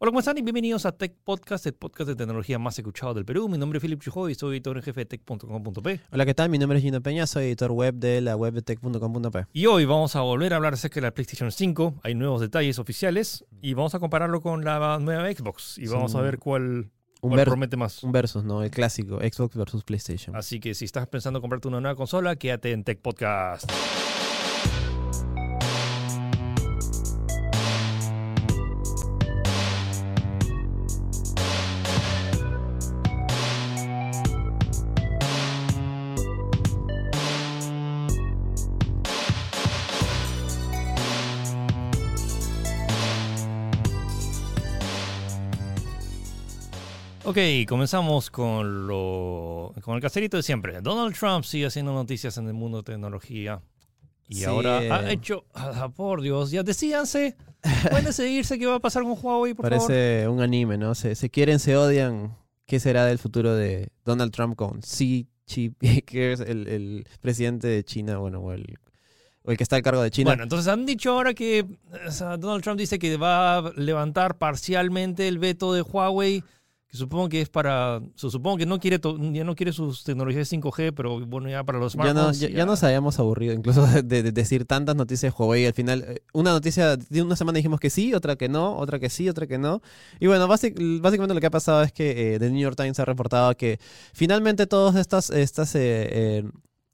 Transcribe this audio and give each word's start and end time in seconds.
Hola, 0.00 0.10
¿cómo 0.12 0.20
están? 0.20 0.38
Y 0.38 0.42
bienvenidos 0.42 0.86
a 0.86 0.92
Tech 0.92 1.12
Podcast, 1.24 1.66
el 1.66 1.72
podcast 1.74 2.06
de 2.08 2.14
tecnología 2.14 2.56
más 2.60 2.78
escuchado 2.78 3.14
del 3.14 3.24
Perú. 3.24 3.48
Mi 3.48 3.58
nombre 3.58 3.78
es 3.78 3.82
Philip 3.82 4.00
Chujoy 4.00 4.30
y 4.30 4.34
soy 4.36 4.52
editor 4.56 4.76
en 4.76 4.82
jefe 4.84 5.00
de 5.00 5.06
tech.com.p. 5.06 6.00
Hola, 6.12 6.24
¿qué 6.24 6.34
tal? 6.34 6.50
Mi 6.50 6.58
nombre 6.58 6.78
es 6.78 6.84
Gino 6.84 7.00
Peña, 7.02 7.26
soy 7.26 7.46
editor 7.46 7.72
web 7.72 7.94
de 7.96 8.20
la 8.20 8.36
web 8.36 8.54
de 8.54 8.62
tech.com.p. 8.62 9.46
Y 9.52 9.66
hoy 9.66 9.86
vamos 9.86 10.14
a 10.14 10.20
volver 10.20 10.52
a 10.52 10.56
hablar 10.56 10.74
acerca 10.74 10.96
de 10.96 11.00
la 11.08 11.10
PlayStation 11.10 11.50
5. 11.50 11.96
Hay 12.04 12.14
nuevos 12.14 12.40
detalles 12.40 12.78
oficiales 12.78 13.44
y 13.60 13.74
vamos 13.74 13.92
a 13.96 13.98
compararlo 13.98 14.40
con 14.40 14.64
la 14.64 15.00
nueva 15.00 15.32
Xbox 15.32 15.78
y 15.78 15.88
vamos 15.88 16.14
a 16.14 16.20
ver 16.20 16.38
cuál, 16.38 16.90
Un, 17.20 17.34
ver- 17.34 17.48
promete 17.48 17.76
más. 17.76 18.04
un 18.04 18.12
versus, 18.12 18.44
¿no? 18.44 18.62
El 18.62 18.70
clásico, 18.70 19.18
Xbox 19.18 19.56
versus 19.56 19.82
PlayStation. 19.82 20.36
Así 20.36 20.60
que 20.60 20.74
si 20.74 20.84
estás 20.84 21.08
pensando 21.08 21.38
en 21.38 21.40
comprarte 21.40 21.66
una 21.66 21.80
nueva 21.80 21.96
consola, 21.96 22.36
quédate 22.36 22.70
en 22.70 22.84
Tech 22.84 23.00
Podcast. 23.00 23.68
Ok, 47.38 47.68
comenzamos 47.68 48.32
con 48.32 48.88
lo 48.88 49.72
con 49.82 49.94
el 49.94 50.02
caserito 50.02 50.36
de 50.36 50.42
siempre. 50.42 50.80
Donald 50.80 51.16
Trump 51.16 51.44
sigue 51.44 51.66
haciendo 51.66 51.92
noticias 51.92 52.36
en 52.36 52.48
el 52.48 52.54
mundo 52.54 52.78
de 52.78 52.82
tecnología. 52.82 53.62
Y 54.26 54.34
Sí, 54.34 54.44
ahora 54.44 54.82
eh. 54.82 54.90
ha 54.90 55.08
hecho, 55.08 55.44
ah, 55.54 55.88
por 55.94 56.20
Dios, 56.20 56.50
ya 56.50 56.64
decíanse, 56.64 57.36
pueden 57.90 58.06
decidirse 58.06 58.58
qué 58.58 58.66
va 58.66 58.74
a 58.74 58.80
pasar 58.80 59.04
con 59.04 59.12
Huawei, 59.12 59.54
por 59.54 59.70
favor. 59.70 59.86
Parece 59.86 60.26
un 60.26 60.40
anime, 60.40 60.78
¿no? 60.78 60.96
Se, 60.96 61.14
se 61.14 61.30
quieren, 61.30 61.60
se 61.60 61.76
odian. 61.76 62.36
¿Qué 62.66 62.80
será 62.80 63.04
del 63.06 63.20
futuro 63.20 63.54
de 63.54 63.90
Donald 64.04 64.32
Trump 64.32 64.56
con 64.56 64.80
Xi 64.80 65.28
Jinping, 65.46 66.00
que 66.06 66.32
es 66.32 66.40
el, 66.40 66.66
el 66.66 67.06
presidente 67.20 67.68
de 67.68 67.84
China, 67.84 68.18
bueno, 68.18 68.40
o 68.40 68.52
el, 68.52 68.80
o 69.44 69.52
el 69.52 69.56
que 69.56 69.62
está 69.62 69.76
al 69.76 69.82
cargo 69.82 70.02
de 70.02 70.10
China? 70.10 70.30
Bueno, 70.30 70.42
entonces 70.42 70.66
han 70.66 70.84
dicho 70.86 71.12
ahora 71.12 71.34
que 71.34 71.64
o 72.04 72.10
sea, 72.10 72.36
Donald 72.36 72.64
Trump 72.64 72.80
dice 72.80 72.98
que 72.98 73.16
va 73.16 73.58
a 73.58 73.72
levantar 73.76 74.38
parcialmente 74.38 75.28
el 75.28 75.38
veto 75.38 75.72
de 75.72 75.82
Huawei, 75.82 76.42
que 76.90 76.96
supongo 76.96 77.28
que 77.28 77.42
es 77.42 77.50
para, 77.50 78.00
su- 78.14 78.30
supongo 78.30 78.56
que 78.56 78.64
no 78.66 78.78
quiere, 78.80 78.98
ya 79.32 79.44
no 79.44 79.54
quiere 79.54 79.72
sus 79.72 80.04
tecnologías 80.04 80.50
5G, 80.50 80.94
pero 80.94 81.20
bueno, 81.26 81.48
ya 81.50 81.62
para 81.62 81.78
los 81.78 81.92
ya, 81.92 81.98
no, 81.98 82.04
smartphones. 82.32 82.40
ya, 82.40 82.48
ya 82.48 82.64
nos 82.66 82.82
habíamos 82.82 83.18
aburrido 83.18 83.52
incluso 83.52 83.86
de, 83.86 84.02
de- 84.02 84.22
de 84.22 84.32
decir 84.32 84.64
tantas 84.64 84.96
noticias 84.96 85.32
de 85.32 85.36
Huawei. 85.38 85.66
Al 85.66 85.74
final, 85.74 86.04
eh, 86.08 86.22
una 86.32 86.50
noticia 86.52 86.96
de 86.96 87.22
una 87.22 87.36
semana 87.36 87.56
dijimos 87.56 87.78
que 87.78 87.90
sí, 87.90 88.14
otra 88.14 88.36
que 88.36 88.48
no, 88.48 88.74
otra 88.76 88.98
que 88.98 89.10
sí, 89.10 89.28
otra 89.28 89.46
que 89.46 89.58
no. 89.58 89.82
Y 90.18 90.28
bueno, 90.28 90.48
básic- 90.48 91.00
básicamente 91.02 91.34
lo 91.34 91.40
que 91.40 91.46
ha 91.46 91.50
pasado 91.50 91.82
es 91.82 91.92
que 91.92 92.34
eh, 92.34 92.38
The 92.38 92.50
New 92.50 92.60
York 92.62 92.76
Times 92.76 92.98
ha 93.00 93.04
reportado 93.04 93.54
que 93.54 93.78
finalmente 94.14 94.66
todas 94.66 94.96
estas, 94.96 95.28
estas 95.28 95.74
eh, 95.74 95.80
eh, 96.10 96.44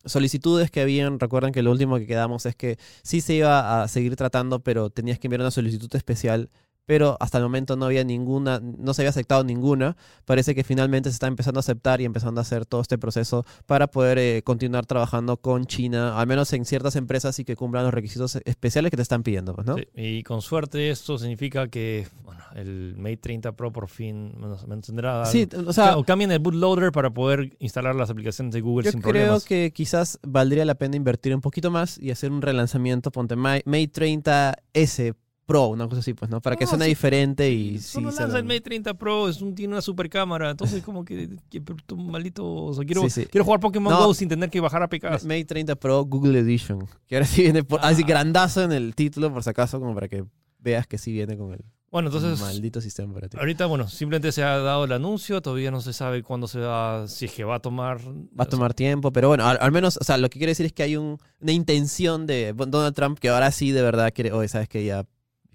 solicitudes 0.07 0.71
que 0.71 0.81
habían, 0.81 1.19
recuerdan 1.21 1.53
que 1.53 1.63
lo 1.63 1.71
último 1.71 1.97
que 1.99 2.07
quedamos 2.07 2.45
es 2.47 2.55
que 2.57 2.79
sí 3.03 3.21
se 3.21 3.35
iba 3.35 3.83
a 3.83 3.89
seguir 3.89 4.17
tratando, 4.17 4.61
pero 4.61 4.91
tenías 4.91 5.19
que 5.19 5.29
enviar 5.29 5.41
una 5.41 5.51
solicitud 5.51 5.89
especial. 5.95 6.51
Pero 6.87 7.17
hasta 7.21 7.39
el 7.39 7.45
momento 7.45 7.77
no 7.77 7.87
había 7.87 8.05
ninguna, 8.05 8.61
no 8.61 8.93
se 8.93 9.03
había 9.03 9.11
aceptado 9.11 9.43
ninguna. 9.43 9.97
Parece 10.27 10.55
que 10.55 10.65
finalmente 10.65 11.09
se 11.09 11.15
está 11.15 11.27
empezando 11.29 11.59
a 11.59 11.61
aceptar 11.61 12.01
y 12.01 12.05
empezando 12.05 12.41
a 12.41 12.43
hacer 12.43 12.67
todo 12.67 12.83
este 12.83 12.99
proceso 12.99 13.45
para 13.67 13.87
poder 13.87 14.19
eh, 14.19 14.43
continuar 14.45 14.85
trabajando 14.85 15.39
con 15.39 15.65
China, 15.65 16.19
al 16.21 16.27
menos 16.27 16.53
en 16.53 16.65
ciertas 16.67 16.97
empresas 16.97 17.39
y 17.39 17.45
que 17.45 17.57
cumplan 17.57 17.85
los 17.85 17.95
requisitos 17.95 18.37
especiales 18.45 18.91
que 18.91 18.97
te 18.97 19.03
están 19.03 19.23
pidiendo, 19.23 19.55
pues, 19.55 19.67
¿no? 19.67 19.77
Sí, 19.77 19.85
y 19.95 20.23
con 20.25 20.43
suerte 20.43 20.91
esto 20.91 21.17
significa 21.17 21.69
que 21.69 22.07
bueno, 22.23 22.43
el 22.55 22.95
Mate 22.99 23.17
30 23.17 23.53
Pro 23.53 23.73
por 23.73 23.89
fin 23.89 24.33
menos 24.39 24.67
tendrá... 24.85 25.25
Sí, 25.25 25.49
o 25.67 25.73
sea, 25.73 25.97
o 25.97 26.05
cambien 26.05 26.33
el 26.33 26.39
bootloader 26.39 26.93
para 26.93 27.09
poder 27.11 27.57
instalar 27.61 27.95
las 27.95 28.11
aplicaciones 28.11 28.53
de 28.53 28.61
Google 28.61 28.85
yo 28.85 28.91
sin 28.93 29.01
creo 29.01 29.13
problemas. 29.13 29.45
que 29.47 29.73
quizás 29.73 30.19
valdría 30.23 30.65
la 30.67 30.75
pena 30.75 30.97
invertir 30.97 31.35
un 31.35 31.41
poquito 31.41 31.71
más 31.71 31.97
y 31.99 32.11
hacer 32.11 32.31
un 32.31 32.43
relanzamiento, 32.43 33.11
ponte 33.11 33.37
Ma- 33.37 33.61
Mate 33.65 33.91
30S 33.93 35.15
Pro, 35.47 35.69
una 35.69 35.87
cosa 35.89 36.01
así, 36.01 36.15
pues, 36.15 36.31
¿no? 36.31 36.41
Para 36.41 36.57
que 36.57 36.67
suene 36.67 36.85
sí. 36.87 36.91
diferente 36.91 37.51
y 37.51 37.79
sí, 37.79 37.93
Solo 37.95 38.11
se 38.13 38.23
lanza 38.23 38.39
el 38.39 38.45
Mate 38.45 38.63
30 38.63 38.95
Pro, 38.95 39.29
es 39.29 39.43
un, 39.43 39.55
tiene 39.55 39.75
una 39.75 39.83
super 39.83 40.09
cámara, 40.09 40.51
entonces 40.51 40.83
como 40.83 41.05
que, 41.05 41.29
que 41.51 41.61
tu 41.61 41.97
maldito... 41.97 42.45
O 42.47 42.73
sea, 42.75 42.85
quiero, 42.85 43.03
Sí, 43.03 43.11
sí. 43.11 43.27
quiero 43.27 43.45
jugar 43.45 43.61
Pokémon 43.61 43.93
No. 43.93 44.07
GO 44.07 44.15
sin 44.15 44.29
tener 44.29 44.49
que 44.51 44.61
bajar 44.61 44.83
APKs. 44.83 45.25
Mate 45.25 45.45
30 45.45 45.77
Pro 45.77 46.05
Google 46.05 46.39
Edition, 46.39 46.87
que 47.07 47.17
ahora 47.17 47.27
sí 47.27 47.43
viene 47.43 47.63
por, 47.65 47.81
así 47.83 48.03
Ah. 48.03 48.07
grandazo 48.09 48.63
en 48.63 48.73
el 48.73 48.95
título, 48.95 49.33
por 49.33 49.43
si 49.43 49.51
acaso, 49.51 49.79
como 49.81 49.95
para 49.95 50.09
que 50.09 50.25
veas 50.59 50.87
que 50.87 50.97
sí 50.97 51.13
viene 51.13 51.37
con 51.37 51.53
el 51.53 51.61
Bueno, 51.91 52.09
entonces... 52.09 52.41
maldito 52.41 52.81
sistema 52.81 53.13
operativo. 53.13 53.39
Ahorita, 53.41 53.67
bueno, 53.67 53.87
simplemente 53.87 54.33
se 54.33 54.43
ha 54.43 54.57
dado 54.61 54.85
el 54.87 54.93
anuncio, 54.93 55.43
todavía 55.43 55.71
no 55.71 55.83
se 55.83 55.93
sabe 55.93 56.23
cuándo 56.23 56.49
se 56.49 56.59
va, 56.61 57.07
si 57.07 57.27
es 57.27 57.33
que 57.33 57.45
va 57.45 57.57
a 57.57 57.61
tomar... 57.61 58.01
Va 58.01 58.45
a 58.45 58.49
tomar 58.49 58.73
tiempo, 58.73 59.13
pero 59.13 59.29
bueno, 59.29 59.47
al, 59.47 59.59
al 59.61 59.73
menos, 59.73 59.99
o 60.01 60.05
sea, 60.05 60.17
lo 60.17 60.31
que 60.31 60.39
quiere 60.39 60.53
decir 60.53 60.65
es 60.65 60.73
que 60.73 60.83
hay 60.85 60.97
un- 60.97 61.19
una 61.41 61.53
intención 61.53 62.27
de 62.27 62.55
Donald 62.55 62.95
Trump 62.95 63.19
que 63.19 63.29
ahora 63.29 63.53
sí 63.53 63.73
de 63.73 63.83
verdad 63.83 64.11
quiere, 64.15 64.33
oye, 64.33 64.49
sabes 64.49 64.69
que 64.71 64.83
ya, 64.87 65.05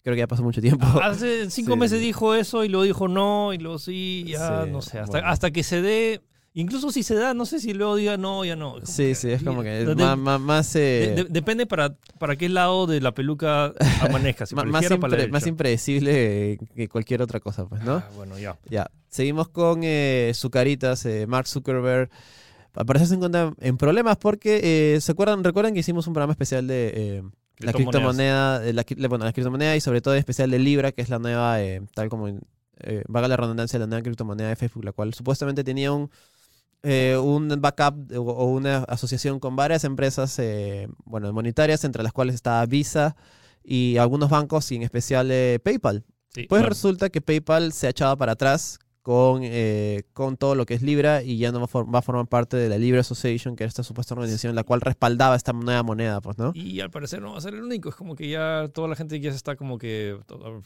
creo 0.10 0.16
que 0.16 0.20
ya 0.22 0.28
pasó 0.28 0.44
mucho 0.44 0.62
tiempo. 0.62 0.86
Hace 1.02 1.50
cinco 1.50 1.74
Sí. 1.74 1.80
meses 1.80 2.02
dijo 2.02 2.34
eso 2.36 2.64
y 2.64 2.70
luego 2.70 2.84
dijo 2.84 3.08
no 3.08 3.54
y 3.54 3.58
luego 3.58 3.80
sí, 3.80 4.26
ya 4.28 4.66
Sí, 4.66 4.72
no 4.72 4.82
sé, 4.82 5.00
hasta, 5.00 5.12
bueno. 5.12 5.28
hasta 5.28 5.52
que 5.52 5.64
se 5.64 5.82
dé, 5.82 6.22
incluso 6.54 6.92
si 6.92 7.04
se 7.04 7.16
da, 7.16 7.34
no 7.34 7.46
sé 7.46 7.60
si 7.60 7.74
luego 7.74 7.96
diga 7.96 8.18
no, 8.18 8.44
ya 8.46 8.56
no. 8.56 8.76
Sí, 8.84 9.16
sí, 9.16 9.30
es 9.32 9.44
como 9.44 9.62
que 9.64 9.70
de- 9.70 9.96
más, 9.96 10.18
más, 10.18 10.40
más, 10.42 10.76
eh, 10.76 11.14
de- 11.16 11.24
de- 11.24 11.30
depende 11.30 11.66
para, 11.66 11.96
para 12.20 12.36
qué 12.36 12.50
lado 12.50 12.88
de 12.88 13.02
la 13.02 13.14
peluca 13.14 13.74
si 13.78 13.80
la 14.56 14.64
más, 14.66 14.86
para 14.88 15.18
impre- 15.18 15.30
más 15.32 15.48
impredecible 15.48 16.58
que 16.76 16.88
cualquier 16.90 17.22
otra 17.22 17.40
cosa, 17.40 17.66
pues, 17.68 17.84
¿no? 17.84 17.96
Ah, 17.98 18.10
bueno, 18.16 18.38
ya. 18.40 18.58
Ya, 18.70 18.90
seguimos 19.10 19.50
con 19.50 19.82
eh, 19.84 20.32
Zucaritas, 20.36 21.06
eh, 21.06 21.26
Mark 21.28 21.48
Zuckerberg. 21.48 22.10
Se 23.04 23.14
encuentra 23.16 23.52
en 23.60 23.78
problemas 23.78 24.16
porque, 24.18 24.96
eh, 24.96 25.02
¿se 25.02 25.12
acuerdan? 25.12 25.44
Recuerdan 25.44 25.74
que 25.74 25.80
hicimos 25.82 26.08
un 26.08 26.14
programa 26.14 26.32
especial 26.32 26.66
de 26.68 26.92
eh, 26.96 27.24
la 27.66 27.72
criptomoneda, 27.92 28.60
de 28.60 28.74
la, 28.74 28.86
bueno, 29.10 29.26
la 29.26 29.34
criptomoneda 29.34 29.76
y 29.76 29.82
sobre 29.82 30.02
todo 30.02 30.14
en 30.14 30.20
especial 30.20 30.50
de 30.52 30.60
Libra, 30.60 30.92
que 30.92 31.02
es 31.02 31.10
la 31.10 31.20
nueva, 31.20 31.62
eh, 31.62 31.82
tal 31.94 32.10
como 32.10 32.28
eh, 32.28 33.04
vaga 33.08 33.28
la 33.28 33.38
redundancia, 33.38 33.78
la 33.80 33.88
nueva 33.88 34.02
criptomoneda 34.04 34.50
de 34.50 34.56
Facebook, 34.56 34.86
la 34.86 34.92
cual 34.94 35.14
supuestamente 35.14 35.64
tenía 35.64 35.92
un, 35.92 36.10
eh, 36.84 37.18
un 37.22 37.50
backup 37.60 38.12
o- 38.18 38.22
o 38.22 38.46
una 38.46 38.78
asociación 38.86 39.40
con 39.40 39.56
varias 39.58 39.84
empresas, 39.84 40.38
eh, 40.40 40.88
bueno, 41.04 41.34
monetarias, 41.34 41.84
entre 41.84 42.04
las 42.04 42.14
cuales 42.14 42.36
estaba 42.36 42.66
Visa 42.66 43.16
y 43.64 43.98
algunos 43.98 44.30
bancos 44.30 44.72
y 44.72 44.78
en 44.78 44.84
especial 44.84 45.30
eh, 45.32 45.60
PayPal. 45.62 46.06
Sí, 46.34 46.44
Pues 46.48 46.62
bueno, 46.62 46.70
resulta 46.70 47.10
que 47.10 47.20
PayPal 47.22 47.74
se 47.74 47.88
ha 47.88 47.90
echado 47.90 48.18
para 48.18 48.32
atrás 48.34 48.80
con, 49.10 49.42
eh, 49.44 50.04
con 50.14 50.38
todo 50.38 50.54
lo 50.54 50.68
que 50.68 50.76
es 50.76 50.84
Libra 50.84 51.24
y 51.24 51.40
ya 51.40 51.52
no 51.52 51.58
va 51.58 51.66
a, 51.66 51.68
for- 51.68 51.92
va 51.92 51.98
a 51.98 52.02
formar 52.04 52.28
parte 52.28 52.58
de 52.58 52.70
la 52.70 52.78
Libra 52.78 53.02
Association, 53.02 53.56
que 53.56 53.64
era 53.64 53.70
esta 53.70 53.82
supuesta 53.82 54.14
organización 54.14 54.54
la 54.54 54.64
cual 54.64 54.82
respaldaba 54.82 55.36
esta 55.36 55.52
nueva 55.52 55.82
moneda, 55.82 56.22
pues, 56.22 56.38
¿no? 56.38 56.52
Y 56.54 56.80
al 56.80 56.92
parecer 56.92 57.20
no 57.20 57.32
va 57.32 57.40
a 57.40 57.42
ser 57.42 57.56
el 57.56 57.64
único, 57.64 57.90
es 57.90 57.96
como 57.96 58.16
que 58.16 58.30
ya 58.30 58.70
toda 58.72 58.88
la 58.88 58.96
gente 58.96 59.20
ya 59.20 59.32
se 59.32 59.38
está 59.38 59.56
como 59.56 59.80
que, 59.80 60.16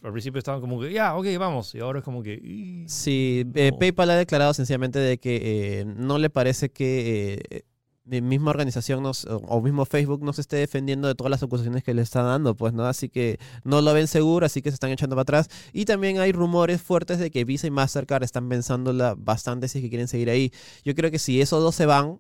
al 0.03 0.11
principio 0.11 0.39
estaban 0.39 0.59
como 0.59 0.81
que, 0.81 0.91
ya, 0.91 1.15
ok, 1.15 1.25
vamos, 1.39 1.73
y 1.73 1.79
ahora 1.79 1.99
es 1.99 2.03
como 2.03 2.21
que... 2.21 2.33
"Y, 2.33 2.83
Sí, 2.89 3.45
eh, 3.55 3.69
no". 3.71 3.79
PayPal 3.79 4.09
ha 4.09 4.17
declarado 4.17 4.53
sencillamente 4.53 4.99
de 4.99 5.17
que 5.19 5.79
eh, 5.79 5.85
no 5.85 6.17
le 6.17 6.29
parece 6.29 6.69
que 6.69 7.63
la 8.05 8.19
misma 8.19 8.51
organización 8.51 9.01
nos, 9.01 9.25
o, 9.25 9.61
mismo 9.61 9.85
Facebook 9.85 10.23
no 10.23 10.33
se 10.33 10.41
esté 10.41 10.57
defendiendo 10.57 11.07
de 11.07 11.15
todas 11.15 11.31
las 11.31 11.41
acusaciones 11.41 11.83
que 11.83 11.93
le 11.93 12.01
está 12.01 12.21
dando, 12.21 12.53
pues, 12.53 12.73
¿no? 12.73 12.85
Así 12.85 13.07
que 13.07 13.39
no 13.63 13.81
lo 13.81 13.93
ven 13.93 14.07
seguro, 14.07 14.45
así 14.45 14.61
que 14.61 14.71
se 14.71 14.73
están 14.73 14.91
echando 14.91 15.15
para 15.15 15.21
atrás. 15.21 15.49
Y 15.71 15.85
también 15.85 16.19
hay 16.19 16.33
rumores 16.33 16.81
fuertes 16.81 17.17
de 17.19 17.31
que 17.31 17.45
Visa 17.45 17.67
y 17.67 17.71
Mastercard 17.71 18.23
están 18.23 18.49
pensándola 18.49 19.15
bastante 19.17 19.69
si 19.69 19.77
es 19.77 19.83
que 19.83 19.89
quieren 19.89 20.09
seguir 20.09 20.29
ahí. 20.29 20.51
Yo 20.83 20.95
creo 20.95 21.11
que 21.11 21.19
si 21.19 21.39
esos 21.39 21.63
dos 21.63 21.75
se 21.75 21.85
van, 21.85 22.19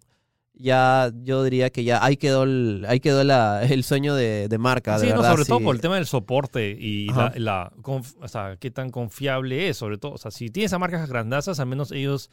ya 0.53 1.11
yo 1.23 1.43
diría 1.43 1.69
que 1.69 1.83
ya 1.83 2.01
ahí 2.01 2.15
quedó 2.15 2.43
el, 2.43 2.85
ahí 2.87 3.01
quedó 3.01 3.25
la, 3.25 3.63
el 3.63 3.83
sueño 3.83 4.15
de, 4.15 4.47
de 4.47 4.57
marca, 4.57 4.97
de 4.99 5.07
Sí, 5.07 5.13
no, 5.13 5.21
sobre 5.21 5.43
todo 5.43 5.59
por 5.59 5.75
el 5.75 5.81
tema 5.81 5.95
del 5.95 6.05
soporte 6.05 6.77
y 6.79 7.07
la, 7.07 7.25
Ajá. 7.25 7.33
la 7.39 7.71
conf- 7.81 8.15
o 8.21 8.27
sea, 8.29 8.55
qué 8.57 8.71
tan 8.71 8.89
confiable 8.89 9.67
es, 9.67 9.75
sobre 9.77 9.97
todo. 9.97 10.13
O 10.13 10.17
sea, 10.17 10.31
si 10.31 10.49
tienes 10.49 10.71
a 10.71 10.79
marcas 10.79 11.09
grandazas, 11.09 11.59
al 11.59 11.67
menos 11.67 11.91
ellos... 11.91 12.29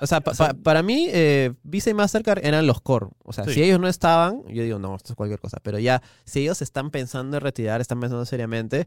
O 0.00 0.06
sea, 0.06 0.20
pa- 0.20 0.30
O 0.30 0.34
sea- 0.34 0.48
pa- 0.54 0.54
para 0.62 0.82
mí, 0.82 1.08
eh, 1.10 1.52
Visa 1.62 1.90
y 1.90 1.94
Mastercard 1.94 2.44
eran 2.44 2.66
los 2.66 2.80
core. 2.80 3.06
O 3.24 3.32
sea, 3.32 3.44
Sí. 3.44 3.54
si 3.54 3.62
ellos 3.62 3.78
no 3.78 3.88
estaban, 3.88 4.42
yo 4.48 4.62
digo, 4.62 4.78
no, 4.78 4.96
esto 4.96 5.12
es 5.12 5.16
cualquier 5.16 5.40
cosa. 5.40 5.58
Pero 5.62 5.78
ya, 5.78 6.02
si 6.24 6.40
ellos 6.40 6.62
están 6.62 6.90
pensando 6.90 7.36
en 7.36 7.42
retirar, 7.42 7.80
están 7.80 8.00
pensando 8.00 8.24
seriamente, 8.24 8.86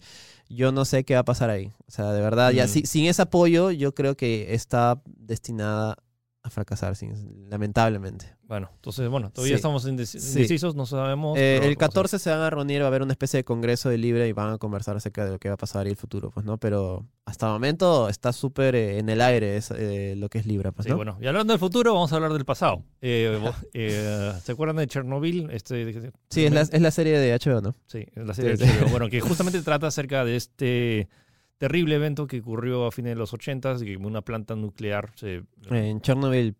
yo 0.49 0.71
no 0.71 0.85
sé 0.85 1.03
qué 1.03 1.13
va 1.13 1.21
a 1.21 1.25
pasar 1.25 1.49
ahí. 1.49 1.71
O 1.87 1.91
sea, 1.91 2.11
de 2.13 2.21
verdad, 2.21 2.51
ya 2.51 2.65
Mm. 2.65 2.69
si- 2.69 2.85
sin 2.85 3.05
ese 3.05 3.21
apoyo, 3.21 3.71
yo 3.71 3.93
creo 3.93 4.15
que 4.17 4.53
está 4.53 5.01
destinada 5.05 5.97
a 6.43 6.49
fracasar, 6.49 6.95
sin- 6.95 7.49
lamentablemente. 7.49 8.33
Bueno, 8.47 8.69
entonces, 8.75 9.07
bueno, 9.09 9.29
todavía 9.31 9.55
Sí. 9.55 9.59
estamos 9.59 9.85
indes- 9.87 10.07
Sí. 10.19 10.27
indecisos, 10.39 10.75
no 10.75 10.85
sabemos. 10.87 11.37
Eh, 11.37 11.53
el 11.53 11.59
vamos 11.59 11.65
a 11.65 11.69
ver. 11.69 11.77
14 11.77 12.19
se 12.19 12.29
van 12.31 12.39
a 12.39 12.49
reunir, 12.49 12.81
va 12.81 12.85
a 12.85 12.87
haber 12.87 13.03
una 13.03 13.13
especie 13.13 13.37
de 13.37 13.43
congreso 13.43 13.89
de 13.89 13.97
Libre 13.99 14.27
y 14.27 14.31
van 14.33 14.51
a 14.53 14.57
conversar 14.57 14.97
acerca 14.97 15.23
de 15.23 15.31
lo 15.31 15.39
que 15.39 15.49
va 15.49 15.53
a 15.53 15.57
pasar 15.57 15.85
y 15.87 15.91
el 15.91 15.95
futuro, 15.95 16.31
pues, 16.31 16.45
¿no? 16.45 16.57
Pero 16.57 17.05
hasta 17.25 17.45
el 17.45 17.53
momento 17.53 18.09
está 18.09 18.33
súper 18.33 18.75
eh, 18.75 18.97
en 18.97 19.07
el 19.09 19.21
aire 19.21 19.55
es, 19.55 19.71
eh, 19.71 20.15
lo 20.17 20.29
que 20.29 20.39
es 20.39 20.47
Libra, 20.47 20.71
pues, 20.71 20.85
Sí, 20.85 20.89
¿no? 20.89 20.95
bueno, 20.97 21.17
y 21.21 21.27
hablando 21.27 21.53
del 21.53 21.59
futuro, 21.59 21.93
vamos 21.93 22.11
a 22.11 22.15
hablar 22.15 22.33
del 22.33 22.43
pasado. 22.43 22.83
¿Se 23.71 24.51
acuerdan 24.51 24.77
de 24.77 24.87
Chernobyl? 24.87 25.49
Este, 25.51 26.11
Sí, 26.29 26.45
es 26.45 26.51
la, 26.51 26.61
es 26.61 26.81
la 26.81 26.91
serie 26.91 27.19
de 27.19 27.33
HBO, 27.33 27.61
¿no? 27.61 27.75
Sí, 27.87 28.05
es 28.15 28.25
la 28.25 28.33
serie 28.33 28.57
de. 28.57 28.65
HBO. 28.65 28.89
Bueno, 28.89 29.09
que 29.09 29.21
justamente 29.21 29.61
trata 29.63 29.87
acerca 29.87 30.25
de 30.25 30.35
este 30.35 31.07
terrible 31.61 31.95
evento 31.95 32.25
que 32.25 32.39
ocurrió 32.39 32.87
a 32.87 32.91
fines 32.91 33.11
de 33.11 33.15
los 33.15 33.33
80 33.33 33.75
y 33.81 33.85
que 33.85 33.97
una 33.97 34.21
planta 34.23 34.55
nuclear 34.55 35.11
se... 35.15 35.43
En 35.69 36.01
Chernobyl, 36.01 36.55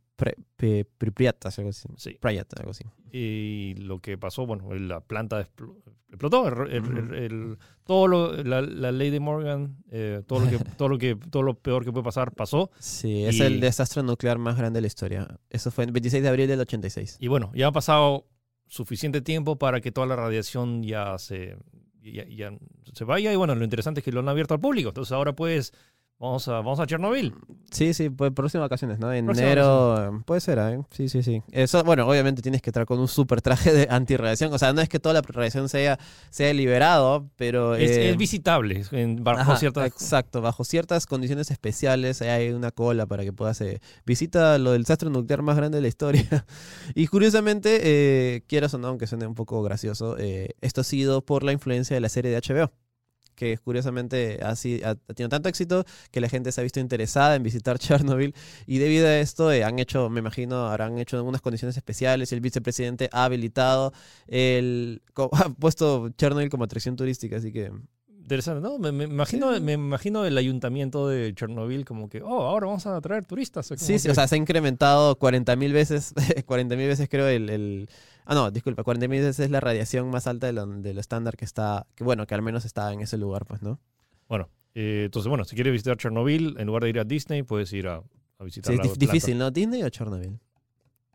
Pripyat, 0.98 1.46
algo 1.58 1.70
así. 1.72 1.88
sí. 1.98 2.18
Pripyat, 2.22 2.60
algo 2.60 2.72
así. 2.72 2.84
Y 3.12 3.74
lo 3.80 4.00
que 4.00 4.18
pasó, 4.18 4.46
bueno, 4.46 4.72
la 4.76 5.02
planta 5.02 5.42
expl- 5.42 5.76
explotó. 6.10 6.48
el- 6.48 6.72
el- 6.72 7.14
el- 7.16 7.58
todo 7.84 8.08
lo, 8.08 8.44
la, 8.44 8.62
la 8.62 8.92
ley 8.92 9.10
de 9.10 9.20
Morgan, 9.20 9.78
eh, 9.90 10.22
todo, 10.28 10.42
lo 10.42 10.50
que, 10.50 10.58
todo, 10.78 10.90
lo 10.90 10.98
que, 10.98 11.16
todo 11.16 11.44
lo 11.44 11.56
peor 11.56 11.84
que 11.84 11.92
puede 11.92 12.04
pasar 12.04 12.34
pasó. 12.34 12.70
Sí, 12.80 13.24
es 13.26 13.38
Y- 13.38 13.42
el 13.42 13.60
desastre 13.60 14.04
nuclear 14.04 14.38
más 14.38 14.56
grande 14.58 14.78
de 14.78 14.82
la 14.82 14.88
historia. 14.88 15.28
Eso 15.50 15.72
fue 15.72 15.84
el 15.86 15.92
26 15.92 16.22
de 16.24 16.30
abril 16.30 16.48
del 16.48 16.60
86. 16.60 17.18
Y 17.20 17.28
bueno, 17.28 17.52
ya 17.56 17.68
ha 17.68 17.72
pasado 17.72 18.28
suficiente 18.68 19.22
tiempo 19.22 19.58
para 19.58 19.82
que 19.82 19.92
toda 19.92 20.06
la 20.08 20.16
radiación 20.16 20.84
ya 20.84 21.18
se, 21.18 21.58
ya, 22.02 22.26
ya 22.28 22.58
se 22.94 23.04
vaya. 23.04 23.32
Y 23.32 23.36
bueno, 23.36 23.56
lo 23.56 23.64
interesante 23.64 24.00
es 24.00 24.04
que 24.04 24.12
lo 24.12 24.20
han 24.20 24.30
abierto 24.30 24.54
al 24.54 24.60
público. 24.60 24.90
Entonces 24.90 25.12
ahora 25.12 25.34
pues 25.34 25.74
vamos 26.22 26.48
a, 26.48 26.54
vamos 26.54 26.80
a 26.80 26.86
Chernobyl. 26.86 27.34
Sí, 27.72 27.94
sí, 27.94 28.10
pues 28.10 28.32
próximas 28.32 28.66
vacaciones, 28.66 29.00
¿no? 29.00 29.12
En 29.12 29.30
enero, 29.30 30.22
puede 30.26 30.40
ser, 30.42 30.60
¿eh? 30.60 30.80
Sí, 30.92 31.10
sí, 31.10 31.24
sí. 31.24 31.42
Eso, 31.52 31.84
bueno, 31.84 32.08
obviamente 32.08 32.42
tienes 32.42 32.62
que 32.62 32.70
estar 32.70 32.86
con 32.86 33.00
un 33.00 33.08
super 33.08 33.42
traje 33.42 33.74
de 33.74 33.88
antirradiación. 33.90 34.54
O 34.54 34.60
sea, 34.60 34.72
no 34.74 34.82
es 34.82 34.90
que 34.90 35.00
toda 35.00 35.14
la 35.14 35.22
radiación 35.22 35.68
sea, 35.70 35.98
sea 36.30 36.54
liberado, 36.54 37.30
pero... 37.38 37.76
Es, 37.76 37.92
eh, 37.92 38.10
es 38.10 38.18
visitable 38.18 38.84
en, 38.92 39.24
bajo 39.24 39.40
Ajá, 39.40 39.56
ciertas... 39.58 39.86
Exacto, 39.88 40.42
bajo 40.42 40.64
ciertas 40.64 41.06
condiciones 41.06 41.50
especiales 41.50 42.22
hay 42.22 42.52
una 42.52 42.72
cola 42.72 43.06
para 43.06 43.24
que 43.24 43.34
puedas 43.34 43.60
eh, 43.62 43.82
visita 44.06 44.58
lo 44.58 44.74
del 44.74 44.84
desastre 44.84 45.10
nuclear 45.10 45.42
más 45.42 45.58
grande 45.58 45.78
de 45.78 45.82
la 45.82 45.88
historia. 45.88 46.46
y 46.96 47.08
curiosamente, 47.08 47.80
eh, 47.84 48.44
quieras 48.48 48.74
o 48.74 48.78
no, 48.78 48.90
aunque 48.90 49.08
suene 49.08 49.26
un 49.26 49.36
poco 49.36 49.64
gracioso, 49.64 50.18
eh, 50.20 50.56
esto 50.62 50.82
ha 50.82 50.84
sido 50.84 51.26
por 51.26 51.44
la 51.44 51.52
influencia 51.52 51.96
de 51.96 52.02
la 52.02 52.10
serie 52.10 52.32
de 52.32 52.38
HBO 52.38 52.72
que 53.42 53.58
curiosamente 53.58 54.38
ha, 54.44 54.54
tenido 54.54 55.30
tanto 55.30 55.50
éxito 55.50 55.84
que 56.12 56.22
la 56.22 56.30
gente 56.30 56.52
se 56.52 56.62
ha 56.62 56.64
visto 56.64 56.80
interesada 56.80 57.36
en 57.36 57.42
visitar 57.42 57.80
Chernobyl 57.84 58.36
y 58.68 58.78
debido 58.78 59.08
a 59.08 59.18
esto 59.18 59.52
eh, 59.52 59.64
han 59.64 59.80
hecho, 59.80 60.12
me 60.12 60.20
imagino, 60.20 60.68
habrán 60.68 61.00
hecho 61.00 61.18
algunas 61.18 61.42
condiciones 61.42 61.76
especiales 61.76 62.32
el 62.32 62.40
vicepresidente 62.40 63.10
ha 63.12 63.24
habilitado 63.24 63.94
el, 64.28 65.02
ha 65.32 65.50
puesto 65.50 66.10
Chernobyl 66.18 66.50
como 66.52 66.66
atracción 66.66 66.96
turística, 66.96 67.38
así 67.38 67.52
que 67.52 67.72
Interesante, 68.22 68.62
¿no? 68.62 68.78
Me, 68.78 68.92
me 68.92 69.04
imagino, 69.06 69.54
Sí. 69.56 69.62
me 69.62 69.74
imagino 69.74 70.26
el 70.26 70.38
ayuntamiento 70.38 71.08
de 71.08 71.34
Chernobyl 71.36 71.84
como 71.86 72.08
que, 72.10 72.22
oh, 72.22 72.44
ahora 72.48 72.68
vamos 72.68 72.86
a 72.88 73.00
traer 73.02 73.26
turistas. 73.26 73.68
Como 73.68 73.78
Sí, 73.80 74.00
sí, 74.00 74.08
que- 74.08 74.12
o 74.12 74.16
sea, 74.16 74.28
se 74.28 74.36
ha 74.36 74.38
incrementado 74.38 75.16
40 75.18 75.56
mil 75.56 75.74
veces, 75.74 76.14
40 76.46 76.76
mil 76.76 76.88
veces 76.88 77.10
creo 77.10 77.28
el, 77.28 77.50
el- 77.50 77.90
Ah, 78.26 78.36
no, 78.36 78.52
disculpa, 78.52 78.84
40 78.84 79.08
mil 79.08 79.20
veces 79.20 79.40
es 79.40 79.50
la 79.52 79.60
radiación 79.60 80.10
más 80.10 80.28
alta 80.28 80.48
de 80.48 80.54
lo, 80.54 80.66
de 80.66 80.94
lo 80.94 81.02
estándar 81.02 81.36
que 81.36 81.44
está, 81.46 81.88
que 81.96 82.04
bueno, 82.04 82.26
que 82.28 82.36
al 82.36 82.42
menos 82.42 82.64
está 82.66 82.94
en 82.94 83.02
ese 83.02 83.18
lugar, 83.18 83.46
pues, 83.46 83.62
¿no? 83.64 83.80
Bueno, 84.30 84.48
eh, 84.76 85.04
entonces, 85.06 85.28
bueno, 85.28 85.44
si 85.44 85.56
quieres 85.56 85.74
visitar 85.74 85.98
Chernobyl, 85.98 86.56
en 86.58 86.68
lugar 86.68 86.84
de 86.84 86.90
ir 86.90 87.00
a 87.00 87.04
Disney, 87.04 87.44
puedes 87.44 87.74
ir 87.74 87.88
a, 87.88 87.96
a 88.38 88.44
visitar 88.44 88.72
Sí, 88.74 88.80
es 88.80 88.88
la 88.88 88.94
difícil, 88.96 89.38
¿no? 89.38 89.52
¿Disney 89.52 89.84
o 89.84 89.90
Chernobyl? 89.90 90.40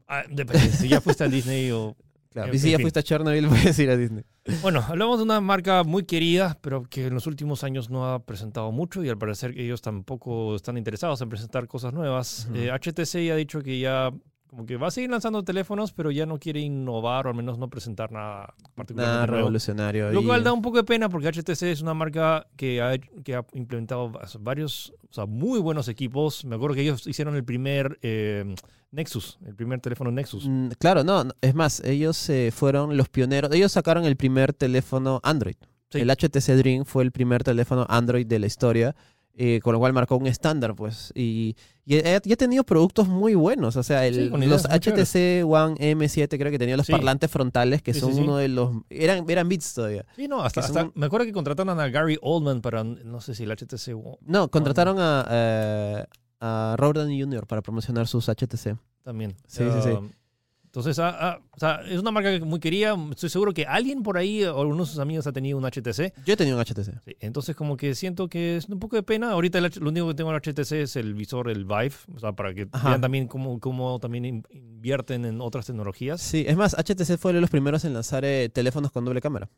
Ah, 0.08 0.24
depende, 0.28 0.68
si 0.72 0.88
ya 0.88 1.00
fuiste 1.00 1.24
a 1.24 1.28
Disney 1.28 1.70
o... 1.70 1.96
Claro, 2.36 2.54
y 2.54 2.58
si 2.58 2.70
ya 2.70 2.76
fin. 2.76 2.84
fuiste 2.84 3.00
a 3.00 3.02
Chernobyl, 3.02 3.48
puedes 3.48 3.78
ir 3.78 3.88
a 3.88 3.96
Disney. 3.96 4.24
Bueno, 4.60 4.84
hablamos 4.86 5.16
de 5.18 5.24
una 5.24 5.40
marca 5.40 5.84
muy 5.84 6.04
querida, 6.04 6.58
pero 6.60 6.82
que 6.82 7.06
en 7.06 7.14
los 7.14 7.26
últimos 7.26 7.64
años 7.64 7.88
no 7.88 8.12
ha 8.12 8.18
presentado 8.26 8.70
mucho 8.72 9.02
y 9.02 9.08
al 9.08 9.16
parecer 9.16 9.54
que 9.54 9.64
ellos 9.64 9.80
tampoco 9.80 10.54
están 10.54 10.76
interesados 10.76 11.22
en 11.22 11.30
presentar 11.30 11.66
cosas 11.66 11.94
nuevas. 11.94 12.46
Ujú. 12.50 12.58
Eh, 12.58 12.70
HTC 12.70 13.24
ya 13.24 13.32
ha 13.32 13.36
dicho 13.36 13.62
que 13.62 13.78
ya 13.78 14.12
como 14.48 14.66
que 14.66 14.76
va 14.76 14.88
a 14.88 14.90
seguir 14.90 15.10
lanzando 15.10 15.42
teléfonos, 15.42 15.92
pero 15.92 16.10
ya 16.10 16.24
no 16.26 16.38
quiere 16.38 16.60
innovar 16.60 17.26
o 17.26 17.30
al 17.30 17.36
menos 17.36 17.58
no 17.58 17.68
presentar 17.68 18.12
nada 18.12 18.54
particularmente 18.74 19.14
Nada 19.16 19.26
nuevo. 19.26 19.38
revolucionario. 19.38 20.12
Lo 20.12 20.22
cual 20.22 20.44
da 20.44 20.52
un 20.52 20.62
poco 20.62 20.76
de 20.76 20.84
pena 20.84 21.08
porque 21.08 21.28
HTC 21.28 21.62
es 21.62 21.80
una 21.80 21.94
marca 21.94 22.46
que 22.56 22.80
ha, 22.80 22.98
que 22.98 23.34
ha 23.34 23.44
implementado 23.54 24.12
varios, 24.40 24.92
o 25.10 25.12
sea, 25.12 25.26
muy 25.26 25.58
buenos 25.58 25.88
equipos. 25.88 26.44
Me 26.44 26.56
acuerdo 26.56 26.74
que 26.76 26.82
ellos 26.82 27.06
hicieron 27.06 27.34
el 27.34 27.44
primer 27.44 27.98
eh, 28.02 28.54
Nexus, 28.96 29.38
el 29.46 29.54
primer 29.54 29.80
teléfono 29.80 30.10
Nexus. 30.10 30.46
Mm, 30.48 30.70
Claro, 30.78 31.04
no, 31.04 31.22
no, 31.24 31.32
es 31.40 31.54
más, 31.54 31.80
ellos 31.84 32.28
eh, 32.30 32.50
fueron 32.52 32.96
los 32.96 33.08
pioneros, 33.08 33.52
ellos 33.54 33.70
sacaron 33.72 34.04
el 34.04 34.16
primer 34.16 34.52
teléfono 34.52 35.20
Android. 35.22 35.56
Sí. 35.90 36.00
El 36.00 36.10
HTC 36.10 36.56
Dream 36.56 36.84
fue 36.84 37.04
el 37.04 37.12
primer 37.12 37.44
teléfono 37.44 37.86
Android 37.88 38.26
de 38.26 38.38
la 38.40 38.46
historia, 38.46 38.96
eh, 39.38 39.60
con 39.62 39.74
lo 39.74 39.78
cual 39.78 39.92
marcó 39.92 40.16
un 40.16 40.26
estándar, 40.26 40.74
pues. 40.74 41.12
Y, 41.14 41.54
y 41.84 41.98
ha 41.98 42.20
tenido 42.20 42.64
productos 42.64 43.06
muy 43.06 43.34
buenos, 43.34 43.76
o 43.76 43.82
sea, 43.82 44.06
el- 44.06 44.32
Sí, 44.34 44.46
los 44.46 44.64
HTC 44.64 45.44
One 45.44 45.76
M7 45.78 46.38
creo 46.38 46.50
que 46.50 46.58
tenía 46.58 46.76
los 46.76 46.86
Sí. 46.86 46.92
parlantes 46.92 47.30
frontales, 47.30 47.82
que 47.82 47.92
son 47.94 48.14
uno 48.18 48.38
de 48.38 48.48
los... 48.48 48.70
Eran, 48.88 49.24
eran 49.28 49.46
bits 49.48 49.74
todavía. 49.74 50.06
Sí, 50.16 50.26
no, 50.26 50.42
hasta- 50.42 50.90
me 50.94 51.06
acuerdo 51.06 51.26
que 51.26 51.32
contrataron 51.32 51.78
a 51.78 51.88
Gary 51.90 52.18
Oldman 52.22 52.62
para, 52.62 52.82
no 52.82 53.20
sé 53.20 53.34
si 53.34 53.44
el 53.44 53.50
HTC 53.52 53.88
One 53.94 54.16
No, 54.22 54.48
contrataron 54.50 54.96
a, 54.98 55.26
eh, 55.30 56.04
a 56.40 56.74
Robert 56.78 56.98
Downey 57.00 57.20
Jr. 57.22 57.46
para 57.46 57.62
promocionar 57.62 58.06
sus 58.06 58.28
HTC. 58.28 58.76
también. 59.02 59.36
Sí, 59.46 59.64
sí, 59.64 59.82
sí. 59.82 59.90
Ah, 59.94 60.02
Entonces, 60.64 60.98
ah, 60.98 61.16
ah, 61.18 61.38
o 61.52 61.58
sea, 61.58 61.80
es 61.88 61.98
una 61.98 62.10
marca 62.10 62.30
que 62.30 62.44
muy 62.44 62.60
quería. 62.60 62.94
Estoy 63.10 63.30
seguro 63.30 63.54
que 63.54 63.64
alguien 63.64 64.02
por 64.02 64.18
ahí, 64.18 64.44
o 64.44 64.60
alguno 64.60 64.84
de 64.84 64.90
sus 64.90 64.98
amigos, 64.98 65.26
ha 65.26 65.32
tenido 65.32 65.56
un 65.56 65.64
HTC. 65.64 66.12
Yo 66.26 66.34
he 66.34 66.36
tenido 66.36 66.58
un 66.58 66.62
HTC. 66.62 67.00
Sí, 67.02 67.16
entonces, 67.20 67.56
como 67.56 67.78
que 67.78 67.94
siento 67.94 68.28
que 68.28 68.56
es 68.58 68.68
un 68.68 68.78
poco 68.78 68.96
de 68.96 69.02
pena. 69.02 69.30
Ahorita 69.30 69.58
el 69.58 69.72
lo 69.80 69.88
único 69.88 70.08
que 70.08 70.14
tengo 70.14 70.30
en 70.30 70.36
el 70.36 70.42
HTC 70.42 70.72
es 70.82 70.96
el 70.96 71.14
visor, 71.14 71.48
el 71.48 71.64
Vive, 71.64 71.92
o 72.14 72.18
sea, 72.18 72.32
para 72.34 72.52
que 72.52 72.68
Ajá. 72.72 72.90
vean 72.90 73.00
también 73.00 73.26
cómo, 73.26 73.58
cómo 73.58 73.98
también 74.00 74.24
in- 74.26 74.44
invierten 74.50 75.24
en 75.24 75.40
otras 75.40 75.64
tecnologías. 75.64 76.20
Sí, 76.20 76.44
es 76.46 76.56
más, 76.58 76.74
HTC 76.76 77.16
fue 77.16 77.32
de 77.32 77.40
los 77.40 77.48
primeros 77.48 77.84
en 77.86 77.94
lanzar 77.94 78.26
eh, 78.26 78.50
teléfonos 78.50 78.92
con 78.92 79.02
doble 79.06 79.22
cámara. 79.22 79.48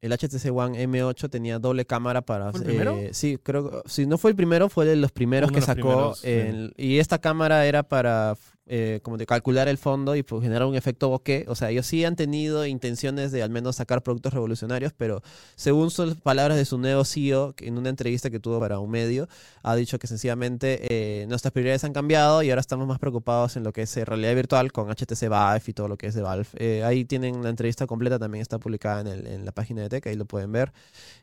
El 0.00 0.12
HTC 0.12 0.50
One 0.54 0.86
M8 0.86 1.30
tenía 1.30 1.58
doble 1.58 1.84
cámara 1.86 2.22
para... 2.22 2.50
¿Fue 2.52 2.60
el 2.60 2.66
primero? 2.66 2.96
eh, 2.96 3.10
sí, 3.12 3.38
creo 3.42 3.70
que... 3.82 3.88
Si 3.88 4.06
no 4.06 4.18
fue 4.18 4.30
el 4.30 4.36
primero, 4.36 4.68
fue 4.68 4.84
de 4.84 4.94
los 4.96 5.10
primeros 5.10 5.48
Uno 5.50 5.54
que 5.54 5.60
de 5.60 5.66
los 5.66 5.76
sacó. 5.76 5.88
primeros, 5.88 6.18
sí. 6.20 6.28
el- 6.28 6.74
y 6.76 6.98
esta 6.98 7.18
cámara 7.18 7.66
era 7.66 7.82
para 7.82 8.36
eh, 8.68 8.98
como 9.04 9.16
de 9.16 9.26
calcular 9.26 9.68
el 9.68 9.78
fondo 9.78 10.16
y 10.16 10.24
pues, 10.24 10.42
generar 10.42 10.66
un 10.66 10.74
efecto 10.74 11.08
bokeh. 11.08 11.44
O 11.48 11.54
sea, 11.54 11.70
ellos 11.70 11.86
sí 11.86 12.04
han 12.04 12.16
tenido 12.16 12.66
intenciones 12.66 13.30
de 13.30 13.42
al 13.44 13.50
menos 13.50 13.76
sacar 13.76 14.02
productos 14.02 14.34
revolucionarios, 14.34 14.92
pero 14.92 15.22
según 15.54 15.90
sus 15.90 16.16
palabras 16.16 16.56
de 16.56 16.64
su 16.64 16.76
nuevo 16.76 17.04
CEO, 17.04 17.54
en 17.58 17.78
una 17.78 17.90
entrevista 17.90 18.28
que 18.28 18.40
tuvo 18.40 18.58
para 18.58 18.80
un 18.80 18.90
medio, 18.90 19.28
ha 19.62 19.76
dicho 19.76 20.00
que 20.00 20.08
sencillamente 20.08 20.78
eh, 20.90 21.26
nuestras 21.28 21.52
prioridades 21.52 21.84
han 21.84 21.92
cambiado 21.92 22.42
y 22.42 22.50
ahora 22.50 22.60
estamos 22.60 22.88
más 22.88 22.98
preocupados 22.98 23.56
en 23.56 23.62
lo 23.62 23.72
que 23.72 23.82
es 23.82 23.96
eh, 23.96 24.04
realidad 24.04 24.34
virtual 24.34 24.72
con 24.72 24.88
HTC 24.88 25.22
Vive 25.22 25.62
y 25.64 25.72
todo 25.72 25.86
lo 25.86 25.96
que 25.96 26.08
es 26.08 26.14
de 26.14 26.22
Valve. 26.22 26.82
Ahí 26.84 27.04
tienen 27.04 27.42
la 27.44 27.50
entrevista 27.50 27.86
completa, 27.86 28.18
también 28.18 28.42
está 28.42 28.58
publicada 28.58 29.00
en, 29.02 29.26
en 29.26 29.44
la 29.44 29.52
página 29.52 29.82
de 29.82 29.88
Tech, 29.88 30.06
ahí 30.08 30.16
lo 30.16 30.24
pueden 30.24 30.50
ver. 30.50 30.72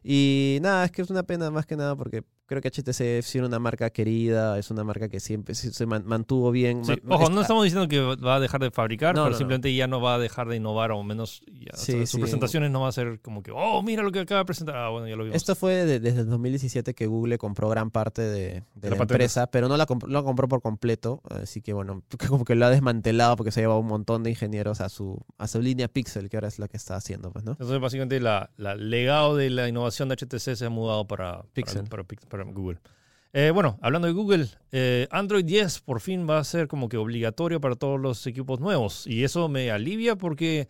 Y 0.01 0.59
nada, 0.61 0.85
es 0.85 0.91
que 0.91 1.01
es 1.01 1.09
una 1.09 1.23
pena 1.23 1.51
más 1.51 1.65
que 1.65 1.75
nada 1.75 1.95
porque 1.95 2.23
creo 2.45 2.61
que 2.61 2.69
HTC 2.69 3.21
sí 3.23 3.37
era 3.37 3.47
una 3.47 3.59
marca 3.59 3.89
querida, 3.89 4.57
es 4.59 4.69
una 4.71 4.83
marca 4.83 5.09
que 5.09 5.19
siempre 5.19 5.55
se 5.55 5.71
se 5.73 5.85
man- 5.85 6.03
mantuvo 6.05 6.51
bien. 6.51 6.83
Sí, 6.85 6.93
Ojo, 7.07 7.29
no 7.29 7.41
estamos 7.41 7.63
diciendo 7.63 7.87
que 7.87 7.99
va 8.23 8.35
a 8.35 8.39
dejar 8.39 8.61
de 8.61 8.71
fabricar, 8.71 9.15
No, 9.15 9.21
pero 9.21 9.25
no, 9.25 9.31
no. 9.31 9.37
simplemente 9.37 9.73
ya 9.73 9.87
no 9.87 10.01
va 10.01 10.15
a 10.15 10.19
dejar 10.19 10.47
de 10.49 10.57
innovar, 10.57 10.91
o 10.91 11.01
menos 11.03 11.41
ya, 11.47 11.71
o 11.73 11.77
Sí, 11.77 11.91
sea, 11.93 12.01
sus 12.01 12.09
sí. 12.11 12.17
presentaciones 12.19 12.71
no 12.71 12.81
va 12.81 12.89
a 12.89 12.91
ser 12.91 13.19
como 13.21 13.41
que, 13.43 13.51
oh, 13.51 13.81
mira 13.81 14.03
lo 14.03 14.11
que 14.11 14.19
acaba 14.19 14.39
de 14.39 14.45
presentar. 14.45 14.75
Ah, 14.75 14.89
bueno, 14.89 15.07
ya 15.07 15.15
lo 15.15 15.23
vimos. 15.23 15.35
Esto 15.35 15.55
fue 15.55 15.85
de- 15.85 15.99
desde 15.99 16.21
el 16.21 16.29
2017 16.29 16.93
que 16.93 17.07
Google 17.07 17.37
compró 17.37 17.69
gran 17.69 17.89
parte 17.91 18.21
de, 18.21 18.63
la 18.81 18.95
empresa, 18.95 19.47
pero 19.47 19.67
no 19.67 19.77
la, 19.77 19.85
compró, 19.85 20.07
no 20.09 20.13
la 20.19 20.23
compró 20.23 20.47
por 20.47 20.61
completo. 20.61 21.21
Así 21.29 21.61
que 21.61 21.73
bueno, 21.73 22.03
como 22.29 22.45
que 22.45 22.55
lo 22.55 22.65
ha 22.65 22.69
desmantelado 22.69 23.35
porque 23.37 23.51
se 23.51 23.59
ha 23.61 23.63
llevado 23.63 23.79
un 23.79 23.87
montón 23.87 24.23
de 24.23 24.29
ingenieros 24.31 24.81
a 24.81 24.89
su, 24.89 25.19
a 25.37 25.47
su 25.47 25.61
línea 25.61 25.87
Pixel, 25.87 26.29
que 26.29 26.37
ahora 26.37 26.47
es 26.49 26.59
la 26.59 26.67
que 26.67 26.77
está 26.77 26.95
haciendo, 26.95 27.31
pues, 27.31 27.45
¿no? 27.45 27.51
Entonces, 27.53 27.79
básicamente, 27.79 28.19
la, 28.19 28.49
la 28.57 28.75
legado 28.75 29.35
de 29.35 29.49
la 29.49 29.67
innovación 29.67 30.09
de 30.09 30.15
HTC 30.15 30.55
se 30.55 30.65
ha 30.65 30.69
mudado 30.69 31.07
para, 31.07 31.43
Pixel. 31.53 31.83
para, 31.85 32.03
para 32.33 32.45
Google. 32.45 32.79
Eh, 33.31 33.51
bueno, 33.53 33.77
hablando 33.79 34.07
de 34.07 34.13
Google, 34.15 34.47
eh, 34.71 35.07
Android 35.11 35.45
10 35.45 35.81
por 35.81 36.01
fin 36.01 36.27
va 36.27 36.39
a 36.39 36.43
ser 36.43 36.67
como 36.67 36.89
que 36.89 36.97
obligatorio 36.97 37.61
para 37.61 37.75
todos 37.75 37.99
los 37.99 38.25
equipos 38.25 38.59
nuevos. 38.59 39.05
Y 39.05 39.23
eso 39.23 39.47
me 39.49 39.69
alivia 39.69 40.15
porque 40.15 40.67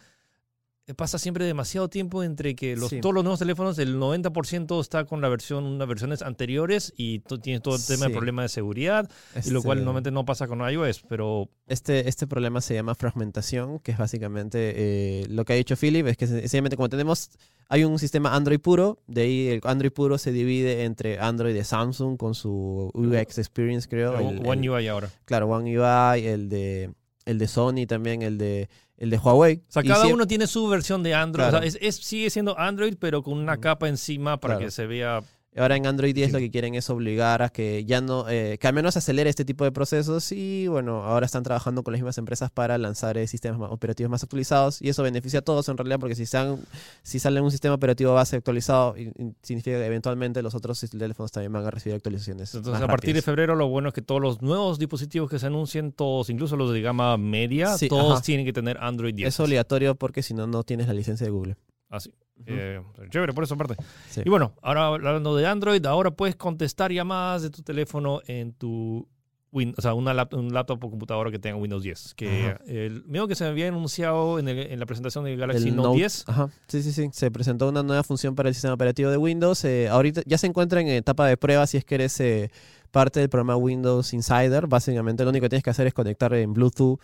pasa 0.97 1.17
siempre 1.17 1.45
demasiado 1.45 1.87
tiempo 1.89 2.23
entre 2.23 2.55
que 2.55 2.75
los, 2.75 2.89
Sí. 2.89 2.99
todos 2.99 3.15
los 3.15 3.23
nuevos 3.23 3.39
teléfonos, 3.39 3.79
el 3.79 3.97
90% 3.97 4.81
está 4.81 5.05
con 5.05 5.21
la 5.21 5.29
versión, 5.29 5.63
unas 5.63 5.87
versiones 5.87 6.21
anteriores 6.21 6.93
y 6.97 7.19
tú 7.19 7.37
tienes 7.39 7.61
todo 7.61 7.75
el 7.77 7.85
tema 7.85 8.05
de 8.05 8.11
Sí. 8.11 8.13
problema 8.17 8.41
de 8.41 8.49
seguridad, 8.49 9.09
y 9.45 9.49
lo 9.51 9.61
cual 9.63 9.77
Este- 9.77 9.85
normalmente 9.85 10.11
no 10.11 10.25
pasa 10.25 10.45
con 10.47 10.59
iOS, 10.59 11.03
pero 11.07 11.49
Este, 11.67 12.09
este 12.09 12.27
problema 12.27 12.59
se 12.59 12.73
llama 12.73 12.95
fragmentación, 12.95 13.79
que 13.79 13.93
es 13.93 13.97
básicamente 13.97 14.73
eh, 14.75 15.25
lo 15.29 15.45
que 15.45 15.53
ha 15.53 15.55
dicho 15.55 15.77
Philip, 15.77 16.05
es 16.07 16.17
que 16.17 16.27
sencillamente 16.27 16.75
como 16.75 16.89
tenemos, 16.89 17.29
hay 17.69 17.85
un 17.85 17.97
sistema 17.97 18.35
Android 18.35 18.59
puro, 18.59 18.99
de 19.07 19.21
ahí 19.21 19.47
el 19.47 19.61
Android 19.63 19.91
puro 19.93 20.17
se 20.17 20.33
divide 20.33 20.83
entre 20.83 21.17
Android 21.19 21.53
de 21.53 21.63
Samsung 21.63 22.17
con 22.17 22.35
su 22.35 22.91
UX 22.93 23.37
Experience, 23.37 23.87
creo. 23.87 24.19
el- 24.19 24.45
One 24.45 24.61
el- 24.65 24.69
UI 24.69 24.87
ahora. 24.89 25.09
Claro, 25.23 25.47
One 25.47 25.79
UI, 25.79 26.25
el 26.25 26.49
de, 26.49 26.91
el 27.25 27.37
de 27.39 27.47
Sony 27.47 27.85
también, 27.87 28.21
el 28.21 28.37
de, 28.37 28.67
el 28.97 29.09
de 29.09 29.17
Huawei. 29.17 29.57
O 29.67 29.71
sea, 29.71 29.83
cada 29.83 30.07
uno 30.07 30.27
tiene 30.27 30.47
su 30.47 30.67
versión 30.67 31.03
de 31.03 31.13
Android. 31.13 31.49
Claro. 31.49 31.65
O 31.65 31.69
sea, 31.69 31.79
es, 31.81 31.97
es- 31.99 32.05
sigue 32.05 32.29
siendo 32.29 32.57
Android, 32.57 32.95
pero 32.99 33.23
con 33.23 33.37
una 33.37 33.57
capa 33.57 33.87
encima 33.89 34.37
para 34.39 34.55
Claro. 34.55 34.67
que 34.67 34.71
se 34.71 34.85
vea. 34.87 35.21
Ahora 35.55 35.75
en 35.75 35.85
Android 35.85 36.15
10 36.15 36.27
Sí. 36.29 36.33
lo 36.33 36.39
que 36.39 36.49
quieren 36.49 36.73
es 36.75 36.89
obligar 36.89 37.41
a 37.43 37.49
que 37.49 37.85
ya 37.85 38.01
no, 38.01 38.27
eh, 38.27 38.57
que 38.59 38.67
al 38.67 38.73
menos 38.73 38.97
acelere 38.97 39.29
este 39.29 39.45
tipo 39.45 39.63
de 39.63 39.71
procesos 39.71 40.31
y 40.31 40.67
bueno, 40.67 41.03
ahora 41.03 41.25
están 41.27 41.43
trabajando 41.43 41.83
con 41.83 41.91
las 41.91 41.99
mismas 42.01 42.17
empresas 42.17 42.49
para 42.49 42.77
lanzar 42.79 43.17
eh, 43.17 43.27
sistemas 43.27 43.59
ma- 43.59 43.69
operativos 43.69 44.09
más 44.09 44.23
actualizados 44.23 44.81
y 44.81 44.89
eso 44.89 45.03
beneficia 45.03 45.39
a 45.39 45.41
todos 45.43 45.69
en 45.69 45.77
realidad 45.77 45.99
porque 45.99 46.15
si, 46.15 46.25
sean, 46.25 46.57
si 47.03 47.19
sale 47.19 47.39
un 47.39 47.51
sistema 47.51 47.75
operativo 47.75 48.13
base 48.13 48.35
actualizado 48.37 48.95
y- 48.97 49.09
y 49.17 49.33
significa 49.43 49.77
que 49.77 49.85
eventualmente 49.85 50.41
los 50.41 50.55
otros 50.55 50.79
teléfonos 50.79 51.31
también 51.31 51.53
van 51.53 51.65
a 51.65 51.69
recibir 51.71 51.95
actualizaciones. 51.95 52.53
Entonces, 52.55 52.81
a 52.81 52.87
partir 52.87 53.13
de 53.13 53.21
febrero, 53.21 53.55
lo 53.55 53.67
bueno 53.67 53.89
es 53.89 53.93
que 53.93 54.01
todos 54.01 54.21
los 54.21 54.41
nuevos 54.41 54.79
dispositivos 54.79 55.29
que 55.29 55.37
se 55.37 55.45
anuncien, 55.45 55.91
todos, 55.91 56.29
incluso 56.31 56.55
los 56.57 56.73
de 56.73 56.81
gama 56.81 57.15
media, 57.17 57.77
Sí, 57.77 57.89
todos 57.89 58.13
ajá. 58.13 58.21
tienen 58.21 58.45
que 58.45 58.53
tener 58.53 58.77
Android 58.79 59.13
10. 59.13 59.27
Es 59.27 59.39
obligatorio 59.39 59.95
porque 59.95 60.23
si 60.23 60.33
no, 60.33 60.47
no 60.47 60.63
tienes 60.63 60.87
la 60.87 60.93
licencia 60.93 61.25
de 61.25 61.31
Google. 61.31 61.57
Así. 61.95 62.11
Eh, 62.47 62.81
chévere, 63.09 63.33
por 63.33 63.43
esa 63.43 63.55
parte. 63.55 63.75
Sí. 64.09 64.21
Y 64.25 64.29
bueno, 64.29 64.53
ahora 64.61 64.87
hablando 64.87 65.35
de 65.35 65.45
Android, 65.45 65.85
ahora 65.85 66.11
puedes 66.11 66.35
contestar 66.35 66.91
llamadas 66.91 67.43
de 67.43 67.49
tu 67.51 67.61
teléfono 67.61 68.21
en 68.27 68.53
tu 68.53 69.07
Win, 69.51 69.75
o 69.77 69.81
sea, 69.83 69.93
una 69.93 70.15
lap- 70.15 70.33
un 70.33 70.51
laptop 70.51 70.83
o 70.83 70.89
computadora 70.89 71.29
que 71.29 71.37
tenga 71.37 71.57
Windows 71.57 71.83
10. 71.83 72.15
Que 72.15 72.47
Ajá. 72.47 72.59
el 72.65 73.03
mismo 73.05 73.27
que 73.27 73.35
se 73.35 73.45
había 73.45 73.67
anunciado 73.67 74.39
en, 74.39 74.47
el- 74.47 74.71
en 74.71 74.79
la 74.79 74.87
presentación 74.87 75.25
del 75.25 75.37
Galaxy 75.37 75.69
El 75.69 75.75
Note, 75.75 75.95
10. 75.97 76.23
Ajá, 76.27 76.49
sí, 76.67 76.81
sí, 76.81 76.91
sí. 76.91 77.09
Se 77.13 77.29
presentó 77.29 77.69
una 77.69 77.83
nueva 77.83 78.01
función 78.01 78.33
para 78.33 78.49
el 78.49 78.55
sistema 78.55 78.73
operativo 78.73 79.11
de 79.11 79.17
Windows. 79.17 79.63
eh, 79.65 79.87
ahorita 79.89 80.23
ya 80.25 80.39
se 80.39 80.47
encuentra 80.47 80.81
en 80.81 80.87
etapa 80.87 81.27
de 81.27 81.37
prueba 81.37 81.67
si 81.67 81.77
es 81.77 81.85
que 81.85 81.93
eres 81.93 82.19
eh, 82.19 82.49
parte 82.89 83.19
del 83.19 83.29
programa 83.29 83.55
Windows 83.55 84.11
Insider. 84.13 84.65
Básicamente 84.65 85.23
lo 85.23 85.29
único 85.29 85.43
que 85.43 85.49
tienes 85.49 85.63
que 85.63 85.69
hacer 85.69 85.85
es 85.85 85.93
conectar 85.93 86.33
en 86.33 86.51
Bluetooth. 86.53 86.99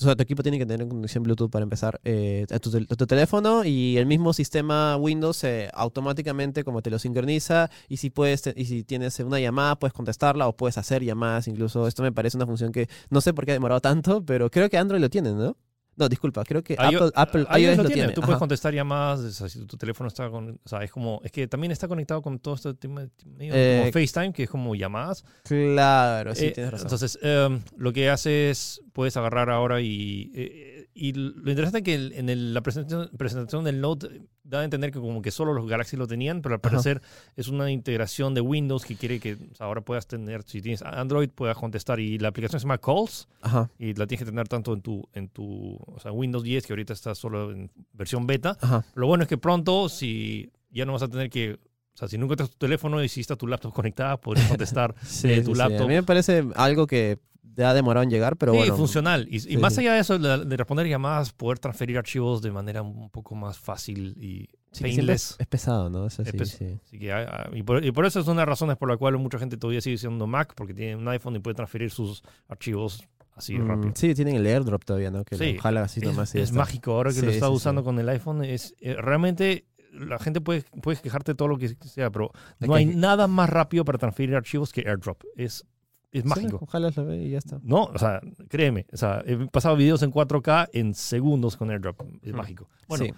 O 0.00 0.04
sea, 0.04 0.16
tu 0.16 0.22
equipo 0.22 0.42
tiene 0.42 0.58
que 0.58 0.64
tener 0.64 0.88
conexión 0.88 1.22
Bluetooth 1.22 1.50
para 1.50 1.62
empezar 1.62 2.00
eh, 2.04 2.46
a, 2.50 2.58
tu, 2.58 3.06
teléfono 3.06 3.64
y 3.64 3.98
el 3.98 4.06
mismo 4.06 4.32
sistema 4.32 4.96
Windows 4.96 5.44
eh, 5.44 5.68
automáticamente 5.74 6.64
como 6.64 6.80
te 6.80 6.88
lo 6.88 6.98
sincroniza 6.98 7.70
y 7.86 7.98
si 7.98 8.08
puedes 8.08 8.50
y 8.56 8.64
si 8.64 8.82
tienes 8.82 9.20
una 9.20 9.38
llamada 9.40 9.78
puedes 9.78 9.92
contestarla 9.92 10.48
o 10.48 10.56
puedes 10.56 10.78
hacer 10.78 11.04
llamadas 11.04 11.48
incluso. 11.48 11.86
Esto 11.86 12.02
me 12.02 12.12
parece 12.12 12.38
una 12.38 12.46
función 12.46 12.72
que 12.72 12.88
no 13.10 13.20
sé 13.20 13.34
por 13.34 13.44
qué 13.44 13.50
ha 13.52 13.54
demorado 13.54 13.82
tanto, 13.82 14.24
pero 14.24 14.50
creo 14.50 14.70
que 14.70 14.78
Android 14.78 15.02
lo 15.02 15.10
tiene, 15.10 15.32
¿no? 15.32 15.56
No, 15.96 16.08
disculpa, 16.08 16.44
creo 16.44 16.62
que 16.62 16.74
Apple, 16.78 17.10
Apple 17.14 17.40
iOS 17.42 17.58
iOS 17.58 17.76
lo 17.76 17.82
tiene. 17.84 17.94
tiene. 17.94 18.12
Tú 18.14 18.20
ajá. 18.20 18.26
puedes 18.28 18.38
contestar 18.38 18.72
llamadas, 18.72 19.20
o 19.20 19.30
sea, 19.30 19.48
si 19.48 19.66
tu 19.66 19.76
teléfono 19.76 20.08
está 20.08 20.30
con, 20.30 20.58
o 20.64 20.68
sea, 20.68 20.82
es 20.82 20.90
como, 20.90 21.20
es 21.24 21.30
que 21.30 21.46
también 21.46 21.72
está 21.72 21.88
conectado 21.88 22.22
con 22.22 22.38
todo 22.38 22.54
este 22.54 22.72
tema 22.74 23.06
medio 23.26 23.52
Eh, 23.54 23.80
como 23.80 23.92
FaceTime, 23.92 24.32
que 24.32 24.44
es 24.44 24.50
como 24.50 24.74
llamadas. 24.74 25.24
Claro, 25.44 26.34
sí, 26.34 26.46
Eh, 26.46 26.50
tienes 26.52 26.72
razón. 26.72 26.86
Entonces, 26.86 27.18
em, 27.22 27.60
lo 27.76 27.92
que 27.92 28.08
hace 28.08 28.50
es, 28.50 28.80
puedes 28.92 29.16
agarrar 29.16 29.50
ahora 29.50 29.80
y, 29.80 30.30
eh, 30.34 30.79
y 30.94 31.12
lo 31.12 31.50
interesante 31.50 31.78
es 31.78 31.84
que 31.84 31.94
el- 31.94 32.12
en 32.14 32.28
el- 32.28 32.52
la 32.54 32.60
presentación, 32.62 33.10
presentación 33.16 33.64
del 33.64 33.80
Note 33.80 34.22
da 34.42 34.60
a 34.60 34.64
entender 34.64 34.90
que 34.90 34.98
como 34.98 35.22
que 35.22 35.30
solo 35.30 35.52
los 35.52 35.68
Galaxy 35.68 35.96
lo 35.96 36.06
tenían, 36.06 36.42
pero 36.42 36.54
al 36.56 36.60
Ajá. 36.62 36.70
parecer 36.70 37.00
es 37.36 37.48
una 37.48 37.70
integración 37.70 38.34
de 38.34 38.40
Windows 38.40 38.84
que 38.84 38.96
quiere 38.96 39.20
que 39.20 39.34
o 39.34 39.54
sea, 39.54 39.66
ahora 39.66 39.80
puedas 39.82 40.06
tener, 40.06 40.42
si 40.42 40.60
tienes 40.60 40.82
Android, 40.82 41.28
puedas 41.30 41.56
contestar. 41.56 42.00
Y 42.00 42.18
la 42.18 42.28
aplicación 42.28 42.58
se 42.60 42.64
llama 42.64 42.78
Calls 42.78 43.28
Ajá, 43.42 43.70
y 43.78 43.94
la 43.94 44.06
tienes 44.06 44.24
que 44.24 44.30
tener 44.30 44.48
tanto 44.48 44.72
en 44.74 44.82
tu, 44.82 45.08
en 45.14 45.28
tu 45.28 45.76
o 45.86 45.98
sea, 46.00 46.10
Windows 46.12 46.42
10, 46.42 46.66
que 46.66 46.72
ahorita 46.72 46.92
está 46.92 47.14
solo 47.14 47.52
en 47.52 47.70
versión 47.92 48.26
beta. 48.26 48.56
ajá. 48.60 48.84
Lo 48.94 49.06
bueno 49.06 49.22
es 49.22 49.28
que 49.28 49.38
pronto, 49.38 49.88
si 49.88 50.50
ya 50.70 50.84
no 50.84 50.92
vas 50.92 51.02
a 51.02 51.08
tener 51.08 51.30
que, 51.30 51.52
o 51.92 51.96
sea, 51.96 52.08
si 52.08 52.18
nunca 52.18 52.34
tienes 52.36 52.50
tu 52.52 52.58
teléfono 52.58 53.02
y 53.04 53.08
si 53.08 53.20
está 53.20 53.36
tu 53.36 53.46
laptop 53.46 53.72
conectada, 53.74 54.16
podrías 54.20 54.48
contestar 54.48 54.94
Sí, 55.04 55.34
sí, 55.36 55.42
tu 55.44 55.52
sí. 55.54 55.58
laptop. 55.58 55.82
A 55.84 55.88
mí 55.88 55.94
me 55.94 56.02
parece 56.02 56.44
algo 56.56 56.86
que 56.86 57.18
ha 57.58 57.74
demorado 57.74 58.04
en 58.04 58.10
llegar, 58.10 58.36
pero 58.36 58.52
sí, 58.52 58.58
bueno. 58.58 58.76
funcional. 58.76 59.28
Y, 59.30 59.56
más 59.58 59.74
sí. 59.74 59.80
allá 59.80 59.94
de 59.94 60.00
eso, 60.00 60.18
de, 60.18 60.44
de 60.44 60.56
responder 60.56 60.86
llamadas, 60.88 61.32
poder 61.32 61.58
transferir 61.58 61.98
archivos 61.98 62.40
de 62.42 62.50
manera 62.52 62.82
un 62.82 63.10
poco 63.10 63.34
más 63.34 63.58
fácil 63.58 64.14
y 64.18 64.48
painless. 64.80 65.32
es, 65.32 65.36
es 65.40 65.46
pesado, 65.46 65.90
¿no? 65.90 66.06
Eso 66.06 66.22
Es 66.22 66.30
sí, 66.30 66.36
pes- 66.36 66.50
sí. 66.50 66.78
Así 66.86 66.98
que, 66.98 67.12
ah, 67.12 67.26
ah, 67.46 67.50
y, 67.52 67.62
por, 67.62 67.84
y 67.84 67.90
por 67.92 68.06
eso 68.06 68.20
es 68.20 68.26
una 68.26 68.34
de 68.42 68.46
las 68.46 68.48
razones 68.50 68.76
por 68.76 68.88
la 68.88 68.96
cual 68.96 69.18
mucha 69.18 69.38
gente 69.38 69.56
todavía 69.56 69.80
sigue 69.80 69.98
siendo 69.98 70.26
Mac, 70.26 70.52
porque 70.54 70.74
tiene 70.74 70.96
un 70.96 71.06
iPhone 71.08 71.36
y 71.36 71.40
puede 71.40 71.54
transferir 71.54 71.90
sus 71.90 72.22
archivos 72.48 73.02
así 73.34 73.58
Mm, 73.58 73.66
rápido. 73.68 73.92
sí, 73.96 74.14
tienen 74.14 74.36
el 74.36 74.46
airdrop 74.46 74.84
todavía, 74.84 75.10
¿no? 75.10 75.24
Que 75.24 75.36
Sí, 75.36 75.54
lo 75.54 75.60
jala 75.62 75.82
así 75.82 76.00
Es, 76.00 76.06
nomás. 76.06 76.34
y 76.34 76.40
es 76.40 76.52
mágico 76.52 76.92
ahora 76.92 77.12
que 77.12 77.22
lo 77.22 77.30
está 77.30 77.48
usando 77.50 77.82
con 77.82 77.98
el 77.98 78.08
iPhone. 78.08 78.44
Es 78.44 78.74
eh, 78.80 78.94
realmente 78.98 79.64
la 79.92 80.18
gente 80.20 80.40
puede, 80.40 80.62
puedes 80.82 81.00
quejarte 81.00 81.34
todo 81.34 81.48
lo 81.48 81.58
que 81.58 81.68
sea, 81.68 82.10
pero 82.10 82.30
no 82.60 82.74
hay 82.74 82.86
nada 82.86 83.26
más 83.26 83.50
rápido 83.50 83.84
para 83.84 83.98
transferir 83.98 84.36
archivos 84.36 84.72
que 84.72 84.82
AirDrop. 84.82 85.22
Es, 85.36 85.64
es 86.12 86.22
Sí, 86.22 86.28
mágico. 86.28 86.58
Ojalá 86.62 86.90
lo 86.94 87.04
ve 87.04 87.16
y 87.24 87.30
ya 87.30 87.38
está. 87.38 87.60
No, 87.62 87.84
o 87.84 87.98
sea, 87.98 88.20
créeme, 88.48 88.86
o 88.92 88.96
sea, 88.96 89.22
he 89.26 89.36
pasado 89.46 89.76
videos 89.76 90.02
en 90.02 90.10
4K 90.10 90.68
en 90.72 90.94
segundos 90.94 91.56
con 91.56 91.70
AirDrop. 91.70 92.00
Es 92.22 92.32
Mm. 92.32 92.36
mágico. 92.36 92.68
Bueno, 92.88 93.04
Sí. 93.04 93.12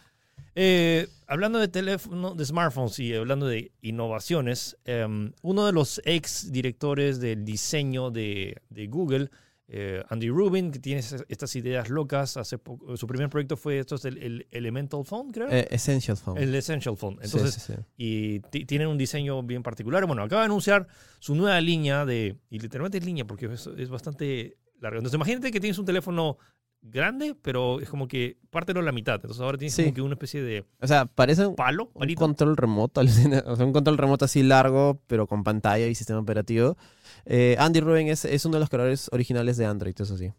eh, 0.55 1.09
hablando 1.27 1.59
de 1.59 1.69
teléfono, 1.69 2.35
de 2.35 2.45
smartphones 2.45 2.99
y 2.99 3.15
hablando 3.15 3.47
de 3.47 3.73
innovaciones, 3.81 4.77
em, 4.85 5.33
uno 5.43 5.65
de 5.67 5.73
los 5.73 6.01
ex 6.05 6.53
directores 6.53 7.21
del 7.21 7.45
diseño 7.45 8.11
de, 8.11 8.57
de 8.69 8.87
Google, 8.89 9.31
eh, 9.75 10.03
Andy 10.11 10.29
Rubin, 10.29 10.71
que 10.71 10.79
tiene 10.79 11.01
estas 11.29 11.57
ideas 11.57 11.89
locas, 11.89 12.37
hace 12.37 12.59
poco, 12.59 12.95
su 12.97 13.07
primer 13.07 13.31
proyecto 13.31 13.57
fue 13.57 13.79
esto 13.79 13.95
es 13.95 14.05
el, 14.05 14.19
el 14.19 14.47
Elemental 14.51 15.03
Phone, 15.05 15.31
creo. 15.31 15.49
Eh, 15.51 15.67
Essential 15.71 16.17
Phone. 16.19 16.37
el 16.37 16.55
Essential 16.55 16.95
Phone. 16.97 17.19
Entonces, 17.23 17.55
sí, 17.55 17.73
sí. 17.73 17.79
y 17.97 18.41
ti- 18.51 18.67
tienen 18.67 18.89
un 18.89 18.99
diseño 18.99 19.43
bien 19.43 19.63
particular. 19.63 20.05
Bueno, 20.07 20.23
acaba 20.23 20.43
de 20.43 20.47
anunciar 20.47 20.87
su 21.21 21.35
nueva 21.35 21.59
línea 21.63 22.05
de, 22.05 22.37
y 22.51 22.59
literalmente 22.59 22.99
es 22.99 23.05
línea 23.07 23.25
porque 23.27 23.47
es, 23.47 23.67
es 23.67 23.89
bastante 23.89 24.59
larga. 24.79 24.99
Entonces, 24.99 25.15
imagínate 25.17 25.51
que 25.51 25.61
tienes 25.61 25.79
un 25.79 25.87
teléfono 25.87 26.37
grande, 26.83 27.35
pero 27.41 27.81
es 27.81 27.89
como 27.89 28.09
que 28.09 28.37
pártelo 28.51 28.81
a 28.81 28.83
la 28.83 28.93
mitad. 28.93 29.15
Entonces, 29.17 29.41
ahora 29.41 29.57
tienes 29.57 29.75
Sí. 29.75 29.83
como 29.85 29.95
que 29.95 30.03
una 30.03 30.15
especie 30.15 30.43
de 30.43 30.65
O 30.81 30.87
sea, 30.87 31.07
parece 31.07 31.47
un, 31.47 31.55
palo, 31.55 31.91
un 31.95 32.15
control 32.15 32.57
remoto. 32.57 33.01
O 33.47 33.57
sea, 33.57 33.65
un 33.67 33.73
control 33.73 33.99
remoto 33.99 34.25
así 34.25 34.43
largo, 34.43 35.01
pero 35.07 35.27
con 35.27 35.45
pantalla 35.45 35.87
y 35.87 35.95
sistema 35.95 36.19
operativo. 36.21 36.77
Eh, 37.25 37.57
Andy 37.59 37.81
Rubin 37.81 38.09
es, 38.09 38.25
es 38.25 38.45
uno 38.45 38.55
de 38.57 38.61
los 38.61 38.69
creadores 38.69 39.09
originales 39.13 39.57
de 39.57 39.67
Android, 39.67 39.95
eso 39.99 40.17
sí. 40.17 40.33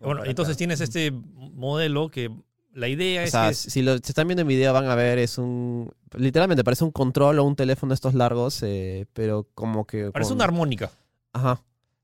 Bueno, 0.00 0.24
entonces 0.24 0.56
tienes 0.56 0.80
este 0.80 1.10
modelo 1.12 2.08
que 2.08 2.30
la 2.72 2.88
idea 2.88 3.20
O 3.20 3.24
es 3.24 3.30
sea, 3.32 3.48
que... 3.48 3.54
si 3.54 3.82
lo 3.82 3.96
si 3.98 4.02
están 4.08 4.26
viendo 4.28 4.40
en 4.42 4.48
video 4.48 4.72
van 4.72 4.86
a 4.86 4.94
ver, 4.94 5.18
es 5.18 5.36
un... 5.36 5.90
Literalmente 6.16 6.64
parece 6.64 6.84
un 6.84 6.90
control 6.90 7.38
o 7.38 7.44
un 7.44 7.54
teléfono 7.54 7.90
de 7.90 7.96
estos 7.96 8.14
largos, 8.14 8.62
eh, 8.62 9.06
pero 9.12 9.46
como 9.54 9.86
que... 9.86 10.10
Parece 10.10 10.30
con- 10.30 10.36
una 10.38 10.44
armónica. 10.44 10.90
Ajá. 11.34 11.60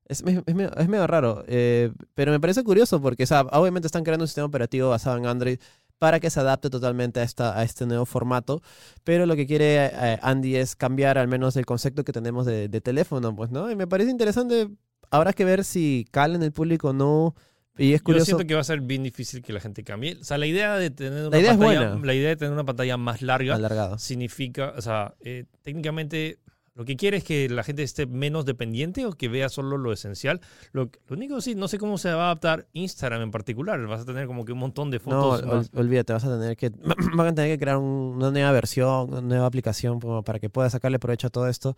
Es, 0.08 0.22
es, 0.26 0.42
es 0.46 0.54
medio, 0.54 0.74
es 0.76 0.88
medio 0.88 1.06
raro, 1.06 1.44
eh, 1.48 1.92
pero 2.14 2.32
me 2.32 2.40
parece 2.40 2.62
curioso 2.62 3.00
porque, 3.00 3.24
o 3.24 3.26
sea, 3.26 3.42
obviamente 3.52 3.86
están 3.86 4.04
creando 4.04 4.24
un 4.24 4.28
sistema 4.28 4.46
operativo 4.46 4.90
basado 4.90 5.16
en 5.16 5.26
Android 5.26 5.58
para 5.98 6.20
que 6.20 6.30
se 6.30 6.40
adapte 6.40 6.70
totalmente 6.70 7.20
a, 7.20 7.22
esta, 7.22 7.58
a 7.58 7.62
este 7.64 7.86
nuevo 7.86 8.06
formato, 8.06 8.62
pero 9.02 9.26
lo 9.26 9.34
que 9.34 9.46
quiere 9.46 9.86
eh, 9.86 10.18
Andy 10.22 10.56
es 10.56 10.76
cambiar 10.76 11.18
al 11.18 11.28
menos 11.28 11.56
el 11.56 11.66
concepto 11.66 12.04
que 12.04 12.12
tenemos 12.12 12.46
de, 12.46 12.68
de 12.68 12.80
teléfono, 12.80 13.34
pues, 13.34 13.50
¿no? 13.50 13.70
Y 13.70 13.76
me 13.76 13.86
parece 13.86 14.10
interesante, 14.10 14.68
habrá 15.10 15.32
que 15.32 15.44
ver 15.44 15.64
si 15.64 16.06
cala 16.10 16.36
en 16.36 16.42
el 16.42 16.52
público 16.52 16.90
o 16.90 16.92
no, 16.92 17.34
y 17.78 17.92
es 17.92 18.00
Yo 18.00 18.04
curioso... 18.04 18.24
siento 18.26 18.46
que 18.46 18.54
va 18.54 18.60
a 18.60 18.64
ser 18.64 18.80
bien 18.80 19.02
difícil 19.02 19.42
que 19.42 19.52
la 19.52 19.60
gente 19.60 19.84
cambie. 19.84 20.16
O 20.20 20.24
sea, 20.24 20.38
la 20.38 20.46
idea 20.46 20.76
de 20.76 20.90
tener 20.90 21.26
una 21.28 21.38
idea 21.38 21.52
es 21.52 21.58
pantalla, 21.58 21.94
la 22.02 22.14
idea 22.14 22.28
de 22.30 22.36
tener 22.36 22.52
una 22.52 22.64
pantalla 22.64 22.96
más 22.96 23.22
larga 23.22 23.54
Alargado. 23.54 23.98
significa, 23.98 24.72
o 24.76 24.80
sea, 24.80 25.14
eh, 25.20 25.44
técnicamente 25.62 26.38
lo 26.76 26.84
que 26.84 26.94
quiere 26.96 27.16
es 27.16 27.24
que 27.24 27.48
la 27.48 27.64
gente 27.64 27.82
esté 27.82 28.06
menos 28.06 28.44
dependiente 28.44 29.06
o 29.06 29.12
que 29.12 29.28
vea 29.28 29.48
solo 29.48 29.78
lo 29.78 29.92
esencial. 29.92 30.40
Lo, 30.72 30.90
lo 31.08 31.16
único 31.16 31.40
sí, 31.40 31.54
no 31.54 31.68
sé 31.68 31.78
cómo 31.78 31.96
se 31.98 32.12
va 32.12 32.22
a 32.22 32.26
adaptar 32.26 32.66
Instagram 32.74 33.22
en 33.22 33.30
particular. 33.30 33.84
Vas 33.86 34.02
a 34.02 34.04
tener 34.04 34.26
como 34.26 34.44
que 34.44 34.52
un 34.52 34.58
montón 34.58 34.90
de 34.90 34.98
No, 34.98 35.02
fotos. 35.04 35.42
ol- 35.42 35.46
más. 35.56 35.70
olvídate, 35.74 36.12
vas 36.12 36.24
a 36.24 36.38
tener 36.38 36.56
que 36.56 36.70
van 37.16 37.26
a 37.28 37.34
tener 37.34 37.50
que 37.50 37.58
crear 37.58 37.78
un- 37.78 38.14
una 38.16 38.30
nueva 38.30 38.52
versión, 38.52 39.08
una 39.10 39.20
nueva 39.22 39.46
aplicación 39.46 39.98
como 40.00 40.22
para 40.22 40.38
que 40.38 40.50
pueda 40.50 40.68
sacarle 40.70 40.98
provecho 40.98 41.26
a 41.28 41.30
todo 41.30 41.48
esto. 41.48 41.76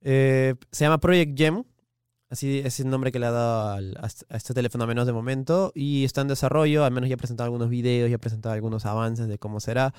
Eh, 0.00 0.54
se 0.72 0.84
llama 0.84 0.98
Project 0.98 1.36
Gem, 1.36 1.64
así 2.30 2.58
es 2.64 2.78
el 2.80 2.90
nombre 2.90 3.10
que 3.12 3.18
le 3.18 3.26
ha 3.26 3.30
dado 3.30 3.70
al- 3.72 3.96
a, 4.00 4.06
este- 4.06 4.26
a 4.28 4.36
este 4.36 4.52
teléfono, 4.54 4.84
al 4.84 4.88
menos 4.88 5.06
de 5.06 5.12
momento, 5.12 5.72
y 5.74 6.04
está 6.04 6.20
en 6.20 6.28
desarrollo, 6.28 6.84
al 6.84 6.92
menos 6.92 7.08
ya 7.08 7.14
ha 7.14 7.18
presentado 7.18 7.46
algunos 7.46 7.70
videos, 7.70 8.10
ya 8.10 8.16
ha 8.16 8.20
presentado 8.20 8.54
algunos 8.54 8.84
avances 8.86 9.28
de 9.28 9.38
cómo 9.38 9.60
será, 9.60 9.92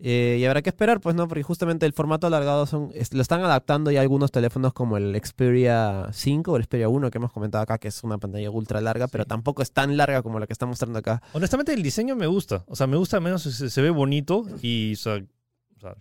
Eh, 0.00 0.38
y 0.40 0.44
habrá 0.44 0.60
que 0.60 0.70
esperar, 0.70 1.00
pues 1.00 1.14
no, 1.14 1.28
porque 1.28 1.44
justamente 1.44 1.86
el 1.86 1.92
formato 1.92 2.26
alargado 2.26 2.66
son, 2.66 2.90
es- 2.94 3.14
lo 3.14 3.22
están 3.22 3.42
adaptando 3.44 3.90
ya 3.92 4.00
algunos 4.00 4.32
teléfonos 4.32 4.72
como 4.72 4.96
el 4.96 5.14
Xperia 5.24 6.08
5 6.12 6.52
o 6.52 6.56
el 6.56 6.64
Xperia 6.64 6.88
1 6.88 7.10
que 7.10 7.18
hemos 7.18 7.30
comentado 7.32 7.62
acá, 7.62 7.78
que 7.78 7.88
es 7.88 8.02
una 8.02 8.18
pantalla 8.18 8.50
ultra 8.50 8.80
larga, 8.80 9.06
pero 9.06 9.24
tampoco 9.24 9.62
es 9.62 9.70
tan 9.72 9.96
larga 9.96 10.22
como 10.22 10.40
la 10.40 10.46
que 10.48 10.52
está 10.52 10.66
mostrando 10.66 10.98
acá. 10.98 11.22
Honestamente, 11.32 11.72
el 11.72 11.82
diseño 11.82 12.16
me 12.16 12.26
gusta. 12.26 12.64
O 12.66 12.74
sea, 12.76 12.86
me 12.88 12.96
gusta 12.96 13.18
al 13.18 13.22
menos, 13.22 13.42
se, 13.42 13.70
se 13.70 13.82
ve 13.82 13.90
bonito 13.90 14.44
y, 14.62 14.94
o 14.94 14.96
sea, 14.96 15.14
o 15.76 15.80
sea, 15.80 15.94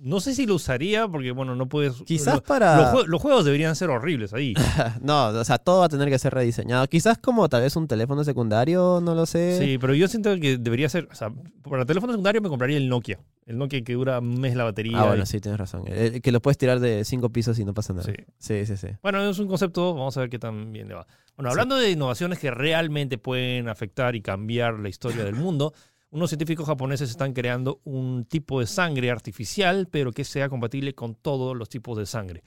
no 0.00 0.20
sé 0.20 0.34
si 0.34 0.46
lo 0.46 0.54
usaría 0.54 1.08
porque, 1.08 1.32
bueno, 1.32 1.54
no 1.56 1.68
puedes... 1.68 2.02
Quizás 2.04 2.36
lo- 2.36 2.42
para... 2.42 2.76
los, 2.76 2.86
jue- 2.94 3.06
los 3.06 3.20
juegos 3.22 3.44
deberían 3.44 3.74
ser 3.76 3.90
horribles 3.90 4.32
ahí. 4.32 4.54
No, 5.02 5.26
o 5.28 5.44
sea, 5.44 5.58
todo 5.58 5.80
va 5.80 5.86
a 5.86 5.88
tener 5.88 6.08
que 6.08 6.18
ser 6.18 6.32
rediseñado. 6.34 6.86
Quizás 6.86 7.18
como 7.18 7.48
tal 7.48 7.62
vez 7.62 7.74
un 7.76 7.88
teléfono 7.88 8.22
secundario, 8.24 9.00
no 9.02 9.14
lo 9.14 9.26
sé. 9.26 9.58
Sí, 9.58 9.78
pero 9.78 9.94
yo 9.94 10.06
siento 10.08 10.34
que 10.40 10.56
debería 10.58 10.88
ser... 10.88 11.08
O 11.10 11.14
sea, 11.14 11.30
para 11.68 11.84
teléfono 11.84 12.12
secundario 12.12 12.40
me 12.40 12.48
compraría 12.48 12.76
el 12.76 12.88
Nokia. 12.88 13.18
El 13.46 13.58
Nokia 13.58 13.82
que 13.82 13.94
dura 13.94 14.18
un 14.20 14.40
mes 14.40 14.54
la 14.54 14.64
batería. 14.64 15.00
Ah, 15.00 15.04
y- 15.04 15.08
bueno, 15.08 15.26
sí, 15.26 15.40
tienes 15.40 15.58
razón. 15.58 15.82
Eh, 15.86 16.20
que 16.22 16.32
lo 16.32 16.40
puedes 16.40 16.58
tirar 16.58 16.80
de 16.80 17.04
cinco 17.04 17.30
pisos 17.30 17.58
y 17.58 17.64
no 17.64 17.74
pasa 17.74 17.92
nada. 17.92 18.04
Sí. 18.04 18.12
Sí, 18.38 18.66
sí, 18.66 18.76
sí. 18.76 18.88
Bueno, 19.02 19.22
es 19.28 19.38
un 19.38 19.48
concepto, 19.48 19.94
vamos 19.94 20.16
a 20.16 20.20
ver 20.20 20.30
qué 20.30 20.38
tan 20.38 20.72
bien 20.72 20.88
le 20.88 20.94
va. 20.94 21.06
Bueno, 21.36 21.50
hablando 21.50 21.76
de 21.76 21.90
innovaciones 21.90 22.38
que 22.38 22.50
realmente 22.50 23.16
pueden 23.18 23.68
afectar 23.68 24.14
y 24.16 24.22
cambiar 24.22 24.78
la 24.78 24.88
historia 24.88 25.24
del 25.24 25.34
mundo, 25.36 25.72
unos 26.10 26.30
científicos 26.30 26.66
japoneses 26.66 27.10
están 27.10 27.32
creando 27.32 27.80
un 27.84 28.24
tipo 28.24 28.60
de 28.60 28.66
sangre 28.66 29.10
artificial, 29.10 29.88
pero 29.90 30.12
que 30.12 30.24
sea 30.24 30.48
compatible 30.48 30.94
con 30.94 31.14
todos 31.14 31.56
los 31.56 31.68
tipos 31.68 31.98
de 31.98 32.06
sangre. 32.06 32.42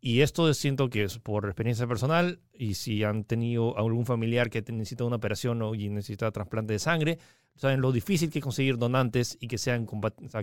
Y 0.00 0.20
esto 0.20 0.52
siento 0.52 0.90
que 0.90 1.04
es 1.04 1.18
por 1.18 1.46
experiencia 1.46 1.86
personal 1.86 2.38
y 2.52 2.74
si 2.74 3.04
han 3.04 3.24
tenido 3.24 3.78
algún 3.78 4.04
familiar 4.04 4.50
que 4.50 4.62
necesita 4.70 5.04
una 5.04 5.16
operación 5.16 5.62
o 5.62 5.74
y 5.74 5.88
necesita 5.88 6.30
trasplante 6.30 6.74
de 6.74 6.78
sangre, 6.78 7.18
saben 7.56 7.80
lo 7.80 7.90
difícil 7.90 8.28
que 8.28 8.40
es 8.40 8.42
conseguir 8.42 8.76
donantes 8.76 9.38
y 9.40 9.48
que 9.48 9.56
sean, 9.56 9.86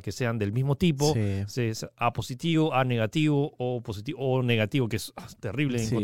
que 0.01 0.11
sean 0.11 0.39
del 0.39 0.51
mismo 0.51 0.77
tipo, 0.77 1.13
Sí. 1.47 1.71
A 1.95 2.11
positivo, 2.11 2.73
A 2.73 2.83
negativo 2.85 3.53
o 3.59 3.81
positivo 3.81 4.19
o 4.19 4.41
negativo, 4.41 4.89
que 4.89 4.95
es 4.95 5.13
ah, 5.15 5.27
terrible 5.39 5.77
de 5.77 5.85
Sí. 5.85 5.95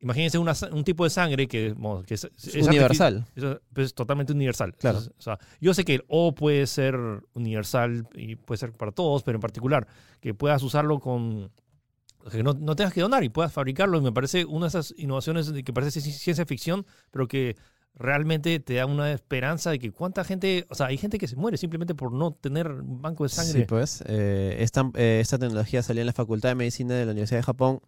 Imagínense 0.00 0.38
una 0.38 0.52
un 0.70 0.84
tipo 0.84 1.02
de 1.04 1.10
sangre 1.10 1.48
que, 1.48 1.74
es, 2.08 2.24
Es 2.24 2.66
universal. 2.68 3.26
Es, 3.34 3.44
es 3.76 3.94
totalmente 3.94 4.32
universal. 4.32 4.74
Claro. 4.76 4.98
Entonces, 4.98 5.18
o 5.18 5.22
sea, 5.22 5.38
yo 5.60 5.74
sé 5.74 5.84
que 5.84 5.96
el 5.96 6.04
O 6.08 6.34
puede 6.34 6.66
ser 6.68 6.96
universal 7.34 8.06
y 8.14 8.36
puede 8.36 8.58
ser 8.58 8.72
para 8.72 8.92
todos, 8.92 9.22
pero 9.24 9.36
en 9.36 9.40
particular 9.40 9.88
que 10.20 10.34
puedas 10.34 10.62
usarlo 10.62 11.00
con 11.00 11.50
que 12.30 12.42
no, 12.42 12.52
no 12.52 12.76
tengas 12.76 12.92
que 12.92 13.00
donar 13.00 13.24
y 13.24 13.28
puedas 13.28 13.52
fabricarlo. 13.52 13.98
Y 13.98 14.02
me 14.02 14.12
parece 14.12 14.44
una 14.44 14.66
de 14.66 14.68
esas 14.68 14.94
innovaciones 14.98 15.50
que 15.64 15.72
parece 15.72 15.98
ci- 16.00 16.12
ciencia 16.12 16.44
ficción, 16.46 16.86
pero 17.10 17.26
que 17.26 17.56
realmente 17.94 18.60
te 18.60 18.74
da 18.74 18.86
una 18.86 19.10
esperanza 19.10 19.70
de 19.70 19.78
que 19.80 19.90
cuánta 19.90 20.22
gente, 20.22 20.64
o 20.68 20.74
sea, 20.76 20.86
hay 20.86 20.98
gente 20.98 21.18
que 21.18 21.26
se 21.26 21.34
muere 21.36 21.56
simplemente 21.56 21.94
por 21.96 22.12
no 22.12 22.32
tener 22.32 22.70
un 22.70 23.02
banco 23.02 23.24
de 23.24 23.30
sangre. 23.30 23.60
Sí, 23.60 23.66
pues. 23.66 24.04
eh, 24.06 24.58
esta, 24.60 24.88
eh, 24.94 25.18
esta 25.20 25.38
tecnología 25.38 25.82
salió 25.82 26.02
en 26.02 26.06
la 26.06 26.12
Facultad 26.12 26.50
de 26.50 26.54
Medicina 26.54 26.94
de 26.94 27.04
la 27.06 27.10
Universidad 27.12 27.38
de 27.40 27.44
Japón. 27.44 27.80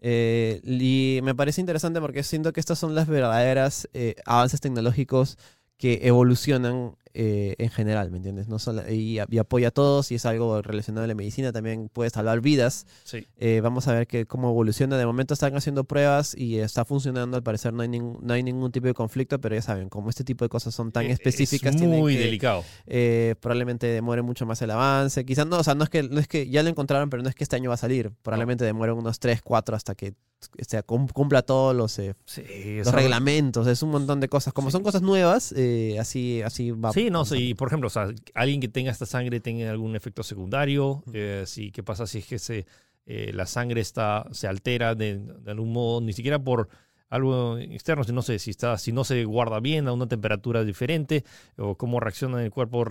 Eh, 0.00 0.60
y 0.64 1.20
me 1.22 1.34
parece 1.34 1.60
interesante 1.60 2.00
porque 2.00 2.22
siento 2.22 2.52
que 2.52 2.60
estas 2.60 2.78
son 2.78 2.94
las 2.94 3.06
verdaderas 3.06 3.88
eh, 3.92 4.16
avances 4.24 4.60
tecnológicos 4.60 5.38
que 5.76 6.00
evolucionan 6.02 6.96
eh, 7.14 7.54
en 7.58 7.70
general, 7.70 8.10
¿me 8.10 8.18
entiendes? 8.18 8.48
No 8.48 8.58
solo, 8.58 8.82
y, 8.90 9.18
y 9.28 9.38
apoya 9.38 9.68
a 9.68 9.70
todos 9.70 10.10
y 10.12 10.14
es 10.14 10.26
algo 10.26 10.62
relacionado 10.62 11.04
a 11.04 11.08
la 11.08 11.14
medicina, 11.14 11.52
también 11.52 11.88
puede 11.88 12.10
salvar 12.10 12.40
vidas. 12.40 12.86
Sí. 13.04 13.26
Eh, 13.38 13.60
vamos 13.62 13.88
a 13.88 13.94
ver 13.94 14.06
que, 14.06 14.26
cómo 14.26 14.50
evoluciona. 14.50 14.96
De 14.98 15.06
momento 15.06 15.34
están 15.34 15.56
haciendo 15.56 15.84
pruebas 15.84 16.34
y 16.36 16.58
está 16.58 16.84
funcionando. 16.84 17.36
Al 17.36 17.42
parecer 17.42 17.72
no 17.72 17.82
hay, 17.82 17.88
ningún, 17.88 18.18
no 18.22 18.32
hay 18.34 18.42
ningún 18.42 18.70
tipo 18.72 18.86
de 18.86 18.94
conflicto, 18.94 19.40
pero 19.40 19.54
ya 19.54 19.62
saben, 19.62 19.88
como 19.88 20.08
este 20.10 20.24
tipo 20.24 20.44
de 20.44 20.48
cosas 20.48 20.74
son 20.74 20.92
tan 20.92 21.06
Eh, 21.06 21.12
específicas, 21.12 21.74
Es 21.74 21.82
muy 21.82 22.14
que- 22.16 22.20
delicado. 22.24 22.64
eh, 22.86 23.34
probablemente 23.40 23.86
demore 23.86 24.22
mucho 24.22 24.46
más 24.46 24.60
el 24.62 24.70
avance. 24.70 25.24
Quizás 25.24 25.46
no, 25.46 25.58
o 25.58 25.64
sea, 25.64 25.74
no 25.74 25.84
es, 25.84 25.90
que, 25.90 26.02
no 26.04 26.20
es 26.20 26.28
que 26.28 26.48
ya 26.48 26.62
lo 26.62 26.68
encontraron, 26.68 27.10
pero 27.10 27.22
no 27.22 27.28
es 27.28 27.34
que 27.34 27.44
este 27.44 27.56
año 27.56 27.70
va 27.70 27.74
a 27.74 27.78
salir. 27.78 28.12
Probablemente 28.22 28.64
demore 28.64 28.92
unos 28.92 29.18
3, 29.18 29.40
4 29.42 29.74
hasta 29.76 29.94
que 29.94 30.14
o 30.58 30.64
sea, 30.66 30.82
cumpla 30.82 31.42
todos 31.42 31.76
los, 31.76 31.98
eh, 31.98 32.14
Sí, 32.24 32.42
reglamentos. 32.84 33.66
Es 33.66 33.82
un 33.82 33.90
montón 33.90 34.20
de 34.20 34.28
cosas. 34.28 34.52
Como 34.52 34.68
Sí. 34.68 34.72
son 34.72 34.82
cosas 34.82 35.02
nuevas, 35.02 35.52
eh, 35.56 35.98
así, 36.00 36.42
así 36.42 36.70
va. 36.70 36.92
Sí, 36.92 36.99
no, 37.08 37.18
avanzando. 37.20 37.40
sí, 37.40 37.54
por 37.54 37.68
ejemplo, 37.68 37.86
o 37.86 37.90
sea, 37.90 38.08
alguien 38.34 38.60
que 38.60 38.68
tenga 38.68 38.90
esta 38.90 39.06
sangre 39.06 39.40
tenga 39.40 39.70
algún 39.70 39.94
efecto 39.96 40.22
secundario, 40.22 41.02
eh, 41.12 41.44
sí, 41.46 41.70
¿qué 41.70 41.82
pasa 41.82 42.06
si 42.06 42.18
es 42.18 42.26
que 42.26 42.38
se, 42.38 42.66
eh, 43.06 43.30
la 43.32 43.46
sangre 43.46 43.80
está, 43.80 44.26
se 44.32 44.46
altera 44.48 44.94
de, 44.94 45.18
de 45.18 45.50
algún 45.50 45.72
modo, 45.72 46.00
ni 46.00 46.12
siquiera 46.12 46.38
por 46.38 46.68
algo 47.08 47.58
externo, 47.58 48.04
si 48.04 48.12
no, 48.12 48.22
sé, 48.22 48.38
si, 48.38 48.50
está, 48.50 48.78
si 48.78 48.92
no 48.92 49.02
se 49.02 49.24
guarda 49.24 49.58
bien 49.58 49.88
a 49.88 49.92
una 49.92 50.06
temperatura 50.06 50.62
diferente, 50.64 51.24
o 51.56 51.74
cómo 51.76 51.98
reacciona 51.98 52.44
el 52.44 52.50
cuerpo 52.52 52.84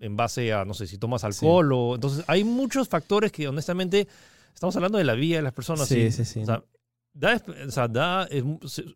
en 0.00 0.16
base 0.16 0.52
a, 0.52 0.64
no 0.64 0.74
sé, 0.74 0.86
si 0.86 0.96
tomas 0.98 1.24
alcohol, 1.24 1.72
o 1.72 1.94
entonces 1.96 2.24
hay 2.28 2.44
muchos 2.44 2.88
factores 2.88 3.32
que 3.32 3.48
honestamente 3.48 4.06
estamos 4.54 4.76
hablando 4.76 4.98
de 4.98 5.04
la 5.04 5.14
vida 5.14 5.38
de 5.38 5.42
las 5.42 5.52
personas. 5.54 5.88
Sí, 5.88 6.10
sí, 6.12 6.24
sí. 6.24 6.40
O 6.42 6.46
sea, 6.46 6.62
da, 7.14 7.42
o 7.66 7.70
sea, 7.72 7.88
da- 7.88 8.28
es 8.30 8.44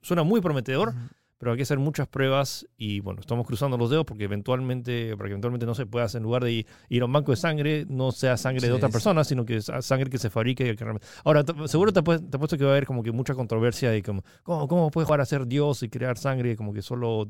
suena 0.01 0.23
muy 0.23 0.41
prometedor. 0.41 0.95
Pero 1.43 1.51
hay 1.51 1.57
que 1.57 1.65
hacer 1.65 1.81
muchas 1.81 2.07
pruebas 2.07 2.69
y 2.77 3.01
bueno, 3.01 3.19
estamos 3.21 3.45
cruzando 3.45 3.77
los 3.77 3.91
dedos 3.91 4.05
porque 4.07 4.23
eventualmente, 4.23 5.17
para 5.17 5.27
que 5.27 5.33
eventualmente 5.33 5.67
no 5.67 5.75
se 5.75 5.87
pueda, 5.87 6.07
en 6.15 6.23
lugar 6.23 6.45
de 6.45 6.65
ir, 6.89 7.03
a 7.03 7.05
un 7.05 7.13
banco 7.13 7.33
de 7.33 7.37
sangre, 7.37 7.85
no 7.89 8.13
sea 8.13 8.37
sangre 8.37 8.69
de 8.69 8.73
otra 8.73 8.89
sí. 8.89 8.93
persona, 8.93 9.25
sino 9.25 9.45
que 9.45 9.61
sea 9.61 9.83
sangre 9.83 10.09
que 10.09 10.19
se 10.19 10.31
fabrique. 10.31 10.63
y 10.71 10.77
que 10.77 10.85
realmente- 10.85 11.05
Ahora, 11.25 11.43
seguro 11.67 11.93
te, 11.93 12.01
te 12.01 12.37
apuesto 12.37 12.57
que 12.57 12.63
va 12.63 12.71
a 12.71 12.75
haber 12.75 12.87
como 12.87 13.03
que 13.03 13.11
mucha 13.11 13.35
controversia 13.35 13.91
de 13.91 14.05
como, 14.05 14.23
¿cómo, 14.45 14.69
cómo 14.69 14.91
puedes 14.93 15.07
jugar 15.09 15.21
a 15.21 15.25
ser 15.25 15.45
Dios 15.49 15.83
y 15.83 15.89
crear 15.89 16.17
sangre 16.17 16.55
como 16.57 16.73
que 16.73 16.81
solo... 16.81 17.23
o 17.23 17.29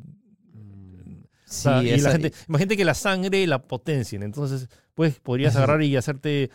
Sí, 1.46 1.62
sea, 1.62 1.82
y 1.82 1.88
la 1.88 1.94
esa- 1.96 2.12
gente, 2.12 2.32
imagínate 2.48 2.76
que 2.76 2.84
la 2.84 2.94
sangre 2.94 3.46
la 3.46 3.62
potencien, 3.62 4.22
entonces 4.22 4.68
pues 4.94 5.20
podrías 5.20 5.56
agarrar 5.56 5.82
y 5.82 5.96
hacerte 5.96 6.50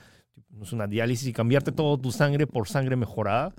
no 0.51 0.63
una 0.71 0.85
diálisis 0.85 1.27
y 1.27 1.33
cambiarte 1.33 1.71
toda 1.71 1.99
tu 1.99 2.11
sangre 2.11 2.45
por 2.45 2.67
sangre 2.67 2.95
mejorada. 2.95 3.53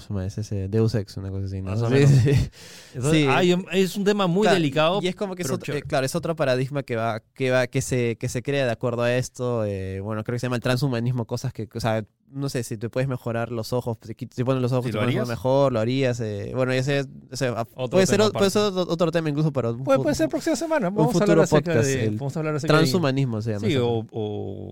Su 0.00 0.12
madre, 0.12 0.28
es 0.28 0.38
ese 0.38 0.68
Deus 0.68 0.94
Ex, 0.94 1.16
una 1.16 1.30
cosa 1.30 1.46
así, 1.46 1.62
¿no? 1.62 1.76
Sí, 1.88 2.06
sí. 2.06 2.30
Entonces, 2.94 3.20
Sí. 3.22 3.26
hay- 3.28 3.56
es 3.72 3.96
un 3.96 4.04
tema 4.04 4.26
muy 4.26 4.42
Claro, 4.42 4.54
delicado. 4.56 5.00
Y 5.02 5.08
es 5.08 5.14
como 5.16 5.34
que 5.34 5.42
es 5.42 5.50
otro, 5.50 5.74
eh, 5.74 5.82
claro, 5.82 6.06
es 6.06 6.14
otro 6.14 6.34
paradigma 6.36 6.82
que 6.82 6.96
va, 6.96 7.20
que 7.34 7.50
va, 7.50 7.66
que 7.66 7.82
se, 7.82 8.16
que 8.16 8.28
se 8.28 8.42
crea 8.42 8.64
de 8.66 8.72
acuerdo 8.72 9.02
a 9.02 9.14
esto. 9.14 9.64
eh, 9.64 10.00
bueno, 10.00 10.22
creo 10.24 10.34
que 10.36 10.40
se 10.40 10.46
llama 10.46 10.56
el 10.56 10.62
transhumanismo, 10.62 11.24
cosas 11.26 11.52
que, 11.52 11.68
o 11.74 11.80
sea, 11.80 12.04
no 12.28 12.48
sé, 12.48 12.62
si 12.64 12.76
te 12.76 12.88
puedes 12.90 13.08
mejorar 13.08 13.52
los 13.52 13.72
ojos, 13.72 13.98
si 14.02 14.14
si 14.34 14.44
pones 14.44 14.60
los 14.60 14.72
ojos, 14.72 14.86
¿Sí 14.86 14.90
te 14.90 14.96
lo 14.96 15.02
pones 15.02 15.14
harías? 15.14 15.28
mejor, 15.28 15.72
lo 15.72 15.78
harías. 15.80 16.18
eh, 16.20 16.50
bueno, 16.54 16.72
ese, 16.72 16.98
es- 17.00 17.08
ese, 17.30 17.48
ah, 17.48 17.64
puede, 17.64 18.06
ser, 18.06 18.20
puede 18.32 18.50
ser 18.50 18.62
otro, 18.62 19.12
tema 19.12 19.28
incluso 19.30 19.52
para 19.52 19.70
un 19.70 19.84
Puede, 19.84 20.00
puede 20.00 20.14
ser 20.16 20.28
próxima 20.28 20.56
semana. 20.56 20.90
Vamos 20.90 21.10
a 21.10 21.12
futuro 21.12 21.32
hablar 21.32 21.44
acerca 21.44 21.72
podcast, 21.72 21.88
de, 21.88 22.04
el 22.06 22.16
vamos 22.16 22.36
a 22.36 22.40
hablar 22.40 22.56
acerca 22.56 22.72
de- 22.74 22.78
transhumanismo 22.80 23.40
se 23.42 23.52
llama. 23.52 23.66
Sí, 23.68 23.76
o, 23.76 23.86
o- 23.88 24.04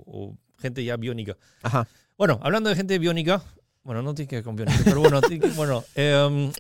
o 0.07 0.37
gente 0.59 0.83
ya 0.85 0.97
biónica. 0.97 1.37
Ajá. 1.63 1.87
Bueno, 2.19 2.39
hablando 2.43 2.71
de 2.71 2.77
gente 2.77 2.99
biónica, 2.99 3.43
bueno, 3.85 4.03
no 4.03 4.15
tiene 4.15 4.29
que 4.29 4.37
ver 4.37 4.45
pero 4.85 5.01
bueno, 5.01 5.21
tiene 5.23 5.41
que- 5.47 5.53
bueno 5.55 5.85
em, 5.95 6.51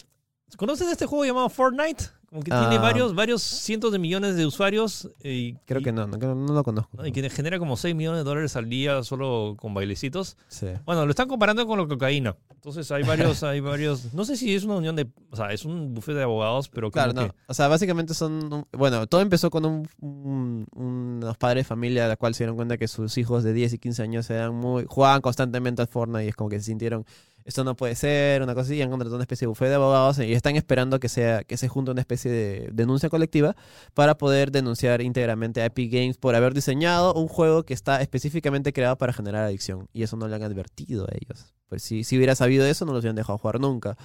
¿conocen 0.56 0.88
este 0.90 1.06
juego 1.06 1.24
llamado 1.24 1.48
Fortnite? 1.48 2.04
Como 2.34 2.42
que 2.42 2.50
tiene 2.50 2.76
Ah. 2.78 2.80
varios, 2.80 3.14
varios 3.14 3.42
cientos 3.42 3.92
de 3.92 4.00
millones 4.00 4.34
de 4.34 4.44
usuarios 4.44 5.08
y, 5.22 5.54
Creo 5.66 5.80
que 5.82 5.92
no, 5.92 6.08
no, 6.08 6.16
no, 6.16 6.34
no 6.34 6.52
lo 6.52 6.64
conozco. 6.64 6.90
¿no? 6.96 7.06
y 7.06 7.12
que 7.12 7.30
genera 7.30 7.60
como 7.60 7.76
6 7.76 7.94
millones 7.94 8.18
de 8.18 8.24
dólares 8.24 8.56
al 8.56 8.68
día 8.68 9.04
solo 9.04 9.54
con 9.56 9.72
bailecitos. 9.72 10.36
Sí. 10.48 10.66
Bueno, 10.84 11.04
lo 11.04 11.10
están 11.10 11.28
comparando 11.28 11.64
con 11.64 11.78
la 11.78 11.86
cocaína. 11.86 12.34
Entonces 12.52 12.90
hay 12.90 13.04
varios, 13.04 13.44
hay 13.44 13.60
varios, 13.60 14.12
no 14.14 14.24
sé 14.24 14.36
si 14.36 14.52
es 14.52 14.64
una 14.64 14.74
unión 14.74 14.96
de, 14.96 15.06
o 15.30 15.36
sea, 15.36 15.52
es 15.52 15.64
un 15.64 15.94
buffet 15.94 16.16
de 16.16 16.24
abogados, 16.24 16.68
pero 16.68 16.90
Claro, 16.90 17.12
no. 17.12 17.26
que- 17.28 17.32
O 17.46 17.54
sea, 17.54 17.68
básicamente 17.68 18.14
son. 18.14 18.66
Bueno, 18.72 19.06
todo 19.06 19.20
empezó 19.20 19.48
con 19.50 19.64
un, 19.64 19.88
un- 20.00 20.66
unos 20.74 21.36
padres 21.38 21.60
de 21.64 21.68
familia, 21.68 22.08
la 22.08 22.16
cual 22.16 22.34
se 22.34 22.42
dieron 22.42 22.56
cuenta 22.56 22.76
que 22.78 22.88
sus 22.88 23.16
hijos 23.16 23.44
de 23.44 23.52
10 23.52 23.74
y 23.74 23.78
15 23.78 24.02
años 24.02 24.28
eran 24.30 24.56
muy. 24.56 24.86
jugaban 24.88 25.20
constantemente 25.20 25.82
al 25.82 25.88
Fortnite 25.88 26.24
y 26.24 26.28
es 26.30 26.34
como 26.34 26.50
que 26.50 26.58
se 26.58 26.64
sintieron. 26.64 27.04
Esto 27.44 27.62
no 27.62 27.76
puede 27.76 27.94
ser, 27.94 28.42
una 28.42 28.54
cosa 28.54 28.66
así, 28.66 28.76
y 28.76 28.82
han 28.82 28.88
contratado 28.88 29.16
una 29.16 29.24
especie 29.24 29.44
de 29.44 29.48
buffet 29.48 29.68
de 29.68 29.74
abogados 29.74 30.18
y 30.18 30.32
están 30.32 30.56
esperando 30.56 30.98
que 30.98 31.10
sea 31.10 31.44
que 31.44 31.58
se 31.58 31.68
junte 31.68 31.90
una 31.90 32.00
especie 32.00 32.30
de 32.30 32.70
denuncia 32.72 33.10
colectiva 33.10 33.54
para 33.92 34.16
poder 34.16 34.50
denunciar 34.50 35.02
íntegramente 35.02 35.60
a 35.60 35.66
Epic 35.66 35.92
Games 35.92 36.16
por 36.16 36.34
haber 36.34 36.54
diseñado 36.54 37.12
un 37.12 37.28
juego 37.28 37.64
que 37.64 37.74
está 37.74 38.00
específicamente 38.00 38.72
creado 38.72 38.96
para 38.96 39.12
generar 39.12 39.44
adicción. 39.44 39.88
Y 39.92 40.04
eso 40.04 40.16
no 40.16 40.26
le 40.26 40.36
han 40.36 40.42
advertido 40.42 41.04
a 41.04 41.14
ellos. 41.14 41.54
Pues 41.68 41.82
si, 41.82 42.02
si 42.04 42.16
hubiera 42.16 42.34
sabido 42.34 42.64
eso, 42.66 42.86
no 42.86 42.92
los 42.92 43.00
hubieran 43.00 43.16
dejado 43.16 43.36
jugar 43.36 43.60
nunca. 43.60 43.96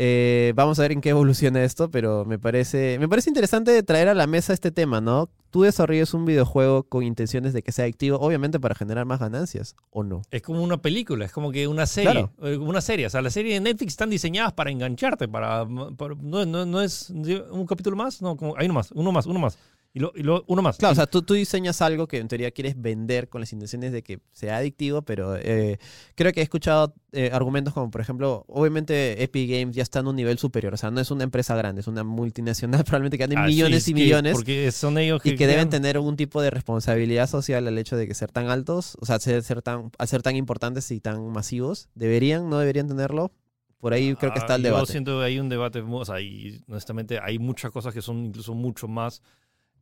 Eh, 0.00 0.52
vamos 0.54 0.78
a 0.78 0.82
ver 0.82 0.92
en 0.92 1.00
qué 1.00 1.08
evoluciona 1.08 1.64
esto, 1.64 1.90
pero 1.90 2.24
me 2.24 2.38
parece, 2.38 2.98
me 3.00 3.08
parece 3.08 3.30
interesante 3.30 3.82
traer 3.82 4.06
a 4.06 4.14
la 4.14 4.28
mesa 4.28 4.52
este 4.52 4.70
tema, 4.70 5.00
¿no? 5.00 5.28
Tú 5.50 5.62
desarrollas 5.62 6.14
un 6.14 6.24
videojuego 6.24 6.84
con 6.84 7.02
intenciones 7.02 7.52
de 7.52 7.62
que 7.62 7.72
sea 7.72 7.82
adictivo, 7.82 8.16
obviamente 8.20 8.60
para 8.60 8.76
generar 8.76 9.06
más 9.06 9.18
ganancias, 9.18 9.74
¿o 9.90 10.04
no? 10.04 10.22
Es 10.30 10.42
como 10.42 10.62
una 10.62 10.80
película, 10.80 11.24
es 11.24 11.32
como 11.32 11.50
que 11.50 11.66
una 11.66 11.84
serie. 11.86 12.12
Claro. 12.12 12.30
eh, 12.42 12.56
Una 12.58 12.80
serie. 12.80 13.06
O 13.06 13.10
sea, 13.10 13.22
las 13.22 13.32
series 13.32 13.54
de 13.54 13.60
Netflix 13.60 13.94
están 13.94 14.10
diseñadas 14.10 14.52
para 14.52 14.70
engancharte, 14.70 15.26
para, 15.26 15.66
para- 15.96 16.14
no, 16.20 16.46
no- 16.46 16.64
no 16.64 16.80
es 16.80 17.10
un 17.10 17.66
capítulo 17.66 17.96
más, 17.96 18.22
no, 18.22 18.36
como, 18.36 18.54
hay 18.56 18.66
uno 18.66 18.74
más, 18.74 18.92
uno 18.92 19.10
más, 19.10 19.26
uno 19.26 19.40
más. 19.40 19.58
Y, 19.98 20.00
lo, 20.00 20.12
y 20.14 20.22
lo- 20.22 20.44
uno 20.46 20.62
más. 20.62 20.76
Claro, 20.76 20.92
o 20.92 20.94
sea, 20.94 21.06
tú, 21.06 21.22
tú 21.22 21.34
diseñas 21.34 21.82
algo 21.82 22.06
que 22.06 22.18
en 22.18 22.28
teoría 22.28 22.52
quieres 22.52 22.80
vender 22.80 23.28
con 23.28 23.40
las 23.40 23.52
intenciones 23.52 23.90
de 23.90 24.02
que 24.04 24.20
sea 24.30 24.58
adictivo, 24.58 25.02
pero 25.02 25.34
eh, 25.36 25.78
creo 26.14 26.32
que 26.32 26.38
he 26.38 26.42
escuchado 26.44 26.94
eh, 27.10 27.30
argumentos 27.32 27.74
como, 27.74 27.90
por 27.90 28.00
ejemplo, 28.00 28.44
obviamente 28.46 29.20
Epic 29.24 29.50
Games 29.50 29.74
ya 29.74 29.82
está 29.82 29.98
en 29.98 30.06
un 30.06 30.14
nivel 30.14 30.38
superior, 30.38 30.72
o 30.72 30.76
sea, 30.76 30.92
no 30.92 31.00
es 31.00 31.10
una 31.10 31.24
empresa 31.24 31.56
grande, 31.56 31.80
es 31.80 31.88
una 31.88 32.04
multinacional 32.04 32.84
probablemente 32.84 33.18
que 33.18 33.24
gane 33.26 33.34
Ah, 33.36 33.46
millones 33.46 33.78
es 33.78 33.88
y 33.88 33.94
que- 33.94 34.00
millones. 34.02 34.32
Porque 34.34 34.70
son 34.70 34.98
ellos 34.98 35.20
que, 35.20 35.30
y 35.30 35.32
que 35.36 35.46
deben 35.48 35.68
crean- 35.68 35.70
tener 35.70 35.96
algún 35.96 36.16
tipo 36.16 36.40
de 36.42 36.50
responsabilidad 36.50 37.28
social 37.28 37.66
al 37.66 37.76
hecho 37.76 37.96
de 37.96 38.06
que 38.06 38.14
ser 38.14 38.30
tan 38.30 38.48
altos, 38.50 38.96
o 39.00 39.04
sea, 39.06 39.18
ser, 39.18 39.42
ser 39.42 39.62
tan, 39.62 39.90
al 39.98 40.06
ser 40.06 40.22
tan 40.22 40.36
importantes 40.36 40.90
y 40.92 41.00
tan 41.00 41.26
masivos, 41.30 41.88
¿deberían, 41.96 42.48
no 42.48 42.58
deberían 42.60 42.86
tenerlo? 42.86 43.32
Por 43.80 43.92
ahí 43.92 44.14
creo 44.16 44.32
que 44.32 44.38
está 44.40 44.56
el 44.56 44.62
Ah, 44.62 44.68
Yo 44.68 44.74
debate. 44.74 44.92
siento 44.92 45.18
que 45.18 45.24
hay 45.24 45.38
un 45.38 45.48
debate, 45.48 45.80
o 45.80 46.04
sea, 46.04 46.20
y 46.20 46.60
honestamente 46.68 47.18
hay 47.22 47.38
muchas 47.38 47.70
cosas 47.70 47.94
que 47.94 48.02
son 48.02 48.26
incluso 48.26 48.54
mucho 48.54 48.86
más. 48.88 49.22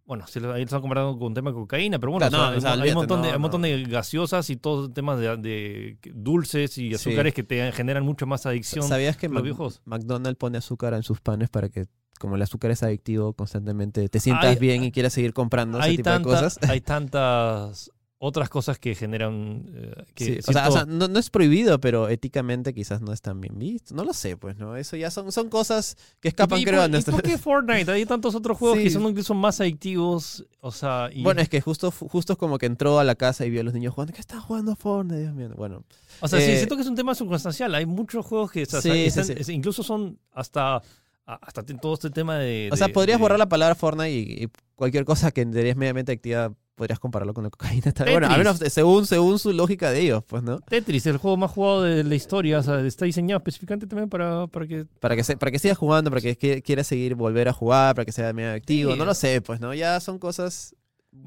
Bueno, 0.07 0.25
si 0.29 0.39
ahí 0.39 0.63
están 0.63 0.81
comparando 0.81 1.19
con 1.19 1.27
un 1.29 1.35
tema 1.35 1.51
de 1.51 1.55
cocaína, 1.55 1.99
pero 1.99 2.13
bueno, 2.13 2.29
Claro, 2.29 2.57
o 2.57 2.61
sea, 2.61 2.71
no, 2.71 2.75
o 2.75 2.77
sea, 2.77 2.83
hay, 2.85 2.89
un 2.91 2.95
montón 2.95 3.23
de, 3.23 3.27
no, 3.29 3.33
hay 3.33 3.37
un 3.37 3.43
montón 3.43 3.63
de 3.63 3.83
gaseosas 3.85 4.49
y 4.51 4.57
todos 4.57 4.95
temas 4.95 5.19
de, 5.19 5.37
de 5.37 5.99
dulces 6.15 6.79
y 6.79 6.91
Sí. 6.91 6.95
azúcares 6.95 7.35
que 7.35 7.43
te 7.43 7.73
generan 7.73 8.05
mucho 8.05 8.25
más 8.27 8.47
adicción. 8.47 8.87
¿Sabías 8.87 9.17
que 9.17 9.27
los 9.27 9.35
Mac- 9.35 9.43
viejos. 9.45 9.83
McDonald's 9.85 10.39
pone 10.39 10.59
azúcar 10.59 10.95
en 10.95 11.03
sus 11.03 11.21
panes 11.21 11.49
para 11.51 11.69
que, 11.71 11.87
como 12.21 12.37
el 12.37 12.43
azúcar 12.43 12.71
es 12.71 12.85
adictivo, 12.85 13.33
constantemente 13.33 14.09
te 14.09 14.21
sientas 14.21 14.47
Hay- 14.51 14.57
bien 14.61 14.85
y 14.85 14.93
quieras 14.93 15.13
seguir 15.13 15.33
comprando 15.33 15.81
ese 15.81 15.97
tipo 15.97 16.09
de 16.11 16.23
cosas? 16.23 16.59
hay 16.69 16.81
tantas 16.81 17.91
otras 18.19 18.49
cosas 18.49 18.79
que 18.79 18.95
generan... 18.95 19.67
eh, 19.75 20.05
que 20.15 20.25
Sí, 20.25 20.39
o 20.39 20.53
sea, 20.53 20.69
o 20.69 20.73
cierto- 20.73 20.73
sea, 20.73 20.85
no, 20.87 21.07
no 21.07 21.19
es 21.19 21.29
prohibido, 21.29 21.79
pero 21.81 22.09
éticamente 22.09 22.73
quizás 22.73 23.03
no 23.03 23.13
es 23.13 23.21
tan 23.21 23.43
bien 23.43 23.59
visto. 23.59 23.95
No 23.95 24.05
lo 24.05 24.15
sé, 24.15 24.39
pues, 24.39 24.57
¿no? 24.57 24.75
Eso 24.77 24.97
ya 24.97 25.11
son, 25.11 25.31
son 25.33 25.51
cosas 25.51 25.97
que 26.21 26.29
escapan, 26.29 26.59
¿Y 26.59 26.65
creo, 26.65 26.77
por- 26.77 26.85
a 26.85 26.87
¿Y 26.87 26.91
nuestra... 26.93 27.13
por 27.13 27.23
qué 27.23 27.37
Fortnite? 27.39 27.91
Hay 27.93 28.07
tantos 28.07 28.35
otros 28.35 28.57
juegos 28.57 28.79
Sí. 28.79 28.85
que 28.85 28.91
son 28.91 29.03
incluso 29.03 29.35
más 29.35 29.61
adictivos. 29.61 30.47
O 30.61 30.73
sea, 30.73 31.11
y- 31.13 31.23
Bueno, 31.23 31.43
es 31.43 31.51
que 31.51 31.61
justo, 31.61 31.91
justo 31.91 32.39
como 32.39 32.57
que 32.57 32.65
entró 32.67 32.99
a 32.99 33.05
la 33.05 33.17
casa 33.17 33.45
y 33.45 33.51
vio 33.51 33.61
a 33.61 33.65
los 33.65 33.75
niños 33.75 33.93
jugando. 33.93 34.15
¿Qué 34.15 34.21
está 34.21 34.41
jugando 34.41 34.75
Fortnite? 34.77 35.21
Dios 35.21 35.35
mío. 35.35 35.51
Bueno, 35.55 35.85
o 36.21 36.29
sea, 36.29 36.41
sí, 36.41 36.51
eh, 36.53 36.57
siento 36.57 36.77
que 36.77 36.83
es 36.83 36.89
un 36.89 36.97
tema 36.97 37.15
circunstancial. 37.15 37.75
Hay 37.75 37.85
muchos 37.85 38.25
juegos 38.25 38.51
que 38.51 38.63
o 38.63 38.67
sea, 38.67 38.81
Sí, 38.81 38.91
sí, 38.91 39.05
están- 39.07 39.25
sí. 39.27 39.35
es- 39.37 39.49
incluso 39.51 39.83
son 39.83 40.19
hasta, 40.33 40.77
a- 40.77 40.83
hasta 41.27 41.63
t- 41.63 41.75
todo 41.75 41.93
este 41.93 42.09
tema 42.09 42.39
de... 42.39 42.71
o 42.73 42.77
sea, 42.77 42.87
de- 42.87 42.95
podrías 42.95 43.19
de- 43.19 43.23
borrar 43.23 43.39
la 43.39 43.49
palabra 43.49 43.75
Fortnite 43.75 44.11
y, 44.11 44.45
y 44.45 44.49
cualquier 44.75 45.05
cosa 45.05 45.31
que 45.33 45.43
es 45.43 45.77
mediamente 45.77 46.13
activa 46.13 46.55
podrías 46.77 47.01
compararlo 47.01 47.35
con 47.35 47.43
la 47.45 47.51
cocaína. 47.51 47.91
Tal- 47.93 48.11
Bueno, 48.13 48.29
Tetris. 48.29 48.39
menos 48.39 48.73
según, 48.73 49.07
según 49.07 49.39
su 49.41 49.53
lógica 49.53 49.91
de 49.91 50.01
ellos, 50.03 50.23
pues, 50.27 50.43
¿no? 50.45 50.61
Tetris, 50.61 51.07
el 51.07 51.17
juego 51.17 51.37
más 51.37 51.51
jugado 51.51 51.83
de 51.83 52.05
la 52.05 52.15
historia, 52.15 52.61
o 52.61 52.63
sea, 52.63 52.79
está 52.87 53.05
diseñado 53.07 53.39
específicamente 53.39 53.87
también 53.89 54.09
para, 54.09 54.47
para 54.47 54.67
que... 54.69 54.85
Para 55.01 55.17
que, 55.17 55.25
se, 55.25 55.37
para 55.37 55.51
que 55.51 55.59
siga 55.59 55.75
jugando, 55.75 56.11
para 56.11 56.21
que 56.21 56.39
qui- 56.39 56.63
quiera 56.63 56.85
seguir 56.85 57.15
volver 57.17 57.49
a 57.49 57.53
jugar, 57.53 57.95
para 57.97 58.05
que 58.05 58.13
sea 58.13 58.33
medio 58.33 58.53
activo. 58.53 58.93
Sí. 58.93 58.99
No 58.99 59.05
lo 59.05 59.15
sé, 59.15 59.41
pues, 59.41 59.59
¿no? 59.61 59.75
Ya 59.75 59.99
son 60.01 60.19
cosas... 60.19 60.77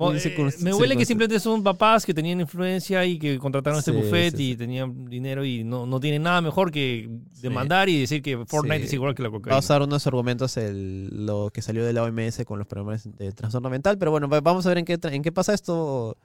Eh, 0.02 0.50
me 0.62 0.74
huele 0.74 0.96
que 0.96 1.06
simplemente 1.06 1.40
son 1.42 1.62
papás 1.62 2.06
que 2.06 2.14
tenían 2.14 2.40
influencia 2.40 3.04
y 3.06 3.20
que 3.20 3.38
contrataron 3.38 3.80
este 3.80 3.92
Sí, 3.92 3.98
buffet 3.98 4.38
sí, 4.38 4.44
y 4.44 4.52
sí. 4.52 4.58
tenían 4.58 5.06
dinero 5.06 5.44
y 5.44 5.66
no, 5.66 5.86
no 5.86 6.00
tienen 6.00 6.24
nada 6.24 6.40
mejor 6.42 6.72
que 6.72 7.10
demandar 7.42 7.90
y 7.90 8.00
decir 8.00 8.22
que 8.22 8.46
Fortnite 8.46 8.86
es 8.86 8.94
igual 8.94 9.14
que 9.14 9.24
la 9.24 9.30
Va 9.30 9.36
a 9.36 9.40
cocaína. 9.40 9.58
usar 9.60 9.82
unos 9.82 10.08
argumentos 10.08 10.56
el, 10.56 11.26
lo 11.26 11.50
que 11.54 11.62
salió 11.62 11.84
de 11.86 11.92
la 11.92 12.04
OMS 12.04 12.46
con 12.46 12.60
los 12.60 12.68
problemas 12.68 13.10
de 13.18 13.32
trastorno 13.34 13.70
mental, 13.70 13.98
pero 13.98 14.12
bueno, 14.12 14.30
va- 14.30 14.40
vamos 14.40 14.66
a 14.66 14.70
ver 14.70 14.78
en 14.78 14.86
qué, 14.86 14.98
en 15.04 15.22
qué 15.22 15.32
pasa 15.34 15.54
esto. 15.54 16.16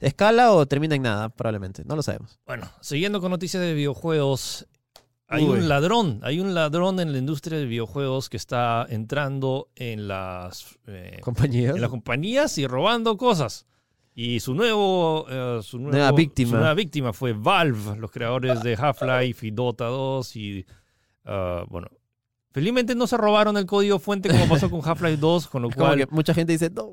¿Escala 0.00 0.52
o 0.52 0.66
termina 0.66 0.94
en 0.94 1.02
nada? 1.02 1.30
Probablemente, 1.30 1.84
no 1.86 1.96
lo 1.96 2.02
sabemos. 2.02 2.38
Bueno, 2.46 2.68
siguiendo 2.82 3.20
con 3.22 3.30
noticias 3.30 3.62
de 3.62 3.72
videojuegos, 3.72 4.66
hay 5.28 5.44
Uy. 5.44 5.58
un 5.58 5.68
ladrón, 5.68 6.20
hay 6.22 6.40
un 6.40 6.54
ladrón 6.54 6.98
en 7.00 7.12
la 7.12 7.18
industria 7.18 7.58
de 7.58 7.66
videojuegos 7.66 8.28
que 8.28 8.36
está 8.38 8.86
entrando 8.88 9.68
en 9.76 10.08
las, 10.08 10.78
eh, 10.86 11.20
Compañías. 11.22 11.74
en 11.76 11.80
las 11.82 11.90
compañías 11.90 12.56
y 12.58 12.66
robando 12.66 13.16
cosas. 13.16 13.66
Y 14.14 14.40
su 14.40 14.54
nuevo, 14.54 15.26
eh, 15.28 15.60
su 15.62 15.78
nuevo- 15.78 15.92
Nueva 15.96 16.12
víctima. 16.12 16.50
su 16.50 16.56
nueva 16.56 16.74
víctima 16.74 17.12
fue 17.12 17.34
Valve, 17.34 17.96
los 17.98 18.10
creadores 18.10 18.62
de 18.62 18.74
Half-Life 18.74 19.46
y 19.46 19.50
Dota 19.52 19.84
2 19.84 20.34
y 20.34 20.66
ah, 21.24 21.62
bueno. 21.68 21.88
Felizmente 22.50 22.94
no 22.96 23.06
se 23.06 23.16
robaron 23.16 23.56
el 23.58 23.66
código 23.66 23.98
fuente 24.00 24.30
como 24.30 24.48
pasó 24.48 24.68
con 24.70 24.80
Half-Life 24.82 25.18
2, 25.18 25.46
con 25.46 25.62
lo 25.62 25.68
como 25.70 25.84
cual 25.86 25.98
que 25.98 26.06
mucha 26.10 26.34
gente 26.34 26.52
dice, 26.52 26.70
no. 26.70 26.90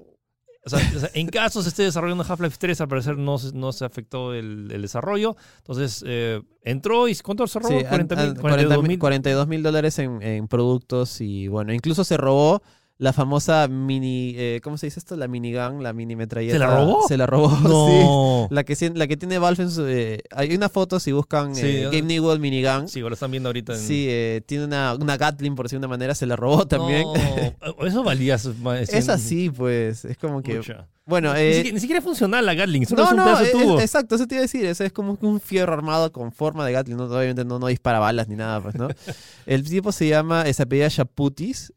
O 0.66 0.70
sea, 0.70 0.80
o 0.96 1.00
sea, 1.00 1.10
en 1.14 1.28
caso 1.28 1.62
se 1.62 1.70
esté 1.70 1.84
desarrollando 1.84 2.26
Half-Life 2.28 2.58
3, 2.60 2.82
al 2.82 2.88
parecer 2.88 3.18
no, 3.18 3.38
se- 3.38 3.54
no 3.54 3.72
se 3.72 3.86
afectó 3.86 4.34
el, 4.34 4.70
el 4.72 4.82
desarrollo. 4.82 5.36
Entonces, 5.60 6.04
eh, 6.08 6.42
entró 6.64 7.08
y 7.08 7.16
¿cuánto 7.18 7.46
se 7.48 7.60
robó? 7.60 7.70
Sí, 7.70 7.86
an- 7.86 7.90
40 7.90 8.16
an- 8.22 8.28
mil, 8.34 8.42
42 8.42 8.84
mil. 8.88 9.00
42 9.00 9.48
mil 9.48 9.64
dólares 9.64 10.00
en, 10.00 10.22
en 10.22 10.48
productos 10.48 11.22
y 11.22 11.48
bueno, 11.48 11.72
incluso 11.74 12.04
se 12.04 12.18
robó 12.18 12.62
la 12.98 13.12
famosa 13.12 13.68
mini, 13.68 14.34
eh, 14.38 14.62
¿cómo 14.64 14.78
se 14.78 14.88
dice 14.88 15.00
esto? 15.00 15.18
La 15.18 15.28
minigun, 15.28 15.84
la 15.84 15.92
mini 15.92 16.16
metralleta. 16.16 16.54
¿Se 16.54 16.60
la 16.60 16.68
robó? 16.78 17.08
Se 17.08 17.18
la 17.18 17.26
robó, 17.26 17.50
sí. 17.58 17.64
No. 17.68 18.48
La 18.52 18.64
que, 18.64 18.92
la 18.96 19.08
que 19.08 19.18
tiene 19.18 19.38
Valve 19.38 19.64
en 19.64 19.72
su... 19.72 19.86
eh, 19.86 20.22
hay 20.32 20.56
una 20.56 20.70
foto, 20.70 21.00
si 21.02 21.12
buscan 21.12 21.54
Sí, 21.56 21.62
eh, 21.66 21.84
Game 21.92 22.04
Newell 22.04 22.40
minigun. 22.40 22.88
Sí, 22.88 23.02
lo 23.02 23.12
están 23.12 23.32
viendo 23.32 23.50
ahorita. 23.50 23.74
En... 23.74 23.80
Sí, 23.80 24.06
eh, 24.08 24.42
tiene 24.46 24.64
una, 24.64 24.96
una 24.96 25.18
Gatling, 25.18 25.56
por 25.56 25.66
decir 25.66 25.78
de 25.80 25.86
una 25.86 25.90
manera, 25.90 26.16
se 26.16 26.26
la 26.26 26.38
robó 26.38 26.66
también. 26.68 27.04
No, 27.04 27.86
eso 27.86 28.02
valía. 28.04 28.38
su- 28.38 28.56
es 28.80 29.10
así, 29.10 29.50
pues. 29.50 30.06
Es 30.06 30.18
como 30.18 30.42
que. 30.42 30.56
Mucha. 30.56 30.88
Bueno, 31.08 31.34
ni, 31.34 31.40
eh, 31.42 31.54
siquiera, 31.54 31.74
ni 31.76 31.80
siquiera 31.82 32.00
es 32.00 32.04
funcional 32.06 32.46
la 32.48 32.56
Gatling, 32.56 32.82
eso 32.84 32.96
no, 32.96 33.04
es 33.04 33.12
un 33.12 33.18
no, 33.18 33.26
pedazo 33.26 33.44
de 33.44 33.48
es- 33.50 33.52
tubo. 33.54 33.80
exacto, 33.82 34.16
eso 34.16 34.26
te 34.26 34.36
iba 34.36 34.40
a 34.40 34.42
decir. 34.44 34.66
Eso 34.66 34.84
es 34.86 34.92
como 34.94 35.18
un 35.22 35.40
fierro 35.42 35.74
armado 35.74 36.12
con 36.12 36.32
forma 36.32 36.66
de 36.66 36.72
Gatling. 36.72 36.96
No, 36.98 37.04
obviamente 37.04 37.44
no, 37.46 37.60
no 37.60 37.68
dispara 37.68 38.00
balas 38.00 38.28
ni 38.30 38.36
nada, 38.38 38.62
pues, 38.62 38.74
¿no? 38.76 38.88
El 39.46 39.64
tipo 39.70 39.92
se 39.92 40.08
llama, 40.08 40.46
se 40.52 40.64
apellida 40.64 40.88
Shaputis. 40.88 41.74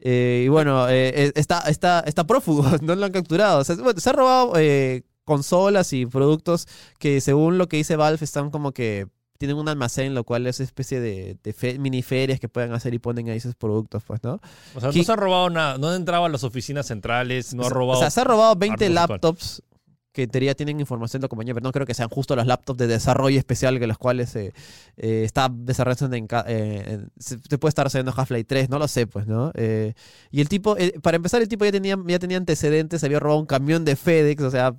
Eh, 0.00 0.42
y 0.44 0.48
bueno, 0.48 0.88
eh, 0.88 1.08
eh, 1.26 1.32
está, 1.34 1.60
está, 1.68 2.00
está 2.06 2.26
prófugo, 2.26 2.62
no 2.82 2.94
lo 2.94 3.06
han 3.06 3.12
capturado. 3.12 3.60
O 3.60 3.64
sea, 3.64 3.76
bueno, 3.76 3.98
se 4.00 4.10
ha 4.10 4.12
robado 4.12 4.52
eh, 4.56 5.02
consolas 5.24 5.92
y 5.92 6.06
productos 6.06 6.66
que, 6.98 7.20
según 7.20 7.58
lo 7.58 7.68
que 7.68 7.76
dice 7.78 7.96
Valve, 7.96 8.24
están 8.24 8.50
como 8.50 8.72
que 8.72 9.06
tienen 9.38 9.56
un 9.56 9.68
almacén, 9.68 10.14
lo 10.16 10.24
cual 10.24 10.46
es 10.48 10.58
especie 10.58 10.98
de, 11.00 11.36
de 11.44 11.52
fe- 11.52 11.78
mini 11.78 12.02
ferias 12.02 12.40
que 12.40 12.48
pueden 12.48 12.72
hacer 12.72 12.92
y 12.92 12.98
ponen 12.98 13.28
ahí 13.28 13.36
esos 13.36 13.54
productos, 13.54 14.02
pues, 14.04 14.20
¿no? 14.24 14.40
o 14.74 14.80
sea, 14.80 14.90
¿qué- 14.90 14.98
no 14.98 15.04
se 15.04 15.12
ha 15.12 15.16
robado 15.16 15.48
nada. 15.48 15.78
No 15.78 15.88
ha 15.88 15.94
entrado 15.96 16.24
a 16.24 16.28
las 16.28 16.42
oficinas 16.42 16.86
centrales, 16.86 17.54
no 17.54 17.62
ha 17.62 17.66
O 17.66 17.68
sea- 17.68 17.74
robado. 17.76 17.98
O 17.98 18.02
sea, 18.02 18.10
se 18.10 18.20
ha 18.20 18.24
robado 18.24 18.56
20 18.56 18.86
armas 18.86 19.08
virtuales. 19.08 19.10
laptops 19.10 19.62
que 20.18 20.48
en 20.48 20.56
tienen 20.56 20.80
información 20.80 21.20
de 21.20 21.26
la 21.26 21.28
compañía, 21.28 21.54
pero 21.54 21.64
no 21.64 21.72
creo 21.72 21.86
que 21.86 21.94
sean 21.94 22.08
justo 22.08 22.34
los 22.34 22.46
laptops 22.46 22.78
de 22.78 22.86
desarrollo 22.88 23.38
especial 23.38 23.78
que 23.78 23.86
los 23.86 23.98
cuales 23.98 24.34
eh, 24.34 24.52
eh, 24.96 25.22
está 25.24 25.48
desarrollando 25.48 26.16
en, 26.16 26.26
eh, 26.46 27.06
se, 27.18 27.38
puede 27.58 27.70
estar 27.70 27.86
haciendo 27.86 28.12
Half-Life 28.16 28.44
3, 28.44 28.68
no 28.68 28.78
lo 28.78 28.88
sé, 28.88 29.06
pues, 29.06 29.26
¿no? 29.28 29.52
Eh, 29.54 29.94
y 30.30 30.40
el 30.40 30.48
tipo, 30.48 30.76
para 31.02 31.16
empezar, 31.16 31.40
el 31.40 31.48
tipo 31.48 31.64
ya 31.64 31.70
tenía, 31.70 31.96
ya 32.06 32.18
tenía 32.18 32.36
antecedentes, 32.36 33.04
había 33.04 33.20
robado 33.20 33.40
un 33.40 33.46
camión 33.46 33.84
de 33.84 33.94
FedEx, 33.94 34.42
o 34.42 34.50
sea, 34.50 34.74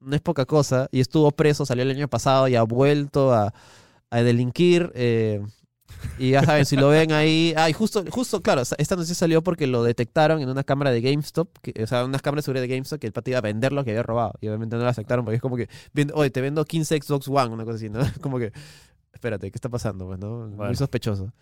no 0.00 0.14
es 0.14 0.20
poca 0.20 0.44
cosa, 0.44 0.88
y 0.92 1.00
estuvo 1.00 1.30
preso, 1.30 1.64
salió 1.64 1.82
el 1.82 1.90
año 1.90 2.08
pasado 2.08 2.46
y 2.48 2.56
ha 2.56 2.62
vuelto 2.62 3.32
a, 3.32 3.54
a 4.10 4.22
delinquir. 4.22 4.92
Y 6.18 6.30
ya 6.30 6.42
saben, 6.42 6.64
si 6.66 6.76
lo 6.76 6.88
ven 6.88 7.12
ahí. 7.12 7.54
Ah, 7.56 7.68
y 7.68 7.72
justo, 7.72 8.04
justo, 8.10 8.40
claro, 8.42 8.62
esta 8.62 8.96
noticia 8.96 9.14
salió 9.14 9.42
porque 9.42 9.66
lo 9.66 9.82
detectaron 9.82 10.40
en 10.40 10.48
una 10.48 10.64
cámara 10.64 10.90
de 10.90 11.00
GameStop, 11.00 11.48
que, 11.60 11.82
o 11.82 11.86
sea, 11.86 12.04
unas 12.04 12.22
cámaras 12.22 12.44
de 12.44 12.46
seguridad 12.46 12.62
de 12.62 12.68
GameStop 12.74 13.00
que 13.00 13.06
el 13.06 13.12
pata 13.12 13.30
iba 13.30 13.38
a 13.38 13.42
vender 13.42 13.72
lo 13.72 13.84
que 13.84 13.90
había 13.90 14.02
robado. 14.02 14.34
Y 14.40 14.48
obviamente 14.48 14.76
no 14.76 14.82
lo 14.82 14.88
aceptaron 14.88 15.24
porque 15.24 15.36
es 15.36 15.42
como 15.42 15.56
que, 15.56 15.68
oye, 16.14 16.30
te 16.30 16.40
vendo 16.40 16.64
15 16.64 17.00
Xbox 17.02 17.28
One, 17.28 17.48
una 17.48 17.64
cosa 17.64 17.76
así, 17.76 17.88
¿no? 17.90 18.00
Como 18.20 18.38
que, 18.38 18.52
espérate, 19.12 19.50
¿qué 19.50 19.56
está 19.56 19.68
pasando? 19.68 20.06
Pues, 20.06 20.18
¿no? 20.18 20.48
Bueno. 20.48 20.64
Muy 20.66 20.76
sospechoso. 20.76 21.32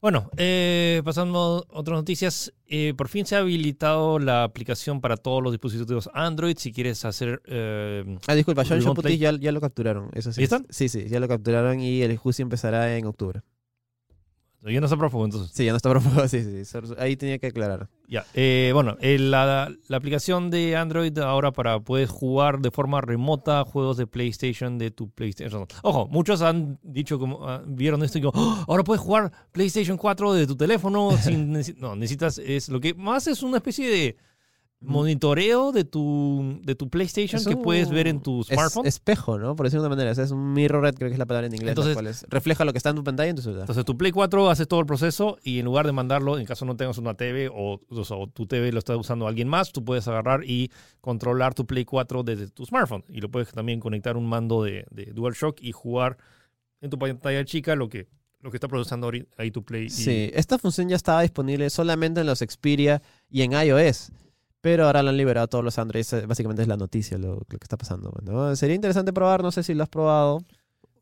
Bueno, 0.00 0.30
eh, 0.36 1.00
pasando 1.04 1.66
a 1.72 1.78
otras 1.78 1.96
noticias, 1.96 2.52
eh, 2.66 2.92
por 2.96 3.08
fin 3.08 3.24
se 3.24 3.34
ha 3.34 3.38
habilitado 3.38 4.18
la 4.18 4.44
aplicación 4.44 5.00
para 5.00 5.16
todos 5.16 5.42
los 5.42 5.52
dispositivos 5.52 6.10
Android. 6.12 6.56
Si 6.58 6.70
quieres 6.70 7.04
hacer. 7.04 7.40
eh, 7.46 8.04
Ah, 8.26 8.34
disculpa, 8.34 8.62
John 8.68 8.80
ya, 9.18 9.32
ya 9.32 9.52
lo 9.52 9.60
capturaron. 9.60 10.10
Eso 10.12 10.32
sí. 10.32 10.42
¿Ya 10.42 10.44
están? 10.44 10.66
Sí, 10.68 10.88
sí, 10.90 11.08
ya 11.08 11.18
lo 11.18 11.26
capturaron 11.28 11.80
y 11.80 12.02
el 12.02 12.16
juicio 12.18 12.42
empezará 12.42 12.96
en 12.96 13.06
octubre. 13.06 13.40
Ya 14.70 14.80
no 14.80 14.86
está 14.86 14.96
prófugo, 14.96 15.24
entonces. 15.24 15.50
Sí, 15.54 15.64
ya 15.64 15.72
no 15.72 15.76
está 15.76 15.90
prófugo, 15.90 16.26
sí, 16.28 16.42
sí. 16.64 16.78
Ahí 16.98 17.16
tenía 17.16 17.38
que 17.38 17.48
aclarar. 17.48 17.88
Ya. 18.08 18.24
eh, 18.34 18.70
bueno, 18.72 18.96
eh, 19.00 19.18
la, 19.18 19.70
la 19.88 19.96
aplicación 19.96 20.50
de 20.50 20.76
Android 20.76 21.16
ahora 21.18 21.52
para 21.52 21.80
puedes 21.80 22.08
jugar 22.08 22.60
de 22.60 22.70
forma 22.70 23.00
remota 23.00 23.64
juegos 23.64 23.96
de 23.96 24.06
PlayStation 24.06 24.78
de 24.78 24.90
tu 24.90 25.10
PlayStation. 25.10 25.66
Ojo, 25.82 26.06
muchos 26.08 26.42
han 26.42 26.78
dicho 26.82 27.18
como 27.18 27.48
ah, 27.48 27.62
vieron 27.66 28.02
esto 28.02 28.18
y 28.18 28.20
digo, 28.20 28.32
"Oh, 28.34 28.64
ahora 28.68 28.84
puedes 28.84 29.02
jugar 29.02 29.32
PlayStation 29.52 29.96
4 29.96 30.32
de 30.34 30.46
tu 30.46 30.56
teléfono 30.56 31.10
sin 31.22 31.52
no 31.78 31.96
necesitas 31.96 32.38
es 32.38 32.68
lo 32.68 32.80
que 32.80 32.94
más 32.94 33.26
es 33.26 33.42
una 33.42 33.56
especie 33.58 33.88
de 33.88 34.16
monitoreo 34.80 35.72
de 35.72 35.84
tu 35.84 36.60
de 36.62 36.74
tu 36.74 36.88
PlayStation 36.90 37.40
Es 37.40 37.46
que 37.46 37.54
un- 37.54 37.62
puedes 37.62 37.90
ver 37.90 38.06
en 38.08 38.20
tu 38.20 38.42
es- 38.42 38.48
smartphone. 38.48 38.86
espejo, 38.86 39.38
¿no? 39.38 39.56
Por 39.56 39.66
decirlo 39.66 39.82
de 39.82 39.86
una 39.88 39.96
manera. 39.96 40.12
O 40.12 40.14
sea, 40.14 40.24
es 40.24 40.30
un 40.30 40.52
mirrored, 40.52 40.94
creo 40.94 41.08
que 41.08 41.14
es 41.14 41.18
la 41.18 41.26
palabra 41.26 41.46
en 41.46 41.54
inglés. 41.54 41.70
Entonces- 41.70 41.92
la 41.94 42.02
cual 42.02 42.06
es- 42.08 42.26
refleja 42.28 42.64
lo 42.64 42.72
que 42.72 42.78
está 42.78 42.90
en 42.90 42.96
tu 42.96 43.04
pantalla 43.04 43.30
en 43.30 43.36
tu 43.36 43.42
celular. 43.42 43.62
Entonces 43.62 43.84
tu 43.84 43.96
Play 43.96 44.12
4 44.12 44.50
hace 44.50 44.66
todo 44.66 44.80
el 44.80 44.86
proceso 44.86 45.38
y 45.42 45.58
en 45.58 45.64
lugar 45.64 45.86
de 45.86 45.92
mandarlo, 45.92 46.38
en 46.38 46.44
caso 46.46 46.64
no 46.66 46.76
tengas 46.76 46.98
una 46.98 47.14
TV 47.14 47.48
o, 47.48 47.80
o 47.88 48.04
sea, 48.04 48.16
o 48.16 48.26
tu 48.28 48.46
TV 48.46 48.70
lo 48.72 48.78
está 48.78 48.96
usando 48.96 49.26
alguien 49.26 49.48
más, 49.48 49.72
tú 49.72 49.84
puedes 49.84 50.06
agarrar 50.08 50.44
y 50.44 50.70
controlar 51.00 51.54
tu 51.54 51.66
Play 51.66 51.84
4 51.84 52.22
desde 52.22 52.48
tu 52.48 52.64
smartphone. 52.66 53.04
Y 53.08 53.20
lo 53.20 53.30
puedes 53.30 53.50
también 53.52 53.80
conectar 53.80 54.16
a 54.16 54.18
un 54.18 54.26
mando 54.28 54.62
de, 54.62 54.86
de 54.90 55.06
DualShock 55.06 55.60
y 55.62 55.72
jugar 55.72 56.18
en 56.82 56.90
tu 56.90 56.98
pantalla 56.98 57.44
chica 57.44 57.74
lo 57.74 57.88
que, 57.88 58.08
lo 58.42 58.50
que 58.50 58.58
está 58.58 58.68
procesando 58.68 59.08
ahori- 59.10 59.26
ahí 59.38 59.50
tu 59.50 59.64
Play. 59.64 59.86
y- 59.86 59.90
Sí, 59.90 60.30
esta 60.34 60.58
función 60.58 60.88
ya 60.90 60.96
estaba 60.96 61.22
disponible 61.22 61.70
solamente 61.70 62.20
en 62.20 62.26
los 62.26 62.40
Xperia 62.40 63.00
y 63.30 63.40
en 63.42 63.52
iOS. 63.52 64.12
Pero 64.66 64.86
ahora 64.86 65.00
lo 65.04 65.10
han 65.10 65.16
liberado 65.16 65.44
a 65.44 65.46
todos 65.46 65.62
los 65.64 65.78
Android. 65.78 66.04
Básicamente 66.26 66.62
es 66.62 66.66
la 66.66 66.76
noticia 66.76 67.16
lo, 67.18 67.34
lo 67.36 67.44
que 67.46 67.56
está 67.62 67.76
pasando. 67.76 68.12
¿no? 68.24 68.56
Sería 68.56 68.74
interesante 68.74 69.12
probar, 69.12 69.40
no 69.44 69.52
sé 69.52 69.62
si 69.62 69.74
lo 69.74 69.84
has 69.84 69.88
probado. 69.88 70.40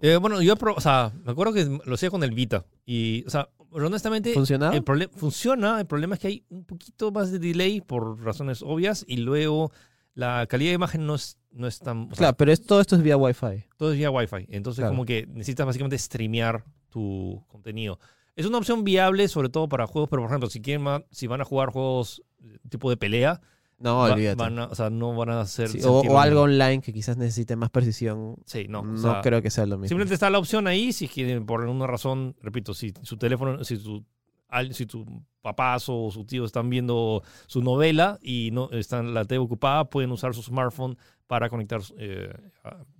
Eh, 0.02 0.16
bueno, 0.16 0.42
yo 0.42 0.52
o 0.76 0.80
sea, 0.82 1.12
me 1.24 1.32
acuerdo 1.32 1.54
que 1.54 1.64
lo 1.86 1.94
hacía 1.94 2.10
con 2.10 2.22
el 2.24 2.32
Vita. 2.32 2.66
Y, 2.84 3.24
o 3.26 3.30
sea, 3.30 3.48
honestamente, 3.70 4.34
¿Funcionaba? 4.34 4.76
el 4.76 4.84
funciona. 5.08 5.80
El 5.80 5.86
problema 5.86 6.14
es 6.16 6.20
que 6.20 6.26
hay 6.28 6.44
un 6.50 6.66
poquito 6.66 7.10
más 7.10 7.32
de 7.32 7.38
delay 7.38 7.80
por 7.80 8.22
razones 8.22 8.60
obvias 8.60 9.02
y 9.08 9.16
luego 9.16 9.72
la 10.12 10.46
calidad 10.46 10.72
de 10.72 10.74
imagen 10.74 11.06
no 11.06 11.14
es, 11.14 11.38
no 11.50 11.66
es 11.66 11.78
tan... 11.78 12.02
o 12.02 12.06
sea, 12.08 12.16
Claro, 12.16 12.36
pero 12.36 12.52
es- 12.52 12.66
todo 12.66 12.82
esto 12.82 12.96
es 12.96 13.02
vía 13.02 13.16
Wi-Fi. 13.16 13.64
todo 13.78 13.92
es 13.92 13.96
vía 13.98 14.10
Wi-Fi. 14.10 14.44
Entonces, 14.50 14.80
Claro. 14.82 14.92
como 14.92 15.06
que 15.06 15.26
necesitas 15.26 15.64
básicamente 15.64 15.96
streamear 15.96 16.64
tu 16.90 17.42
contenido. 17.48 17.98
Es 18.36 18.44
una 18.44 18.58
opción 18.58 18.84
viable, 18.84 19.26
sobre 19.28 19.48
todo 19.48 19.70
para 19.70 19.86
juegos, 19.86 20.10
pero 20.10 20.20
por 20.20 20.30
ejemplo, 20.30 20.50
si 20.50 20.60
quieren 20.60 20.84
si 21.10 21.26
van 21.28 21.40
a 21.40 21.44
jugar 21.46 21.70
juegos 21.70 22.22
tipo 22.68 22.90
de 22.90 22.98
pelea, 22.98 23.40
No, 23.78 23.98
va- 23.98 24.12
olvídate. 24.14 24.36
van 24.36 24.58
a- 24.58 24.66
o 24.66 24.74
sea, 24.74 24.90
no 24.90 25.14
van 25.14 25.30
a 25.30 25.40
hacer. 25.40 25.68
Sí, 25.68 25.80
o, 25.84 26.18
algo 26.18 26.42
online 26.42 26.80
que 26.80 26.92
quizás 26.92 27.16
necesite 27.16 27.56
más 27.56 27.70
precisión. 27.70 28.36
Sí, 28.46 28.66
no. 28.68 28.82
No, 28.82 28.94
o 28.94 28.96
sea, 28.98 29.20
creo 29.22 29.42
que 29.42 29.50
sea 29.50 29.66
lo 29.66 29.76
mismo. 29.76 29.88
Simplemente 29.88 30.14
está 30.14 30.30
la 30.30 30.38
opción 30.38 30.66
ahí, 30.66 30.92
si 30.92 31.08
quieren, 31.08 31.44
por 31.46 31.60
alguna 31.62 31.86
razón, 31.86 32.36
repito, 32.40 32.72
si 32.74 32.92
su 33.02 33.16
teléfono, 33.16 33.62
si 33.64 33.76
su 33.76 34.04
si 34.70 34.86
tu 34.86 35.04
papás 35.42 35.86
o 35.88 36.12
su 36.12 36.24
tío 36.26 36.44
están 36.44 36.70
viendo 36.70 37.24
su 37.48 37.60
novela 37.60 38.20
y 38.22 38.50
no 38.52 38.70
están 38.70 39.12
la 39.12 39.24
TV 39.24 39.38
ocupada, 39.40 39.84
pueden 39.90 40.12
usar 40.12 40.32
su 40.32 40.42
smartphone 40.44 40.96
para, 41.26 41.48
conectar, 41.48 41.80
eh, 41.98 42.32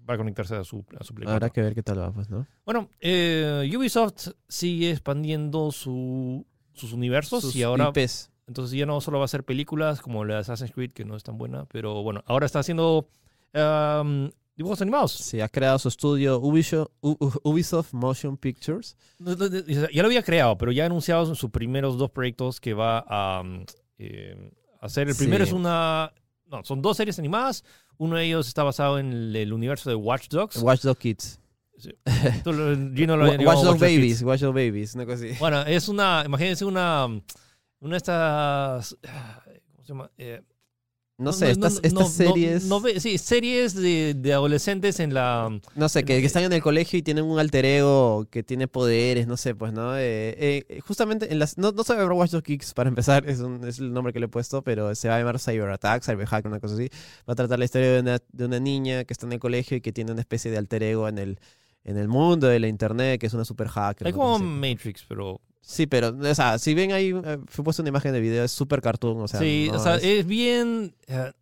para 0.04 0.18
conectarse 0.18 0.56
a 0.56 0.64
su, 0.64 0.84
a 0.98 1.04
su 1.04 1.14
Play 1.14 1.28
Habrá 1.28 1.48
4. 1.50 1.52
que 1.52 1.60
ver 1.62 1.74
qué 1.76 1.84
tal 1.84 2.00
va, 2.00 2.10
pues, 2.12 2.28
¿no? 2.28 2.44
Bueno, 2.64 2.88
eh, 2.98 3.70
Ubisoft 3.76 4.30
sigue 4.48 4.90
expandiendo 4.90 5.70
su- 5.70 6.44
sus 6.72 6.92
universos 6.92 7.42
Sus 7.42 7.54
y 7.54 7.62
ahora 7.62 7.92
IPs. 7.94 8.32
Entonces 8.46 8.78
ya 8.78 8.86
no 8.86 9.00
solo 9.00 9.18
va 9.18 9.24
a 9.24 9.26
hacer 9.26 9.44
películas 9.44 10.00
como 10.00 10.24
la 10.24 10.34
de 10.34 10.40
Assassin's 10.40 10.72
Creed, 10.72 10.92
que 10.92 11.04
no 11.04 11.16
es 11.16 11.22
tan 11.22 11.38
buena, 11.38 11.64
pero 11.66 12.02
bueno, 12.02 12.22
ahora 12.26 12.46
está 12.46 12.58
haciendo 12.60 13.08
um, 13.54 14.30
dibujos 14.56 14.80
animados. 14.82 15.12
Sí, 15.12 15.40
ha 15.40 15.48
creado 15.48 15.78
su 15.78 15.88
estudio 15.88 16.38
Ubisoft, 16.40 17.92
Motion 17.92 18.36
Pictures. 18.36 18.96
Ya 19.92 20.02
lo 20.02 20.06
había 20.06 20.22
creado, 20.22 20.56
pero 20.58 20.72
ya 20.72 20.84
ha 20.84 20.86
anunciado 20.86 21.34
sus 21.34 21.50
primeros 21.50 21.98
dos 21.98 22.10
proyectos 22.10 22.60
que 22.60 22.74
va 22.74 22.98
a 23.08 23.40
um, 23.40 23.64
eh, 23.98 24.52
hacer. 24.80 25.08
El 25.08 25.16
primero 25.16 25.44
Sí. 25.44 25.50
es 25.50 25.54
una... 25.54 26.12
No, 26.46 26.62
son 26.62 26.82
dos 26.82 26.96
series 26.98 27.18
animadas. 27.18 27.64
Uno 27.96 28.16
de 28.16 28.24
ellos 28.26 28.46
está 28.46 28.62
basado 28.62 28.98
en 28.98 29.12
el, 29.12 29.34
el 29.34 29.52
universo 29.52 29.88
de 29.88 29.96
Watch 29.96 30.28
Dogs. 30.28 30.56
Watch 30.62 30.82
Dog 30.82 30.98
Kids. 30.98 31.40
Esto 32.04 32.52
lo- 32.52 32.94
Gino 32.94 33.16
lo 33.16 33.24
Watch 33.24 33.38
Dog 33.38 33.46
Watch 33.46 33.64
Dogs 33.64 33.80
Babies. 33.80 34.22
Watch 34.22 34.40
Dog 34.42 34.54
Babies, 34.54 34.94
una 34.94 35.06
cosa 35.06 35.24
así. 35.24 35.34
Bueno, 35.40 35.62
es 35.62 35.88
una... 35.88 36.22
Imagínense 36.26 36.64
una... 36.64 37.08
Una 37.84 37.92
de 37.94 37.98
estas... 37.98 38.96
¿Cómo 39.72 39.82
se 39.84 39.88
llama? 39.88 40.10
Eh, 40.18 40.40
No 41.18 41.32
sé, 41.32 41.50
estas, 41.50 41.74
estas 41.82 41.92
no- 41.92 42.06
series, 42.08 42.64
no 42.64 42.82
sí, 42.98 43.18
series 43.18 43.74
de, 43.74 44.14
de 44.16 44.32
adolescentes 44.32 44.98
en 44.98 45.14
la... 45.14 45.48
no 45.76 45.88
sé, 45.88 46.04
que, 46.04 46.18
que 46.20 46.26
están 46.26 46.42
en 46.42 46.52
el 46.52 46.62
colegio 46.62 46.98
y 46.98 47.02
tienen 47.02 47.24
un 47.24 47.38
alter 47.38 47.64
ego 47.66 48.26
que 48.30 48.42
tiene 48.42 48.66
poderes, 48.66 49.26
no 49.28 49.36
sé, 49.36 49.54
pues, 49.54 49.72
¿no? 49.72 49.96
Eh, 49.96 50.64
eh, 50.68 50.80
justamente, 50.80 51.30
en 51.32 51.38
las, 51.38 51.56
no, 51.58 51.70
no 51.72 51.84
se 51.84 51.92
va 51.92 52.00
a 52.00 52.02
llamar 52.02 52.16
Watch 52.18 52.30
Dog 52.32 52.42
Kids 52.42 52.72
para 52.74 52.88
empezar, 52.94 53.28
es, 53.28 53.38
un- 53.40 53.62
es 53.64 53.78
el 53.78 53.92
nombre 53.92 54.12
que 54.12 54.18
le 54.18 54.26
he 54.26 54.28
puesto, 54.28 54.62
pero 54.62 54.94
se 54.94 55.08
va 55.08 55.16
a 55.16 55.18
llamar 55.20 55.38
Cyber 55.38 55.68
Attack, 55.70 56.02
Cyber 56.02 56.26
Hack, 56.26 56.46
una 56.46 56.58
cosa 56.58 56.74
así. 56.74 56.88
Va 57.28 57.34
a 57.34 57.36
tratar 57.36 57.58
la 57.60 57.64
historia 57.66 57.92
de 57.92 58.00
una, 58.00 58.18
de 58.32 58.44
una 58.46 58.58
niña 58.58 59.04
que 59.04 59.12
está 59.12 59.26
en 59.26 59.34
el 59.34 59.38
colegio 59.40 59.76
y 59.76 59.80
que 59.82 59.92
tiene 59.92 60.10
una 60.10 60.22
especie 60.22 60.50
de 60.50 60.56
alter 60.58 60.82
ego 60.82 61.06
en 61.08 61.18
el, 61.18 61.38
en 61.84 61.96
el 61.98 62.08
mundo 62.08 62.46
de 62.48 62.58
la 62.58 62.66
internet, 62.66 63.20
que 63.20 63.26
es 63.26 63.34
una 63.34 63.44
super 63.44 63.68
hacker. 63.68 64.08
Es 64.08 64.14
como. 64.14 64.38
Matrix, 64.40 65.04
pero... 65.06 65.40
Sí, 65.66 65.86
pero, 65.86 66.08
o 66.08 66.34
sea, 66.34 66.58
si 66.58 66.74
ven 66.74 66.92
ahí, 66.92 67.10
eh, 67.24 67.38
fue 67.46 67.64
puesto 67.64 67.80
una 67.82 67.88
imagen 67.88 68.12
de 68.12 68.20
video, 68.20 68.44
es 68.44 68.52
super 68.52 68.82
cartoon, 68.82 69.22
o 69.22 69.28
sea. 69.28 69.40
sí, 69.40 69.68
no 69.72 69.78
o 69.78 69.82
sea, 69.82 69.96
es- 69.96 70.04
es 70.04 70.26
bien... 70.26 70.94
eh, 71.06 71.32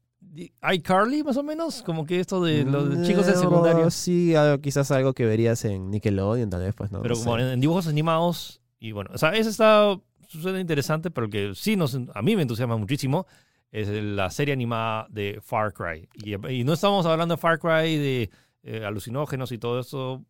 iCarly, 0.74 1.22
más 1.24 1.36
o 1.36 1.42
menos, 1.42 1.82
como 1.82 2.06
que 2.06 2.20
esto 2.20 2.42
de 2.42 2.64
los 2.64 2.88
de 2.88 3.06
chicos 3.06 3.26
de 3.26 3.32
Mm, 3.34 3.36
secundaria. 3.40 3.90
Sí, 3.90 4.34
algo- 4.34 4.60
quizás 4.62 4.90
algo 4.92 5.12
que 5.12 5.26
verías 5.26 5.64
en 5.64 5.90
Nickelodeon, 5.90 6.48
tal 6.50 6.62
vez, 6.62 6.74
pues, 6.74 6.90
¿no? 6.92 7.02
Pero 7.02 7.14
No 7.16 7.20
como 7.20 7.36
sé. 7.36 7.42
en, 7.42 7.48
en 7.48 7.60
dibujos 7.60 7.86
animados, 7.88 8.60
y 8.78 8.92
bueno, 8.92 9.10
o 9.12 9.18
sea, 9.18 9.30
eso 9.30 9.50
está 9.50 9.98
suena 10.28 10.60
interesante, 10.60 11.10
pero 11.10 11.28
que 11.28 11.52
sí 11.54 11.76
nos, 11.76 11.94
a 12.14 12.22
mí 12.22 12.36
me 12.36 12.42
entusiasma 12.42 12.76
muchísimo, 12.78 13.26
es 13.70 13.88
la 13.88 14.30
serie 14.30 14.54
animada 14.54 15.06
de 15.10 15.40
Far 15.42 15.72
Cry. 15.74 16.08
Y, 16.24 16.34
y 16.50 16.64
no 16.64 16.72
estamos 16.74 17.04
hablando 17.04 17.34
de 17.34 17.40
Far 17.40 17.58
Cry 17.58 17.96
de 17.98 18.30
eh, 18.62 18.84
alucinógenos 18.84 19.50
y 19.52 19.58
todo 19.58 19.80
eso. 19.80 20.24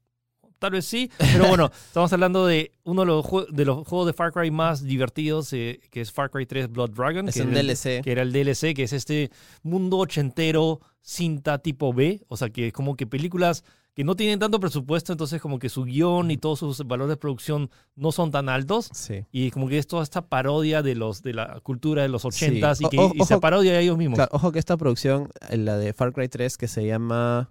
Tal 0.62 0.70
vez 0.70 0.86
sí, 0.86 1.10
pero 1.18 1.48
bueno, 1.48 1.70
estamos 1.86 2.12
hablando 2.12 2.46
de 2.46 2.72
uno 2.84 3.02
de 3.02 3.06
los, 3.06 3.26
jue- 3.26 3.48
de 3.50 3.64
los 3.64 3.86
juegos 3.86 4.06
de 4.06 4.12
Far 4.12 4.32
Cry 4.32 4.50
más 4.50 4.82
divertidos, 4.82 5.52
eh, 5.52 5.80
que 5.90 6.00
es 6.00 6.12
Far 6.12 6.30
Cry 6.30 6.46
3 6.46 6.70
Blood 6.70 6.90
Dragon. 6.90 7.28
Es 7.28 7.34
que 7.34 7.42
un 7.42 7.56
el- 7.56 7.66
DLC. 7.66 8.00
que 8.02 8.12
era 8.12 8.22
el 8.22 8.32
DLC, 8.32 8.72
que 8.74 8.84
es 8.84 8.92
este 8.92 9.30
mundo 9.62 9.98
ochentero 9.98 10.80
cinta 11.00 11.58
tipo 11.58 11.92
B, 11.92 12.22
o 12.28 12.36
sea 12.36 12.48
que 12.50 12.68
es 12.68 12.72
como 12.72 12.96
que 12.96 13.06
películas 13.08 13.64
que 13.94 14.04
no 14.04 14.14
tienen 14.16 14.38
tanto 14.38 14.58
presupuesto, 14.60 15.12
entonces 15.12 15.42
como 15.42 15.58
que 15.58 15.68
su 15.68 15.84
guion 15.84 16.30
y 16.30 16.38
todos 16.38 16.60
sus 16.60 16.78
valores 16.86 17.10
de 17.10 17.16
producción 17.18 17.70
no 17.94 18.10
son 18.12 18.30
tan 18.30 18.48
altos. 18.48 18.88
Sí. 18.94 19.26
Y 19.32 19.50
como 19.50 19.68
que 19.68 19.76
es 19.76 19.86
toda 19.86 20.02
esta 20.02 20.22
parodia 20.28 20.80
de 20.80 20.94
los 20.94 21.22
de 21.22 21.34
la 21.34 21.60
cultura 21.60 22.00
de 22.02 22.08
los 22.08 22.24
ochentas 22.24 22.78
Sí. 22.78 22.84
y 22.86 22.88
que 22.88 22.98
O- 22.98 23.12
y 23.14 23.24
se 23.26 23.38
parodia 23.38 23.72
a 23.72 23.80
ellos 23.80 23.98
mismos. 23.98 24.16
Claro, 24.16 24.30
ojo 24.32 24.50
que 24.52 24.58
esta 24.60 24.76
producción, 24.78 25.28
eh, 25.50 25.58
la 25.58 25.76
de 25.76 25.92
Far 25.92 26.12
Cry 26.14 26.28
3, 26.28 26.56
que 26.56 26.68
se 26.68 26.86
llama 26.86 27.50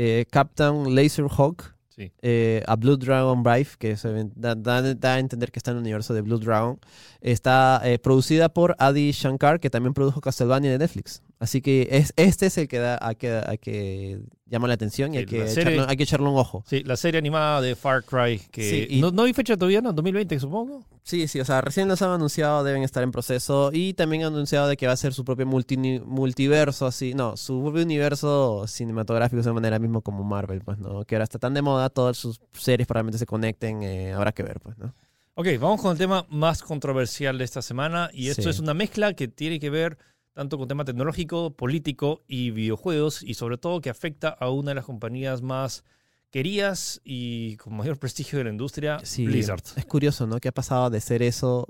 eh, 0.00 0.26
Captain 0.30 0.94
Laserhawk, 0.94 1.74
Eh, 2.22 2.62
a 2.66 2.76
Blue 2.76 2.96
Dragon 2.96 3.42
Brave, 3.42 3.68
que 3.78 3.96
se 3.96 4.08
da- 4.34 4.54
da 4.54 5.14
a 5.14 5.18
entender 5.18 5.50
que 5.50 5.58
está 5.58 5.72
en 5.72 5.78
el 5.78 5.82
universo 5.82 6.14
de 6.14 6.22
Blue 6.22 6.38
Dragon, 6.38 6.78
está 7.20 7.80
eh, 7.84 7.98
producida 7.98 8.48
por 8.48 8.76
Adi 8.78 9.10
Shankar, 9.12 9.58
que 9.60 9.70
también 9.70 9.94
produjo 9.94 10.20
Castlevania 10.20 10.70
de 10.70 10.78
Netflix. 10.78 11.22
Así 11.40 11.60
que 11.62 11.86
es, 11.92 12.12
este 12.16 12.46
es 12.46 12.58
el 12.58 12.66
que, 12.66 12.78
da, 12.78 12.98
a 13.00 13.14
que, 13.14 13.30
a 13.30 13.56
que 13.58 14.20
llama 14.46 14.66
la 14.66 14.74
atención 14.74 15.14
y 15.14 15.18
hay, 15.18 15.24
que 15.26 15.46
serie- 15.46 15.74
echarle, 15.74 15.90
hay 15.90 15.96
que 15.96 16.02
echarle 16.02 16.28
un 16.28 16.36
ojo. 16.36 16.64
Sí, 16.66 16.82
la 16.82 16.96
serie 16.96 17.18
animada 17.18 17.60
de 17.60 17.76
Far 17.76 18.02
Cry, 18.02 18.40
que 18.50 18.68
Sí, 18.68 18.86
y- 18.96 19.00
no, 19.00 19.12
no 19.12 19.22
hay 19.22 19.32
fecha 19.32 19.56
todavía, 19.56 19.80
¿no? 19.80 19.92
2020 19.92 20.40
supongo. 20.40 20.84
Sí, 21.04 21.28
sí, 21.28 21.38
o 21.38 21.44
sea, 21.44 21.60
recién 21.60 21.86
los 21.86 22.02
han 22.02 22.10
anunciado, 22.10 22.64
deben 22.64 22.82
estar 22.82 23.04
en 23.04 23.12
proceso 23.12 23.70
y 23.72 23.94
también 23.94 24.24
han 24.24 24.32
anunciado 24.34 24.66
de 24.66 24.76
que 24.76 24.88
va 24.88 24.94
a 24.94 24.96
ser 24.96 25.14
su 25.14 25.24
propio 25.24 25.46
multi- 25.46 26.00
multiverso, 26.04 26.86
así, 26.86 27.14
no, 27.14 27.36
su 27.36 27.62
propio 27.62 27.84
universo 27.84 28.66
cinematográfico 28.66 29.40
de 29.40 29.52
manera 29.52 29.78
mismo 29.78 30.02
como 30.02 30.24
Marvel, 30.24 30.60
pues, 30.62 30.78
¿no? 30.78 31.04
Que 31.04 31.14
ahora 31.14 31.24
está 31.24 31.38
tan 31.38 31.54
de 31.54 31.62
moda, 31.62 31.88
todas 31.88 32.16
sus 32.16 32.40
series 32.52 32.88
probablemente 32.88 33.18
se 33.18 33.26
conecten, 33.26 33.84
eh, 33.84 34.12
habrá 34.12 34.32
que 34.32 34.42
ver, 34.42 34.58
pues, 34.58 34.76
¿no? 34.76 34.92
Ok, 35.34 35.46
vamos 35.60 35.80
con 35.80 35.92
el 35.92 35.98
tema 35.98 36.26
más 36.30 36.62
controversial 36.62 37.38
de 37.38 37.44
esta 37.44 37.62
semana 37.62 38.10
y 38.12 38.28
esto 38.28 38.42
Sí. 38.42 38.48
es 38.50 38.58
una 38.58 38.74
mezcla 38.74 39.12
que 39.14 39.28
tiene 39.28 39.60
que 39.60 39.70
ver 39.70 39.96
tanto 40.38 40.56
con 40.56 40.68
tema 40.68 40.84
tecnológico, 40.84 41.56
político 41.56 42.22
y 42.28 42.52
videojuegos 42.52 43.24
y 43.24 43.34
sobre 43.34 43.58
todo 43.58 43.80
que 43.80 43.90
afecta 43.90 44.28
a 44.28 44.50
una 44.50 44.70
de 44.70 44.76
las 44.76 44.84
compañías 44.84 45.42
más 45.42 45.82
queridas 46.30 47.00
y 47.02 47.56
con 47.56 47.76
mayor 47.76 47.98
prestigio 47.98 48.38
de 48.38 48.44
la 48.44 48.50
industria, 48.50 49.00
Sí, 49.02 49.26
Blizzard. 49.26 49.64
Es 49.74 49.84
curioso, 49.84 50.28
¿no? 50.28 50.38
Que 50.38 50.46
ha 50.46 50.52
pasado 50.52 50.90
de 50.90 51.00
ser 51.00 51.24
eso 51.24 51.66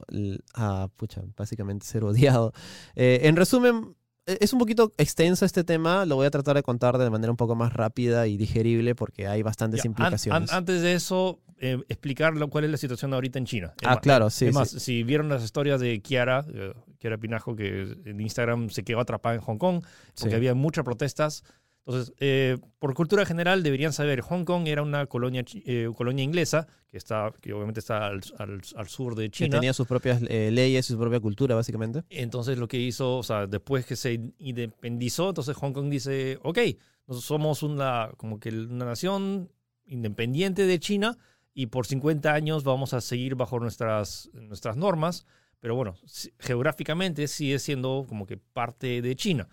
a, 0.53 0.91
pucha, 0.99 1.23
básicamente 1.35 1.87
ser 1.87 2.05
odiado. 2.05 2.53
Eh, 2.95 3.21
en 3.23 3.37
resumen, 3.37 3.97
es 4.41 4.53
un 4.53 4.59
poquito 4.59 4.93
extenso 4.99 5.45
este 5.45 5.65
tema, 5.65 6.05
lo 6.05 6.17
voy 6.17 6.27
a 6.27 6.31
tratar 6.31 6.57
de 6.57 6.63
contar 6.63 6.99
de 6.99 7.09
manera 7.11 7.31
un 7.31 7.37
poco 7.37 7.55
más 7.55 7.73
rápida 7.73 8.27
y 8.27 8.37
digerible 8.37 8.95
porque 8.95 9.27
hay 9.27 9.43
bastantes 9.43 9.83
Ya, 9.83 9.89
implicaciones. 9.89 10.51
an- 10.51 10.57
antes 10.59 10.83
de 10.83 10.95
eso, 10.95 11.41
eh, 11.61 11.79
explicar 11.89 12.35
lo- 12.35 12.49
cuál 12.49 12.65
es 12.65 12.71
la 12.71 12.77
situación 12.77 13.13
ahorita 13.15 13.39
en 13.39 13.47
China. 13.47 13.75
Ah, 13.85 13.99
claro, 14.01 14.31
sí. 14.31 14.47
es 14.47 14.55
más, 14.55 14.69
si 14.71 15.03
vieron 15.03 15.29
las 15.29 15.43
historias 15.43 15.81
de 15.81 16.01
Kiara, 16.01 16.45
eh, 16.53 16.73
Kiara 16.99 17.17
Pinajo, 17.19 17.55
que 17.57 17.97
en 18.05 18.21
Instagram 18.21 18.71
se 18.71 18.83
quedó 18.85 19.01
atrapada 19.01 19.35
en 19.37 19.41
Hong 19.41 19.57
Kong 19.59 19.83
porque 20.17 20.31
Sí. 20.31 20.37
había 20.37 20.55
muchas 20.55 20.85
protestas. 20.85 21.43
Entonces, 21.89 22.15
eh, 22.21 22.59
por 22.79 22.93
cultura 22.93 23.25
general, 23.25 23.63
deberían 23.63 23.95
saber, 23.95 24.21
Hong 24.21 24.45
Kong 24.45 24.69
era 24.69 24.83
una 24.83 25.07
colonia, 25.07 25.43
eh, 25.65 25.89
colonia 25.97 26.23
inglesa, 26.23 26.67
que, 26.91 26.99
está, 26.99 27.33
que 27.41 27.55
obviamente 27.55 27.81
está 27.81 28.09
al, 28.09 28.21
al- 28.37 28.61
al 28.77 28.89
sur 28.89 29.15
de 29.15 29.25
Que 29.25 29.31
China. 29.31 29.57
tenía 29.57 29.73
sus 29.73 29.87
propias 29.87 30.21
eh, 30.29 30.51
leyes 30.53 30.91
y 30.91 30.93
su 30.93 30.99
propia 30.99 31.19
cultura, 31.19 31.55
básicamente. 31.55 32.05
Entonces, 32.11 32.59
lo 32.59 32.69
que 32.69 32.79
hizo, 32.79 33.17
o 33.17 33.23
sea, 33.23 33.47
después 33.47 33.87
que 33.87 33.97
se 33.97 34.21
independizó, 34.39 35.31
entonces 35.31 35.57
Hong 35.57 35.73
Kong 35.73 35.89
dice, 35.89 36.39
ok, 36.43 36.59
nosotros 37.07 37.25
somos 37.25 37.63
una, 37.63 38.11
como 38.19 38.39
que 38.39 38.51
una 38.51 38.85
nación 38.85 39.51
independiente 39.87 40.67
de 40.67 40.79
China 40.79 41.17
y 41.55 41.69
por 41.69 41.87
50 41.87 42.35
años 42.35 42.65
vamos 42.65 42.93
a 42.93 43.01
seguir 43.01 43.35
bajo 43.35 43.59
nuestras, 43.61 44.29
nuestras 44.35 44.77
normas, 44.77 45.25
pero 45.59 45.75
bueno, 45.75 45.95
geográficamente 46.39 47.27
sigue 47.29 47.59
siendo 47.59 48.05
como 48.09 48.27
que 48.27 48.37
parte 48.37 49.01
de 49.03 49.17
China. 49.17 49.49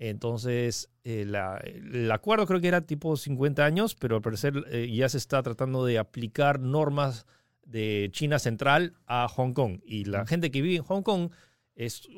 Entonces, 0.00 0.88
eh, 1.04 1.24
la- 1.26 1.58
el 1.62 2.10
acuerdo 2.10 2.46
creo 2.46 2.60
que 2.60 2.68
era 2.68 2.80
tipo 2.80 3.16
50 3.18 3.64
años, 3.66 3.94
pero 3.94 4.16
al 4.16 4.22
parecer 4.22 4.54
eh, 4.72 4.90
ya 4.92 5.08
se 5.10 5.18
está 5.18 5.42
tratando 5.42 5.84
de 5.84 5.98
aplicar 5.98 6.58
normas 6.58 7.26
de 7.66 8.08
China 8.10 8.38
Central 8.38 8.94
a 9.06 9.28
Hong 9.28 9.52
Kong. 9.52 9.80
Y 9.84 10.06
la 10.06 10.26
gente 10.26 10.50
que 10.50 10.62
vive 10.62 10.76
en 10.76 10.82
Hong 10.84 11.02
Kong 11.02 11.30
es... 11.76 12.08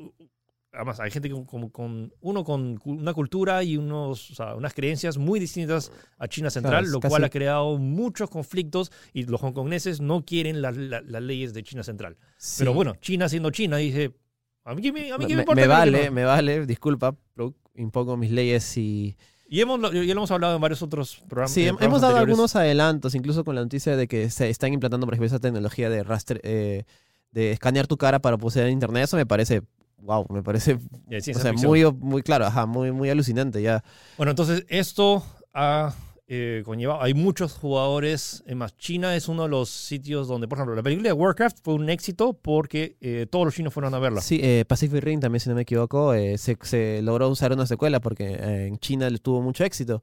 Además, 0.71 0.99
hay 1.01 1.11
gente 1.11 1.29
con, 1.29 2.11
uno 2.21 2.43
con 2.43 2.79
una 2.85 3.13
cultura 3.13 3.63
y 3.63 3.77
unos, 3.77 4.31
o 4.31 4.33
sea, 4.35 4.55
unas 4.55 4.73
creencias 4.73 5.17
muy 5.19 5.39
distintas 5.39 5.91
a 6.17 6.27
China 6.27 6.49
Central, 6.49 6.85
lo 6.89 6.99
casi- 6.99 7.11
cual 7.11 7.23
ha 7.25 7.29
creado 7.29 7.77
muchos 7.77 8.27
conflictos 8.29 8.91
y 9.13 9.23
los 9.25 9.43
hongkoneses 9.43 10.01
no 10.01 10.25
quieren 10.25 10.63
la- 10.63 10.71
la- 10.71 11.01
las 11.01 11.21
leyes 11.21 11.53
de 11.53 11.61
China 11.61 11.83
Central. 11.83 12.17
Pero 12.57 12.73
bueno, 12.73 12.95
China 13.01 13.29
siendo 13.29 13.51
China 13.51 13.77
dice, 13.77 14.15
a 14.63 14.73
mí, 14.73 14.81
qué 14.81 14.91
me- 14.91 15.11
a 15.11 15.17
mí 15.19 15.25
me, 15.25 15.27
qué 15.27 15.35
me 15.35 15.41
importa. 15.43 15.55
me 15.57 15.61
a 15.61 15.65
mí 15.67 15.69
vale, 15.91 16.05
no". 16.07 16.11
me 16.11 16.23
vale, 16.23 16.65
disculpa, 16.65 17.15
pero 17.35 17.53
impongo 17.75 18.17
mis 18.17 18.31
leyes 18.31 18.77
y... 18.77 19.17
Y 19.49 19.61
hemos, 19.61 19.79
ya 19.79 19.91
lo 19.91 20.01
hemos 20.01 20.31
hablado 20.31 20.55
en 20.55 20.61
varios 20.61 20.81
otros 20.81 21.21
programas. 21.27 21.51
Sí, 21.51 21.61
eh, 21.61 21.67
programas 21.67 21.85
hemos 21.85 22.01
dado 22.01 22.13
anteriores. 22.13 22.33
algunos 22.33 22.55
adelantos, 22.55 23.13
incluso 23.13 23.43
con 23.43 23.53
la 23.55 23.61
noticia 23.61 23.95
de 23.95 24.07
que 24.07 24.29
se 24.31 24.49
están 24.49 24.73
implantando, 24.73 25.05
por 25.05 25.13
ejemplo, 25.13 25.27
esa 25.27 25.39
tecnología 25.39 25.89
de 25.89 26.01
rastre, 26.01 26.39
eh, 26.43 26.83
de 27.31 27.51
escanear 27.51 27.85
tu 27.85 27.97
cara 27.97 28.19
para 28.19 28.37
poseer 28.37 28.69
internet. 28.69 29.03
Eso 29.03 29.17
me 29.17 29.27
parece, 29.27 29.61
wow, 29.97 30.25
me 30.29 30.41
parece, 30.41 30.73
o 30.75 31.39
sea, 31.39 31.53
muy, 31.53 31.85
muy 31.91 32.23
claro, 32.23 32.45
ajá, 32.45 32.65
muy, 32.65 32.91
muy 32.91 33.09
alucinante 33.11 33.61
ya. 33.61 33.83
Bueno, 34.17 34.31
entonces 34.31 34.65
esto 34.69 35.23
ha 35.53 35.93
eh, 36.35 36.63
hay 36.99 37.13
muchos 37.13 37.53
jugadores, 37.53 38.43
es 38.47 38.55
más, 38.55 38.75
China 38.77 39.15
es 39.15 39.27
uno 39.27 39.43
de 39.43 39.49
los 39.49 39.69
sitios 39.69 40.27
donde, 40.27 40.47
por 40.47 40.57
ejemplo, 40.57 40.75
la 40.75 40.81
película 40.81 41.09
de 41.09 41.13
Warcraft 41.13 41.59
fue 41.63 41.75
un 41.75 41.89
éxito 41.89 42.33
porque 42.33 42.97
eh, 43.01 43.27
todos 43.29 43.45
los 43.45 43.53
chinos 43.53 43.73
fueron 43.73 43.93
a 43.93 43.99
verla. 43.99 44.21
Sí, 44.21 44.39
eh, 44.41 44.65
Pacific 44.67 45.03
Rim 45.03 45.19
también, 45.19 45.39
si 45.39 45.49
no 45.49 45.55
me 45.55 45.61
equivoco, 45.61 46.13
eh, 46.13 46.37
se, 46.37 46.57
se 46.61 47.01
logró 47.03 47.29
usar 47.29 47.53
una 47.53 47.67
secuela 47.67 47.99
porque 47.99 48.33
en 48.33 48.79
China 48.79 49.09
tuvo 49.21 49.41
mucho 49.41 49.63
éxito. 49.63 50.01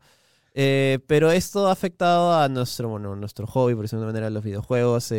Pero 0.53 1.31
esto 1.31 1.69
ha 1.69 1.73
afectado 1.73 2.33
a 2.33 2.49
nuestro, 2.49 2.88
bueno, 2.88 3.16
nuestro 3.16 3.47
hobby, 3.47 3.75
por 3.75 3.83
decirlo 3.83 4.01
de 4.01 4.07
una 4.07 4.12
manera, 4.12 4.31
los 4.31 4.45
videojuegos. 4.45 5.12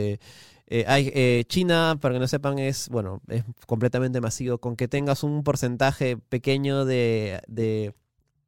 eh, 1.14 1.44
China, 1.48 1.98
para 2.00 2.14
que 2.14 2.20
no 2.20 2.28
sepan, 2.28 2.58
es, 2.58 2.88
bueno, 2.90 3.22
es 3.28 3.44
completamente 3.68 4.22
masivo. 4.22 4.58
Con 4.60 4.76
que 4.78 4.88
tengas 4.88 5.24
un 5.24 5.44
porcentaje 5.44 6.16
pequeño 6.18 6.86
de, 6.86 7.42
de 7.48 7.94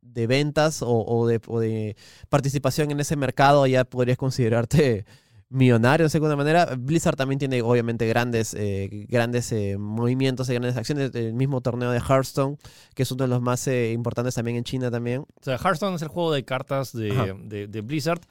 de 0.04 0.28
ventas 0.28 0.82
o, 0.82 0.90
o 1.06 1.28
de, 1.28 1.42
o 1.48 1.60
de 1.60 1.96
participación 2.30 2.92
en 2.92 3.00
ese 3.00 3.16
mercado, 3.16 3.66
ya 3.68 3.84
podrías 3.86 4.18
considerarte 4.18 5.06
millonario 5.50 6.06
de 6.06 6.10
segunda 6.10 6.36
manera. 6.36 6.76
Blizzard 6.78 7.16
también 7.16 7.40
tiene 7.40 7.62
obviamente 7.62 8.08
grandes, 8.08 8.54
eh, 8.58 9.06
grandes 9.10 9.52
eh, 9.52 9.78
movimientos 9.78 10.50
y 10.50 10.54
grandes 10.54 10.76
acciones. 10.78 11.12
El 11.14 11.34
mismo 11.34 11.62
torneo 11.62 11.92
de 11.92 12.00
Hearthstone, 12.00 12.58
que 12.96 13.04
es 13.04 13.12
uno 13.12 13.24
de 13.26 13.28
los 13.30 13.42
más 13.42 13.68
eh, 13.68 13.92
importantes 13.92 14.36
también 14.36 14.58
en 14.58 14.64
China 14.64 14.90
también. 14.90 15.22
O 15.22 15.28
sea, 15.44 15.58
Hearthstone 15.58 15.96
es 15.96 16.02
el 16.02 16.08
juego 16.08 16.32
de 16.32 16.44
cartas 16.44 16.92
de, 16.94 17.36
de- 17.46 17.68
de 17.68 17.82
Blizzard. 17.82 18.22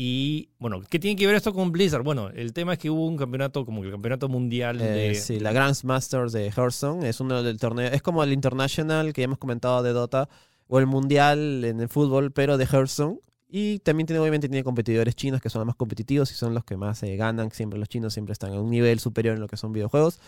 Y 0.00 0.50
bueno, 0.60 0.80
¿qué 0.88 1.00
tiene 1.00 1.16
que 1.16 1.26
ver 1.26 1.34
esto 1.34 1.52
con 1.52 1.72
Blizzard? 1.72 2.04
Bueno, 2.04 2.28
el 2.28 2.52
tema 2.52 2.74
es 2.74 2.78
que 2.78 2.88
hubo 2.88 3.04
un 3.04 3.16
campeonato, 3.16 3.64
como 3.64 3.82
el 3.82 3.90
campeonato 3.90 4.28
mundial 4.28 4.80
Eh, 4.80 4.84
de. 4.84 5.14
sí, 5.16 5.40
la 5.40 5.50
Grandmasters 5.50 6.30
de 6.30 6.46
Hearthstone 6.56 7.08
es 7.08 7.18
uno 7.18 7.42
del 7.42 7.58
torneo. 7.58 7.88
Es 7.90 8.00
como 8.00 8.22
el 8.22 8.32
International 8.32 9.12
que 9.12 9.22
ya 9.22 9.24
hemos 9.24 9.38
comentado 9.38 9.82
de 9.82 9.92
Dota 9.92 10.28
o 10.68 10.78
el 10.78 10.86
Mundial 10.86 11.64
en 11.64 11.80
el 11.80 11.88
fútbol, 11.88 12.32
pero 12.32 12.56
de 12.56 12.64
Hearthstone. 12.64 13.20
Y 13.50 13.78
también 13.78 14.06
tiene, 14.06 14.20
obviamente, 14.20 14.46
tiene 14.48 14.62
competidores 14.62 15.16
chinos 15.16 15.40
que 15.40 15.48
son 15.48 15.60
los 15.60 15.66
más 15.66 15.76
competitivos 15.76 16.30
y 16.30 16.34
son 16.34 16.52
los 16.52 16.64
que 16.64 16.76
más 16.76 17.02
eh, 17.02 17.16
ganan. 17.16 17.50
Siempre 17.50 17.78
los 17.78 17.88
chinos 17.88 18.12
siempre 18.12 18.34
están 18.34 18.52
a 18.52 18.60
un 18.60 18.70
nivel 18.70 19.00
superior 19.00 19.34
en 19.34 19.40
lo 19.40 19.48
que 19.48 19.56
son 19.56 19.72
videojuegos. 19.72 20.20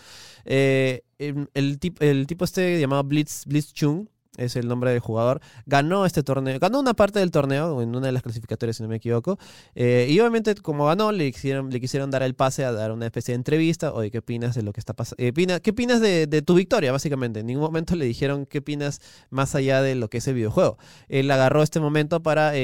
Eh, 0.43 1.03
el, 1.19 1.47
el 1.53 1.79
el 1.99 2.27
tipo 2.27 2.45
este 2.45 2.79
llamado 2.79 3.03
Blitz, 3.03 3.45
Blitz 3.45 3.73
Chung 3.73 4.07
es 4.37 4.55
el 4.55 4.67
nombre 4.67 4.91
del 4.91 4.99
jugador, 4.99 5.41
ganó 5.65 6.05
este 6.05 6.23
torneo, 6.23 6.57
ganó 6.59 6.79
una 6.79 6.93
parte 6.93 7.19
del 7.19 7.31
torneo 7.31 7.81
en 7.81 7.95
una 7.95 8.07
de 8.07 8.11
las 8.11 8.23
clasificatorias, 8.23 8.77
si 8.77 8.83
no 8.83 8.89
me 8.89 8.95
equivoco, 8.95 9.37
eh, 9.75 10.07
y 10.09 10.19
obviamente 10.19 10.55
como 10.55 10.85
ganó, 10.85 11.11
le 11.11 11.31
quisieron, 11.31 11.69
le 11.69 11.79
quisieron 11.79 12.11
dar 12.11 12.23
el 12.23 12.33
pase 12.33 12.65
a 12.65 12.71
dar 12.71 12.91
una 12.91 13.05
especie 13.05 13.33
de 13.33 13.37
entrevista, 13.37 13.93
oye, 13.93 14.11
¿qué 14.11 14.19
opinas 14.19 14.55
de 14.55 14.63
lo 14.63 14.73
que 14.73 14.79
está 14.79 14.93
pasando? 14.93 15.17
¿Qué 15.61 15.71
opinas 15.71 15.99
de, 15.99 16.43
tu 16.45 16.55
victoria, 16.55 16.91
básicamente? 16.91 17.41
En 17.41 17.47
ningún 17.47 17.63
momento 17.63 17.95
le 17.95 18.05
dijeron 18.05 18.45
qué 18.45 18.59
opinas 18.59 19.01
más 19.29 19.55
allá 19.55 19.81
de 19.81 19.95
lo 19.95 20.09
que 20.09 20.17
es 20.19 20.27
el 20.27 20.35
videojuego. 20.35 20.77
Él 21.09 21.29
agarró 21.29 21.61
este 21.61 21.79
momento 21.79 22.23
para 22.23 22.55
eh, 22.55 22.59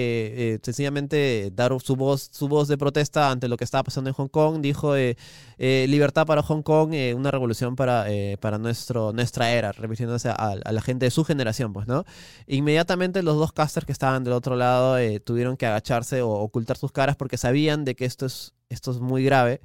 eh, 0.55 0.59
sencillamente 0.63 1.51
dar 1.53 1.77
su 1.81 1.95
voz, 1.95 2.29
su 2.31 2.47
voz 2.47 2.67
de 2.67 2.77
protesta 2.77 3.29
ante 3.29 3.47
lo 3.47 3.57
que 3.57 3.63
estaba 3.63 3.83
pasando 3.83 4.09
en 4.09 4.13
Hong 4.13 4.29
Kong, 4.29 4.61
dijo 4.61 4.95
eh, 4.95 5.17
eh, 5.59 5.87
libertad 5.89 6.27
para 6.27 6.43
Hong 6.43 6.61
Kong, 6.61 6.93
eh, 6.93 7.15
una 7.15 7.31
revolución 7.31 7.75
para, 7.75 8.05
eh, 8.11 8.37
para 8.39 8.59
nuestro, 8.59 9.11
nuestra 9.11 9.51
era, 9.51 9.71
refiriéndose 9.71 10.29
a 10.29 10.55
la 10.71 10.81
gente 10.81 11.05
de 11.07 11.11
su 11.11 11.23
generación, 11.23 11.56
pues, 11.73 11.87
¿no? 11.87 12.03
Inmediatamente 12.47 13.23
los 13.23 13.37
dos 13.37 13.51
casters 13.51 13.85
que 13.85 13.91
estaban 13.91 14.23
del 14.23 14.33
otro 14.33 14.55
lado 14.55 14.97
eh, 14.97 15.19
tuvieron 15.19 15.57
que 15.57 15.65
agacharse 15.65 16.21
o 16.21 16.29
ocultar 16.29 16.77
sus 16.77 16.91
caras 16.91 17.15
porque 17.15 17.37
sabían 17.37 17.85
de 17.85 17.95
que 17.95 18.05
esto 18.05 18.25
es, 18.25 18.53
esto 18.69 18.91
es 18.91 18.99
muy 18.99 19.23
grave. 19.23 19.61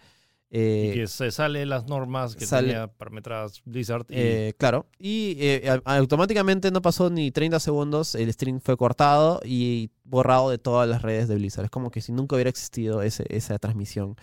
Eh, 0.55 0.91
y 0.93 0.99
que 1.01 1.07
se 1.07 1.31
sale 1.31 1.65
las 1.65 1.87
normas 1.87 2.37
que 2.37 2.45
sale- 2.45 2.69
tenía 2.69 2.87
parametradas 2.87 3.63
Blizzard. 3.65 4.05
Y, 4.11 4.15
eh, 4.17 4.55
claro, 4.59 4.87
y 4.99 5.37
eh, 5.41 5.81
automáticamente 5.87 6.71
no 6.71 6.83
pasó 6.83 7.09
ni 7.09 7.31
30 7.31 7.59
segundos, 7.59 8.15
el 8.15 8.31
stream 8.33 8.61
fue 8.61 8.77
cortado 8.77 9.41
y 9.45 9.91
borrado 10.05 10.51
de 10.51 10.59
todas 10.59 10.87
las 10.87 11.01
redes 11.01 11.27
de 11.29 11.37
Blizzard. 11.37 11.65
Es 11.65 11.71
como 11.71 11.91
que 11.91 12.03
si 12.03 12.13
nunca 12.13 12.37
hubiera 12.37 12.51
existido 12.51 13.01
ese- 13.03 13.25
esa 13.31 13.59
transmisión. 13.59 14.17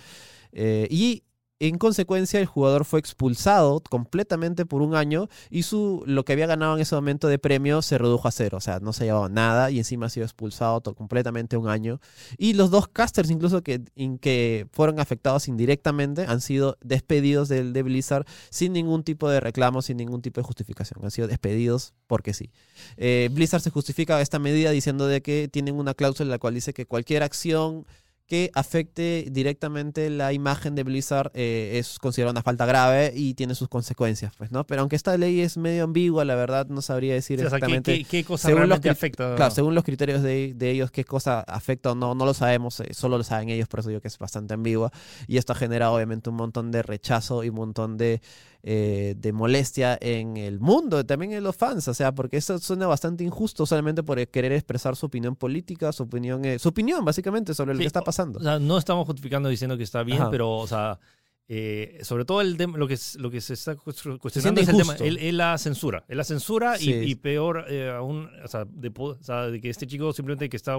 Y 0.53 1.23
en 1.59 1.77
consecuencia 1.77 2.39
el 2.39 2.45
jugador 2.45 2.85
fue 2.85 2.99
expulsado 2.99 3.81
completamente 3.89 4.65
por 4.65 4.81
un 4.81 4.95
año 4.95 5.27
y 5.49 5.63
su, 5.63 6.03
lo 6.05 6.23
que 6.23 6.33
había 6.33 6.47
ganado 6.47 6.75
en 6.75 6.81
ese 6.81 6.95
momento 6.95 7.27
de 7.27 7.37
premio 7.37 7.81
se 7.81 7.97
redujo 7.97 8.27
a 8.27 8.31
cero. 8.31 8.57
O 8.57 8.61
sea, 8.61 8.79
no 8.79 8.93
se 8.93 9.05
llevaba 9.05 9.27
nada 9.27 9.69
y 9.69 9.77
encima 9.77 10.05
ha 10.05 10.09
sido 10.09 10.25
expulsado 10.25 10.81
completamente 10.95 11.57
un 11.57 11.67
año. 11.67 11.99
Y 12.37 12.53
los 12.53 12.71
dos 12.71 12.87
casters 12.87 13.29
incluso 13.29 13.61
que, 13.61 13.81
que 14.21 14.67
fueron 14.71 14.99
afectados 14.99 15.47
indirectamente 15.47 16.25
han 16.27 16.39
sido 16.41 16.77
despedidos 16.81 17.49
del 17.49 17.73
de 17.73 17.83
Blizzard 17.83 18.25
sin 18.49 18.73
ningún 18.73 19.03
tipo 19.03 19.29
de 19.29 19.39
reclamo, 19.39 19.81
sin 19.81 19.97
ningún 19.97 20.21
tipo 20.21 20.39
de 20.39 20.45
justificación. 20.45 21.03
Han 21.03 21.11
sido 21.11 21.27
despedidos 21.27 21.93
porque 22.07 22.33
sí. 22.33 22.51
Eh, 22.97 23.29
Blizzard 23.33 23.61
se 23.61 23.69
justifica 23.69 24.21
esta 24.21 24.39
medida 24.39 24.71
diciendo 24.71 25.07
de 25.07 25.21
que 25.21 25.49
tienen 25.49 25.75
una 25.75 25.93
cláusula 25.93 26.27
en 26.27 26.31
la 26.31 26.39
cual 26.39 26.53
dice 26.53 26.73
que 26.73 26.85
cualquier 26.85 27.23
acción 27.23 27.85
que 28.29 28.51
afecte 28.53 29.25
directamente 29.31 30.11
la 30.11 30.33
imagen 30.33 30.75
de 30.75 30.83
Blizzard 30.83 31.31
eh, 31.33 31.79
es 31.79 31.97
considerada 31.97 32.31
una 32.31 32.43
falta 32.43 32.67
grave 32.67 33.11
y 33.15 33.33
tiene 33.33 33.55
sus 33.55 33.69
consecuencias, 33.69 34.31
pues, 34.37 34.51
¿no? 34.51 34.67
Pero 34.67 34.81
aunque 34.81 34.95
esta 34.95 35.17
ley 35.17 35.41
es 35.41 35.57
medio 35.57 35.83
ambigua, 35.83 36.23
la 36.25 36.35
verdad 36.35 36.67
no 36.67 36.83
sabría 36.83 37.15
decir 37.15 37.39
o 37.39 37.41
sea, 37.41 37.49
¿qué, 37.49 37.55
exactamente. 37.55 37.97
qué, 37.97 38.03
qué 38.03 38.23
cosa 38.23 38.49
según 38.49 38.69
los 38.69 38.85
afecta? 38.85 39.35
Claro, 39.35 39.51
según 39.51 39.73
los 39.73 39.83
criterios 39.83 40.21
de, 40.21 40.53
de 40.53 40.69
ellos, 40.69 40.91
qué 40.91 41.03
cosa 41.05 41.39
afecta 41.41 41.91
o 41.93 41.95
no, 41.95 42.13
no 42.13 42.25
lo 42.25 42.35
sabemos, 42.35 42.79
eh, 42.81 42.93
solo 42.93 43.17
lo 43.17 43.23
saben 43.23 43.49
ellos, 43.49 43.67
por 43.67 43.79
eso 43.79 43.89
digo 43.89 43.99
que 43.99 44.09
es 44.09 44.17
bastante 44.19 44.53
ambigua. 44.53 44.91
Y 45.27 45.37
esto 45.37 45.53
ha 45.53 45.55
generado 45.55 45.95
obviamente 45.95 46.29
un 46.29 46.35
montón 46.35 46.69
de 46.69 46.83
rechazo 46.83 47.43
y 47.43 47.49
un 47.49 47.55
montón 47.55 47.97
de, 47.97 48.21
eh, 48.63 49.15
de 49.17 49.31
molestia 49.31 49.97
en 50.01 50.35
el 50.37 50.59
mundo, 50.59 51.05
también 51.05 51.31
en 51.33 51.43
los 51.43 51.55
fans, 51.55 51.87
o 51.87 51.93
sea, 51.93 52.13
porque 52.13 52.37
eso 52.37 52.59
suena 52.59 52.87
bastante 52.87 53.23
injusto 53.23 53.65
solamente 53.65 54.03
por 54.03 54.25
querer 54.27 54.51
expresar 54.51 54.95
su 54.95 55.05
opinión 55.05 55.35
política, 55.35 55.91
su 55.93 56.03
opinión, 56.03 56.43
eh, 56.45 56.59
su 56.59 56.69
opinión 56.69 57.05
básicamente 57.05 57.53
sobre 57.53 57.73
lo 57.73 57.77
Sí, 57.77 57.83
que 57.83 57.87
está 57.87 58.01
pasando. 58.01 58.39
O 58.39 58.43
sea, 58.43 58.59
no 58.59 58.77
estamos 58.77 59.05
justificando 59.05 59.47
diciendo 59.49 59.77
que 59.77 59.83
está 59.83 60.03
bien, 60.03 60.21
Ajá. 60.21 60.29
pero, 60.31 60.51
o 60.57 60.67
sea, 60.67 60.99
eh, 61.47 61.99
sobre 62.03 62.25
todo 62.25 62.41
el 62.41 62.57
lo 62.57 62.87
que, 62.87 62.93
es- 62.95 63.15
lo 63.15 63.31
que 63.31 63.41
se 63.41 63.53
está 63.53 63.75
cuestionando 63.75 64.61
es 64.61 64.67
el 64.67 64.77
tema, 64.77 64.95
el- 64.99 65.17
el 65.17 65.37
la 65.37 65.57
censura. 65.57 66.03
Es 66.07 66.15
la 66.17 66.23
censura 66.23 66.75
y- 66.77 66.79
Sí. 66.83 66.91
y, 66.93 67.15
peor 67.15 67.65
eh, 67.69 67.89
aún, 67.89 68.29
o 68.43 68.47
sea, 68.47 68.65
de, 68.65 68.91
o 68.95 69.17
sea, 69.21 69.47
de 69.47 69.59
que 69.61 69.69
este 69.69 69.87
chico 69.87 70.13
simplemente 70.13 70.47
que 70.49 70.57
está 70.57 70.77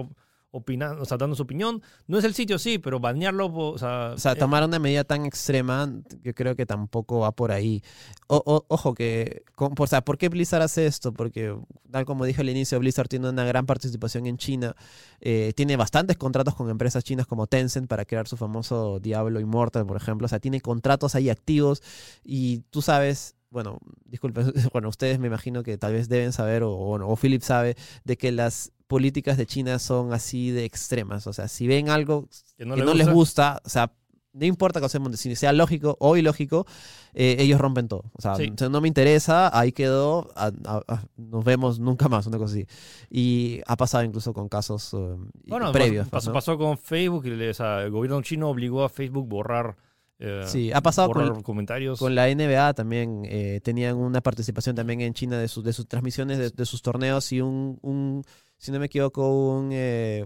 opinando, 0.51 1.01
o 1.01 1.05
sea, 1.05 1.17
dando 1.17 1.35
su 1.35 1.43
opinión, 1.43 1.81
no 2.07 2.17
es 2.17 2.25
el 2.25 2.33
sitio, 2.33 2.59
sí, 2.59 2.77
pero 2.77 2.99
banearlo, 2.99 3.47
o 3.53 3.77
sea... 3.77 4.11
O 4.15 4.17
sea, 4.17 4.33
eh, 4.33 4.35
tomar 4.35 4.63
una 4.65 4.79
medida 4.79 5.03
tan 5.05 5.25
extrema, 5.25 5.89
yo 6.23 6.33
creo 6.35 6.55
que 6.55 6.65
tampoco 6.65 7.19
va 7.19 7.31
por 7.31 7.51
ahí. 7.53 7.81
O- 8.27 8.43
o- 8.45 8.65
ojo 8.67 8.93
que, 8.93 9.43
con- 9.55 9.73
o 9.77 9.87
sea, 9.87 10.01
¿por 10.01 10.17
qué 10.17 10.27
Blizzard 10.29 10.61
hace 10.61 10.85
esto? 10.85 11.13
Porque, 11.13 11.55
tal 11.89 12.03
como 12.05 12.25
dije 12.25 12.41
al 12.41 12.49
inicio, 12.49 12.77
Blizzard 12.79 13.07
tiene 13.07 13.29
una 13.29 13.45
gran 13.45 13.65
participación 13.65 14.25
en 14.27 14.37
China. 14.37 14.75
eh, 15.21 15.53
tiene 15.55 15.77
bastantes 15.77 16.17
contratos 16.17 16.55
con 16.55 16.69
empresas 16.69 17.03
chinas 17.03 17.27
como 17.27 17.47
Tencent 17.47 17.87
para 17.87 18.05
crear 18.05 18.27
su 18.27 18.35
famoso 18.37 18.99
Diablo 18.99 19.39
Immortal, 19.39 19.85
por 19.85 19.95
ejemplo. 19.97 20.25
O 20.25 20.27
sea, 20.27 20.39
tiene 20.39 20.59
contratos 20.61 21.15
ahí 21.15 21.29
activos 21.29 21.81
y 22.23 22.59
tú 22.71 22.81
sabes... 22.81 23.35
Bueno, 23.51 23.79
disculpen, 24.05 24.53
bueno, 24.73 24.87
ustedes 24.87 25.19
me 25.19 25.27
imagino 25.27 25.61
que 25.61 25.77
tal 25.77 25.91
vez 25.93 26.07
deben 26.07 26.31
saber, 26.31 26.63
o, 26.63 26.71
o, 26.71 27.05
o 27.05 27.15
Philip 27.17 27.41
sabe, 27.41 27.75
de 28.05 28.15
que 28.15 28.31
las 28.31 28.71
políticas 28.91 29.37
de 29.37 29.45
China 29.45 29.79
son 29.79 30.11
así 30.11 30.51
de 30.51 30.65
extremas. 30.65 31.25
O 31.27 31.31
sea, 31.33 31.47
si 31.47 31.65
ven 31.65 31.89
algo 31.89 32.27
que 32.57 32.65
no, 32.65 32.75
que 32.75 32.81
le 32.81 32.85
no 32.85 32.93
les 32.93 33.07
gusta. 33.07 33.53
gusta, 33.53 33.61
o 33.65 33.69
sea, 33.69 33.93
no 34.33 34.45
importa 34.45 34.79
que 34.81 34.85
hacemos, 34.85 35.17
si 35.19 35.33
sea 35.35 35.51
lógico 35.53 35.95
o 35.99 36.15
ilógico, 36.17 36.65
eh, 37.13 37.37
ellos 37.39 37.59
rompen 37.59 37.87
todo. 37.87 38.03
O 38.13 38.21
sea, 38.21 38.35
Sí. 38.35 38.51
sea, 38.57 38.67
no 38.69 38.79
me 38.81 38.87
interesa, 38.89 39.49
ahí 39.57 39.71
quedó, 39.71 40.29
a- 40.35 40.51
a- 40.65 40.81
a- 40.87 41.03
nos 41.17 41.43
vemos 41.45 41.79
nunca 41.79 42.07
más, 42.09 42.27
una 42.27 42.37
cosa 42.37 42.53
así. 42.55 42.65
Y 43.09 43.61
ha 43.65 43.75
pasado 43.77 44.03
incluso 44.03 44.33
con 44.33 44.47
casos 44.49 44.93
eh, 44.93 45.15
Bueno, 45.47 45.71
previos. 45.71 46.07
pasó, 46.09 46.11
pues, 46.11 46.11
pasó, 46.11 46.29
¿no? 46.29 46.33
pasó 46.33 46.57
con 46.57 46.77
Facebook, 46.77 47.25
y 47.27 47.47
o 47.49 47.53
sea, 47.53 47.81
el 47.83 47.91
gobierno 47.91 48.21
chino 48.21 48.49
obligó 48.49 48.83
a 48.83 48.89
Facebook 48.89 49.27
borrar, 49.27 49.75
eh, 50.23 50.43
Sí, 50.45 50.71
ha 50.71 50.79
pasado 50.81 51.09
con, 51.11 51.41
comentarios. 51.41 51.97
con 51.99 52.13
la 52.15 52.29
NBA 52.29 52.73
también, 52.75 53.23
eh, 53.25 53.59
tenían 53.63 53.97
una 53.97 54.21
participación 54.21 54.75
también 54.75 55.01
en 55.01 55.13
China 55.13 55.37
de, 55.39 55.47
sus 55.47 55.63
de 55.63 55.73
sus 55.73 55.87
transmisiones, 55.87 56.37
de, 56.37 56.51
de 56.51 56.65
sus 56.65 56.81
torneos 56.83 57.31
y 57.33 57.41
un, 57.41 57.79
un, 57.81 58.23
si 58.61 58.71
no 58.71 58.79
me 58.79 58.85
equivoco, 58.85 59.27
un... 59.57 59.69
eh, 59.73 60.25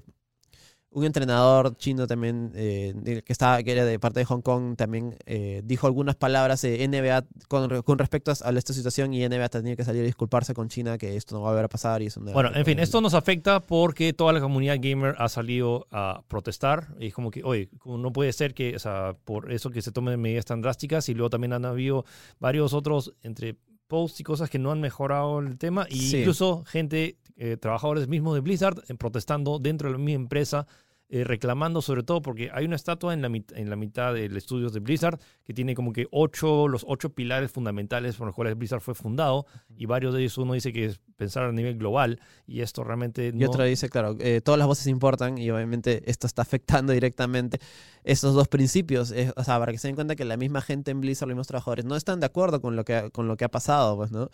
un 0.92 1.04
entrenador 1.04 1.76
chino 1.76 2.08
también 2.08 2.54
eh, 2.56 3.22
que 3.26 3.34
estaba 3.34 3.62
que 3.64 3.74
era 3.74 3.84
de 3.84 4.00
parte 4.00 4.20
de 4.22 4.26
Hong 4.26 4.40
Kong 4.40 4.78
también 4.78 5.18
eh, 5.26 5.62
dijo 5.66 5.88
algunas 5.88 6.16
palabras 6.16 6.62
de 6.62 6.88
NBA 6.88 7.26
con, 7.50 7.70
re- 7.70 7.84
con 7.84 7.98
respecto 8.00 8.32
a 8.32 8.50
esta 8.52 8.72
situación 8.72 9.14
y 9.14 9.28
NBA 9.28 9.50
tenía 9.50 9.76
que 9.76 9.84
salir 9.84 10.04
a 10.04 10.06
disculparse 10.06 10.54
con 10.54 10.70
China 10.70 10.98
que 10.98 11.18
esto 11.18 11.36
no 11.36 11.42
va 11.42 11.50
a 11.50 11.52
volver 11.52 11.66
a 11.66 11.68
pasar 11.68 12.02
y 12.02 12.06
eso 12.06 12.22
no 12.22 12.32
Bueno, 12.32 12.50
en 12.56 12.64
fin, 12.64 12.80
esto 12.80 13.02
nos 13.02 13.14
afecta 13.14 13.60
porque 13.60 14.14
toda 14.14 14.32
la 14.32 14.40
comunidad 14.40 14.78
gamer 14.80 15.16
ha 15.18 15.28
salido 15.28 15.86
a 15.92 16.24
protestar. 16.30 16.88
Y 16.98 17.08
es 17.08 17.14
como 17.14 17.30
que, 17.30 17.44
oye, 17.44 17.68
no 17.84 18.14
puede 18.14 18.32
ser 18.32 18.54
que, 18.54 18.74
o 18.78 18.80
sea, 18.80 19.18
por 19.26 19.52
eso 19.52 19.72
que 19.72 19.82
se 19.82 19.92
tomen 19.92 20.18
medidas 20.22 20.46
tan 20.46 20.62
drásticas. 20.62 21.10
Y 21.10 21.14
luego 21.14 21.30
también 21.30 21.52
han 21.52 21.66
habido 21.66 22.06
varios 22.40 22.72
otros 22.74 23.12
entre 23.22 23.58
posts 23.88 24.20
y 24.20 24.24
cosas 24.24 24.50
que 24.50 24.60
no 24.60 24.72
han 24.72 24.82
mejorado 24.82 25.40
el 25.40 25.58
tema. 25.58 25.86
Y 25.90 26.00
Sí. 26.10 26.18
incluso 26.20 26.64
gente, 26.66 27.18
eh, 27.38 27.58
trabajadores 27.58 28.08
mismos 28.08 28.34
de 28.36 28.42
Blizzard, 28.42 28.84
eh, 28.88 28.96
protestando 28.96 29.60
dentro 29.60 29.90
de 29.90 29.94
la 29.94 29.98
misma 30.00 30.24
empresa. 30.24 30.68
Eh, 31.10 31.24
reclamando 31.24 31.82
sobre 31.82 32.02
todo 32.04 32.22
porque 32.22 32.50
hay 32.52 32.66
una 32.66 32.76
estatua 32.76 33.14
en 33.14 33.22
la, 33.22 33.28
en 33.28 33.70
la 33.70 33.76
mitad 33.76 34.14
del 34.14 34.36
estudio 34.36 34.70
de 34.70 34.80
Blizzard 34.80 35.20
que 35.44 35.54
tiene 35.54 35.76
como 35.76 35.94
que 35.94 36.08
ocho, 36.12 36.68
los 36.68 36.84
ocho 36.88 37.10
pilares 37.10 37.52
fundamentales 37.52 38.16
por 38.16 38.26
los 38.28 38.36
cuales 38.36 38.58
Blizzard 38.58 38.82
fue 38.82 38.96
fundado 38.96 39.46
y 39.78 39.86
varios 39.86 40.14
de 40.16 40.22
ellos 40.22 40.38
uno 40.40 40.54
dice 40.54 40.74
que 40.74 40.86
es 40.86 41.00
pensar 41.16 41.44
a 41.44 41.52
nivel 41.52 41.78
global 41.78 42.20
y 42.48 42.62
esto 42.62 42.84
realmente 42.84 43.28
Y 43.28 43.38
no... 43.38 43.48
otra 43.48 43.66
dice, 43.66 43.88
claro, 43.90 44.16
eh, 44.20 44.42
todas 44.44 44.58
las 44.58 44.68
voces 44.68 44.88
importan 44.88 45.38
y 45.38 45.50
obviamente 45.52 46.02
esto 46.10 46.26
está 46.28 46.42
afectando 46.42 46.92
directamente 46.94 47.60
esos 48.04 48.34
dos 48.34 48.48
principios. 48.48 49.12
Eh, 49.12 49.32
o 49.36 49.44
sea, 49.44 49.60
para 49.60 49.72
que 49.72 49.78
se 49.78 49.88
den 49.88 49.96
cuenta 49.96 50.16
que 50.16 50.26
la 50.26 50.38
misma 50.38 50.62
gente 50.62 50.92
en 50.92 51.02
Blizzard, 51.02 51.28
los 51.28 51.36
mismos 51.36 51.48
trabajadores, 51.48 51.86
no 51.86 51.96
están 51.96 52.20
de 52.20 52.26
acuerdo 52.26 52.62
con 52.62 52.76
lo 52.76 52.84
que, 52.84 52.96
ha- 52.96 53.10
con 53.12 53.28
lo 53.28 53.38
que 53.38 53.46
ha 53.46 53.50
pasado, 53.50 53.96
pues, 53.96 54.12
¿no? 54.12 54.30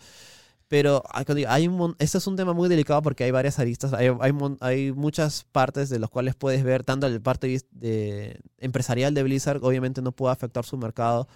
Pero 0.72 1.02
digo, 1.34 1.50
hay 1.50 1.68
un, 1.68 1.94
este 1.98 2.16
es 2.16 2.26
un 2.26 2.34
tema 2.34 2.54
muy 2.54 2.66
delicado 2.66 3.02
porque 3.02 3.24
hay 3.24 3.30
varias 3.30 3.58
aristas, 3.58 3.92
hay, 3.92 4.06
hay, 4.20 4.32
hay 4.60 4.90
muchas 4.92 5.44
partes 5.52 5.90
de 5.90 5.98
las 5.98 6.08
cuales 6.08 6.34
puedes 6.34 6.64
ver, 6.64 6.82
tanto 6.82 7.06
el 7.06 7.20
parte 7.20 7.60
de, 7.72 8.40
empresarial 8.56 9.12
de 9.12 9.22
Blizzard, 9.22 9.62
obviamente 9.62 10.00
no 10.00 10.12
puede 10.12 10.32
afectar 10.32 10.64
su 10.64 10.78
mercado 10.78 11.28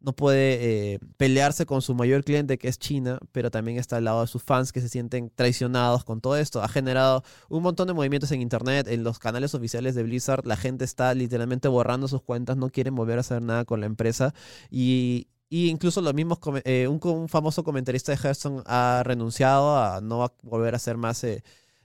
no 0.00 0.14
puede 0.14 0.94
eh, 0.94 1.00
pelearse 1.16 1.66
con 1.66 1.82
su 1.82 1.92
mayor 1.94 2.22
cliente 2.24 2.56
que 2.56 2.68
es 2.68 2.78
China, 2.78 3.18
pero 3.32 3.50
también 3.50 3.78
está 3.78 3.96
al 3.96 4.04
lado 4.04 4.20
de 4.20 4.28
sus 4.28 4.42
fans 4.42 4.72
que 4.72 4.80
se 4.80 4.88
sienten 4.88 5.30
traicionados 5.34 6.04
con 6.04 6.20
todo 6.20 6.36
esto. 6.36 6.62
Ha 6.62 6.68
generado 6.68 7.24
un 7.48 7.64
montón 7.64 7.88
de 7.88 7.94
movimientos 7.94 8.30
en 8.30 8.40
internet, 8.40 8.86
en 8.86 9.02
los 9.02 9.18
canales 9.18 9.54
oficiales 9.54 9.96
de 9.96 10.04
Blizzard, 10.04 10.46
la 10.46 10.56
gente 10.56 10.84
está 10.84 11.12
literalmente 11.14 11.66
borrando 11.66 12.06
sus 12.06 12.22
cuentas, 12.22 12.56
no 12.56 12.70
quieren 12.70 12.94
volver 12.94 13.18
a 13.18 13.22
hacer 13.22 13.42
nada 13.42 13.64
con 13.64 13.80
la 13.80 13.86
empresa 13.86 14.32
y, 14.70 15.26
y 15.48 15.68
incluso 15.68 16.00
los 16.02 16.14
mismos, 16.14 16.38
eh, 16.64 16.88
un, 16.88 17.00
un 17.02 17.28
famoso 17.28 17.64
comentarista 17.64 18.12
de 18.12 18.18
Hearthstone 18.18 18.62
ha 18.66 19.02
renunciado 19.04 19.76
a 19.78 20.00
no 20.00 20.32
volver 20.42 20.74
a 20.74 20.76
hacer 20.76 20.96
más, 20.96 21.24
eh, 21.24 21.42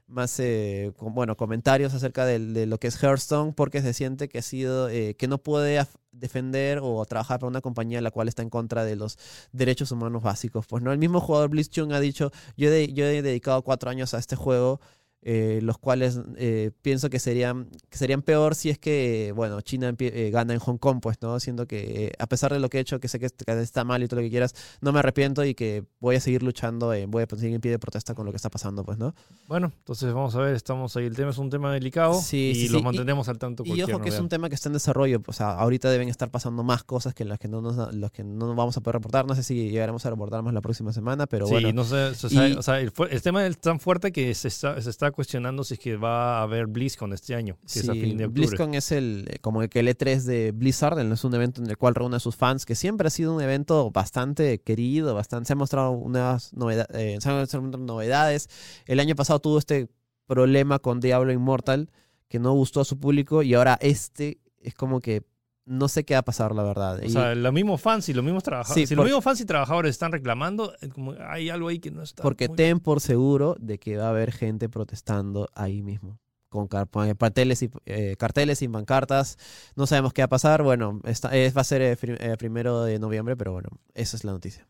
más 0.08 0.40
eh, 0.40 0.92
com- 0.98 1.14
bueno, 1.14 1.38
comentarios 1.38 1.94
acerca 1.94 2.26
de, 2.26 2.66
lo 2.68 2.78
que 2.80 2.88
es 2.88 3.02
Hearthstone 3.02 3.54
porque 3.54 3.82
se 3.82 3.94
siente 3.94 4.28
que 4.30 4.40
ha 4.40 4.42
sido, 4.42 4.90
eh, 4.90 5.16
que 5.16 5.28
no 5.28 5.38
puede 5.38 5.86
defender 6.12 6.80
o 6.84 7.06
trabajar 7.06 7.40
para 7.40 7.50
una 7.50 7.62
compañía 7.62 8.02
la 8.02 8.12
cual 8.12 8.28
está 8.28 8.42
en 8.44 8.50
contra 8.50 8.84
de 8.86 8.96
los 8.96 9.18
derechos 9.54 9.92
humanos 9.92 10.22
básicos. 10.24 10.68
Pues 10.68 10.84
no, 10.84 10.92
el 10.92 11.00
mismo 11.00 11.22
jugador 11.22 11.50
Blitz 11.50 11.70
Chung 11.70 11.94
ha 11.94 12.00
dicho, 12.00 12.32
yo, 12.58 12.70
de- 12.70 12.92
yo 12.94 13.06
he 13.06 13.22
dedicado 13.22 13.62
cuatro 13.64 13.90
años 13.90 14.14
a 14.14 14.20
este 14.20 14.36
juego. 14.36 14.80
Eh, 15.26 15.60
los 15.64 15.78
cuales 15.78 16.20
eh, 16.38 16.72
pienso 16.82 17.10
que 17.10 17.20
serían, 17.20 17.70
que 17.90 17.98
serían 17.98 18.22
peor 18.22 18.56
si 18.56 18.70
es 18.70 18.78
que, 18.78 19.32
bueno, 19.36 19.62
China 19.62 19.94
eh, 19.98 20.30
gana 20.32 20.54
en 20.54 20.60
Hong 20.60 20.78
Kong, 20.78 21.00
pues, 21.02 21.18
¿no? 21.22 21.40
Siendo 21.40 21.66
que, 21.66 22.06
eh, 22.08 22.12
a 22.20 22.28
pesar 22.28 22.52
de 22.54 22.60
lo 22.60 22.70
que 22.70 22.78
he 22.78 22.82
hecho, 22.82 23.00
que 23.00 23.08
sé 23.08 23.20
que, 23.20 23.28
est- 23.28 23.42
que 23.44 23.62
está 23.62 23.84
mal 23.84 24.04
y 24.04 24.08
todo 24.08 24.20
lo 24.20 24.26
que 24.26 24.30
quieras, 24.30 24.54
no 24.82 24.92
me 24.92 25.00
arrepiento 25.00 25.44
y 25.46 25.56
que 25.56 25.86
voy 26.00 26.16
a 26.16 26.20
seguir 26.20 26.44
luchando, 26.44 26.94
voy 27.08 27.24
a 27.24 27.36
seguir 27.36 27.56
en 27.56 27.62
pie 27.62 27.72
de 27.72 27.80
protesta 27.80 28.14
con 28.16 28.26
lo 28.26 28.32
que 28.32 28.36
está 28.38 28.50
pasando, 28.50 28.84
pues, 28.84 28.98
¿no? 28.98 29.16
Bueno, 29.48 29.72
entonces 29.78 30.14
vamos 30.14 30.36
a 30.36 30.40
ver, 30.40 30.56
estamos 30.56 30.96
ahí. 30.98 31.06
El 31.06 31.16
tema 31.16 31.32
es 31.32 31.38
un 31.38 31.50
tema 31.50 31.72
delicado 31.74 32.14
Sí, 32.22 32.52
y 32.52 32.56
sí, 32.56 32.68
lo 32.70 32.80
sí. 32.80 32.84
mantenemos 32.84 33.30
al 33.30 33.38
tanto. 33.38 33.64
Y 33.66 33.82
ojo 33.82 34.00
que 34.02 34.10
es 34.10 34.20
un 34.20 34.30
tema 34.30 34.50
que 34.50 34.56
está 34.56 34.70
en 34.70 34.74
desarrollo, 34.74 35.22
o 35.26 35.34
sea, 35.34 35.52
ahorita 35.54 35.90
deben 35.90 36.10
estar 36.10 36.30
pasando 36.32 36.64
más 36.64 36.84
cosas 36.84 37.14
que 37.14 37.26
las 37.26 37.40
que 37.40 37.48
no 37.48 37.62
nos, 37.62 37.94
los 37.96 38.12
que 38.12 38.24
no 38.24 38.48
nos 38.48 38.56
vamos 38.56 38.76
a 38.78 38.82
poder 38.82 38.96
reportar, 38.96 39.26
no 39.26 39.36
sé 39.36 39.44
si 39.44 39.70
llegaremos 39.70 40.06
a 40.06 40.10
reportar 40.10 40.42
más 40.44 40.54
la 40.54 40.62
próxima 40.62 40.92
semana, 40.92 41.28
pero 41.28 41.46
sí, 41.46 41.54
bueno. 41.54 41.72
no 41.74 41.84
sé, 41.84 42.14
se 42.16 42.30
sabe- 42.30 42.50
Y- 42.50 42.54
o 42.54 42.62
sea, 42.62 42.80
el, 42.80 42.92
el 43.10 43.22
tema 43.22 43.46
es 43.46 43.58
tan 43.60 43.80
fuerte 43.80 44.12
que 44.12 44.34
se 44.36 44.48
está, 44.48 44.82
se 44.82 44.90
está 44.90 45.12
cuestionando 45.14 45.64
si 45.64 45.76
es 45.76 45.80
que 45.80 45.96
va 45.96 46.40
a 46.40 46.42
haber 46.44 46.68
BlizzCon 46.68 47.14
este 47.14 47.36
año, 47.36 47.58
que 47.72 47.80
es 47.80 47.88
a 47.90 47.94
Sí, 47.94 48.02
fin 48.02 48.18
de 48.18 48.26
octubre. 48.26 48.48
BlizzCon 48.48 48.74
es 48.76 48.92
el 48.92 49.26
eh, 49.30 49.40
como 49.40 49.62
el 49.62 49.70
que 49.70 49.80
el 49.80 49.88
E3 49.88 50.24
de 50.24 50.52
Blizzard, 50.52 51.00
es 51.00 51.24
un 51.24 51.34
evento 51.36 51.62
en 51.64 51.70
el 51.70 51.78
cual 51.78 51.96
reúne 51.96 52.18
a 52.18 52.20
sus 52.20 52.36
fans, 52.36 52.66
que 52.66 52.76
siempre 52.76 53.08
ha 53.08 53.12
sido 53.12 53.34
un 53.34 53.42
evento 53.42 53.90
bastante 53.92 54.60
querido, 54.62 55.14
bastante, 55.16 55.48
se 55.48 55.54
han 55.54 55.60
mostrado 55.60 55.92
unas 55.92 56.52
noveda- 56.54 56.88
eh, 56.94 57.18
se 57.22 57.30
han 57.30 57.40
mostrado 57.40 57.78
novedades. 57.78 58.50
El 58.86 59.00
año 59.00 59.16
pasado 59.16 59.40
tuvo 59.40 59.58
este 59.60 59.88
problema 60.26 60.80
con 60.80 61.00
Diablo 61.00 61.32
Immortal 61.32 61.90
que 62.28 62.40
no 62.40 62.54
gustó 62.54 62.82
a 62.82 62.86
su 62.86 63.00
público 63.00 63.44
y 63.44 63.54
ahora 63.54 63.78
este 63.82 64.40
es 64.60 64.74
como 64.74 65.00
que 65.02 65.22
no 65.66 65.88
sé 65.88 66.04
qué 66.04 66.14
va 66.16 66.20
a 66.20 66.26
pasar, 66.26 66.54
la 66.54 66.64
verdad. 66.64 67.00
O 67.00 67.06
Y- 67.06 67.10
sea, 67.10 67.36
los 67.36 67.54
mismos 67.54 67.80
fans 67.82 68.10
y 68.10 68.14
los 68.14 68.24
mismos 68.24 68.44
trabajadores. 68.44 68.82
Sí, 68.84 68.88
si 68.88 68.96
por- 68.96 69.04
los 69.06 69.12
mismos 69.12 69.24
fans 69.24 69.42
y 69.42 69.46
trabajadores 69.46 69.92
están 69.92 70.12
reclamando, 70.12 70.74
es 70.82 70.90
como 70.94 71.14
hay 71.28 71.50
algo 71.50 71.68
ahí 71.70 71.80
que 71.80 71.92
no 71.92 72.02
está. 72.04 72.22
Porque 72.24 72.48
muy- 72.48 72.58
ten 72.58 72.80
por 72.80 73.00
seguro 73.02 73.56
de 73.60 73.78
que 73.78 73.98
va 73.98 74.08
a 74.08 74.10
haber 74.10 74.32
gente 74.32 74.68
protestando 74.70 75.48
ahí 75.56 75.82
mismo. 75.82 76.20
Con 76.50 76.68
carteles 76.68 77.64
y, 77.64 77.72
eh, 77.88 78.16
carteles 78.20 78.62
y 78.62 78.68
pancartas. 78.68 79.38
No 79.76 79.88
sabemos 79.88 80.14
qué 80.14 80.22
va 80.22 80.26
a 80.26 80.30
pasar. 80.30 80.62
Bueno, 80.62 81.00
está- 81.04 81.36
eh, 81.36 81.52
va 81.52 81.62
a 81.62 81.64
ser 81.64 81.82
eh, 81.82 81.98
fri- 81.98 82.18
eh, 82.20 82.38
primero 82.38 82.84
de 82.84 83.00
noviembre, 83.00 83.36
pero 83.36 83.54
bueno, 83.54 83.70
esa 83.96 84.16
es 84.18 84.24
la 84.24 84.34
noticia. 84.34 84.68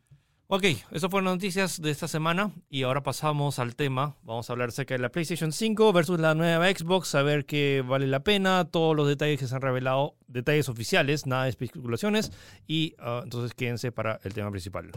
Ok, 0.47 0.65
esas 0.91 1.09
fueron 1.09 1.25
las 1.25 1.35
noticias 1.35 1.81
de 1.81 1.89
esta 1.89 2.07
semana 2.07 2.51
y 2.69 2.83
ahora 2.83 3.01
pasamos 3.01 3.59
al 3.59 3.75
tema. 3.75 4.17
Vamos 4.23 4.49
a 4.49 4.53
hablar 4.53 4.69
acerca 4.69 4.93
de 4.93 4.99
la 4.99 5.09
PlayStation 5.09 5.53
5 5.53 5.93
versus 5.93 6.19
la 6.19 6.35
nueva 6.35 6.69
Xbox, 6.69 7.15
a 7.15 7.23
ver 7.23 7.45
qué 7.45 7.81
vale 7.85 8.07
la 8.07 8.19
pena, 8.19 8.65
todos 8.65 8.93
los 8.95 9.07
detalles 9.07 9.39
que 9.39 9.47
se 9.47 9.55
han 9.55 9.61
revelado, 9.61 10.15
detalles 10.27 10.67
oficiales, 10.67 11.25
nada 11.25 11.45
de 11.45 11.49
especulaciones 11.49 12.33
y 12.67 12.93
ah, 12.99 13.21
entonces 13.23 13.53
quédense 13.53 13.93
para 13.93 14.19
el 14.23 14.33
tema 14.33 14.51
principal. 14.51 14.91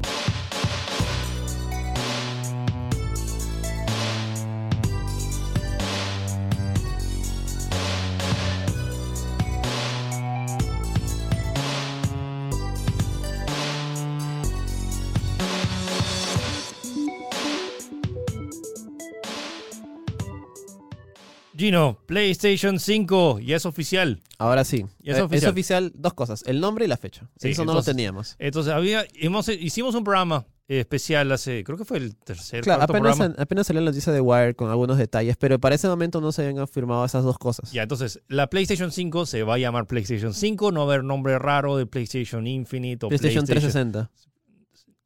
Gino, 21.56 21.98
PlayStation 22.06 22.78
5 22.78 23.40
ya 23.40 23.56
es 23.56 23.66
oficial. 23.66 24.20
Ahora 24.38 24.64
sí. 24.64 24.84
Y 25.02 25.10
es 25.10 25.18
Eh, 25.18 25.22
oficial. 25.22 25.52
oficial 25.52 25.92
dos 25.94 26.14
cosas: 26.14 26.42
el 26.46 26.60
nombre 26.60 26.84
y 26.84 26.88
la 26.88 26.96
fecha. 26.96 27.28
Sí, 27.38 27.48
Eso 27.50 27.64
no 27.64 27.74
lo 27.74 27.82
teníamos. 27.82 28.36
Entonces 28.38 28.72
había, 28.72 29.06
hemos, 29.14 29.48
hicimos 29.48 29.94
un 29.94 30.04
programa 30.04 30.46
eh, 30.68 30.80
especial 30.80 31.30
hace, 31.32 31.62
creo 31.64 31.78
que 31.78 31.84
fue 31.84 31.98
el 31.98 32.16
tercer, 32.16 32.62
Claro, 32.62 32.82
apenas, 32.82 33.16
programa. 33.16 33.34
apenas 33.38 33.66
salió 33.68 33.80
la 33.82 33.90
noticia 33.90 34.12
de 34.12 34.20
Wire 34.20 34.54
con 34.56 34.68
algunos 34.68 34.98
detalles, 34.98 35.36
pero 35.36 35.58
para 35.60 35.76
ese 35.76 35.86
momento 35.88 36.20
no 36.20 36.32
se 36.32 36.42
habían 36.42 36.58
afirmado 36.58 37.04
esas 37.04 37.22
dos 37.24 37.38
cosas. 37.38 37.70
Ya, 37.72 37.82
entonces, 37.84 38.20
la 38.28 38.48
PlayStation 38.48 38.90
5 38.90 39.26
se 39.26 39.42
va 39.44 39.54
a 39.54 39.58
llamar 39.58 39.86
PlayStation 39.86 40.34
5, 40.34 40.72
no 40.72 40.80
va 40.86 40.92
a 40.92 40.94
haber 40.96 41.04
nombre 41.04 41.38
raro 41.38 41.76
de 41.76 41.86
PlayStation 41.86 42.46
Infinite 42.48 43.06
o 43.06 43.08
PlayStation 43.08 43.44
PlayStation 43.46 43.92
360. 43.92 44.10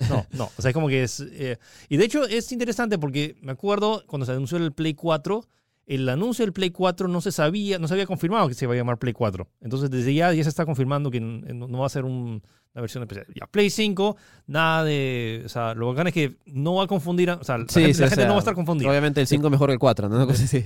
No, 0.09 0.27
no, 0.33 0.51
o 0.57 0.63
sea, 0.63 0.71
es 0.71 0.75
como 0.75 0.89
que 0.89 1.03
es... 1.03 1.21
eh, 1.21 1.59
y 1.91 1.99
de 1.99 2.05
hecho 2.07 2.25
es 2.25 2.51
interesante 2.53 2.99
porque 2.99 3.37
me 3.43 3.53
acuerdo 3.53 4.03
cuando 4.07 4.25
se 4.25 4.33
anunció 4.33 4.57
el 4.57 4.73
Play 4.73 4.95
4, 4.95 5.45
el 5.95 6.09
anuncio 6.09 6.45
del 6.45 6.53
Play 6.53 6.71
4 6.71 7.09
no 7.09 7.21
se 7.21 7.33
sabía, 7.33 7.79
no 7.79 7.89
se 7.89 7.95
había 7.95 8.07
confirmado 8.07 8.47
que 8.49 8.55
se 8.55 8.65
iba 8.65 8.75
a 8.75 8.77
llamar 8.77 8.99
Play 8.99 9.13
4. 9.13 9.47
Entonces 9.61 9.91
desde 9.91 10.15
ya 10.15 10.33
ya 10.33 10.43
se 10.43 10.49
está 10.49 10.65
confirmando 10.65 11.11
que 11.11 11.19
n- 11.19 11.53
no 11.55 11.67
no 11.69 11.79
va 11.79 11.87
a 11.87 11.91
ser 11.91 12.05
un- 12.05 12.43
una 12.73 12.81
versión 12.83 13.03
especial. 13.03 13.27
Ya, 13.35 13.47
Play 13.49 13.69
5, 13.69 14.17
nada 14.47 14.85
de... 14.85 15.43
O 15.45 15.49
sea, 15.49 15.75
lo 15.75 15.89
bacán 15.89 16.07
es 16.07 16.15
que 16.15 16.37
no 16.47 16.77
va 16.77 16.85
a 16.85 16.87
confundir, 16.87 17.29
o 17.31 17.43
sea, 17.43 17.59
la 17.59 17.65
Sí, 17.69 17.81
gente, 17.81 17.95
sí, 17.95 18.01
la 18.01 18.07
o 18.07 18.09
gente 18.11 18.21
sea, 18.23 18.27
no 18.29 18.35
va 18.35 18.39
a 18.39 18.41
estar 18.41 18.55
confundida. 18.55 18.89
Obviamente 18.89 19.21
el 19.21 19.27
5 19.27 19.47
es 19.47 19.51
mejor 19.51 19.69
que 19.71 19.73
el 19.73 19.79
4, 19.81 20.09
¿no? 20.09 20.15
Una 20.17 20.27
cosa 20.27 20.45
así. 20.45 20.65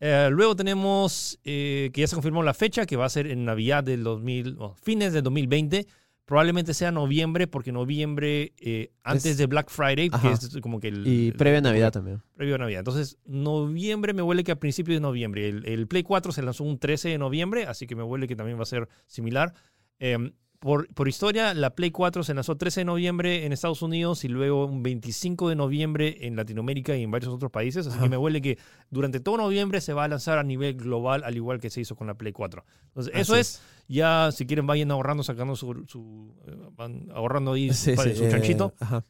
Eh, 0.00 0.28
luego 0.30 0.56
tenemos 0.56 1.38
eh, 1.44 1.90
que 1.92 2.00
ya 2.02 2.06
se 2.06 2.14
confirmó 2.16 2.42
la 2.42 2.54
fecha, 2.54 2.86
que 2.86 2.96
va 2.96 3.04
a 3.04 3.10
ser 3.10 3.26
en 3.26 3.44
Navidad 3.44 3.84
del 3.84 4.02
2000, 4.04 4.56
o 4.58 4.74
fines 4.82 5.12
del 5.12 5.22
2020. 5.22 5.86
Probablemente 6.26 6.74
sea 6.74 6.90
noviembre, 6.90 7.46
porque 7.46 7.70
noviembre, 7.72 8.52
eh, 8.60 8.90
antes 9.04 9.24
Es- 9.26 9.38
de 9.38 9.46
Black 9.46 9.70
Friday, 9.70 10.10
Ajá. 10.12 10.28
que 10.28 10.34
es 10.34 10.58
como 10.60 10.80
que 10.80 10.88
el... 10.88 11.06
Y 11.06 11.28
el- 11.28 11.34
previa 11.34 11.58
el- 11.58 11.62
Navidad 11.64 11.92
también. 11.92 12.20
Previo 12.34 12.56
a 12.56 12.58
Navidad. 12.58 12.80
Entonces, 12.80 13.16
noviembre 13.24 14.12
me 14.12 14.22
huele 14.22 14.42
que 14.44 14.50
a 14.52 14.58
principios 14.58 14.96
de 14.96 15.00
noviembre. 15.00 15.48
El, 15.48 15.64
el 15.66 15.86
Play 15.86 16.02
4 16.02 16.32
se 16.32 16.42
lanzó 16.42 16.64
un 16.64 16.78
13 16.78 17.08
de 17.10 17.18
noviembre, 17.18 17.66
así 17.66 17.86
que 17.86 17.94
me 17.96 18.02
huele 18.02 18.26
que 18.26 18.34
también 18.36 18.58
va 18.58 18.64
a 18.64 18.66
ser 18.66 18.88
similar. 19.06 19.54
Eh, 20.00 20.32
por, 20.66 20.88
por 20.94 21.08
historia, 21.08 21.54
la 21.54 21.70
Play 21.74 21.90
4 21.92 22.24
se 22.24 22.34
lanzó 22.34 22.56
13 22.56 22.80
de 22.80 22.84
noviembre 22.84 23.46
en 23.46 23.52
Estados 23.52 23.82
Unidos 23.82 24.24
y 24.24 24.28
luego 24.28 24.66
un 24.66 24.82
25 24.82 25.48
de 25.48 25.54
noviembre 25.56 26.26
en 26.26 26.34
Latinoamérica 26.36 26.96
y 26.96 27.02
en 27.04 27.10
varios 27.10 27.32
otros 27.32 27.50
países. 27.52 27.86
Así 27.86 27.94
Ajá. 27.96 28.04
que 28.04 28.10
me 28.10 28.16
huele 28.16 28.42
que 28.42 28.58
durante 28.90 29.20
todo 29.20 29.36
noviembre 29.36 29.80
se 29.80 29.92
va 29.92 30.04
a 30.04 30.08
lanzar 30.08 30.38
a 30.38 30.42
nivel 30.42 30.74
global, 30.74 31.22
al 31.24 31.36
igual 31.36 31.60
que 31.60 31.70
se 31.70 31.80
hizo 31.80 31.94
con 31.94 32.08
la 32.08 32.14
Play 32.14 32.32
4. 32.32 32.64
Entonces, 32.88 33.12
eso 33.14 33.36
es. 33.36 33.62
Ya, 33.88 34.30
si 34.32 34.46
quieren, 34.46 34.66
vayan 34.66 34.90
ahorrando, 34.90 35.22
sacando 35.22 35.54
su. 35.54 35.84
su, 35.86 36.34
eh, 36.46 36.56
van 36.76 37.08
ahorrando 37.14 37.52
ahí 37.52 37.72
Sí, 37.72 37.92
para 37.94 38.10
sí, 38.10 38.16
su 38.16 38.24
eh, 38.24 38.30
chanchito. 38.30 38.74
ajá. 38.80 39.04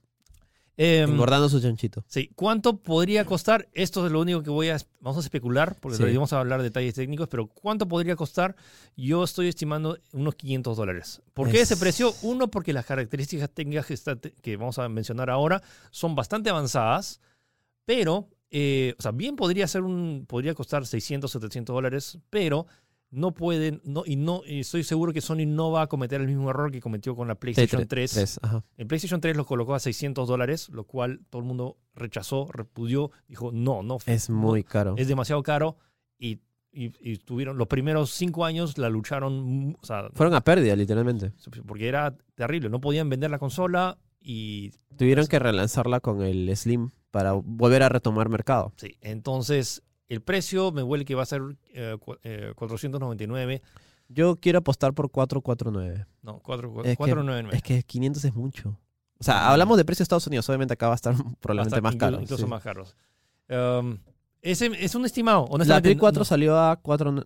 Engordando 0.79 1.49
su 1.49 1.61
chanchito. 1.61 2.05
Sí, 2.07 2.31
¿cuánto 2.35 2.77
podría 2.79 3.25
costar? 3.25 3.69
Esto 3.73 4.05
es 4.05 4.13
lo 4.13 4.21
único 4.21 4.43
que 4.43 4.51
voy 4.51 4.69
a 4.69 4.77
vamos 5.01 5.17
a 5.17 5.21
especular, 5.21 5.77
porque 5.81 5.97
Sí. 5.97 6.15
vamos 6.15 6.33
a 6.33 6.41
hablar 6.41 6.59
de 6.61 6.65
detalles 6.65 6.95
técnicos, 6.95 7.29
pero 7.29 7.47
¿cuánto 7.47 7.89
podría 7.89 8.15
costar? 8.17 8.57
Yo 8.97 9.25
estoy 9.25 9.49
estimando 9.49 9.99
unos 10.13 10.35
500 10.35 10.77
dólares. 10.77 11.23
¿Por 11.33 11.51
qué 11.51 11.63
Es- 11.63 11.71
ese 11.71 11.81
precio? 11.81 12.13
Uno, 12.23 12.49
porque 12.49 12.73
las 12.75 12.85
características 12.85 13.49
técnicas 13.51 13.87
que, 13.87 13.95
está- 13.95 14.17
que 14.19 14.57
vamos 14.57 14.79
a 14.79 14.89
mencionar 14.89 15.31
ahora 15.31 15.63
son 15.91 16.15
bastante 16.15 16.51
avanzadas, 16.51 17.21
pero, 17.87 18.29
eh, 18.51 18.95
o 18.99 19.03
sea, 19.03 19.13
bien 19.13 19.37
podría 19.37 19.67
ser 19.69 19.83
un, 19.83 20.27
podría 20.29 20.55
costar 20.55 20.87
600, 20.87 21.31
700 21.31 21.75
dólares, 21.75 22.19
pero 22.29 22.67
no 23.17 23.33
pueden, 23.35 23.81
no, 23.85 24.03
y 24.07 24.17
no, 24.17 24.43
y 24.47 24.61
estoy 24.61 24.85
seguro 24.85 25.13
que 25.13 25.21
Sony 25.21 25.47
no 25.47 25.71
va 25.71 25.83
a 25.83 25.87
cometer 25.89 26.21
el 26.21 26.27
mismo 26.27 26.51
error 26.51 26.71
que 26.71 26.81
cometió 26.81 27.17
con 27.17 27.27
la 27.29 27.35
PlayStation 27.35 27.81
Sí, 27.83 27.87
3. 27.89 28.11
tres, 28.13 28.41
ajá. 28.43 28.63
El 28.77 28.87
PlayStation 28.87 29.21
3 29.21 29.37
lo 29.37 29.47
colocó 29.47 29.75
a 29.75 29.81
600 29.81 30.29
dólares, 30.29 30.69
lo 30.69 30.85
cual 30.85 31.21
todo 31.31 31.41
el 31.41 31.49
mundo 31.49 31.79
rechazó, 31.95 32.47
repudió, 32.53 33.11
dijo, 33.27 33.51
no, 33.53 33.83
no. 33.83 33.99
Es 34.07 34.29
no, 34.31 34.37
muy 34.37 34.63
caro. 34.63 34.95
es 34.99 35.09
demasiado 35.09 35.43
caro 35.43 35.77
y, 36.19 36.41
y, 36.71 36.93
y 37.01 37.17
tuvieron 37.17 37.57
los 37.57 37.69
primeros 37.69 38.11
cinco 38.11 38.45
años 38.45 38.77
la 38.79 38.91
lucharon, 38.91 39.77
o 39.81 39.87
sea, 39.87 40.09
Fueron 40.13 40.35
a 40.35 40.43
pérdida, 40.43 40.77
literalmente. 40.77 41.33
porque 41.67 41.89
era 41.89 42.15
terrible, 42.35 42.69
no 42.69 42.81
podían 42.81 43.09
vender 43.09 43.31
la 43.31 43.39
consola 43.39 43.99
y 44.21 44.73
Tuvieron 44.97 45.27
que 45.27 45.39
relanzarla 45.39 46.01
con 46.01 46.23
el 46.23 46.55
Slim 46.57 46.91
para 47.11 47.33
volver 47.33 47.83
a 47.83 47.89
retomar 47.89 48.29
mercado. 48.29 48.73
sí, 48.77 48.97
entonces 49.01 49.83
el 50.09 50.21
precio 50.23 50.73
me 50.73 50.83
huele 50.83 51.05
que 51.05 51.15
va 51.15 51.23
a 51.23 51.27
ser 51.27 51.43
eh, 51.75 51.97
cu- 52.01 52.17
eh, 52.23 52.53
499, 52.57 53.63
Yo 54.09 54.37
quiero 54.37 54.59
apostar 54.61 54.95
por 54.95 55.11
449. 55.11 56.07
no, 56.23 56.39
4, 56.41 56.69
Es 56.85 56.91
que- 56.91 56.97
499. 56.97 57.57
Es 57.57 57.63
que 57.63 57.83
500 57.83 58.25
es 58.25 58.35
mucho. 58.35 58.79
O 59.19 59.25
sea, 59.25 59.51
hablamos 59.51 59.77
de 59.79 59.85
precio 59.85 60.03
de 60.03 60.05
Estados 60.05 60.27
Unidos. 60.27 60.49
Obviamente 60.49 60.75
acá 60.75 60.87
va 60.89 60.93
a 60.93 60.97
estar 60.97 61.15
probablemente 61.41 61.81
más 61.81 61.97
caro. 61.97 62.21
incluso 62.21 62.45
sí. 62.45 62.49
más 62.51 62.63
caros. 62.63 62.95
Um, 63.49 63.99
ese 64.43 64.71
es 64.79 64.95
un 64.95 65.05
estimado, 65.07 65.47
La 65.49 65.55
honestamente. 65.55 65.89
Play 65.89 65.97
4 65.97 66.21
no- 66.21 66.25
salió 66.25 66.57
a, 66.59 66.77
4, 66.77 67.25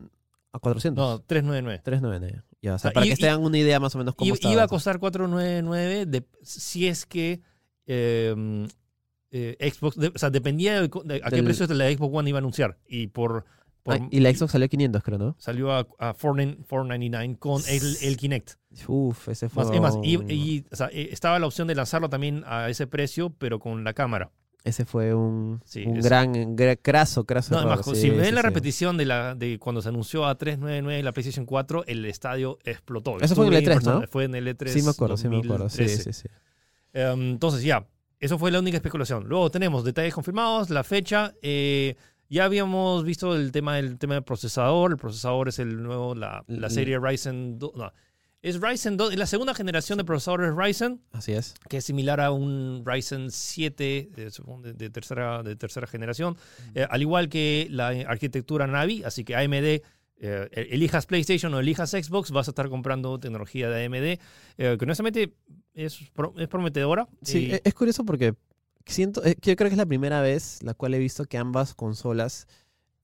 a 0.52 0.58
400. 0.58 1.02
No, 1.04 1.18
399. 1.20 1.82
399. 1.84 2.42
Ya, 2.62 2.74
o 2.74 2.78
sea, 2.78 2.90
Ah, 2.90 2.94
para 2.94 3.06
y- 3.06 3.10
que 3.10 3.16
se 3.16 3.26
den 3.26 3.40
una 3.40 3.58
idea 3.58 3.78
más 3.80 3.94
o 3.94 3.98
menos 3.98 4.14
cómo 4.14 4.26
Iba, 4.28 4.34
estaba. 4.34 4.52
iba 4.54 4.62
a 4.62 4.68
costar 4.68 4.98
499 4.98 6.06
de- 6.06 6.26
si 6.42 6.86
es 6.88 7.04
que 7.06 7.40
eh, 7.86 8.66
eh, 9.32 9.56
Xbox, 9.72 9.96
de- 9.96 10.12
o 10.14 10.18
sea, 10.18 10.30
dependía 10.30 10.80
de, 10.82 11.20
a 11.24 11.30
qué 11.30 11.42
precio 11.42 11.66
la 11.68 11.90
Xbox 11.90 12.14
One 12.16 12.28
iba 12.30 12.38
a 12.38 12.40
anunciar. 12.40 12.78
Y 12.88 13.06
por, 13.08 13.44
por 13.82 13.94
Ah, 13.94 14.08
y 14.10 14.20
la 14.20 14.32
Xbox 14.34 14.52
salió 14.52 14.68
500, 14.68 15.02
creo, 15.02 15.18
¿no? 15.18 15.36
salió 15.38 15.72
a, 15.72 15.80
a 15.98 16.12
499 16.14 16.66
499 16.68 17.36
con 17.38 17.62
el, 17.68 17.96
el 18.02 18.16
Kinect. 18.16 18.52
Uf, 18.86 19.28
ese 19.28 19.48
fue. 19.48 19.64
Más, 19.64 19.74
es 19.74 19.80
más, 19.80 19.94
y, 20.02 20.16
un- 20.16 20.30
y, 20.30 20.64
o 20.70 20.76
sea, 20.76 20.88
eh, 20.92 21.08
estaba 21.12 21.38
la 21.38 21.46
opción 21.46 21.66
de 21.68 21.74
lanzarlo 21.74 22.08
también 22.08 22.42
a 22.46 22.68
ese 22.68 22.86
precio, 22.86 23.30
pero 23.38 23.58
con 23.58 23.84
la 23.84 23.92
cámara. 23.94 24.30
Ese 24.62 24.84
fue 24.84 25.14
un, 25.14 25.62
Sí, 25.64 25.84
un 25.86 25.96
ese- 25.96 26.06
gran, 26.08 26.34
gra- 26.54 26.78
craso, 26.82 27.24
craso. 27.24 27.54
No, 27.54 27.60
además, 27.60 27.80
sí, 27.86 27.94
si 27.96 28.10
ven 28.10 28.26
sí, 28.26 28.32
la 28.32 28.42
sí. 28.42 28.46
repetición 28.46 28.98
de, 28.98 29.06
la, 29.06 29.34
de 29.34 29.58
cuando 29.58 29.80
se 29.80 29.88
anunció 29.88 30.26
a 30.26 30.34
399 30.36 31.02
la 31.02 31.12
PlayStation 31.12 31.46
4, 31.46 31.84
el 31.86 32.04
estadio 32.04 32.58
explotó. 32.64 33.18
Eso 33.20 33.34
fue 33.34 33.46
en 33.46 33.54
el 33.54 33.58
Estuve 33.66 33.76
E3, 33.76 34.00
¿no? 34.00 34.06
Fue 34.08 34.24
en 34.24 34.34
el 34.34 34.46
E3. 34.48 34.68
Sí, 34.68 34.82
me 34.82 34.90
acuerdo, 34.90 35.16
sí, 35.16 35.28
me 35.28 35.38
acuerdo. 35.38 35.70
Sí, 35.70 35.78
2013. 35.84 36.12
sí, 36.12 36.22
sí. 36.24 36.28
Em, 36.92 37.30
entonces, 37.30 37.62
ya, 37.62 37.86
eso 38.20 38.38
fue 38.38 38.50
la 38.50 38.58
única 38.60 38.76
especulación. 38.76 39.24
Luego 39.28 39.50
tenemos 39.50 39.82
detalles 39.84 40.14
confirmados, 40.14 40.70
la 40.70 40.84
fecha. 40.84 41.34
eh, 41.42 41.96
ya 42.28 42.44
habíamos 42.44 43.02
visto 43.02 43.34
el 43.34 43.50
tema, 43.50 43.74
del 43.76 43.98
tema 43.98 44.14
del 44.14 44.22
procesador. 44.22 44.92
El 44.92 44.98
procesador 44.98 45.48
es 45.48 45.58
el 45.58 45.82
nuevo, 45.82 46.14
la, 46.14 46.44
la 46.46 46.70
serie 46.70 46.96
Ryzen 47.00 47.58
2. 47.58 47.72
No, 47.74 47.92
es 48.40 48.60
Ryzen 48.60 48.96
2, 48.96 49.12
es 49.14 49.18
la 49.18 49.26
segunda 49.26 49.52
generación 49.52 49.98
de 49.98 50.04
procesadores 50.04 50.54
Ryzen, 50.54 51.00
Así 51.12 51.32
es. 51.32 51.54
que 51.68 51.78
es 51.78 51.84
similar 51.84 52.20
a 52.20 52.30
un 52.30 52.84
Ryzen 52.86 53.32
7 53.32 54.10
eh, 54.16 54.30
de 54.74 54.90
tercera, 54.90 55.42
de 55.42 55.56
tercera 55.56 55.88
generación. 55.88 56.36
Eh, 56.74 56.86
al 56.88 57.02
igual 57.02 57.28
que 57.28 57.66
la 57.68 57.88
arquitectura 57.88 58.66
Navi, 58.68 59.02
así 59.02 59.24
que 59.24 59.34
AMD. 59.34 59.82
Eh, 60.20 60.68
elijas 60.70 61.06
PlayStation 61.06 61.52
o 61.54 61.60
elijas 61.60 61.90
Xbox, 61.90 62.30
vas 62.30 62.46
a 62.48 62.50
estar 62.52 62.68
comprando 62.68 63.18
tecnología 63.18 63.68
de 63.70 63.84
AMD, 63.86 63.94
eh, 64.04 64.18
que 64.78 64.84
honestamente 64.84 65.32
es, 65.74 65.98
pro- 66.14 66.34
es 66.38 66.46
prometedora. 66.48 67.08
Sí, 67.22 67.46
Y- 67.46 67.52
e- 67.54 67.62
es 67.64 67.74
curioso 67.74 68.04
porque 68.04 68.34
siento, 68.86 69.24
eh, 69.24 69.36
yo 69.42 69.56
creo 69.56 69.68
que 69.70 69.74
es 69.74 69.78
la 69.78 69.86
primera 69.86 70.20
vez 70.20 70.62
la 70.62 70.74
cual 70.74 70.94
he 70.94 70.98
visto 70.98 71.24
que 71.24 71.38
ambas 71.38 71.74
consolas 71.74 72.46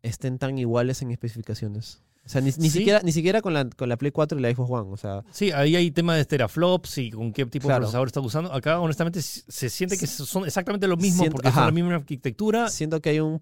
estén 0.03 0.39
tan 0.39 0.59
iguales 0.59 1.03
en 1.03 1.11
especificaciones. 1.11 2.03
O 2.27 2.29
sea, 2.29 2.41
ni, 2.41 2.47
ni 2.49 2.53
Sí. 2.53 2.70
siquiera, 2.70 3.01
ni 3.05 3.12
siquiera 3.12 3.41
con 3.41 3.55
la, 3.55 3.70
con 3.70 3.89
la 3.89 3.97
Play 3.97 4.11
4 4.11 4.37
y 4.37 4.43
la 4.43 4.51
Xbox 4.53 4.68
One. 4.70 4.91
O 4.93 4.97
sea, 4.97 5.22
Sí, 5.31 5.53
ahí 5.53 5.77
hay 5.77 5.93
tema 5.93 6.16
de 6.16 6.24
teraflops 6.24 6.99
y 6.99 7.11
con 7.12 7.33
qué 7.33 7.47
tipo 7.47 7.68
Claro. 7.68 7.81
de 7.81 7.85
procesador 7.85 8.09
estás 8.09 8.24
usando. 8.24 8.53
Acá, 8.53 8.81
honestamente, 8.81 9.22
se 9.22 9.70
siente 9.70 9.97
que 9.97 10.09
son 10.09 10.45
exactamente 10.45 10.89
lo 10.89 10.97
mismo 10.97 11.20
Siento- 11.22 11.35
porque 11.37 11.49
ajá. 11.49 11.61
son 11.61 11.66
la 11.66 11.72
misma 11.72 11.95
arquitectura. 11.95 12.68
siento 12.68 13.01
que 13.01 13.11
hay 13.11 13.20
un, 13.20 13.41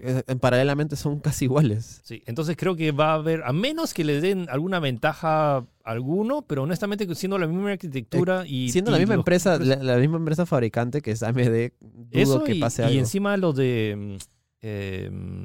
eh, 0.00 0.22
en 0.26 0.38
paralelamente 0.38 0.96
son 0.96 1.20
casi 1.20 1.44
iguales. 1.44 2.00
Sí, 2.02 2.22
entonces 2.24 2.56
creo 2.56 2.74
que 2.76 2.92
va 2.92 3.10
a 3.12 3.14
haber, 3.16 3.42
a 3.44 3.52
menos 3.52 3.92
que 3.92 4.04
le 4.04 4.20
den 4.22 4.46
alguna 4.48 4.80
ventaja 4.80 5.56
a 5.58 5.66
alguno, 5.84 6.42
pero 6.46 6.62
honestamente 6.62 7.06
siendo 7.14 7.36
la 7.38 7.46
misma 7.46 7.72
arquitectura 7.72 8.44
y... 8.46 8.68
Eh, 8.68 8.72
Siendo 8.72 8.90
la 8.90 8.96
y 8.96 9.00
misma 9.00 9.16
empresa, 9.16 9.58
la, 9.58 9.76
la 9.76 9.96
misma 9.98 10.16
empresa 10.16 10.46
fabricante 10.46 11.02
que 11.02 11.10
es 11.10 11.22
AMD, 11.22 11.72
dudo 11.80 12.08
Eso 12.10 12.42
que 12.44 12.54
y, 12.54 12.60
pase 12.60 12.80
y 12.82 12.84
algo. 12.86 12.98
encima 13.00 13.36
lo 13.36 13.52
de 13.52 13.94
mm, 13.96 14.16
eh, 14.62 15.10
mm, 15.12 15.42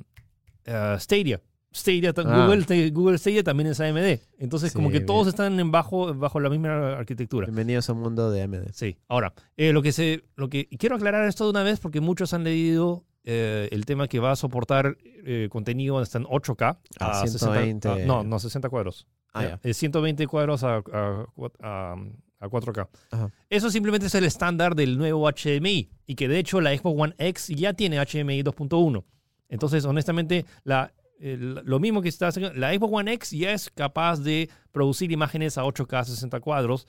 ah, 0.68 0.98
Stadia. 0.98 1.42
Stadia, 1.74 2.14
ta- 2.14 2.24
Ah. 2.26 2.46
Google, 2.48 2.90
Google 2.92 3.18
Stadia 3.18 3.44
también 3.44 3.68
es 3.70 3.80
AMD. 3.80 4.20
Entonces 4.40 4.74
como 4.74 4.90
que 4.90 5.00
todos 5.02 5.28
están 5.28 5.60
en 5.60 5.72
bajo, 5.72 6.14
bajo 6.16 6.40
la 6.40 6.50
misma 6.50 6.94
arquitectura. 6.94 7.46
Bienvenidos 7.46 7.90
a 7.90 7.94
un 7.94 8.02
mundo 8.02 8.32
de 8.32 8.42
AMD. 8.42 8.72
Sí, 8.74 8.98
ahora, 9.08 9.34
eh, 9.58 9.72
lo 9.72 9.82
que 9.82 9.92
se, 9.92 10.24
lo 10.36 10.50
que 10.50 10.68
y 10.70 10.78
quiero 10.78 10.96
aclarar 10.96 11.28
esto 11.28 11.44
de 11.46 11.52
una 11.52 11.64
vez 11.64 11.80
porque 11.80 12.02
muchos 12.02 12.34
han 12.34 12.44
leído 12.44 13.06
eh, 13.24 13.68
el 13.72 13.86
tema 13.86 14.08
que 14.08 14.20
va 14.20 14.32
a 14.32 14.36
soportar 14.36 14.98
eh, 15.04 15.48
contenido 15.52 16.00
hasta 16.00 16.18
en 16.18 16.24
8K 16.26 16.80
A 17.00 17.14
60 17.22 17.38
120. 17.54 17.90
ah, 17.90 17.98
no, 18.06 18.24
no, 18.24 18.40
60 18.40 18.70
cuadros. 18.70 19.06
Ah, 19.34 19.60
eh, 19.62 19.74
120 19.74 20.26
cuadros 20.26 20.64
a, 20.64 20.78
a, 20.78 21.26
a- 21.62 21.96
a 22.42 22.48
4K. 22.48 22.88
Ajá. 23.12 23.30
Eso 23.50 23.70
simplemente 23.70 24.08
es 24.08 24.16
el 24.16 24.24
estándar 24.24 24.74
del 24.74 24.98
nuevo 24.98 25.30
HDMI 25.30 25.90
y 26.08 26.16
que 26.16 26.28
de 26.30 26.40
hecho 26.40 26.62
la 26.62 26.76
Xbox 26.76 27.00
One 27.00 27.16
X 27.18 27.50
ya 27.50 27.74
tiene 27.74 27.98
HDMI 28.00 28.42
2.1. 28.44 29.04
Entonces, 29.50 29.84
honestamente, 29.86 30.46
la, 30.64 30.94
el- 31.20 31.56
lo 31.66 31.80
mismo 31.80 32.02
que 32.02 32.10
está 32.10 32.28
haciendo, 32.28 32.54
la 32.54 32.74
Xbox 32.74 32.94
One 32.94 33.14
X 33.14 33.32
ya 33.32 33.52
es 33.52 33.70
capaz 33.70 34.18
de 34.22 34.50
producir 34.72 35.12
imágenes 35.12 35.58
a 35.58 35.64
8K 35.66 36.04
60 36.06 36.40
cuadros 36.40 36.88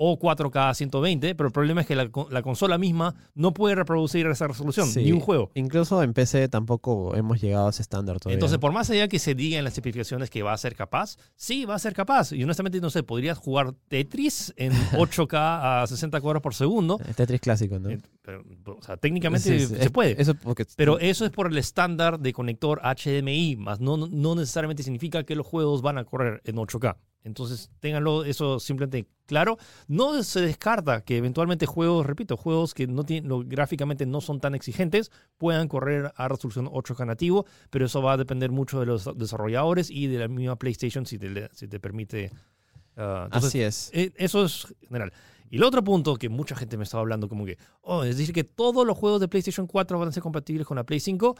o 0.00 0.16
4K 0.16 0.74
120, 0.74 1.34
pero 1.34 1.48
el 1.48 1.52
problema 1.52 1.80
es 1.80 1.86
que 1.88 1.96
la, 1.96 2.08
la 2.30 2.42
consola 2.42 2.78
misma 2.78 3.16
no 3.34 3.52
puede 3.52 3.74
reproducir 3.74 4.28
esa 4.28 4.46
resolución, 4.46 4.86
Sí. 4.86 5.02
ni 5.02 5.10
un 5.10 5.18
juego. 5.18 5.50
Incluso 5.54 6.00
en 6.04 6.12
PC 6.12 6.48
tampoco 6.48 7.16
hemos 7.16 7.40
llegado 7.40 7.66
a 7.66 7.70
ese 7.70 7.82
estándar 7.82 8.20
todavía. 8.20 8.34
Entonces, 8.34 8.58
por 8.58 8.70
más 8.70 8.88
allá 8.90 9.08
que 9.08 9.18
se 9.18 9.34
diga 9.34 9.58
en 9.58 9.64
las 9.64 9.72
especificaciones 9.72 10.30
que 10.30 10.44
va 10.44 10.52
a 10.52 10.56
ser 10.56 10.76
capaz, 10.76 11.16
sí, 11.34 11.64
va 11.64 11.74
a 11.74 11.78
ser 11.80 11.94
capaz. 11.94 12.30
Y 12.30 12.44
honestamente, 12.44 12.80
no 12.80 12.90
sé, 12.90 13.02
podrías 13.02 13.38
jugar 13.38 13.74
Tetris 13.88 14.54
en 14.56 14.70
8K 14.92 15.82
a 15.82 15.86
60 15.88 16.20
cuadros 16.20 16.42
por 16.44 16.54
segundo. 16.54 17.00
El 17.04 17.16
Tetris 17.16 17.40
clásico, 17.40 17.80
¿no? 17.80 17.88
Pero, 18.22 18.44
o 18.70 18.82
sea, 18.82 18.96
técnicamente 18.96 19.58
Sí, 19.60 19.66
sí, 19.66 19.74
se 19.76 19.84
es- 19.84 19.90
puede. 19.90 20.20
Eso 20.20 20.34
porque 20.34 20.64
pero 20.76 20.98
eso 20.98 21.24
es 21.24 21.30
por 21.32 21.46
el 21.50 21.56
estándar 21.58 22.18
de 22.20 22.32
conector 22.32 22.80
HDMI, 22.82 23.56
más 23.56 23.80
no, 23.80 23.96
no 23.96 24.34
necesariamente 24.34 24.82
significa 24.82 25.24
que 25.24 25.34
los 25.36 25.46
juegos 25.46 25.82
van 25.82 25.98
a 25.98 26.04
correr 26.04 26.40
en 26.44 26.56
8K. 26.56 26.96
Entonces, 27.24 27.70
ténganlo 27.80 28.24
eso 28.24 28.60
simplemente 28.60 29.06
claro. 29.26 29.58
No 29.88 30.22
se 30.22 30.40
descarta 30.40 31.02
que 31.02 31.16
eventualmente 31.18 31.66
juegos, 31.66 32.06
repito, 32.06 32.36
juegos 32.36 32.72
que 32.74 32.86
no 32.86 33.04
tienen, 33.04 33.28
lo- 33.28 33.42
gráficamente 33.44 34.06
no 34.06 34.20
son 34.20 34.40
tan 34.40 34.54
exigentes, 34.54 35.10
puedan 35.36 35.68
correr 35.68 36.12
a 36.16 36.28
resolución 36.28 36.68
8K 36.70 37.04
nativo, 37.04 37.44
pero 37.70 37.86
eso 37.86 38.00
va 38.02 38.12
a 38.12 38.16
depender 38.16 38.50
mucho 38.50 38.78
de 38.80 38.86
los 38.86 39.10
desarrolladores 39.18 39.90
y 39.90 40.06
de 40.06 40.18
la 40.20 40.28
misma 40.28 40.56
PlayStation 40.56 41.04
si 41.06 41.18
te, 41.18 41.48
si 41.52 41.66
te 41.68 41.80
permite. 41.80 42.30
ah, 42.96 43.22
entonces, 43.26 43.48
Así 43.48 43.60
es. 43.62 43.90
eh, 43.92 44.12
Eso 44.16 44.44
es 44.44 44.66
general. 44.86 45.12
Y 45.50 45.56
el 45.56 45.62
otro 45.64 45.82
punto 45.84 46.16
que 46.16 46.28
mucha 46.28 46.54
gente 46.56 46.76
me 46.76 46.84
estaba 46.84 47.00
hablando, 47.00 47.28
como 47.28 47.44
que, 47.46 47.58
oh, 47.82 48.04
es 48.04 48.16
decir, 48.18 48.34
que 48.34 48.44
todos 48.44 48.86
los 48.86 48.96
juegos 48.96 49.20
de 49.20 49.28
PlayStation 49.28 49.66
4 49.66 49.98
van 49.98 50.08
a 50.08 50.12
ser 50.12 50.22
compatibles 50.22 50.66
con 50.66 50.76
la 50.76 50.84
Play 50.84 51.00
5. 51.00 51.36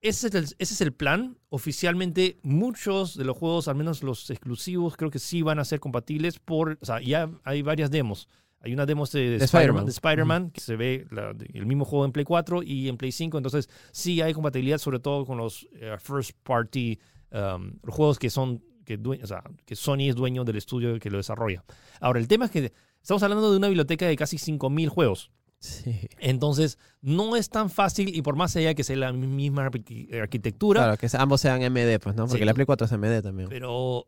Ese 0.00 0.26
es, 0.28 0.34
el, 0.34 0.44
ese 0.44 0.74
es 0.74 0.80
el 0.82 0.92
plan. 0.92 1.38
Oficialmente, 1.48 2.38
muchos 2.42 3.16
de 3.16 3.24
los 3.24 3.36
juegos, 3.36 3.68
al 3.68 3.74
menos 3.76 4.02
los 4.02 4.28
exclusivos, 4.30 4.96
creo 4.96 5.10
que 5.10 5.18
sí 5.18 5.42
van 5.42 5.58
a 5.58 5.64
ser 5.64 5.80
compatibles 5.80 6.38
por. 6.38 6.78
O 6.82 6.84
sea, 6.84 7.00
ya 7.00 7.30
hay 7.42 7.62
varias 7.62 7.90
demos. 7.90 8.28
Hay 8.60 8.72
una 8.72 8.86
demo 8.86 9.04
de, 9.06 9.20
de 9.30 9.38
De 9.38 9.44
Spider-Man, 9.44 9.84
de 9.84 9.90
Spider-Man, 9.90 10.50
que 10.50 10.60
se 10.60 10.76
ve 10.76 11.06
la- 11.10 11.34
el 11.52 11.66
mismo 11.66 11.84
juego 11.84 12.04
en 12.06 12.12
Play 12.12 12.24
4 12.24 12.62
y 12.62 12.88
en 12.88 12.96
Play 12.96 13.12
5. 13.12 13.36
Entonces, 13.38 13.68
sí 13.92 14.20
hay 14.22 14.32
compatibilidad, 14.34 14.78
sobre 14.78 15.00
todo 15.00 15.26
con 15.26 15.36
los 15.38 15.66
eh, 15.74 15.96
first 15.98 16.32
party, 16.42 16.98
um, 17.32 17.72
juegos 17.88 18.18
que 18.18 18.30
son. 18.30 18.62
Que, 18.84 18.98
o 19.22 19.26
sea, 19.26 19.42
que 19.64 19.74
Sony 19.76 20.08
es 20.10 20.14
dueño 20.14 20.44
del 20.44 20.56
estudio 20.56 20.98
que 20.98 21.08
lo 21.10 21.16
desarrolla. 21.16 21.64
Ahora, 22.00 22.20
el 22.20 22.28
tema 22.28 22.44
es 22.46 22.50
que 22.50 22.72
estamos 23.04 23.22
hablando 23.22 23.50
de 23.50 23.56
una 23.58 23.68
biblioteca 23.68 24.06
de 24.06 24.16
casi 24.16 24.38
5.000 24.38 24.88
juegos. 24.88 25.30
Sí. 25.60 26.08
Entonces, 26.18 26.78
no 27.00 27.36
es 27.36 27.48
tan 27.48 27.70
fácil 27.70 28.14
y 28.14 28.20
por 28.22 28.34
más 28.36 28.54
allá 28.56 28.74
que 28.74 28.84
sea 28.84 28.96
la 28.96 29.12
misma 29.12 29.66
arqui- 29.70 30.12
arquitectura, 30.20 30.80
Claro, 30.82 30.96
que 30.98 31.08
ambos 31.16 31.40
sean 31.40 31.62
AMD, 31.62 31.98
pues, 32.00 32.14
¿no? 32.16 32.26
Porque 32.26 32.40
Sí. 32.42 32.44
la 32.44 32.52
Play 32.54 32.66
4 32.66 32.84
es 32.86 32.92
AMD 32.92 33.22
también. 33.22 33.48
pero 33.48 34.06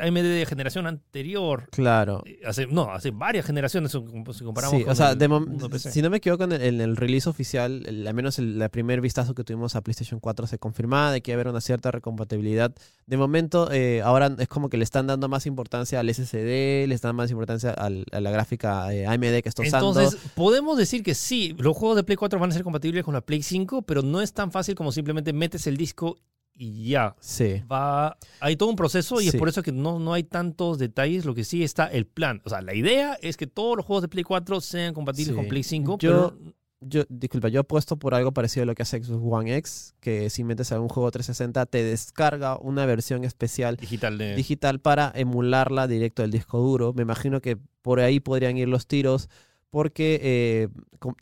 AMD 0.00 0.22
de 0.22 0.46
generación 0.46 0.86
anterior, 0.86 1.68
Claro. 1.70 2.22
eh, 2.26 2.40
hace, 2.46 2.66
no, 2.66 2.90
hace 2.92 3.10
varias 3.10 3.46
generaciones 3.46 3.92
si 3.92 4.44
comparamos 4.44 4.78
Sí, 4.78 4.84
con 4.84 4.92
o 4.92 4.94
sea, 4.96 5.12
el 5.12 5.18
de 5.18 5.78
si 5.78 6.02
no 6.02 6.10
me 6.10 6.18
equivoco, 6.18 6.44
en 6.44 6.52
el, 6.52 6.62
en 6.62 6.80
el 6.80 6.96
release 6.96 7.28
oficial, 7.28 7.84
al 8.06 8.14
menos 8.14 8.38
el, 8.38 8.66
primer 8.70 9.00
vistazo 9.00 9.34
que 9.34 9.44
tuvimos 9.44 9.76
a 9.76 9.80
PlayStation 9.82 10.20
4 10.20 10.46
se 10.46 10.58
confirmaba 10.58 11.12
de 11.12 11.20
que 11.20 11.30
iba 11.30 11.36
a 11.36 11.38
haber 11.40 11.48
una 11.50 11.60
cierta 11.60 11.90
recompatibilidad. 11.90 12.74
De 13.06 13.16
momento, 13.16 13.70
eh, 13.72 14.02
ahora 14.02 14.34
es 14.38 14.48
como 14.48 14.68
que 14.68 14.76
le 14.76 14.84
están 14.84 15.06
dando 15.06 15.28
más 15.28 15.46
importancia 15.46 16.00
al 16.00 16.08
SSD, 16.08 16.86
le 16.88 16.94
están 16.94 17.10
dando 17.10 17.22
más 17.22 17.30
importancia 17.30 17.70
al- 17.70 18.04
a 18.12 18.20
la 18.20 18.30
gráfica 18.30 18.92
eh, 18.92 19.06
AMD 19.06 19.42
que 19.42 19.48
está 19.48 19.62
usando. 19.62 19.88
Entonces, 20.00 20.20
podemos 20.34 20.76
decir 20.78 21.02
que 21.02 21.14
sí, 21.14 21.54
los 21.58 21.76
juegos 21.76 21.96
de 21.96 22.04
Play 22.04 22.16
4 22.16 22.38
van 22.38 22.50
a 22.50 22.52
ser 22.54 22.62
compatibles 22.64 23.04
con 23.04 23.14
la 23.14 23.20
Play 23.20 23.42
5, 23.42 23.82
pero 23.82 24.02
no 24.02 24.20
es 24.20 24.32
tan 24.32 24.50
fácil 24.50 24.74
como 24.74 24.92
simplemente 24.92 25.32
metes 25.32 25.66
el 25.66 25.76
disco 25.76 26.18
y 26.58 26.88
ya. 26.90 27.14
sí. 27.20 27.62
Va, 27.70 28.16
hay 28.40 28.56
todo 28.56 28.68
un 28.70 28.76
proceso 28.76 29.20
y 29.20 29.24
Sí. 29.24 29.28
es 29.30 29.36
por 29.36 29.48
eso 29.48 29.62
que 29.62 29.72
no, 29.72 29.98
no 29.98 30.12
hay 30.12 30.22
tantos 30.24 30.78
detalles. 30.78 31.24
Lo 31.24 31.34
que 31.34 31.44
sí 31.44 31.62
está 31.62 31.86
el 31.86 32.06
plan. 32.06 32.40
O 32.44 32.50
sea, 32.50 32.62
la 32.62 32.74
idea 32.74 33.18
es 33.22 33.36
que 33.36 33.46
todos 33.46 33.76
los 33.76 33.84
juegos 33.86 34.02
de 34.02 34.08
Play 34.08 34.24
4 34.24 34.60
sean 34.60 34.94
compatibles 34.94 35.34
Sí. 35.34 35.36
con 35.36 35.48
Play 35.48 35.62
5, 35.62 35.98
Yo- 35.98 36.10
pero 36.10 36.54
Yo, 36.80 37.04
disculpa, 37.08 37.48
yo 37.48 37.60
apuesto 37.60 37.96
por 37.98 38.14
algo 38.14 38.32
parecido 38.32 38.64
a 38.64 38.66
lo 38.66 38.74
que 38.74 38.82
hace 38.82 39.02
Xbox 39.02 39.22
One 39.24 39.56
X, 39.56 39.94
que 39.98 40.28
si 40.28 40.44
metes 40.44 40.70
algún 40.72 40.90
juego 40.90 41.10
360 41.10 41.64
te 41.64 41.82
descarga 41.82 42.58
una 42.58 42.84
versión 42.84 43.24
especial 43.24 43.76
digital 43.76 44.18
de... 44.18 44.34
digital 44.36 44.78
para 44.78 45.10
emularla 45.16 45.88
directo 45.88 46.20
del 46.20 46.30
disco 46.32 46.58
duro. 46.58 46.92
Me 46.92 47.00
imagino 47.02 47.40
que 47.40 47.56
por 47.80 47.98
ahí 48.00 48.20
podrían 48.20 48.58
ir 48.58 48.68
los 48.68 48.86
tiros, 48.86 49.30
porque 49.70 50.20
eh, 50.22 50.68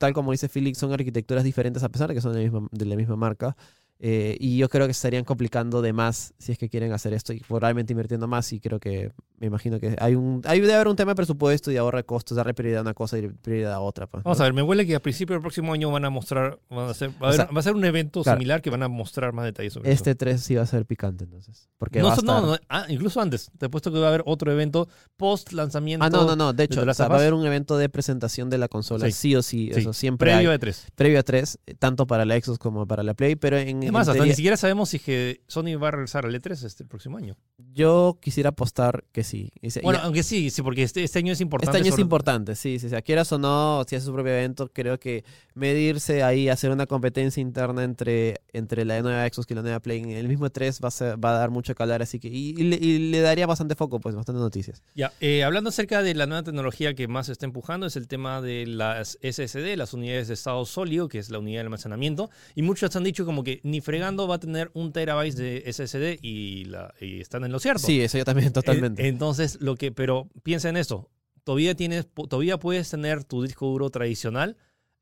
tal 0.00 0.12
como 0.12 0.32
dice 0.32 0.48
Felix, 0.48 0.76
son 0.76 0.92
arquitecturas 0.92 1.44
diferentes 1.44 1.84
a 1.84 1.88
pesar 1.88 2.08
de 2.08 2.14
que 2.14 2.20
son 2.20 2.32
de 2.32 2.38
la 2.40 2.44
misma, 2.50 2.68
de 2.72 2.84
la 2.86 2.96
misma 2.96 3.16
marca. 3.16 3.56
Eh, 4.00 4.36
y 4.40 4.58
yo 4.58 4.68
creo 4.68 4.86
que 4.86 4.92
se 4.92 4.98
estarían 4.98 5.24
complicando 5.24 5.80
de 5.80 5.92
más 5.92 6.34
si 6.38 6.52
es 6.52 6.58
que 6.58 6.68
quieren 6.68 6.92
hacer 6.92 7.14
esto 7.14 7.32
y 7.32 7.40
probablemente 7.40 7.92
invirtiendo 7.92 8.26
más. 8.26 8.52
Y 8.52 8.60
creo 8.60 8.78
que, 8.80 9.12
me 9.38 9.46
imagino 9.46 9.78
que 9.80 9.96
hay 9.98 10.14
un 10.14 10.42
hay 10.44 10.60
debe 10.60 10.74
haber 10.74 10.88
un 10.88 10.96
tema 10.96 11.12
de 11.12 11.16
presupuesto 11.16 11.70
y 11.70 11.76
ahorra 11.76 12.02
costos, 12.02 12.36
darle 12.36 12.54
prioridad 12.54 12.80
a 12.80 12.82
una 12.82 12.94
cosa 12.94 13.18
y 13.18 13.28
prioridad 13.28 13.72
a 13.72 13.80
otra. 13.80 14.06
pues, 14.06 14.22
Vamos 14.24 14.40
a 14.40 14.44
ver, 14.44 14.52
me 14.52 14.62
huele 14.62 14.86
que 14.86 14.94
a 14.94 15.00
principio 15.00 15.34
del 15.34 15.40
próximo 15.42 15.72
año 15.72 15.90
van 15.90 16.04
a 16.04 16.10
mostrar, 16.10 16.58
van 16.68 16.88
a 16.88 16.90
hacer, 16.90 17.10
va, 17.22 17.28
a 17.28 17.32
sea, 17.32 17.42
haber- 17.44 17.56
va 17.56 17.60
a 17.60 17.62
ser 17.62 17.74
un 17.74 17.84
evento 17.84 18.22
claro. 18.22 18.36
similar 18.38 18.60
que 18.62 18.70
van 18.70 18.82
a 18.82 18.88
mostrar 18.88 19.32
más 19.32 19.44
detalles 19.44 19.72
sobre 19.72 19.90
eso. 19.90 19.94
Este 19.96 20.14
3 20.14 20.40
sí 20.42 20.54
va 20.56 20.62
a 20.62 20.66
ser 20.66 20.84
picante 20.86 21.24
entonces. 21.24 21.68
Porque 21.78 22.00
No, 22.00 22.08
va 22.08 22.12
a 22.14 22.16
so- 22.16 22.22
no, 22.22 22.40
no, 22.46 22.58
ah, 22.68 22.86
incluso 22.88 23.20
antes. 23.20 23.50
Te 23.58 23.66
he 23.66 23.68
puesto 23.68 23.92
que 23.92 23.98
va 23.98 24.06
a 24.06 24.08
haber 24.08 24.22
otro 24.26 24.50
evento 24.52 24.88
post 25.16 25.52
lanzamiento. 25.52 26.04
Ah, 26.04 26.10
no, 26.10 26.24
no, 26.26 26.34
no. 26.36 26.52
De 26.52 26.64
hecho, 26.64 26.82
o 26.82 26.94
sea, 26.94 27.08
va 27.08 27.16
a 27.16 27.18
haber 27.20 27.32
un 27.34 27.46
evento 27.46 27.78
de 27.78 27.88
presentación 27.88 28.50
de 28.50 28.58
la 28.58 28.68
consola, 28.68 29.06
Sí. 29.06 29.12
sí, 29.12 29.36
o 29.36 29.42
sí. 29.42 29.70
Sí, 29.72 29.80
Eso 29.80 29.92
siempre 29.92 30.32
Previo 30.32 30.50
hay. 30.50 30.56
a 30.56 30.58
E3. 30.58 30.86
Previo 30.94 31.20
a 31.20 31.22
3, 31.22 31.58
tanto 31.78 32.06
para 32.06 32.24
la 32.24 32.34
Xbox 32.40 32.58
como 32.58 32.86
para 32.86 33.02
la 33.02 33.14
Play. 33.14 33.36
Pero 33.36 33.56
en, 33.58 33.82
Es 33.84 33.88
en 33.88 33.94
más, 33.94 34.08
hasta 34.08 34.24
ni 34.24 34.34
siquiera 34.34 34.56
sabemos 34.56 34.88
si 34.88 34.98
es 34.98 35.02
que 35.02 35.42
Sony 35.46 35.76
va 35.80 35.88
a 35.88 35.90
regresar 35.92 36.26
al 36.26 36.34
E3 36.34 36.64
este 36.64 36.84
próximo 36.84 37.16
año. 37.16 37.36
Yo 37.58 38.18
quisiera 38.20 38.50
apostar 38.50 39.04
que 39.12 39.22
sí. 39.24 39.50
Se- 39.68 39.80
Bueno, 39.80 40.00
aunque 40.02 40.22
sí, 40.22 40.50
sí, 40.50 40.62
porque 40.62 40.82
este, 40.82 41.04
este 41.04 41.20
año 41.20 41.32
es 41.32 41.40
importante. 41.40 41.76
Este 41.78 41.86
año 41.88 41.94
es 41.94 42.00
importante, 42.00 42.54
sí, 42.56 42.78
sí, 42.78 42.88
sí. 42.88 42.96
Quieras 43.02 43.30
o 43.32 43.38
no, 43.38 43.84
si 43.88 43.94
hace 43.96 44.06
su 44.06 44.12
propio 44.12 44.32
evento, 44.32 44.70
creo 44.72 44.98
que 44.98 45.24
medirse 45.54 46.22
ahí, 46.22 46.48
hacer 46.48 46.70
una 46.70 46.86
competencia 46.86 47.40
interna 47.40 47.84
entre, 47.84 48.40
entre 48.52 48.84
la 48.84 49.00
nueva 49.02 49.26
Xbox 49.28 49.50
y 49.50 49.54
la 49.54 49.62
nueva 49.62 49.80
Play 49.80 50.00
en 50.00 50.10
el 50.10 50.26
mismo 50.28 50.50
3 50.50 50.80
va 50.82 50.88
a, 50.88 50.90
ser- 50.90 51.24
va 51.24 51.30
a 51.36 51.38
dar 51.38 51.50
mucho 51.50 51.74
que 51.74 51.82
hablar, 51.82 52.02
así 52.02 52.18
que. 52.18 52.28
Y, 52.28 52.50
y 52.50 52.62
le, 52.64 52.76
y 52.76 52.98
le 53.10 53.20
daría 53.20 53.46
bastante 53.46 53.76
foco, 53.76 54.00
pues, 54.00 54.14
bastantes 54.16 54.42
noticias. 54.42 54.82
Ya, 54.96 55.12
eh, 55.20 55.44
hablando 55.44 55.70
acerca 55.70 56.02
de 56.02 56.14
la 56.14 56.26
nueva 56.26 56.42
tecnología 56.42 56.94
que 56.94 57.06
más 57.08 57.26
se 57.26 57.32
está 57.32 57.46
empujando, 57.46 57.86
es 57.86 57.94
el 57.96 58.08
tema 58.08 58.40
de 58.42 58.66
las 58.66 59.16
SSD, 59.22 59.76
las 59.76 59.94
unidades 59.94 60.28
de 60.28 60.34
estado 60.34 60.64
sólido, 60.66 61.08
que 61.08 61.18
es 61.18 61.30
la 61.30 61.38
unidad 61.38 61.58
de 61.60 61.64
almacenamiento. 61.66 62.30
Y 62.56 62.62
muchos 62.62 62.94
han 62.96 63.04
dicho 63.04 63.24
como 63.24 63.44
que 63.44 63.60
ni 63.62 63.80
fregando 63.80 64.26
va 64.26 64.36
a 64.36 64.40
tener 64.40 64.70
un 64.74 64.92
terabyte 64.92 65.34
de 65.36 65.72
SSD 65.72 66.18
y, 66.20 66.64
la, 66.64 66.92
y 67.00 67.20
están 67.20 67.43
en 67.44 67.52
lo 67.52 67.58
cierto. 67.58 67.86
Sí, 67.86 68.00
eso 68.00 68.18
yo 68.18 68.24
también, 68.24 68.52
totalmente. 68.52 69.02
Eh, 69.04 69.08
entonces, 69.08 69.58
lo 69.60 69.74
que, 69.76 69.92
pero 69.92 70.28
piensa 70.42 70.68
en 70.68 70.76
esto. 70.76 71.10
Todavía 71.44 71.74
tienes, 71.74 72.06
todavía 72.28 72.58
puedes 72.58 72.88
tener 72.90 73.24
tu 73.24 73.42
disco 73.42 73.66
duro 73.66 73.90
tradicional 73.90 74.56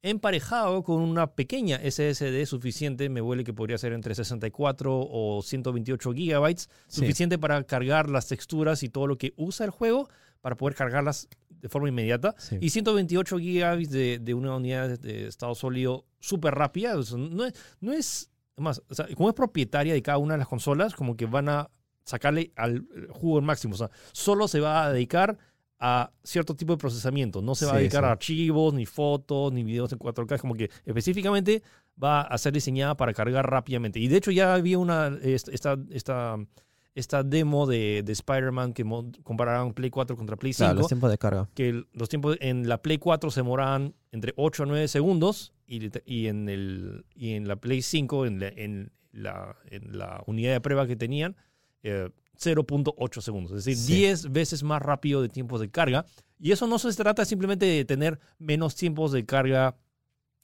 emparejado 0.04 0.82
con 0.82 1.00
una 1.00 1.28
pequeña 1.34 1.78
SSD 1.78 2.44
suficiente, 2.46 3.08
me 3.08 3.20
huele 3.20 3.44
que 3.44 3.52
podría 3.54 3.78
ser 3.78 3.92
entre 3.92 4.14
64 4.16 4.90
o 4.92 5.42
128 5.42 6.12
gigabytes, 6.12 6.68
Sí. 6.88 7.00
suficiente 7.00 7.38
para 7.38 7.62
cargar 7.64 8.10
las 8.10 8.26
texturas 8.26 8.82
y 8.82 8.88
todo 8.88 9.06
lo 9.06 9.16
que 9.16 9.32
usa 9.36 9.64
el 9.64 9.70
juego 9.70 10.08
para 10.40 10.56
poder 10.56 10.74
cargarlas 10.74 11.28
de 11.50 11.68
forma 11.68 11.88
inmediata. 11.88 12.34
Sí. 12.38 12.56
Y 12.60 12.70
128 12.70 13.38
gigabytes 13.38 13.90
de, 13.92 14.18
de 14.18 14.34
una 14.34 14.56
unidad 14.56 14.98
de 14.98 15.28
estado 15.28 15.54
sólido 15.54 16.04
súper 16.18 16.54
rápida. 16.56 16.98
o 16.98 17.02
sea, 17.04 17.16
no 17.18 17.44
es, 17.44 17.54
no 17.80 17.92
es 17.92 18.28
más, 18.56 18.82
o 18.88 18.94
sea, 18.96 19.06
como 19.14 19.28
es 19.28 19.36
propietaria 19.36 19.94
de 19.94 20.02
cada 20.02 20.18
una 20.18 20.34
de 20.34 20.38
las 20.38 20.48
consolas, 20.48 20.94
como 20.94 21.16
que 21.16 21.26
van 21.26 21.48
a 21.48 21.70
sacarle 22.04 22.52
al 22.56 22.86
jugo 23.10 23.38
al 23.38 23.44
máximo. 23.44 23.74
O 23.74 23.78
sea, 23.78 23.90
solo 24.12 24.48
se 24.48 24.60
va 24.60 24.84
a 24.84 24.92
dedicar 24.92 25.38
a 25.84 26.12
cierto 26.22 26.54
tipo 26.54 26.72
de 26.74 26.78
procesamiento. 26.78 27.42
No 27.42 27.54
se 27.56 27.66
va 27.66 27.72
a 27.74 27.78
dedicar 27.78 28.02
sí. 28.04 28.06
a 28.06 28.12
archivos, 28.12 28.72
ni 28.74 28.86
fotos, 28.86 29.52
ni 29.52 29.64
videos 29.64 29.92
en 29.92 29.98
4K. 29.98 30.38
Como 30.38 30.54
que 30.54 30.70
específicamente 30.84 31.62
va 32.02 32.20
a 32.22 32.38
ser 32.38 32.52
diseñada 32.52 32.96
para 32.96 33.12
cargar 33.12 33.50
rápidamente. 33.50 33.98
Y 33.98 34.08
de 34.08 34.16
hecho 34.18 34.30
ya 34.30 34.54
había 34.54 34.78
una 34.78 35.08
est- 35.22 35.48
esta, 35.48 35.76
esta, 35.90 36.36
esta 36.94 37.22
demo 37.24 37.66
de, 37.66 38.02
de 38.04 38.12
Spider-Man 38.12 38.74
que 38.74 38.84
comparaban 39.24 39.72
Play 39.74 39.90
4 39.90 40.16
contra 40.16 40.36
Play 40.36 40.52
5 40.52 40.66
Claro, 40.66 40.78
los 40.78 40.88
tiempos 40.88 41.10
de 41.10 41.18
carga. 41.18 41.48
que 41.54 41.84
los 41.92 42.08
tiempos 42.08 42.36
en 42.40 42.68
la 42.68 42.80
Play 42.80 42.98
4 42.98 43.30
se 43.32 43.40
demoraban 43.40 43.94
entre 44.12 44.34
8 44.36 44.62
a 44.62 44.66
9 44.66 44.86
segundos 44.88 45.52
y, 45.66 45.90
y, 46.04 46.28
en, 46.28 46.48
el, 46.48 47.04
y 47.14 47.32
en 47.32 47.48
la 47.48 47.56
Play 47.56 47.82
5, 47.82 48.26
en 48.26 48.38
la, 48.40 48.48
en 48.48 48.92
la, 49.10 49.56
en 49.70 49.98
la 49.98 50.22
unidad 50.26 50.52
de 50.52 50.60
prueba 50.60 50.86
que 50.86 50.94
tenían, 50.96 51.34
eh, 51.82 52.08
0.8 52.38 53.20
segundos. 53.20 53.52
Es 53.52 53.64
decir, 53.64 53.76
Sí. 53.76 53.94
10 53.96 54.32
veces 54.32 54.62
más 54.62 54.82
rápido 54.82 55.22
de 55.22 55.28
tiempos 55.28 55.60
de 55.60 55.70
carga. 55.70 56.04
Y 56.38 56.52
eso 56.52 56.66
no 56.66 56.78
se 56.78 56.92
trata 56.94 57.24
simplemente 57.24 57.66
de 57.66 57.84
tener 57.84 58.18
menos 58.38 58.74
tiempos 58.74 59.12
de 59.12 59.24
carga 59.24 59.76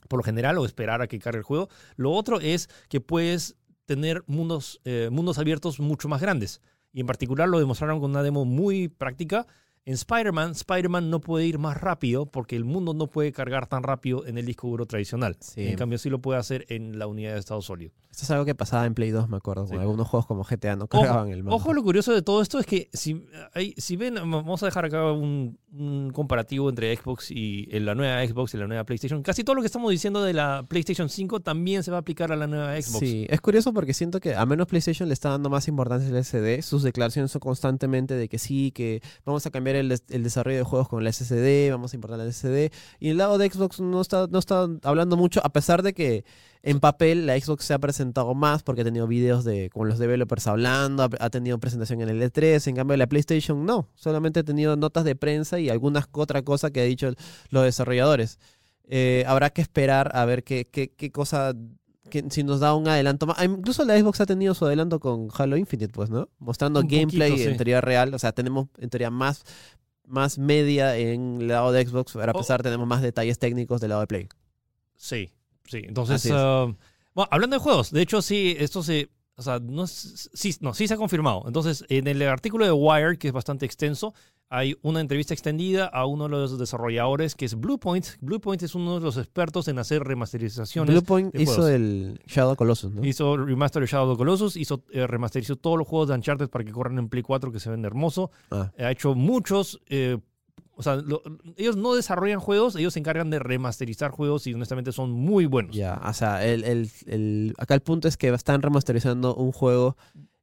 por 0.08 0.18
lo 0.18 0.22
general 0.22 0.58
o 0.58 0.64
esperar 0.64 1.02
a 1.02 1.08
que 1.08 1.18
cargue 1.18 1.38
el 1.38 1.44
juego. 1.44 1.68
Lo 1.96 2.12
otro 2.12 2.40
es 2.40 2.68
que 2.88 3.00
puedes 3.00 3.56
tener 3.84 4.22
mundos, 4.26 4.80
eh, 4.84 5.08
mundos 5.10 5.38
abiertos 5.38 5.80
mucho 5.80 6.08
más 6.08 6.20
grandes. 6.20 6.60
Y 6.92 7.00
en 7.00 7.06
particular 7.06 7.48
lo 7.48 7.58
demostraron 7.58 8.00
con 8.00 8.10
una 8.12 8.22
demo 8.22 8.44
muy 8.44 8.88
práctica. 8.88 9.46
En 9.84 9.94
Spider-Man, 9.94 10.50
Spider-Man 10.52 11.10
no 11.10 11.20
puede 11.20 11.46
ir 11.46 11.58
más 11.58 11.80
rápido 11.80 12.26
porque 12.26 12.56
el 12.56 12.64
mundo 12.64 12.92
no 12.94 13.06
puede 13.06 13.32
cargar 13.32 13.66
tan 13.66 13.82
rápido 13.82 14.26
en 14.26 14.36
el 14.38 14.44
disco 14.46 14.68
duro 14.68 14.86
tradicional. 14.86 15.36
Sí. 15.40 15.66
En 15.66 15.76
cambio, 15.76 15.98
sí 15.98 16.10
lo 16.10 16.20
puede 16.20 16.38
hacer 16.38 16.66
en 16.68 16.98
la 16.98 17.06
unidad 17.06 17.32
de 17.34 17.38
estado 17.40 17.62
sólido. 17.62 17.92
Esto 18.10 18.24
es 18.24 18.30
algo 18.32 18.44
que 18.44 18.54
pasaba 18.54 18.84
en 18.86 18.94
Play 18.94 19.10
2, 19.10 19.28
me 19.28 19.36
acuerdo. 19.36 19.62
Con 19.66 19.76
Sí. 19.76 19.80
algunos 19.80 20.08
juegos 20.08 20.26
como 20.26 20.42
GTA 20.42 20.74
no 20.76 20.84
Ojo, 20.84 21.00
cargaban 21.02 21.28
el 21.30 21.42
mando. 21.42 21.54
Ojo, 21.56 21.72
lo 21.72 21.82
curioso 21.82 22.12
de 22.12 22.20
todo 22.22 22.42
esto 22.42 22.58
es 22.58 22.66
que 22.66 22.88
si, 22.92 23.24
hay- 23.54 23.74
si 23.76 23.96
ven, 23.96 24.14
vamos 24.14 24.62
a 24.62 24.66
dejar 24.66 24.86
acá 24.86 25.12
un, 25.12 25.58
un 25.72 26.10
comparativo 26.12 26.68
entre 26.68 26.94
Xbox 26.96 27.30
y 27.30 27.66
la 27.78 27.94
nueva 27.94 28.26
Xbox 28.26 28.54
y 28.54 28.56
la 28.56 28.66
nueva 28.66 28.84
PlayStation. 28.84 29.22
Casi 29.22 29.44
todo 29.44 29.54
lo 29.54 29.62
que 29.62 29.66
estamos 29.66 29.90
diciendo 29.90 30.22
de 30.24 30.32
la 30.32 30.64
PlayStation 30.68 31.08
5 31.08 31.40
también 31.40 31.82
se 31.84 31.90
va 31.92 31.98
a 31.98 32.00
aplicar 32.00 32.32
a 32.32 32.36
la 32.36 32.46
nueva 32.46 32.72
Xbox. 32.80 32.98
Sí, 32.98 33.26
es 33.28 33.40
curioso 33.40 33.72
porque 33.72 33.94
siento 33.94 34.18
que 34.20 34.34
a 34.34 34.44
menos 34.46 34.66
PlayStation 34.66 35.06
le 35.08 35.12
está 35.14 35.28
dando 35.30 35.48
más 35.48 35.68
importancia 35.68 36.08
al 36.08 36.16
SSD. 36.24 36.62
Sus 36.62 36.82
declaraciones 36.82 37.30
son 37.30 37.40
constantemente 37.40 38.14
de 38.14 38.28
que 38.28 38.38
sí, 38.38 38.72
que 38.72 39.00
vamos 39.24 39.46
a 39.46 39.50
cambiar 39.50 39.67
el, 39.76 39.88
des- 39.88 40.04
el 40.10 40.22
desarrollo 40.22 40.58
de 40.58 40.62
juegos 40.64 40.88
con 40.88 41.04
el 41.04 41.12
SSD, 41.12 41.70
vamos 41.70 41.92
a 41.92 41.96
importar 41.96 42.20
el 42.20 42.32
SSD. 42.32 42.72
Y 43.00 43.10
el 43.10 43.16
lado 43.18 43.38
de 43.38 43.50
Xbox 43.50 43.80
no 43.80 44.00
está, 44.00 44.26
no 44.28 44.38
está 44.38 44.66
hablando 44.82 45.16
mucho, 45.16 45.40
a 45.44 45.48
pesar 45.50 45.82
de 45.82 45.92
que 45.92 46.24
en 46.62 46.80
papel 46.80 47.26
la 47.26 47.38
Xbox 47.38 47.64
se 47.64 47.74
ha 47.74 47.78
presentado 47.78 48.34
más 48.34 48.62
porque 48.62 48.82
ha 48.82 48.84
tenido 48.84 49.06
videos 49.06 49.44
de 49.44 49.70
con 49.70 49.88
los 49.88 49.98
developers 49.98 50.46
hablando, 50.46 51.08
ha, 51.18 51.30
tenido 51.30 51.58
presentación 51.58 52.00
en 52.00 52.08
el 52.08 52.20
E3, 52.20 52.66
en 52.68 52.76
cambio 52.76 52.96
la 52.96 53.06
PlayStation 53.06 53.64
no, 53.64 53.88
solamente 53.94 54.40
ha 54.40 54.44
tenido 54.44 54.76
notas 54.76 55.04
de 55.04 55.14
prensa 55.14 55.60
y 55.60 55.68
algunas 55.68 56.08
otra 56.12 56.42
cosa 56.42 56.70
que 56.70 56.80
ha 56.80 56.84
dicho 56.84 57.10
los 57.50 57.64
desarrolladores. 57.64 58.38
Eh, 58.90 59.24
habrá 59.26 59.50
que 59.50 59.60
esperar 59.60 60.10
a 60.14 60.24
ver 60.24 60.44
qué, 60.44 60.66
qué, 60.66 60.90
qué 60.96 61.12
cosa 61.12 61.54
que 62.08 62.24
si 62.30 62.42
nos 62.44 62.60
da 62.60 62.74
un 62.74 62.88
adelanto 62.88 63.26
más. 63.26 63.36
Ah, 63.38 63.44
Incluso 63.44 63.84
la 63.84 63.98
Xbox 63.98 64.20
ha 64.20 64.26
tenido 64.26 64.54
su 64.54 64.64
adelanto 64.66 65.00
con 65.00 65.28
Halo 65.36 65.56
Infinite, 65.56 65.92
pues, 65.92 66.10
¿no? 66.10 66.28
Mostrando 66.38 66.80
Un 66.80 66.88
gameplay 66.88 67.30
poquito, 67.30 67.46
sí. 67.48 67.50
en 67.52 67.56
teoría 67.56 67.80
real. 67.80 68.12
O 68.14 68.18
sea, 68.18 68.32
tenemos 68.32 68.68
en 68.78 68.90
teoría 68.90 69.10
más, 69.10 69.44
más 70.06 70.38
media 70.38 70.96
en 70.96 71.38
el 71.42 71.48
lado 71.48 71.72
de 71.72 71.84
Xbox, 71.86 72.12
pero 72.14 72.32
a 72.32 72.34
Oh. 72.34 72.38
pesar 72.38 72.62
tenemos 72.62 72.86
más 72.86 73.02
detalles 73.02 73.38
técnicos 73.38 73.80
del 73.80 73.90
lado 73.90 74.00
de 74.02 74.06
Play. 74.06 74.28
Sí, 74.96 75.30
sí. 75.66 75.82
Entonces, 75.84 76.28
ah, 76.32 76.66
bueno, 77.14 77.28
hablando 77.30 77.56
de 77.56 77.60
juegos, 77.62 77.90
de 77.90 78.02
hecho, 78.02 78.22
sí, 78.22 78.56
esto 78.58 78.82
se. 78.82 79.10
O 79.36 79.42
sea, 79.42 79.60
no, 79.60 79.84
es- 79.84 80.30
sí, 80.34 80.54
no, 80.60 80.74
sí 80.74 80.88
se 80.88 80.94
ha 80.94 80.96
confirmado. 80.96 81.44
Entonces, 81.46 81.84
en 81.88 82.08
el 82.08 82.20
artículo 82.22 82.64
de 82.64 82.72
Wired, 82.72 83.18
que 83.18 83.28
es 83.28 83.32
bastante 83.32 83.66
extenso, 83.66 84.12
hay 84.50 84.76
una 84.82 85.00
entrevista 85.00 85.34
extendida 85.34 85.86
a 85.86 86.06
uno 86.06 86.24
de 86.24 86.30
los 86.30 86.58
desarrolladores 86.58 87.34
que 87.34 87.44
es 87.44 87.54
Bluepoint. 87.54 88.06
Bluepoint 88.20 88.62
es 88.62 88.74
uno 88.74 88.94
de 88.98 89.04
los 89.04 89.16
expertos 89.18 89.68
en 89.68 89.78
hacer 89.78 90.02
remasterizaciones. 90.04 90.90
Bluepoint 90.94 91.34
de 91.34 91.42
hizo 91.42 91.68
el 91.68 92.20
Shadow 92.26 92.56
Colossus, 92.56 92.92
¿no? 92.92 93.04
Hizo 93.04 93.36
Remaster 93.36 93.82
de 93.82 93.86
Shadow 93.88 94.16
Colossus, 94.16 94.56
hizo, 94.56 94.84
eh, 94.90 95.06
remasterizó 95.06 95.56
todos 95.56 95.76
los 95.78 95.86
juegos 95.86 96.08
de 96.08 96.14
Uncharted 96.14 96.48
para 96.48 96.64
que 96.64 96.72
corran 96.72 96.98
en 96.98 97.08
Play 97.08 97.22
4, 97.22 97.52
que 97.52 97.60
se 97.60 97.68
ven 97.70 97.84
hermoso. 97.84 98.30
Ah, 98.50 98.72
Ha 98.78 98.90
hecho 98.90 99.14
muchos. 99.14 99.80
eh, 99.88 100.18
o 100.80 100.82
sea, 100.82 100.94
lo- 100.94 101.22
ellos 101.56 101.76
no 101.76 101.92
desarrollan 101.94 102.38
juegos, 102.38 102.76
ellos 102.76 102.92
se 102.94 103.00
encargan 103.00 103.30
de 103.30 103.40
remasterizar 103.40 104.12
juegos 104.12 104.46
y 104.46 104.54
honestamente 104.54 104.92
son 104.92 105.10
muy 105.10 105.44
buenos. 105.46 105.74
ya, 105.74 106.00
o 106.06 106.12
sea, 106.12 106.46
el, 106.46 106.62
el, 106.64 106.90
el- 107.06 107.54
acá 107.58 107.74
el 107.74 107.80
punto 107.80 108.06
es 108.06 108.16
que 108.16 108.28
están 108.28 108.62
remasterizando 108.62 109.34
un 109.34 109.50
juego. 109.52 109.96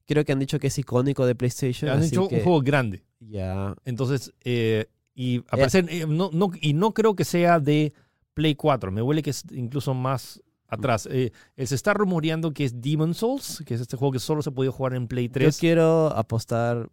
Creo 0.05 0.23
que 0.25 0.33
han 0.33 0.39
dicho 0.39 0.59
que 0.59 0.67
es 0.67 0.77
icónico 0.77 1.25
de 1.25 1.33
PlayStation. 1.35 1.89
Han 1.89 1.99
así 1.99 2.09
hecho 2.09 2.27
que 2.27 2.35
un 2.35 2.43
juego 2.43 2.61
grande. 2.61 3.03
Ya, 3.27 3.75
Entonces, 3.85 4.33
eh, 4.43 4.85
y 5.13 5.39
a 5.49 5.57
parecer, 5.57 5.85
eh, 5.89 6.05
no, 6.07 6.29
no, 6.33 6.51
y 6.61 6.73
no 6.73 6.93
creo 6.93 7.15
que 7.15 7.23
sea 7.25 7.59
de 7.59 7.93
Play 8.33 8.55
4. 8.55 8.91
Me 8.91 9.01
huele 9.01 9.21
que 9.23 9.29
es 9.29 9.43
incluso 9.51 9.93
más 9.93 10.41
atrás. 10.67 11.07
Eh, 11.11 11.31
eh, 11.55 11.65
se 11.67 11.75
está 11.75 11.93
rumoreando 11.93 12.51
que 12.53 12.65
es 12.65 12.81
Demon 12.81 13.13
Souls, 13.13 13.63
que 13.65 13.73
es 13.75 13.81
este 13.81 13.97
juego 13.97 14.11
que 14.11 14.19
solo 14.19 14.41
se 14.41 14.51
podía 14.51 14.71
jugar 14.71 14.93
en 14.93 15.07
Play 15.07 15.27
Yo 15.27 15.33
3. 15.33 15.57
quiero 15.57 16.07
apostar, 16.15 16.89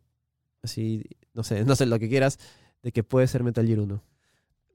así, 0.62 1.02
no 1.34 1.42
sé, 1.42 1.64
no 1.64 1.74
sé 1.76 1.86
lo 1.86 1.98
que 1.98 2.08
quieras, 2.08 2.38
de 2.82 2.92
que 2.92 3.02
puede 3.02 3.26
ser 3.26 3.42
Metal 3.42 3.66
Gear 3.66 3.80
1. 3.80 4.02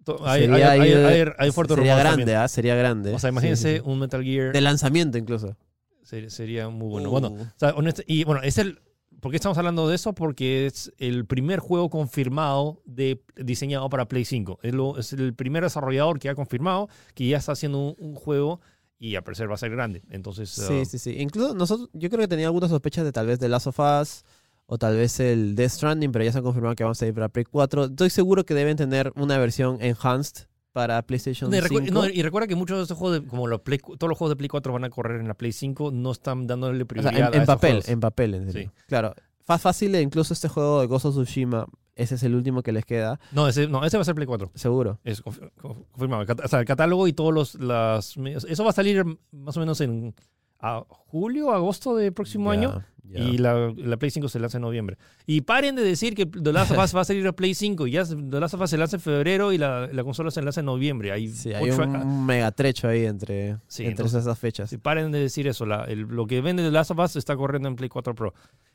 To- 0.04 0.28
Hay, 0.28 0.42
Sería 0.48 0.72
hay- 0.72 0.80
hay- 0.94 1.26
hay- 1.38 1.52
fuerte 1.52 1.76
Sería 1.76 1.98
grande. 1.98 2.36
¿ah? 2.36 2.48
Sería 2.48 2.76
grande. 2.76 3.14
O 3.14 3.20
sea, 3.20 3.30
imagínense 3.30 3.76
sí, 3.78 3.82
sí. 3.84 3.90
un 3.90 4.00
Metal 4.00 4.24
Gear. 4.24 4.54
De 4.54 4.62
lanzamiento 4.62 5.18
incluso. 5.18 5.58
Sería, 6.04 6.30
sería 6.30 6.70
muy 6.70 6.88
bueno. 6.88 7.10
Bueno, 7.10 7.28
Uh, 7.30 7.42
o 7.42 7.54
sea, 7.58 7.76
honest- 7.76 8.04
y 8.08 8.24
bueno, 8.24 8.42
es 8.42 8.58
el. 8.58 8.80
¿Por 9.20 9.32
qué 9.32 9.38
estamos 9.38 9.58
hablando 9.58 9.88
de 9.88 9.96
eso? 9.96 10.14
Porque 10.14 10.68
es 10.68 10.92
el 10.98 11.26
primer 11.26 11.60
juego 11.60 11.90
confirmado 11.90 12.82
de, 12.86 13.22
diseñado 13.36 13.90
para 13.90 14.08
Play 14.08 14.26
5. 14.26 14.60
Es, 14.62 14.74
lo- 14.74 14.98
es 14.98 15.12
el 15.14 15.34
primer 15.34 15.64
desarrollador 15.64 16.20
que 16.20 16.30
ha 16.30 16.36
confirmado 16.36 16.88
que 17.16 17.28
ya 17.28 17.38
está 17.38 17.54
haciendo 17.54 17.80
un, 17.80 17.96
un 17.98 18.16
juego 18.16 18.62
y 19.00 19.16
a 19.16 19.24
parecer 19.24 19.50
va 19.50 19.56
a 19.56 19.58
ser 19.58 19.72
grande. 19.72 20.04
Entonces, 20.10 20.50
sí, 20.50 20.82
uh, 20.82 20.86
sí, 20.86 21.00
sí. 21.00 21.16
Incluso 21.20 21.54
nosotros, 21.56 21.90
yo 21.94 22.10
creo 22.10 22.22
que 22.22 22.28
tenía 22.28 22.46
algunas 22.48 22.70
sospechas 22.70 23.06
de 23.06 23.12
tal 23.12 23.28
vez 23.28 23.40
The 23.40 23.50
Last 23.50 23.68
of 23.68 23.80
Us 23.80 24.24
o 24.68 24.78
tal 24.78 24.96
vez 24.98 25.20
el 25.20 25.56
Death 25.56 25.72
Stranding, 25.72 26.12
pero 26.12 26.26
ya 26.26 26.32
se 26.32 26.40
ha 26.40 26.42
confirmado 26.42 26.76
que 26.76 26.84
vamos 26.84 27.02
a 27.02 27.08
ir 27.08 27.14
para 27.14 27.30
Play 27.30 27.46
4. 27.46 27.86
Estoy 27.86 28.10
seguro 28.10 28.46
que 28.46 28.54
deben 28.54 28.76
tener 28.78 29.12
una 29.16 29.38
versión 29.38 29.78
enhanced 29.82 30.46
para 30.78 31.02
PlayStation 31.02 31.50
No, 31.50 31.58
y, 31.58 31.60
recu- 31.60 31.80
5. 31.86 31.92
no, 31.92 32.06
y 32.08 32.22
recuerda 32.22 32.48
que 32.48 32.56
muchos 32.56 32.78
de 32.78 32.84
estos 32.84 32.98
juegos, 33.00 33.20
de- 33.22 33.28
como 33.28 33.48
los 33.48 33.62
Play- 33.62 33.80
todos 33.80 34.08
los 34.08 34.16
juegos 34.16 34.30
de 34.34 34.36
Play 34.36 34.48
4 34.48 34.72
van 34.74 34.84
a 34.84 34.92
correr 34.92 35.20
en 35.20 35.28
la 35.28 35.34
Play 35.34 35.52
5, 35.52 35.90
no 35.92 36.12
están 36.12 36.46
dándole 36.46 36.76
O 36.76 36.78
sea, 36.78 36.86
prioridad 36.86 37.18
en, 37.18 37.24
a 37.24 37.28
en 37.30 37.34
esos 37.34 37.46
papel, 37.48 37.84
en 37.88 38.00
papel, 38.00 38.34
en 38.36 38.52
serio. 38.52 38.72
Sí. 38.76 38.84
Claro. 38.88 39.16
Fácil, 39.44 39.96
e 39.96 40.02
incluso 40.02 40.34
este 40.36 40.48
juego 40.50 40.82
de 40.82 40.88
Ghost 40.88 41.06
of 41.06 41.16
Tsushima, 41.16 41.66
ese 41.96 42.14
es 42.16 42.22
el 42.24 42.36
último 42.36 42.62
que 42.62 42.72
les 42.72 42.86
queda, 42.86 43.20
No, 43.32 43.48
ese, 43.48 43.68
no, 43.68 43.84
ese 43.84 43.98
va 43.98 44.02
a 44.02 44.06
ser 44.06 44.14
Play 44.14 44.28
4. 44.28 44.52
seguro. 44.54 45.00
Es 45.04 45.24
confirmado. 45.24 46.26
O 46.44 46.48
sea, 46.48 46.60
el 46.60 46.66
catálogo 46.66 47.08
y 47.08 47.14
todos 47.14 47.34
los. 47.34 47.56
Las, 47.56 48.16
eso 48.48 48.64
va 48.64 48.70
a 48.70 48.74
salir 48.74 49.04
más 49.32 49.58
o 49.58 49.60
menos 49.60 49.82
en 49.82 50.14
a 50.60 50.84
julio, 50.90 51.52
agosto 51.54 51.96
del 51.96 52.14
próximo 52.14 52.52
año. 52.52 52.84
Y 53.14 53.38
la, 53.38 53.74
la 53.76 53.98
Play 53.98 54.12
5 54.12 54.28
se 54.30 54.40
lanza 54.40 54.58
en 54.58 54.64
noviembre. 54.64 54.98
Y 55.26 55.42
paren 55.42 55.76
de 55.76 55.84
decir 55.84 56.14
que 56.14 56.26
The 56.26 56.52
Last 56.52 56.72
of 56.72 56.78
Us 56.84 56.96
va 56.96 57.02
a 57.02 57.06
salir 57.06 57.26
a 57.28 57.32
Play 57.34 57.54
5. 57.54 57.88
Y 57.88 57.92
ya 57.92 58.04
The 58.06 58.40
Last 58.40 58.54
of 58.56 58.62
Us 58.62 58.70
se 58.70 58.78
lanza 58.78 58.98
en 58.98 59.02
febrero 59.02 59.54
y 59.54 59.58
la, 59.58 59.88
la 59.88 60.04
consola 60.04 60.30
se 60.32 60.42
lanza 60.42 60.60
en 60.60 60.66
noviembre. 60.66 61.12
Hay 61.12 61.30
Sí, 61.30 61.54
hay 61.54 61.70
un 61.72 62.26
megatrecho 62.26 62.88
ahí 62.88 63.06
entre, 63.06 63.58
Sí, 63.68 63.84
entre 63.84 63.92
entonces- 64.04 64.22
esas 64.22 64.38
fechas. 64.38 64.70
Sí, 64.70 64.78
paren 64.78 65.12
de 65.12 65.20
decir 65.20 65.48
eso. 65.48 65.66
La- 65.66 65.86
el- 65.86 66.02
lo 66.02 66.26
que 66.28 66.42
vende 66.42 66.64
The 66.64 66.72
Last 66.72 66.92
of 66.92 67.00
Us 67.00 67.16
está 67.16 67.36
corriendo 67.36 67.68
en 67.70 67.76
Play 67.76 67.90
4 67.90 68.14
Pro. 68.16 68.34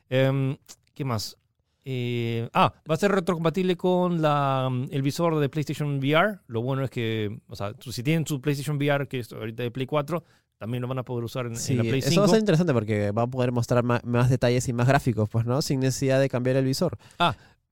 Em, 0.09 0.57
¿Qué 0.93 1.05
más? 1.05 1.37
Eh, 1.85 2.47
ah, 2.53 2.73
va 2.89 2.93
a 2.95 2.97
ser 2.97 3.11
retrocompatible 3.11 3.75
con 3.75 4.21
la, 4.21 4.69
mm, 4.71 4.85
el 4.91 5.01
visor 5.01 5.37
de 5.39 5.49
PlayStation 5.49 5.97
VR. 5.99 6.39
Lo 6.47 6.61
bueno 6.61 6.83
es 6.83 6.89
que, 6.89 7.39
o 7.47 7.55
sea, 7.57 7.73
si 7.79 8.03
tienen 8.03 8.25
su 8.25 8.39
PlayStation 8.39 8.77
VR, 8.77 9.07
que 9.07 9.19
es 9.19 9.33
ahorita 9.33 9.63
de 9.63 9.71
Play 9.71 9.85
4, 9.85 10.23
también 10.57 10.81
lo 10.81 10.87
van 10.87 10.99
a 10.99 11.03
poder 11.03 11.23
usar 11.23 11.45
en, 11.47 11.53
la 11.53 11.83
Play 11.83 11.99
eso 11.99 12.09
5. 12.09 12.21
va 12.21 12.25
a 12.27 12.29
ser 12.29 12.39
interesante 12.39 12.73
porque 12.73 13.11
va 13.11 13.23
a 13.23 13.27
poder 13.27 13.51
mostrar 13.51 13.83
más, 13.83 14.29
detalles 14.29 14.67
y 14.69 14.73
más 14.73 14.87
gráficos, 14.87 15.29
pues, 15.29 15.45
¿no? 15.45 15.61
Sin 15.61 15.79
necesidad 15.81 16.19
de 16.19 16.29
cambiar 16.29 16.55
el 16.55 16.65
visor. 16.65 16.97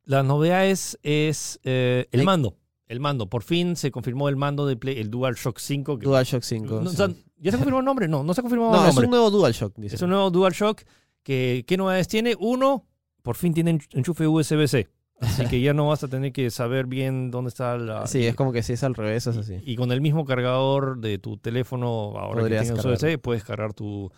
La 0.05 0.23
novedad 0.23 0.65
es, 0.67 0.97
es 1.03 1.59
eh, 1.63 2.07
el 2.11 2.23
mando. 2.23 2.57
El 2.87 2.99
mando. 2.99 3.27
Por 3.29 3.43
fin 3.43 3.75
se 3.77 3.91
confirmó 3.91 4.27
el 4.27 4.35
mando 4.35 4.65
de 4.65 4.75
Play, 4.75 4.99
el 4.99 5.09
DualShock 5.09 5.59
5. 5.59 5.99
que- 5.99 6.05
DualShock 6.05 6.43
5. 6.43 6.81
No, 6.81 6.81
o 6.81 6.89
sí. 6.89 6.97
sea, 6.97 7.09
¿Ya 7.37 7.51
se 7.51 7.57
confirmó 7.57 7.79
el 7.79 7.85
nombre? 7.85 8.07
No, 8.07 8.23
no 8.23 8.33
se 8.33 8.41
ha 8.41 8.43
confirmado 8.43 8.71
No, 8.73 8.83
el 8.83 8.89
es 8.89 8.95
nombre. 8.95 9.05
un 9.07 9.11
nuevo 9.11 9.31
DualShock, 9.31 9.75
dice. 9.77 9.95
Es 9.95 10.01
un 10.01 10.09
nuevo 10.09 10.29
DualShock 10.29 10.81
que 11.23 11.63
¿qué 11.65 11.77
novedades 11.77 12.07
tiene? 12.07 12.35
Uno, 12.39 12.85
por 13.23 13.35
fin 13.35 13.53
tiene 13.53 13.73
ench- 13.75 13.87
enchufe 13.93 14.27
USB-C. 14.27 14.87
Así 15.21 15.45
que 15.45 15.61
ya 15.61 15.73
no 15.73 15.87
vas 15.87 16.03
a 16.03 16.07
tener 16.07 16.33
que 16.33 16.49
saber 16.49 16.87
bien 16.87 17.29
dónde 17.31 17.49
está 17.49 17.77
la... 17.77 18.07
Sí, 18.07 18.25
es 18.25 18.35
como 18.35 18.51
que 18.51 18.63
si 18.63 18.73
es 18.73 18.83
al 18.83 18.95
revés, 18.95 19.27
es 19.27 19.37
así. 19.37 19.57
Y 19.63 19.75
con 19.75 19.91
el 19.91 20.01
mismo 20.01 20.25
cargador 20.25 20.99
de 20.99 21.17
tu 21.19 21.37
teléfono, 21.37 21.87
ahora 22.17 22.41
Podrías 22.41 22.67
que 22.71 22.73
tienes. 22.73 23.01
USB, 23.03 23.19
puedes 23.19 23.43
cargar 23.43 23.73
tu, 23.73 24.11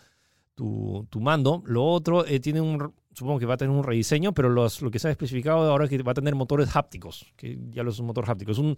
tu, 0.56 1.06
tu 1.10 1.20
mando. 1.20 1.62
Lo 1.66 1.84
otro, 1.86 2.26
eh, 2.26 2.39
tiene 2.39 2.62
un, 2.62 2.93
supongo 3.14 3.38
que 3.39 3.45
va 3.45 3.56
a 3.56 3.58
tener 3.58 3.76
un 3.76 3.84
rediseño, 3.84 4.34
pero 4.34 4.49
los- 4.49 4.82
lo 4.82 4.89
que 4.91 4.99
se 4.99 5.08
ha 5.08 5.12
especificado 5.12 5.70
ahora 5.70 5.86
es 5.86 5.89
que 5.89 6.01
va 6.04 6.12
a 6.14 6.16
tener 6.16 6.36
motores 6.36 6.76
hápticos, 6.76 7.26
que 7.36 7.58
ya 7.72 7.84
los 7.84 7.99
motor 8.01 8.24
hápticos. 8.30 8.58
Un, 8.58 8.76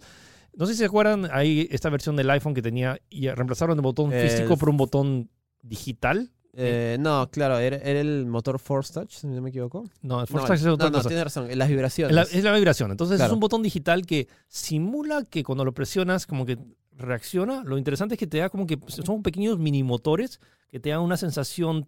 no 0.54 0.66
sé 0.66 0.72
si 0.72 0.78
se 0.80 0.86
acuerdan, 0.86 1.28
hay 1.30 1.68
esta 1.70 1.90
versión 1.90 2.16
del 2.16 2.28
iPhone 2.30 2.54
que 2.54 2.62
tenía, 2.62 2.98
y 3.08 3.28
reemplazaron 3.28 3.76
el 3.78 3.82
botón 3.82 4.12
El 4.12 4.28
físico 4.28 4.56
por 4.56 4.68
un 4.70 4.76
botón 4.78 5.30
digital. 5.62 6.32
Eh, 6.58 6.96
no, 6.98 7.28
claro, 7.30 7.58
era, 7.58 7.76
era 7.76 8.00
el 8.00 8.24
motor 8.26 8.58
Force 8.58 8.92
Touch, 8.94 9.10
si 9.10 9.26
no 9.26 9.40
me 9.42 9.50
equivoco. 9.50 9.84
No, 10.02 10.14
el 10.16 10.20
No, 10.22 10.26
Force 10.26 10.46
Touch 10.46 10.58
es 10.60 10.66
otra 10.66 10.88
no, 10.90 10.98
no, 10.98 11.04
tienes 11.04 11.24
razón, 11.24 11.48
las 11.58 11.68
vibraciones. 11.68 12.14
La- 12.14 12.22
es 12.22 12.42
la 12.42 12.52
vibración. 12.54 12.90
Entonces 12.90 13.16
Claro. 13.18 13.30
es 13.30 13.34
un 13.34 13.40
botón 13.40 13.62
digital 13.62 14.06
que 14.06 14.26
simula 14.48 15.24
que 15.28 15.42
cuando 15.44 15.64
lo 15.64 15.72
presionas 15.74 16.26
como 16.26 16.46
que 16.46 16.58
reacciona. 16.96 17.62
Lo 17.64 17.76
interesante 17.76 18.14
es 18.14 18.18
que 18.18 18.26
te 18.26 18.38
da 18.38 18.48
como 18.48 18.66
que 18.66 18.78
son 18.88 19.22
pequeños 19.22 19.58
mini 19.58 19.82
motores 19.82 20.40
que 20.70 20.80
te 20.80 20.88
dan 20.90 21.00
una 21.00 21.18
sensación 21.18 21.86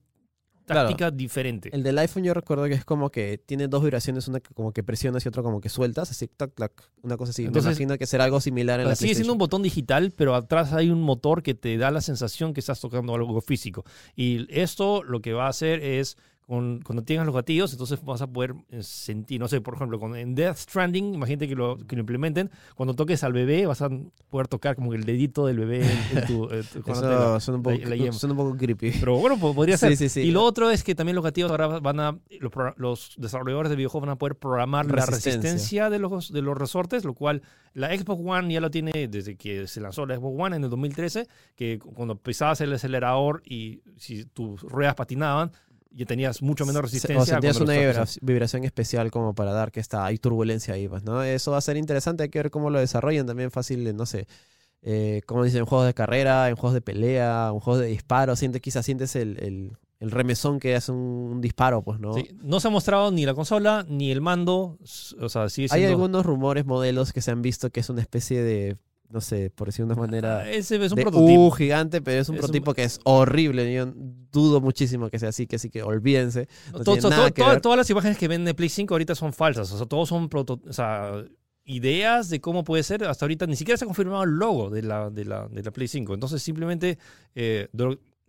Claro. 0.75 0.89
táctica 0.89 1.11
diferente. 1.11 1.71
El 1.73 1.83
del 1.83 1.99
iPhone 1.99 2.25
yo 2.25 2.35
recuerdo 2.35 2.65
que 2.67 2.75
es 2.75 2.85
como 2.85 3.11
que 3.11 3.39
tiene 3.45 3.69
dos 3.69 3.83
vibraciones, 3.83 4.29
una 4.29 4.41
que 4.41 4.55
como 4.55 4.73
que 4.73 4.83
presionas 4.83 5.25
y 5.25 5.29
otra 5.29 5.43
como 5.43 5.61
que 5.61 5.69
sueltas, 5.69 6.11
así, 6.11 6.29
tac, 6.29 6.55
tac, 6.55 6.73
una 7.03 7.17
cosa 7.17 7.31
así. 7.31 7.45
Entonces- 7.45 7.65
me 7.67 7.73
imagino 7.73 7.99
que 7.99 8.07
será 8.07 8.25
algo 8.25 8.41
similar 8.41 8.81
en 8.81 8.89
la 8.89 8.97
sigue 8.97 9.15
siendo 9.15 9.33
un 9.33 9.39
botón 9.39 9.63
digital, 9.63 10.13
pero 10.17 10.35
atrás 10.35 10.73
hay 10.73 10.91
un 10.91 11.03
motor 11.03 11.43
que 11.43 11.55
te 11.55 11.77
da 11.77 11.91
la 11.91 12.01
sensación 12.01 12.55
que 12.55 12.61
estás 12.61 12.81
tocando 12.81 13.15
algo 13.15 13.41
físico. 13.41 13.85
Y 14.15 14.47
esto 14.51 15.03
lo 15.03 15.21
que 15.21 15.33
va 15.33 15.47
a 15.47 15.51
hacer 15.51 15.81
es, 15.83 16.17
con- 16.49 16.81
cuando 16.81 17.05
tengas 17.05 17.27
los 17.27 17.35
gatillos, 17.35 17.73
entonces 17.73 18.03
vas 18.03 18.23
a 18.23 18.27
poder 18.27 18.55
eh, 18.71 18.83
sentir, 18.83 19.39
no 19.39 19.49
sé, 19.49 19.61
por 19.61 19.75
ejemplo, 19.75 20.01
con, 20.01 20.17
en 20.17 20.35
Death 20.35 20.57
Stranding, 20.57 21.13
imagínate 21.15 21.47
que 21.47 21.55
lo, 21.55 21.77
que 21.77 21.95
lo 21.95 22.01
implementen, 22.01 22.51
cuando 22.75 22.95
toques 22.95 23.23
al 23.23 23.35
bebé 23.35 23.67
vas 23.67 23.83
a 23.83 23.91
poder 24.31 24.49
tocar 24.49 24.75
como 24.75 24.95
el 24.95 25.05
dedito 25.05 25.45
del 25.47 25.59
bebé 25.59 25.83
en, 25.85 26.19
en 26.19 26.27
tu... 26.27 26.49
la- 26.49 27.39
suena 27.39 27.57
un, 27.59 27.63
poco, 27.63 27.77
la- 27.77 27.89
la 27.91 27.97
yema. 27.97 28.13
suena 28.13 28.33
un 28.33 28.39
poco 28.39 28.57
creepy. 28.57 28.93
Pero 28.99 29.19
bueno, 29.19 29.39
po- 29.39 29.55
podría 29.55 29.77
Sí, 29.77 29.89
ser. 29.89 29.97
sí, 29.99 30.09
sí. 30.09 30.21
Y 30.23 30.31
lo 30.31 30.43
otro 30.43 30.71
es 30.71 30.83
que 30.83 30.95
también 30.95 31.17
los 31.17 31.25
gatillos 31.25 31.51
ahora 31.51 31.67
van 31.81 32.01
a, 32.01 32.19
los, 32.41 32.53
los 32.77 33.15
desarrolladores 33.19 33.69
de 33.69 33.77
videojuegos 33.77 34.07
van 34.07 34.15
a 34.15 34.19
poder 34.19 34.37
programar 34.37 34.87
la 34.87 35.05
Resistencia. 35.07 35.33
resistencia 35.43 35.91
de 35.91 35.99
los, 35.99 36.33
de 36.33 36.41
los 36.43 36.57
resortes, 36.57 37.05
lo 37.05 37.13
cual 37.13 37.43
la 37.75 37.89
Xbox 37.97 38.23
One 38.25 38.53
ya 38.53 38.61
lo 38.61 38.71
tiene 38.71 39.07
desde 39.09 39.37
que 39.37 39.67
se 39.67 39.81
lanzó 39.83 40.07
la 40.07 40.17
Xbox 40.17 40.35
One 40.41 40.57
en 40.57 40.65
el 40.65 40.71
2013, 40.71 41.27
que 41.57 41.79
cuando 41.79 42.17
pisabas 42.17 42.61
el 42.63 42.73
acelerador 42.73 43.43
y 43.45 43.83
si 43.99 44.25
tus 44.25 44.63
ruedas 44.63 44.95
patinaban, 44.95 45.53
ya 45.91 46.07
tenías 46.07 46.43
mucho 46.43 46.67
menos 46.67 46.83
resistencia. 46.83 47.23
O 47.23 47.27
sentías 47.27 47.61
una 47.61 47.75
vibración 48.21 48.65
especial 48.65 49.11
como 49.11 49.35
para 49.35 49.53
dar 49.53 49.73
que 49.73 49.81
está, 49.81 50.05
hay 50.05 50.19
turbulencia 50.19 50.75
ahí, 50.75 50.89
pues, 50.89 51.03
¿no? 51.03 51.23
Eso 51.23 51.53
va 51.53 51.59
a 51.59 51.63
ser 51.63 51.77
interesante, 51.77 52.25
hay 52.25 52.29
que 52.29 52.39
ver 52.39 52.51
cómo 52.51 52.71
lo 52.71 52.79
desarrollan 52.79 53.27
también 53.27 53.51
fácil, 53.51 53.97
no 53.97 54.07
sé, 54.07 54.27
eh, 54.83 55.23
como 55.27 55.45
dicen, 55.45 55.61
en 55.61 55.67
juegos 55.67 55.87
de 55.87 55.95
carrera, 55.95 56.49
en 56.49 56.57
juegos 56.57 56.75
de 56.75 56.81
pelea, 56.81 57.51
en 57.53 57.61
juegos 57.61 57.83
de 57.83 57.89
disparo, 57.89 58.37
sientes, 58.37 58.61
quizás 58.61 58.85
sientes 58.85 59.17
el, 59.17 59.39
el, 59.43 59.73
el 59.99 60.11
remesón 60.11 60.61
que 60.61 60.77
hace 60.77 60.93
un, 60.93 60.99
un 60.99 61.41
disparo, 61.41 61.83
pues, 61.83 61.99
¿no? 61.99 62.15
Sí, 62.15 62.29
no 62.43 62.61
se 62.61 62.69
ha 62.69 62.71
mostrado 62.71 63.11
ni 63.11 63.27
la 63.27 63.35
consola 63.35 63.85
ni 63.89 64.11
el 64.13 64.21
mando, 64.21 64.79
o 65.21 65.29
sea, 65.29 65.49
sigue 65.49 65.69
Hay 65.71 65.81
siendo... 65.81 65.91
algunos 65.97 66.25
rumores, 66.25 66.65
modelos 66.65 67.13
que 67.13 67.23
se 67.23 67.31
han 67.31 67.43
visto 67.43 67.71
que 67.71 67.81
es 67.81 67.91
una 67.91 68.03
especie 68.03 68.43
de, 68.43 68.77
no 69.11 69.21
sé, 69.21 69.51
por 69.51 69.69
decir 69.69 69.87
de 69.87 69.93
una 69.93 70.01
manera... 70.01 70.39
Ah, 70.41 70.51
Ese 70.51 70.77
es 70.85 70.93
un 70.93 70.97
de 70.97 71.03
prototipo. 71.03 71.47
U 71.47 71.51
gigante, 71.51 72.01
pero 72.03 72.21
es 72.21 72.29
un 72.29 72.35
Es 72.35 72.39
un- 72.41 72.43
prototipo 72.43 72.75
que 72.75 72.85
es 72.85 73.01
horrible. 73.05 73.73
Yo 73.73 73.87
dudo 74.31 74.61
muchísimo 74.61 75.09
que 75.11 75.19
sea 75.19 75.31
así, 75.31 75.47
que 75.47 75.57
así 75.57 75.71
que 75.71 75.83
olvídense. 75.83 76.47
no 76.73 76.79
To- 76.81 76.85
tiene 76.85 77.01
to- 77.03 77.11
nada 77.11 77.29
to- 77.29 77.35
que 77.35 77.41
toda- 77.43 77.53
ver. 77.55 77.61
todas 77.63 77.79
las 77.79 77.89
imágenes 77.91 78.19
que 78.19 78.29
ven 78.29 78.45
de 78.45 78.55
Play 78.55 78.69
5 78.69 78.93
ahorita 78.95 79.15
son 79.15 79.33
falsas. 79.33 79.73
O 79.73 79.79
sea, 79.79 79.87
todos 79.87 80.09
son 80.11 80.29
proto- 80.29 80.61
o 80.69 80.73
sea, 80.73 81.25
ideas 81.65 82.29
de 82.29 82.41
cómo 82.41 82.65
puede 82.65 82.83
ser. 82.83 83.05
Hasta 83.05 83.25
ahorita 83.25 83.47
ni 83.47 83.57
siquiera 83.57 83.77
se 83.79 83.85
ha 83.85 83.87
confirmado 83.87 84.25
el 84.25 84.31
logo 84.31 84.71
de 84.71 84.83
la, 84.83 85.11
de 85.11 85.25
la, 85.25 85.49
de 85.49 85.63
la 85.63 85.71
Play 85.71 85.89
5. 85.89 86.15
Entonces, 86.15 86.43
simplemente 86.43 86.99
eh, 87.35 87.69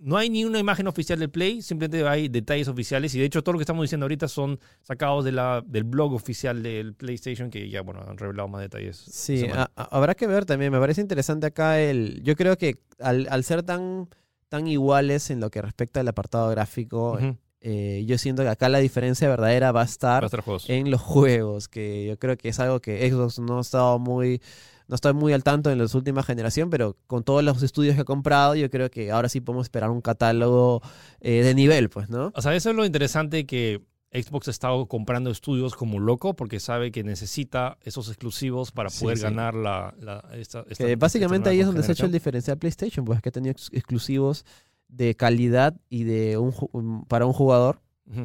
no 0.01 0.17
hay 0.17 0.29
ni 0.29 0.45
una 0.45 0.59
imagen 0.59 0.87
oficial 0.87 1.19
del 1.19 1.29
Play, 1.29 1.61
simplemente 1.61 2.07
hay 2.07 2.29
detalles 2.29 2.67
oficiales. 2.67 3.13
Y 3.15 3.19
de 3.19 3.25
hecho, 3.25 3.43
todo 3.43 3.53
lo 3.53 3.59
que 3.59 3.63
estamos 3.63 3.83
diciendo 3.83 4.05
ahorita 4.05 4.27
son 4.27 4.59
sacados 4.81 5.25
de 5.25 5.31
la, 5.31 5.61
del 5.65 5.83
blog 5.83 6.13
oficial 6.13 6.63
del 6.63 6.93
PlayStation, 6.93 7.49
que 7.49 7.69
ya, 7.69 7.81
bueno, 7.81 8.01
han 8.07 8.17
revelado 8.17 8.47
más 8.47 8.61
detalles. 8.61 8.97
Sí, 8.97 9.45
a- 9.53 9.69
a- 9.75 9.83
habrá 9.97 10.15
que 10.15 10.25
ver 10.27 10.45
también. 10.45 10.71
Me 10.71 10.79
parece 10.79 11.01
interesante 11.01 11.47
acá 11.47 11.79
el. 11.81 12.21
Yo 12.23 12.35
creo 12.35 12.57
que 12.57 12.79
al, 12.99 13.27
al 13.29 13.43
ser 13.43 13.63
tan, 13.63 14.07
tan 14.47 14.67
iguales 14.67 15.29
en 15.29 15.39
lo 15.41 15.49
que 15.49 15.61
respecta 15.61 15.99
al 15.99 16.07
apartado 16.07 16.49
gráfico, 16.49 17.19
eh, 17.61 18.05
yo 18.07 18.17
siento 18.17 18.41
que 18.43 18.47
acá 18.49 18.69
la 18.69 18.79
diferencia 18.79 19.27
verdadera 19.27 19.73
va 19.73 19.81
a 19.81 19.85
estar 19.85 20.23
hacer 20.23 20.39
juegos. 20.39 20.69
en 20.69 20.89
los 20.91 21.01
juegos, 21.01 21.67
que 21.67 22.05
yo 22.07 22.17
creo 22.17 22.37
que 22.37 22.47
es 22.49 22.59
algo 22.61 22.79
que 22.79 23.09
Xbox 23.11 23.39
no 23.39 23.57
ha 23.57 23.61
estado 23.61 23.99
muy. 23.99 24.41
No 24.89 24.95
estoy 24.95 25.13
muy 25.13 25.31
al 25.31 25.43
tanto 25.43 25.69
en 25.71 25.77
las 25.77 25.95
últimas 25.95 26.25
generaciones, 26.25 26.69
pero 26.71 26.97
con 27.07 27.23
todos 27.23 27.43
los 27.43 27.63
estudios 27.63 27.95
que 27.95 28.01
ha 28.01 28.05
comprado, 28.05 28.55
yo 28.55 28.69
creo 28.69 28.89
que 28.89 29.11
ahora 29.11 29.29
sí 29.29 29.39
podemos 29.39 29.65
esperar 29.67 29.89
un 29.91 30.01
catálogo 30.01 30.81
eh, 31.21 31.43
de 31.43 31.53
nivel, 31.55 31.89
pues, 31.89 32.09
¿no? 32.09 32.31
O 32.35 32.41
sea, 32.41 32.53
eso 32.55 32.71
es 32.71 32.75
lo 32.75 32.83
interesante 32.85 33.45
que 33.45 33.81
Xbox 34.11 34.47
ha 34.47 34.51
estado 34.51 34.87
comprando 34.87 35.29
estudios 35.29 35.75
como 35.75 35.99
loco 35.99 36.35
porque 36.35 36.59
sabe 36.59 36.91
que 36.91 37.03
necesita 37.03 37.77
esos 37.83 38.07
exclusivos 38.09 38.71
para 38.71 38.89
poder 38.89 39.17
sí. 39.17 39.23
ganar 39.23 39.53
la... 39.53 39.93
la- 40.01 40.25
esta, 40.33 40.65
esta- 40.67 40.83
Que 40.85 40.95
básicamente 40.95 41.49
esta 41.49 41.51
ahí 41.51 41.59
es 41.59 41.67
donde 41.67 41.83
se 41.83 41.91
ha 41.91 41.93
hecho 41.93 42.05
el 42.05 42.09
generación. 42.09 42.11
diferencial 42.19 42.57
PlayStation, 42.57 43.05
pues 43.05 43.21
que 43.21 43.29
ha 43.29 43.31
tenido 43.31 43.51
ex- 43.51 43.69
exclusivos 43.71 44.43
de 44.87 45.13
calidad 45.13 45.75
y 45.87 46.03
de 46.05 46.39
un 46.39 47.05
para 47.07 47.27
un 47.27 47.33
jugador 47.33 47.79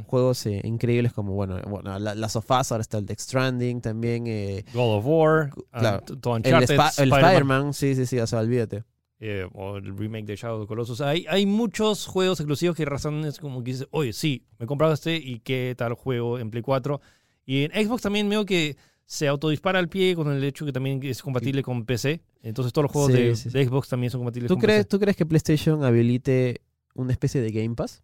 Juegos 0.06 0.46
eh, 0.46 0.60
increíbles 0.64 1.12
como 1.12 1.34
bueno 1.34 1.60
bueno 1.68 1.98
la, 1.98 2.14
las 2.14 2.32
sofás 2.32 2.72
ahora 2.72 2.80
está 2.82 2.96
el 2.98 3.04
Death 3.06 3.20
Stranding 3.20 3.80
también 3.82 4.24
eh, 4.26 4.64
God 4.72 4.96
of 4.98 5.04
War, 5.06 5.50
Claro. 5.72 5.98
ah, 5.98 6.04
t- 6.06 6.16
todo 6.16 6.36
el, 6.36 6.42
Spider-Man, 6.46 7.74
sí 7.74 7.94
sí 7.94 8.06
sí 8.06 8.18
o 8.18 8.26
sea 8.26 8.40
olvídate 8.40 8.84
eh, 9.20 9.46
o 9.54 9.76
el 9.76 9.96
remake 9.96 10.26
de 10.26 10.36
Shadow 10.36 10.56
of 10.58 10.62
the 10.64 10.66
Colossus. 10.68 11.00
Hay, 11.00 11.24
hay 11.30 11.46
muchos 11.46 12.06
juegos 12.06 12.40
exclusivos 12.40 12.76
que 12.76 12.84
razón 12.84 13.24
es 13.24 13.38
como 13.38 13.62
que 13.64 13.70
dices, 13.72 13.86
oye, 13.90 14.12
sí, 14.12 14.44
me 14.58 14.64
he 14.64 14.66
comprado 14.66 14.92
este 14.92 15.16
y 15.16 15.38
qué 15.40 15.74
tal 15.78 15.94
juego 15.94 16.38
en 16.38 16.50
Play 16.50 16.62
4. 16.62 17.00
Y 17.46 17.62
en 17.64 17.70
Xbox 17.86 18.02
también 18.02 18.28
veo 18.28 18.44
que 18.44 18.76
se 19.06 19.28
autodispara 19.28 19.78
al 19.78 19.88
pie 19.88 20.14
con 20.14 20.30
el 20.30 20.42
hecho 20.44 20.66
que 20.66 20.72
también 20.72 21.00
es 21.04 21.22
compatible 21.22 21.62
con 21.62 21.86
PC. 21.86 22.20
Entonces 22.42 22.72
todos 22.74 22.84
los 22.84 22.92
juegos 22.92 23.12
Sí, 23.12 23.18
de, 23.22 23.36
sí, 23.36 23.50
sí. 23.50 23.58
de 23.58 23.64
Xbox 23.66 23.88
también 23.88 24.10
son 24.10 24.20
compatibles 24.20 24.48
¿Tú 24.48 24.54
con 24.56 24.62
crees 24.62 24.80
PC. 24.80 24.88
tú 24.88 24.98
crees 25.00 25.16
que 25.16 25.24
PlayStation 25.26 25.84
habilite 25.84 26.60
una 26.94 27.12
especie 27.12 27.40
de 27.40 27.50
Game 27.50 27.76
Pass 27.76 28.02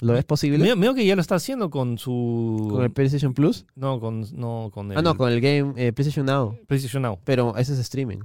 lo 0.00 0.16
es 0.16 0.24
posible 0.24 0.74
veo 0.74 0.94
que 0.94 1.04
ya 1.04 1.14
lo 1.14 1.20
está 1.20 1.36
haciendo 1.36 1.70
con 1.70 1.98
su... 1.98 2.68
con 2.70 2.82
el 2.82 2.90
PlayStation 2.90 3.34
Plus 3.34 3.66
No, 3.74 4.00
con, 4.00 4.24
no, 4.34 4.70
con 4.72 4.90
el 4.92 4.98
ah 4.98 5.02
no 5.02 5.16
con 5.16 5.30
el 5.30 5.40
Game 5.40 5.74
eh, 5.76 5.92
PlayStation 5.92 6.26
Now 6.26 6.58
PlayStation 6.66 7.02
Now. 7.02 7.18
pero 7.24 7.56
ese 7.56 7.72
es 7.74 7.78
streaming 7.78 8.20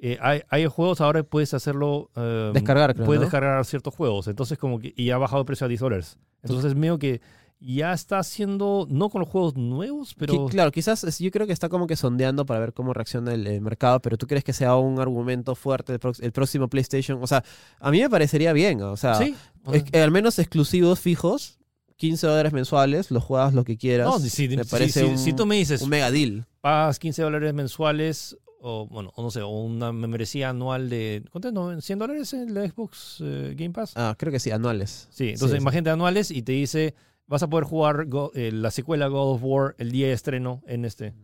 Eh, 0.00 0.16
hay, 0.20 0.42
hay 0.48 0.66
juegos 0.66 1.00
ahora 1.00 1.22
puedes 1.24 1.54
hacerlo... 1.54 2.10
eh, 2.14 2.52
descargar 2.54 2.94
creo 2.94 3.04
puedes 3.04 3.20
¿no? 3.20 3.26
descargar 3.26 3.64
ciertos 3.64 3.92
juegos. 3.94 4.28
Entonces, 4.28 4.56
como 4.56 4.78
que... 4.78 4.94
Y 4.96 5.10
ha 5.10 5.18
bajado 5.18 5.40
el 5.40 5.46
precio 5.46 5.64
a 5.64 5.68
10 5.68 5.80
dólares. 5.80 6.18
Entonces, 6.42 6.78
veo 6.78 7.00
que 7.00 7.20
ya 7.60 7.92
está 7.92 8.18
haciendo, 8.20 8.86
no 8.88 9.10
con 9.10 9.20
los 9.20 9.28
juegos 9.28 9.56
nuevos, 9.56 10.14
pero... 10.14 10.46
Claro, 10.46 10.70
quizás 10.70 11.02
es- 11.04 11.18
yo 11.18 11.30
creo 11.30 11.46
que 11.46 11.52
está 11.52 11.68
como 11.68 11.86
que 11.86 11.96
sondeando 11.96 12.46
para 12.46 12.60
ver 12.60 12.72
cómo 12.72 12.94
reacciona 12.94 13.34
el, 13.34 13.46
el 13.46 13.60
mercado, 13.60 14.00
pero 14.00 14.16
¿tú 14.16 14.26
crees 14.28 14.44
que 14.44 14.52
sea 14.52 14.76
un 14.76 15.00
argumento 15.00 15.54
fuerte 15.56 15.92
el, 16.20 16.32
próximo 16.32 16.68
PlayStation? 16.68 17.18
O 17.22 17.26
sea, 17.26 17.42
a 17.80 17.90
mí 17.90 18.00
me 18.00 18.08
parecería 18.08 18.52
bien, 18.52 18.80
o 18.82 18.96
sea, 18.96 19.16
sí. 19.16 19.34
es 19.72 19.92
al 20.00 20.10
menos 20.12 20.38
exclusivos 20.38 21.00
fijos, 21.00 21.58
15 21.96 22.28
dólares 22.28 22.52
mensuales, 22.52 23.10
los 23.10 23.24
juegas 23.24 23.52
lo 23.54 23.64
que 23.64 23.76
quieras. 23.76 24.06
No, 24.06 24.20
si, 24.20 24.30
si- 24.30 24.48
me 24.56 24.62
si- 24.62 24.70
parece 24.70 25.00
si- 25.00 25.06
un, 25.06 25.18
si 25.18 25.32
tú 25.32 25.44
me 25.44 25.56
dices, 25.56 25.82
un 25.82 25.88
mega 25.90 26.12
deal. 26.12 26.46
pagas 26.60 27.00
15 27.00 27.22
dólares 27.22 27.52
mensuales 27.54 28.36
o, 28.60 28.86
bueno, 28.86 29.12
o 29.16 29.22
no 29.22 29.30
sé, 29.32 29.42
o 29.42 29.48
una 29.48 29.92
membresía 29.92 30.50
anual 30.50 30.88
de, 30.90 31.24
¿cuánto? 31.32 31.50
¿No? 31.52 31.72
¿100 31.72 31.98
dólares 31.98 32.32
en 32.34 32.54
la 32.54 32.68
Xbox 32.68 33.18
eh, 33.20 33.54
Game 33.56 33.70
Pass? 33.70 33.92
Ah, 33.96 34.14
creo 34.18 34.32
que 34.32 34.38
sí, 34.40 34.50
anuales. 34.52 35.08
Sí, 35.10 35.30
entonces 35.30 35.56
sí. 35.58 35.62
imagínate 35.62 35.90
anuales 35.90 36.30
y 36.30 36.42
te 36.42 36.52
dice, 36.52 36.94
vas 37.28 37.42
a 37.44 37.48
poder 37.48 37.64
jugar 37.64 38.06
Go- 38.06 38.32
eh, 38.34 38.50
la 38.52 38.70
secuela 38.72 39.06
God 39.06 39.34
of 39.36 39.40
War 39.44 39.74
el 39.78 39.92
día 39.92 40.08
de 40.08 40.12
estreno 40.14 40.62
en 40.66 40.84
este. 40.84 41.14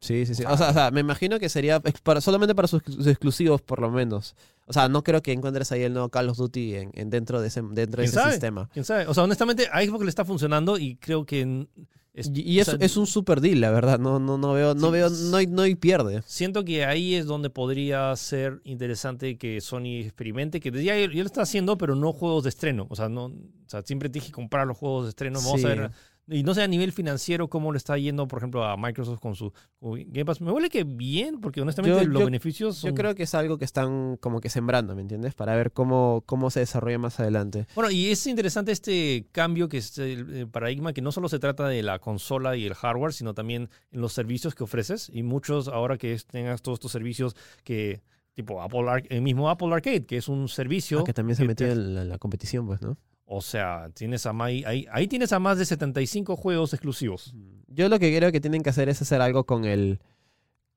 Sí, 0.00 0.24
sí, 0.24 0.34
sí. 0.34 0.44
O 0.48 0.56
sea, 0.56 0.70
o 0.70 0.72
sea, 0.72 0.90
me 0.90 1.00
imagino 1.00 1.38
que 1.38 1.50
sería 1.50 1.78
para, 1.80 2.22
solamente 2.22 2.54
para 2.54 2.66
sus, 2.68 2.82
sus 2.84 3.06
exclusivos, 3.06 3.60
por 3.60 3.80
lo 3.82 3.90
menos. 3.90 4.34
O 4.66 4.72
sea, 4.72 4.88
no 4.88 5.04
creo 5.04 5.20
que 5.22 5.32
encuentres 5.32 5.70
ahí 5.72 5.82
el 5.82 5.92
nuevo 5.92 6.08
Call 6.08 6.30
of 6.30 6.38
Duty 6.38 6.74
en, 6.76 6.90
en 6.94 7.10
dentro 7.10 7.40
de 7.42 7.48
ese, 7.48 7.60
dentro 7.60 8.00
de 8.00 8.04
¿Quién 8.04 8.04
ese 8.06 8.14
sabe? 8.14 8.30
sistema. 8.32 8.70
¿Quién 8.72 8.84
sabe? 8.86 9.06
O 9.06 9.12
sea, 9.14 9.24
honestamente, 9.24 9.68
a 9.70 9.82
Xbox 9.84 10.04
le 10.04 10.08
está 10.08 10.24
funcionando 10.24 10.78
y 10.78 10.96
creo 10.96 11.26
que... 11.26 11.66
es- 12.14 12.30
Y, 12.34 12.58
es, 12.58 12.66
sea, 12.66 12.76
es 12.80 12.96
un 12.96 13.06
super 13.06 13.40
deal, 13.40 13.60
la 13.60 13.70
verdad. 13.70 13.98
No, 13.98 14.18
no, 14.18 14.36
no 14.38 14.52
veo, 14.52 14.74
no 14.74 14.86
Sí, 14.88 14.92
veo, 14.92 15.10
no 15.10 15.36
hay, 15.36 15.46
no 15.46 15.62
hay 15.62 15.74
pierde. 15.74 16.22
Siento 16.26 16.64
que 16.64 16.84
ahí 16.84 17.14
es 17.14 17.26
donde 17.26 17.50
podría 17.50 18.14
ser 18.16 18.60
interesante 18.64 19.38
que 19.38 19.60
Sony 19.60 20.00
experimente, 20.02 20.60
que 20.60 20.70
ya, 20.82 20.96
ya 20.98 21.06
lo 21.08 21.26
está 21.26 21.42
haciendo, 21.42 21.78
pero 21.78 21.94
no 21.94 22.12
juegos 22.12 22.42
de 22.44 22.48
estreno. 22.50 22.86
O 22.90 22.96
sea, 22.96 23.08
no, 23.08 23.26
o 23.26 23.32
sea, 23.68 23.82
siempre 23.82 24.08
tienes 24.08 24.28
que 24.28 24.32
comprar 24.34 24.66
los 24.66 24.76
juegos 24.76 25.04
de 25.04 25.08
estreno. 25.10 25.40
Vamos 25.40 25.60
Sí. 25.60 25.66
a 25.66 25.70
ver. 25.70 25.90
Y 26.32 26.44
no 26.44 26.54
sé 26.54 26.62
a 26.62 26.68
nivel 26.68 26.92
financiero 26.92 27.48
cómo 27.48 27.72
le 27.72 27.76
está 27.78 27.98
yendo, 27.98 28.28
por 28.28 28.38
ejemplo, 28.38 28.64
a 28.64 28.76
Microsoft 28.76 29.18
con 29.18 29.34
su 29.34 29.52
Game 29.80 30.24
Pass. 30.24 30.40
Me 30.40 30.52
huele 30.52 30.68
que 30.68 30.84
bien, 30.84 31.40
porque 31.40 31.60
honestamente 31.60 32.00
Yo- 32.02 32.08
los 32.08 32.20
yo- 32.20 32.24
beneficios 32.24 32.76
son... 32.76 32.90
Yo 32.90 32.94
creo 32.94 33.14
que 33.16 33.24
es 33.24 33.34
algo 33.34 33.58
que 33.58 33.64
están 33.64 34.16
como 34.18 34.40
que 34.40 34.48
sembrando, 34.48 34.94
¿me 34.94 35.02
entiendes? 35.02 35.34
Para 35.34 35.56
ver 35.56 35.72
cómo, 35.72 36.22
cómo 36.26 36.50
se 36.50 36.60
desarrolla 36.60 36.98
más 36.98 37.18
adelante. 37.18 37.66
Bueno, 37.74 37.90
y 37.90 38.06
es 38.10 38.24
interesante 38.28 38.70
este 38.70 39.26
cambio 39.32 39.68
que 39.68 39.78
es 39.78 39.98
el, 39.98 40.32
el 40.36 40.48
paradigma 40.48 40.92
que 40.92 41.02
no 41.02 41.10
solo 41.10 41.28
se 41.28 41.40
trata 41.40 41.66
de 41.66 41.82
la 41.82 41.98
consola 41.98 42.56
y 42.56 42.64
el 42.64 42.74
hardware, 42.74 43.12
sino 43.12 43.34
también 43.34 43.68
en 43.90 44.00
los 44.00 44.12
servicios 44.12 44.54
que 44.54 44.62
ofreces. 44.62 45.10
Y 45.12 45.24
muchos, 45.24 45.66
ahora 45.66 45.98
que 45.98 46.16
tengas 46.30 46.62
todos 46.62 46.76
estos 46.76 46.92
servicios 46.92 47.34
que, 47.64 48.02
tipo 48.34 48.62
Apple 48.62 49.04
el 49.08 49.22
mismo 49.22 49.50
Apple 49.50 49.74
Arcade, 49.74 50.06
que 50.06 50.16
es 50.16 50.28
un 50.28 50.48
servicio. 50.48 51.00
Ah, 51.00 51.04
que 51.04 51.12
también 51.12 51.34
se 51.36 51.44
metió 51.44 51.66
en 51.66 51.94
la, 51.96 52.04
la 52.04 52.18
competición, 52.18 52.66
pues, 52.66 52.80
¿no? 52.82 52.96
O 53.32 53.40
sea, 53.42 53.90
tienes 53.94 54.26
a 54.26 54.32
mai- 54.32 54.66
ahí, 54.66 54.86
ahí 54.90 55.06
tienes 55.06 55.32
a 55.32 55.38
más 55.38 55.56
de 55.56 55.64
75 55.64 56.34
juegos 56.34 56.74
exclusivos. 56.74 57.32
Yo 57.68 57.88
lo 57.88 58.00
que 58.00 58.14
creo 58.16 58.32
que 58.32 58.40
tienen 58.40 58.62
que 58.62 58.70
hacer 58.70 58.88
es 58.88 59.00
hacer 59.02 59.20
algo 59.20 59.44
con 59.44 59.64
el 59.64 60.00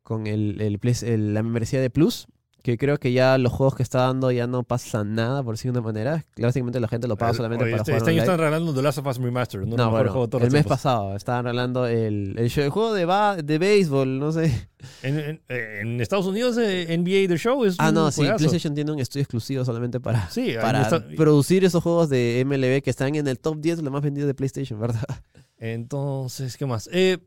con 0.03 0.27
el, 0.27 0.61
el 0.61 0.79
el- 1.03 1.33
la 1.33 1.41
membresía 1.41 1.81
de 1.81 1.89
Plus, 1.89 2.27
que 2.63 2.77
creo 2.77 2.97
que 2.97 3.11
ya 3.11 3.37
los 3.37 3.51
juegos 3.51 3.75
que 3.75 3.83
está 3.83 3.99
dando 4.07 4.31
ya 4.31 4.47
no 4.47 4.63
pasa 4.63 5.03
nada, 5.03 5.43
por 5.43 5.53
decirlo 5.55 5.73
de 5.73 5.79
una 5.79 5.85
manera. 5.85 6.25
Básicamente 6.37 6.79
la 6.79 6.87
gente 6.87 7.07
lo 7.09 7.17
paga 7.17 7.33
solamente 7.33 7.65
Oye, 7.65 7.71
para 7.73 7.81
este, 7.81 7.91
jugar 7.91 7.97
este 8.01 8.11
año 8.11 8.21
están 8.21 8.37
regalando 8.39 8.73
The 8.73 8.81
Last 8.81 8.97
of 8.99 9.05
Us 9.07 9.17
Remastered, 9.17 9.65
¿no? 9.67 9.75
No, 9.75 9.91
bueno, 9.91 10.23
el 10.23 10.39
mes 10.39 10.49
tiempos. 10.49 10.69
pasado 10.69 11.15
estaban 11.15 11.45
hablando 11.45 11.85
el, 11.85 12.35
el, 12.39 12.49
show- 12.49 12.63
el 12.63 12.69
juego 12.69 12.93
de, 12.93 13.03
ba- 13.05 13.35
de 13.35 13.57
béisbol, 13.59 14.17
no 14.17 14.31
sé. 14.31 14.69
En, 15.01 15.19
en- 15.19 15.41
en 15.49 16.01
Estados 16.01 16.25
Unidos, 16.25 16.57
eh, 16.57 16.87
NBA 16.97 17.27
The 17.27 17.37
Show 17.37 17.65
es 17.65 17.75
Ah, 17.79 17.89
un 17.89 17.95
no, 17.95 18.11
sí. 18.11 18.21
PlayStation 18.21 18.73
tiene 18.73 18.91
un 18.93 18.99
estudio 18.99 19.23
exclusivo 19.23 19.65
solamente 19.65 19.99
para, 19.99 20.29
Sí, 20.29 20.55
para 20.61 20.83
está- 20.83 21.05
producir 21.17 21.65
esos 21.65 21.83
juegos 21.83 22.07
de 22.09 22.43
MLB 22.45 22.81
que 22.81 22.89
están 22.89 23.13
en 23.15 23.27
el 23.27 23.39
top 23.39 23.57
10 23.59 23.77
de 23.77 23.83
los 23.83 23.91
más 23.91 24.01
vendidos 24.01 24.27
de 24.27 24.33
PlayStation, 24.35 24.79
¿verdad? 24.79 25.03
Entonces, 25.57 26.57
¿qué 26.57 26.65
más? 26.65 26.89
Eh, 26.91 27.17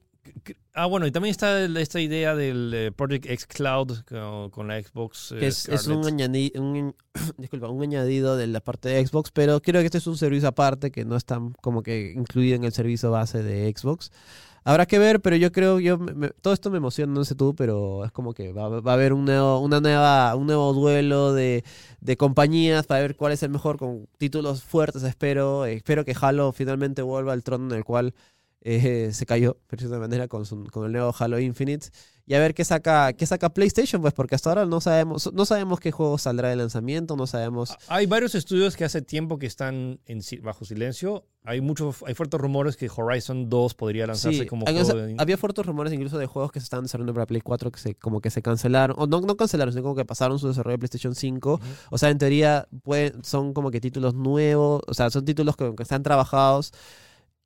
ah, 0.75 0.87
bueno, 0.87 1.07
y 1.07 1.11
también 1.13 1.31
está 1.31 1.65
esta 1.65 2.01
idea 2.01 2.35
del 2.35 2.73
eh, 2.75 2.93
Project 2.93 3.27
X 3.27 3.47
Cloud 3.47 3.99
con, 4.09 4.51
con 4.51 4.69
la 4.69 4.81
Xbox. 4.83 5.33
eh, 5.33 5.39
Que 5.39 5.47
es, 5.49 5.69
es 5.69 5.87
un, 5.87 6.05
Scarlett. 6.05 6.31
añadi- 6.31 6.59
un- 6.59 6.95
disculpa, 7.39 7.69
un 7.69 7.83
añadido 7.83 8.37
de 8.37 8.47
la 8.47 8.61
parte 8.61 8.89
de 8.89 9.07
Xbox, 9.07 9.31
pero 9.33 9.61
creo 9.61 9.81
que 9.81 9.87
este 9.87 9.99
es 9.99 10.07
un 10.07 10.17
servicio 10.17 10.49
aparte 10.49 10.91
que 10.91 11.05
no 11.05 11.17
está 11.17 11.41
como 11.61 11.83
que 11.83 12.13
incluido 12.17 12.57
en 12.57 12.65
el 12.65 12.73
servicio 12.73 13.11
base 13.11 13.43
de 13.43 13.73
Xbox. 13.77 14.11
Habrá 14.69 14.85
que 14.87 14.99
ver, 14.99 15.21
pero 15.21 15.37
yo 15.37 15.53
creo, 15.53 15.79
yo 15.79 15.97
me- 15.97 16.13
me- 16.13 16.31
todo 16.31 16.53
esto 16.53 16.71
me 16.73 16.79
emociona, 16.79 17.13
no 17.15 17.25
sé 17.25 17.37
tú, 17.37 17.55
pero 17.55 18.05
es 18.05 18.11
como 18.11 18.35
que 18.35 18.53
va, 18.53 18.69
va 18.81 18.91
a 18.91 18.95
haber 18.95 19.13
un 19.13 19.25
nuevo, 19.25 19.61
una 19.61 19.81
nueva, 19.81 20.35
un 20.35 20.49
nuevo 20.49 20.73
duelo 20.73 21.33
de, 21.35 21.63
de 22.01 22.17
compañías 22.17 22.85
para 22.85 23.03
ver 23.03 23.15
cuál 23.15 23.31
es 23.33 23.45
el 23.45 23.51
mejor 23.51 23.79
con 23.79 24.09
títulos 24.19 24.65
fuertes, 24.65 25.05
espero. 25.05 25.67
Espero 25.67 26.05
que 26.05 26.17
Halo 26.21 26.51
finalmente 26.51 27.03
vuelva 27.03 27.33
al 27.33 27.45
trono 27.45 27.71
en 27.73 27.79
el 27.79 27.85
cual 27.85 28.13
eh, 28.69 29.11
se 29.13 29.27
cayó, 29.27 29.59
de 29.71 29.79
cierta 29.79 29.99
manera, 29.99 30.27
con, 30.29 30.45
su- 30.45 30.65
con 30.65 30.87
el 30.87 30.93
nuevo 30.93 31.15
Halo 31.19 31.39
Infinite. 31.39 31.89
Y 32.29 32.35
a 32.35 32.41
ver 32.41 32.55
qué 32.55 32.65
saca, 32.65 33.13
qué 33.13 33.25
saca 33.25 33.51
PlayStation, 33.51 34.03
pues, 34.03 34.13
porque 34.13 34.35
hasta 34.35 34.49
ahora 34.51 34.67
no 34.67 34.81
sabemos, 34.81 35.33
no 35.33 35.45
sabemos 35.45 35.79
qué 35.79 35.93
juego 35.93 36.19
saldrá 36.19 36.49
de 36.49 36.57
lanzamiento, 36.57 37.15
no 37.15 37.29
sabemos. 37.29 37.77
Hay 37.87 38.07
varios 38.07 38.35
estudios 38.35 38.75
que 38.75 38.85
hace 38.85 39.01
tiempo 39.01 39.39
que 39.39 39.47
están 39.47 40.01
en 40.07 40.21
bajo 40.43 40.65
silencio. 40.65 41.25
Hay 41.45 41.61
muchos, 41.61 42.03
hay 42.05 42.15
fuertes 42.15 42.41
rumores 42.41 42.77
que 42.77 42.91
Horizon 42.95 43.49
2 43.49 43.75
podría 43.75 44.09
lanzarse 44.09 44.41
Sí, 44.41 44.47
como 44.47 44.67
hay- 44.67 44.75
juego 44.75 44.95
de- 44.99 45.15
había 45.19 45.37
fuertes 45.37 45.65
rumores 45.65 45.93
incluso 45.93 46.19
de 46.19 46.27
juegos 46.27 46.51
que 46.51 46.59
se 46.59 46.65
estaban 46.65 46.87
desarrollando 46.87 47.15
para 47.15 47.27
Play 47.27 47.43
4 47.43 47.71
que 47.71 47.79
se, 47.79 47.95
como 47.95 48.21
que 48.21 48.31
se 48.31 48.43
cancelaron, 48.43 48.97
o 48.99 49.07
no, 49.07 49.21
no 49.21 49.37
cancelaron, 49.37 49.73
sino 49.73 49.85
como 49.85 49.95
que 49.95 50.05
pasaron 50.05 50.41
su 50.41 50.49
desarrollo 50.49 50.75
a 50.75 50.79
PlayStation 50.79 51.15
5. 51.15 51.55
Ujú. 51.55 51.63
O 51.91 51.99
sea, 51.99 52.11
en 52.11 52.19
teoría 52.19 52.67
pueden, 52.83 53.23
son 53.23 53.55
como 53.55 53.71
que 53.71 53.81
títulos 53.81 54.15
nuevos, 54.15 54.83
o 54.89 54.95
sea, 54.95 55.11
son 55.11 55.25
títulos 55.25 55.57
que, 55.57 55.73
que 55.77 55.83
están 55.85 56.03
trabajados 56.03 56.73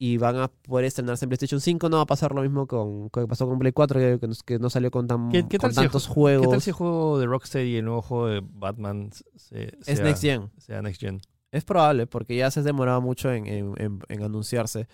y 0.03 0.17
van 0.17 0.37
a 0.37 0.49
poder 0.49 0.87
estrenarse 0.87 1.27
en 1.27 1.29
PlayStation 1.29 1.61
5. 1.61 1.91
No 1.91 1.99
va 1.99 2.05
a 2.05 2.07
pasar 2.07 2.35
lo 2.35 2.41
mismo 2.41 2.67
con, 2.67 3.11
que 3.11 3.27
pasó 3.27 3.47
con 3.47 3.59
Play 3.59 3.73
4, 3.73 4.19
que, 4.19 4.27
no- 4.27 4.35
que 4.47 4.59
no 4.59 4.71
salió 4.71 4.91
con, 4.91 5.07
tan, 5.07 5.29
¿Qué- 5.31 5.47
qué 5.47 5.59
con 5.59 5.71
si 5.71 5.77
tantos 5.77 6.09
ju- 6.09 6.13
juegos. 6.15 6.47
¿Qué 6.47 6.51
tal 6.53 6.63
si 6.63 6.71
el 6.71 6.75
juego 6.75 7.19
de 7.19 7.27
Rocksteady 7.27 7.69
y 7.69 7.77
el 7.77 7.85
nuevo 7.85 8.01
juego 8.01 8.27
de 8.29 8.43
Batman 8.43 9.11
se, 9.37 9.65
es 9.87 9.97
sea, 9.99 10.03
Next 10.05 10.23
Gen. 10.23 10.51
sea 10.57 10.81
Next 10.81 11.01
Gen? 11.03 11.21
Es 11.53 11.65
probable, 11.65 12.07
porque 12.07 12.35
ya 12.35 12.51
se 12.51 12.61
ha 12.61 12.63
demorado 12.63 13.03
mucho 13.03 13.31
en, 13.31 13.47
en- 13.47 13.75
en- 13.77 14.01
en 14.09 14.23
anunciarse. 14.23 14.89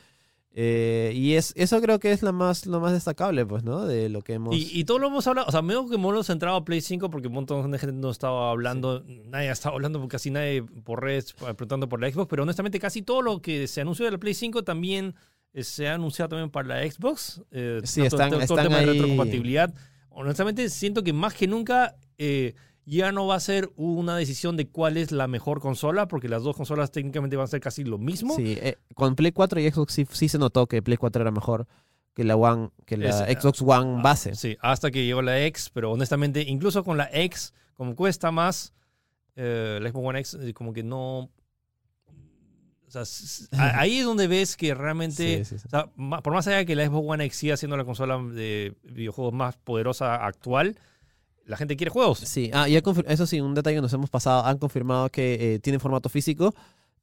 Eh, 0.59 1.13
y 1.15 1.35
es, 1.35 1.53
eso 1.55 1.79
creo 1.83 1.99
que 2.01 2.13
es 2.13 2.23
lo 2.23 2.33
más, 2.33 2.65
lo 2.65 2.81
más 2.81 2.93
destacable, 2.93 3.45
pues, 3.45 3.63
¿no? 3.63 3.85
De 3.85 4.09
lo 4.09 4.23
que 4.23 4.33
hemos... 4.33 4.57
Y, 4.57 4.71
y 4.73 4.85
todo 4.85 4.99
lo 4.99 5.09
hemos 5.09 5.27
hablado, 5.27 5.47
o 5.47 5.53
sea, 5.53 5.61
medio 5.61 5.87
que 5.87 5.97
hemos 5.97 6.27
centrado 6.27 6.57
a 6.57 6.65
Play 6.65 6.81
5 6.81 7.11
porque 7.11 7.29
un 7.29 7.35
montón 7.35 7.71
de 7.71 7.79
gente 7.79 7.95
no 7.95 8.09
estaba 8.11 8.51
hablando, 8.51 9.05
nadie 9.27 9.51
estaba 9.51 9.75
hablando, 9.75 10.09
casi 10.09 10.31
nadie 10.31 10.63
por 10.63 11.03
redes 11.03 11.35
preguntando 11.35 11.91
por 11.91 12.01
la 12.01 12.11
Xbox, 12.11 12.27
pero 12.31 12.43
honestamente 12.45 12.81
casi 12.81 13.03
todo 13.03 13.21
lo 13.21 13.43
que 13.43 13.69
se 13.69 13.83
anunció 13.83 14.07
de 14.07 14.13
la 14.13 14.19
Play 14.19 14.33
5 14.33 14.65
también 14.65 15.15
eh, 15.53 15.63
se 15.63 15.89
ha 15.89 15.95
anunciado 15.95 16.31
también 16.31 16.49
para 16.51 16.69
la 16.69 16.91
Xbox. 16.91 17.43
eh, 17.51 17.81
Sí, 17.85 18.01
tanto- 18.01 18.17
están- 18.17 18.31
todo, 18.31 18.39
todo 18.39 18.43
están 18.45 18.59
el 18.61 18.65
tema 18.65 18.77
de 18.79 18.83
ahí. 18.85 18.93
retrocompatibilidad. 18.99 19.75
Honestamente 20.09 20.71
siento 20.71 21.03
que 21.05 21.13
más 21.13 21.35
que 21.35 21.47
nunca 21.47 21.97
eh, 22.17 22.55
ya 22.89 23.11
no 23.13 23.27
va 23.27 23.35
a 23.35 23.41
ser 23.41 23.71
una 23.77 24.17
decisión 24.17 24.57
de 24.57 24.69
cuál 24.69 24.97
es 24.97 25.11
la 25.13 25.27
mejor 25.27 25.61
consola, 25.61 26.07
porque 26.09 26.29
las 26.29 26.43
dos 26.45 26.57
consolas 26.57 26.91
técnicamente 26.93 27.37
van 27.37 27.45
a 27.45 27.49
ser 27.49 27.61
casi 27.61 27.83
lo 27.85 27.99
mismo. 27.99 28.35
Sí, 28.37 28.57
eh, 28.61 28.77
con 28.95 29.17
Play 29.17 29.33
4 29.33 29.61
y 29.61 29.71
Xbox 29.71 29.93
sí, 29.93 30.07
sí 30.11 30.29
se 30.29 30.39
notó 30.39 30.67
que 30.69 30.81
Play 30.83 30.97
4 30.97 31.21
era 31.21 31.31
mejor 31.33 31.67
que 32.15 32.23
la 32.25 32.37
One, 32.37 32.71
que 32.87 32.97
la 32.97 33.09
Es- 33.27 33.39
Xbox 33.41 33.61
One 33.61 34.03
base. 34.03 34.35
Sí, 34.37 34.57
hasta 34.61 34.91
que 34.91 35.05
llegó 35.05 35.21
la 35.21 35.45
X, 35.47 35.71
pero 35.75 35.91
honestamente, 35.93 36.43
incluso 36.43 36.83
con 36.85 36.97
la 36.97 37.11
X, 37.13 37.53
como 37.75 37.95
cuesta 37.97 38.31
más, 38.31 38.73
eh, 39.35 39.79
la 39.83 39.91
Xbox 39.91 40.07
One 40.09 40.19
X, 40.21 40.39
eh, 40.41 40.55
como 40.55 40.73
que 40.73 40.83
no. 40.85 41.29
O 42.89 42.91
sea, 42.91 43.03
ahí 43.81 43.99
es 43.99 44.05
donde 44.05 44.29
ves 44.29 44.57
que 44.57 44.73
realmente. 44.75 45.45
Sí, 45.45 45.45
sí, 45.45 45.59
sí. 45.59 45.65
o 45.67 45.71
sea, 45.71 45.91
ma- 45.97 46.23
por 46.23 46.33
más 46.33 46.47
allá 46.47 46.59
de 46.59 46.67
que 46.67 46.77
la 46.77 46.87
Xbox 46.87 47.05
One 47.09 47.25
X 47.25 47.37
siga 47.37 47.57
siendo 47.57 47.77
la 47.77 47.85
consola 47.85 48.17
de 48.19 48.75
videojuegos 48.85 49.35
más 49.35 49.57
poderosa 49.57 50.25
actual, 50.25 50.79
la 51.47 51.57
gente 51.57 51.77
quiere 51.77 51.91
juegos. 51.91 52.19
Sí, 52.19 52.51
ah, 52.53 52.67
confir- 52.83 53.05
eso 53.09 53.27
sí, 53.27 53.41
un 53.41 53.55
detalle 53.55 53.77
que 53.77 53.83
nos 53.83 53.93
hemos 53.93 54.11
pasado, 54.11 54.45
han 54.45 54.59
confirmado 54.59 55.09
que 55.11 55.55
eh, 55.55 55.59
tiene 55.61 55.79
formato 55.79 56.09
físico, 56.09 56.55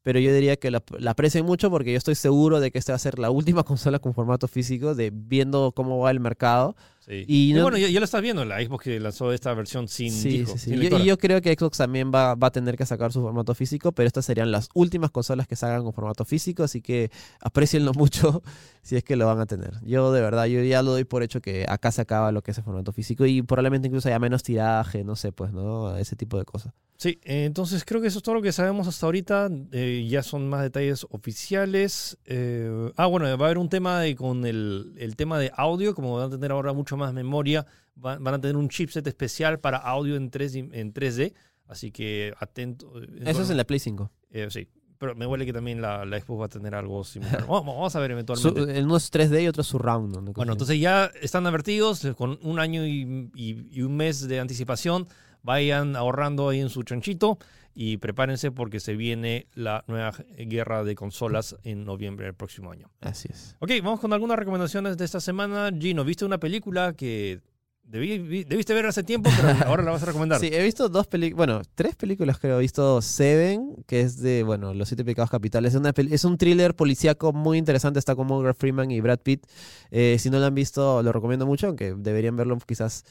pero 0.02 0.20
yo 0.20 0.34
diría 0.34 0.58
que 0.58 0.70
la, 0.70 0.84
la 1.00 1.12
aprecian 1.12 1.46
mucho 1.46 1.70
porque 1.70 1.91
yo 1.91 1.98
estoy 1.98 2.16
seguro 2.16 2.60
de 2.60 2.72
que 2.72 2.78
esta 2.78 2.91
va 2.91 2.98
a 2.98 3.00
ser 3.00 3.20
la 3.20 3.32
última 3.32 3.64
consola 3.64 4.00
con 4.00 4.14
formato 4.14 4.48
físico, 4.48 4.96
de 4.96 5.12
viendo 5.14 5.72
cómo 5.72 6.00
va 6.00 6.12
el 6.12 6.20
mercado. 6.20 6.76
Sí. 7.06 7.26
Y 7.28 7.49
Y, 7.51 7.54
no- 7.54 7.64
bueno, 7.64 7.78
ya, 7.78 7.89
ya 7.89 7.99
lo 7.99 8.06
estás 8.06 8.22
viendo, 8.22 8.45
la 8.45 8.62
Xbox 8.64 8.84
que 8.86 8.99
lanzó 8.99 9.34
esta 9.34 9.54
versión 9.54 9.88
sin 9.88 10.12
sí, 10.12 10.30
disco, 10.39 10.54
sí, 10.54 10.58
sí. 10.58 10.64
sin 10.66 10.74
Yo- 10.76 10.80
lectora. 10.84 11.04
y 11.04 11.08
yo 11.08 11.18
creo 11.18 11.41
que 11.41 11.54
Xbox 11.54 11.78
también 11.78 12.12
va, 12.14 12.36
va 12.36 12.47
a 12.47 12.51
tener 12.51 12.78
que 12.78 12.86
sacar 12.86 13.12
su 13.12 13.22
formato 13.22 13.54
físico, 13.56 13.91
pero 13.91 14.08
estas 14.08 14.26
serían 14.26 14.51
las 14.51 14.70
últimas 14.74 15.12
consolas 15.12 15.47
que 15.47 15.56
salgan 15.58 15.84
con 15.84 15.91
formato 15.93 16.24
físico, 16.24 16.64
así 16.64 16.82
que 16.82 17.12
aprecienlo 17.41 17.91
mucho 17.97 18.41
si 18.82 18.95
es 18.95 19.04
que 19.04 19.16
lo 19.16 19.26
van 19.26 19.39
a 19.39 19.45
tener. 19.45 19.74
Yo 19.84 20.12
de 20.14 20.22
verdad, 20.22 20.45
yo 20.45 20.62
ya 20.64 20.82
lo 20.82 20.91
doy 20.91 21.04
por 21.04 21.24
hecho 21.24 21.41
que 21.41 21.66
acá 21.68 21.91
se 21.91 22.01
acaba 22.01 22.32
lo 22.32 22.41
que 22.41 22.51
es 22.51 22.58
el 22.58 22.64
formato 22.64 22.93
físico 22.93 23.26
y 23.26 23.41
probablemente 23.41 23.88
incluso 23.88 24.08
haya 24.08 24.20
menos 24.20 24.43
tiraje, 24.43 25.04
no 25.04 25.16
sé, 25.16 25.32
pues, 25.32 25.51
¿no? 25.51 25.97
Ese 25.97 26.16
tipo 26.16 26.38
de 26.38 26.45
cosas. 26.45 26.74
Sí, 26.95 27.20
eh, 27.24 27.43
entonces 27.45 27.84
creo 27.86 27.99
que 27.99 28.08
eso 28.08 28.20
es 28.20 28.24
todo 28.24 28.36
lo 28.36 28.41
que 28.41 28.54
sabemos 28.54 28.88
hasta 28.88 29.06
ahorita. 29.08 29.49
Eh, 29.74 30.08
ya 30.10 30.24
son 30.24 30.47
más 30.47 30.62
detalles 30.62 31.06
oficiales. 31.10 32.18
Eh, 32.26 32.91
ah, 32.95 33.08
bueno, 33.08 33.26
va 33.26 33.32
a 33.32 33.34
haber 33.47 33.58
un 33.58 33.68
tema 33.68 33.99
de, 33.99 34.16
con 34.16 34.45
el, 34.45 34.93
el 34.97 35.16
tema 35.18 35.38
de 35.39 35.51
audio, 35.56 35.95
como 35.95 36.16
van 36.18 36.28
a 36.28 36.30
tener 36.30 36.51
ahora 36.51 36.72
mucho 36.72 36.93
más 36.98 37.14
memoria, 37.14 37.66
van, 37.96 38.24
van 38.24 38.34
a 38.36 38.41
tener 38.41 38.56
un 38.58 38.70
chipset 38.70 39.06
especial 39.08 39.60
para 39.60 39.78
audio 39.78 40.16
en, 40.16 40.30
3, 40.30 40.56
en 40.56 40.94
3D. 40.94 41.34
Así 41.68 41.91
que 41.91 42.34
atento. 42.39 43.02
eh, 43.02 43.08
Eso 43.26 43.41
es 43.41 43.50
en 43.50 43.58
la 43.58 43.64
Play 43.64 43.80
5. 43.80 44.12
eh, 44.32 44.48
sí. 44.50 44.68
pero 44.98 45.16
me 45.16 45.26
huele 45.26 45.46
que 45.46 45.54
también 45.54 45.82
la, 45.82 46.06
la 46.06 46.20
Xbox 46.20 46.41
va 46.41 46.46
a 46.46 46.50
tener 46.50 46.76
algo 46.76 47.04
similar. 47.04 47.41
vamos, 47.48 47.66
vamos 47.76 47.96
a 47.96 48.00
ver 48.00 48.10
Su- 48.10 48.14
eventualmente. 48.14 48.78
el 48.80 48.86
uno 48.86 48.98
es 48.98 49.12
3D 49.12 49.44
y 49.44 49.48
otro 49.48 49.62
es 49.62 49.68
surround. 49.68 50.16
¿no? 50.16 50.34
Bueno, 50.34 50.52
entonces 50.54 50.80
ya 50.80 51.10
están 51.22 51.46
advertidos 51.48 52.04
eh, 52.06 52.14
con 52.14 52.38
un 52.41 52.60
año 52.60 52.86
y, 52.86 53.30
y- 53.36 53.68
y 53.72 53.82
un 53.82 53.96
mes 53.96 54.28
de 54.28 54.39
anticipación. 54.39 55.08
Vayan 55.41 55.96
ahorrando 55.98 56.48
ahí 56.50 56.62
en 56.62 56.70
su 56.70 56.84
chanchito 56.84 57.38
y 57.76 57.97
prepárense 57.97 58.51
porque 58.51 58.80
se 58.80 58.95
viene 58.95 59.47
la 59.53 59.84
nueva 59.88 60.11
guerra 60.38 60.84
de 60.84 60.95
consolas 60.95 61.55
en 61.63 61.86
noviembre 61.86 62.26
del 62.26 62.36
próximo 62.36 62.71
año. 62.71 62.91
Así 63.01 63.30
es. 63.32 63.55
Ok, 63.59 63.71
vamos 63.84 63.99
con 63.99 64.13
algunas 64.13 64.38
recomendaciones 64.38 64.97
de 64.97 65.05
esta 65.05 65.19
semana. 65.19 65.71
Gino, 65.78 66.03
¿viste 66.05 66.24
una 66.26 66.38
película 66.39 66.93
que 66.93 67.41
debí- 67.84 68.45
debiste 68.45 68.74
ver 68.74 68.86
hace 68.86 69.03
tiempo, 69.03 69.30
pero 69.36 69.49
ahora 69.67 69.84
la 69.84 69.91
vas 69.91 70.03
a 70.03 70.05
recomendar? 70.05 70.39
Sí, 70.39 70.49
he 70.51 70.63
visto 70.63 70.88
dos 70.89 71.07
películas, 71.07 71.38
bueno, 71.38 71.61
tres 71.76 71.95
películas 71.95 72.39
creo. 72.39 72.57
He 72.57 72.61
visto 72.61 73.01
Seven, 73.01 73.84
que 73.88 74.01
es 74.01 74.19
de, 74.21 74.43
bueno, 74.43 74.74
Los 74.74 74.88
Siete 74.89 75.03
Pecados 75.03 75.30
Capitales. 75.32 75.74
Es, 75.74 75.80
una 75.80 75.91
es 75.97 76.26
un 76.26 76.38
thriller 76.38 76.76
policíaco 76.76 77.34
muy 77.34 77.57
interesante. 77.57 77.99
Está 77.99 78.15
con 78.15 78.28
Morgan 78.28 78.55
Freeman 78.55 78.91
y 78.91 79.01
Brad 79.01 79.19
Pitt. 79.19 79.45
Eh, 79.91 80.17
si 80.19 80.30
no 80.30 80.39
lo 80.39 80.45
han 80.45 80.55
visto, 80.55 81.01
lo 81.03 81.11
recomiendo 81.11 81.45
mucho, 81.45 81.67
aunque 81.67 81.93
deberían 81.97 82.36
verlo 82.36 82.57
quizás 82.65 83.03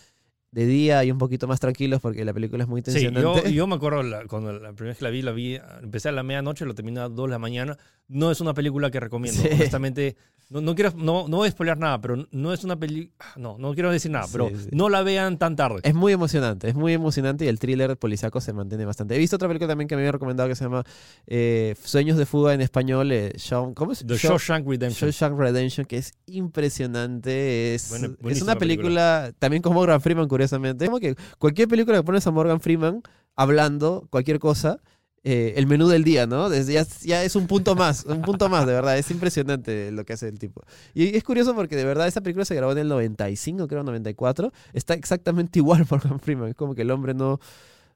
de 0.53 0.67
día 0.67 1.03
y 1.03 1.11
un 1.11 1.19
poquito 1.19 1.49
más 1.49 1.59
tranquilos 1.61 2.01
porque 2.01 2.25
la 2.25 2.33
película 2.33 2.63
es 2.63 2.69
muy 2.69 2.81
Sí, 2.83 2.93
tensionante. 2.93 3.43
yo, 3.45 3.49
yo 3.49 3.67
me 3.67 3.75
acuerdo 3.75 4.03
la- 4.03 4.27
cuando 4.27 4.53
la 4.53 4.73
primera 4.75 4.91
vez 4.91 4.99
que 4.99 5.05
la 5.05 5.11
vi, 5.11 5.23
la 5.23 5.33
vi, 5.33 5.59
empecé 5.83 6.11
a 6.11 6.13
la 6.13 6.23
medianoche, 6.23 6.65
lo 6.67 6.75
terminé 6.75 7.01
a 7.01 7.05
las 7.09 7.15
2 7.17 7.27
de 7.27 7.31
la 7.31 7.39
mañana. 7.39 7.79
No 8.09 8.31
es 8.31 8.41
una 8.43 8.53
película 8.55 8.91
que 8.91 9.01
recomiendo. 9.01 9.41
Sí. 9.43 9.49
Honestamente, 9.55 10.17
no, 10.53 10.61
no 10.61 10.75
quiero, 10.75 10.93
no, 10.97 11.27
no 11.29 11.39
voy 11.39 11.49
a 11.49 11.51
spoilear 11.51 11.79
nada, 11.79 12.01
pero 12.01 12.27
no 12.31 12.53
es 12.53 12.63
una 12.65 12.77
película. 12.79 13.25
No, 13.37 13.57
no 13.59 13.73
quiero 13.75 13.91
decir 13.91 14.11
nada, 14.11 14.27
pero 14.31 14.49
sí. 14.51 14.69
no 14.73 14.89
la 14.89 15.03
vean 15.03 15.39
tan 15.39 15.57
tarde. 15.57 15.81
Es 15.83 15.95
muy 15.95 16.13
emocionante, 16.13 16.69
es 16.69 16.75
muy 16.75 16.93
emocionante 16.93 17.45
y 17.45 17.49
el 17.49 17.59
thriller 17.59 17.97
policíaco 17.97 18.41
se 18.41 18.53
mantiene 18.53 18.85
bastante. 18.85 19.15
He 19.15 19.19
visto 19.19 19.37
otra 19.37 19.49
película 19.49 19.69
también 19.69 19.89
que 19.89 19.97
me 19.97 20.03
había 20.03 20.13
recomendado 20.13 20.49
que 20.49 20.55
se 20.55 20.65
llama 20.65 20.85
eh, 21.27 21.75
Sueños 21.83 22.17
de 22.19 22.27
Fuga 22.27 22.55
en 22.55 22.61
español. 22.61 23.11
eh, 23.13 23.33
Shaun- 23.37 23.75
¿Cómo 23.75 23.93
es? 23.93 24.01
The 24.07 24.15
Shaun- 24.15 24.19
Shawshank 24.39 24.69
Redemption. 24.69 25.11
Shawshank 25.11 25.39
Redemption, 25.39 25.87
que 25.87 25.97
es 25.99 26.13
impresionante. 26.27 27.75
Es, 27.75 27.89
Buena- 27.91 28.15
es 28.29 28.43
una 28.43 28.57
película, 28.57 29.33
también 29.39 29.63
con 29.63 29.75
Morgan 29.75 30.01
Freeman, 30.01 30.29
curiosamente. 30.29 30.85
Es 30.85 30.91
como 30.91 31.01
que 31.01 31.17
cualquier 31.39 31.69
película 31.69 31.97
que 31.99 32.03
pones 32.05 32.27
a 32.27 32.31
Morgan 32.31 32.61
Freeman 32.61 33.03
hablando 33.37 34.07
cualquier 34.11 34.39
cosa, 34.39 34.79
eh, 35.25 35.55
el 35.57 35.67
menú 35.67 35.87
del 35.89 36.03
día, 36.03 36.27
¿no? 36.27 36.49
Desde 36.49 36.73
ya, 36.73 36.87
ya 37.03 37.23
es 37.23 37.37
un 37.37 37.47
punto 37.47 37.77
más, 37.77 38.05
un 38.07 38.23
punto 38.23 38.49
más, 38.49 38.67
de 38.67 38.73
verdad. 38.73 38.99
Es 38.99 39.11
impresionante 39.11 39.93
lo 39.93 40.05
que 40.05 40.15
hace 40.15 40.29
el 40.29 40.39
tipo. 40.39 40.63
Y 40.95 41.17
es 41.17 41.23
curioso 41.23 41.55
porque 41.55 41.77
de 41.77 41.85
verdad 41.85 42.09
esa 42.09 42.21
película 42.21 42.45
se 42.45 42.55
grabó 42.57 42.73
en 42.73 42.79
el 42.79 42.89
95, 42.89 43.69
creo, 43.69 43.85
94. 43.85 44.53
Está 44.73 44.95
exactamente 44.95 45.59
igual 45.61 45.87
Morgan 45.89 46.19
Freeman. 46.19 46.49
Es 46.49 46.57
como 46.57 46.75
que 46.75 46.83
el 46.83 46.91
hombre 46.91 47.15
no... 47.15 47.39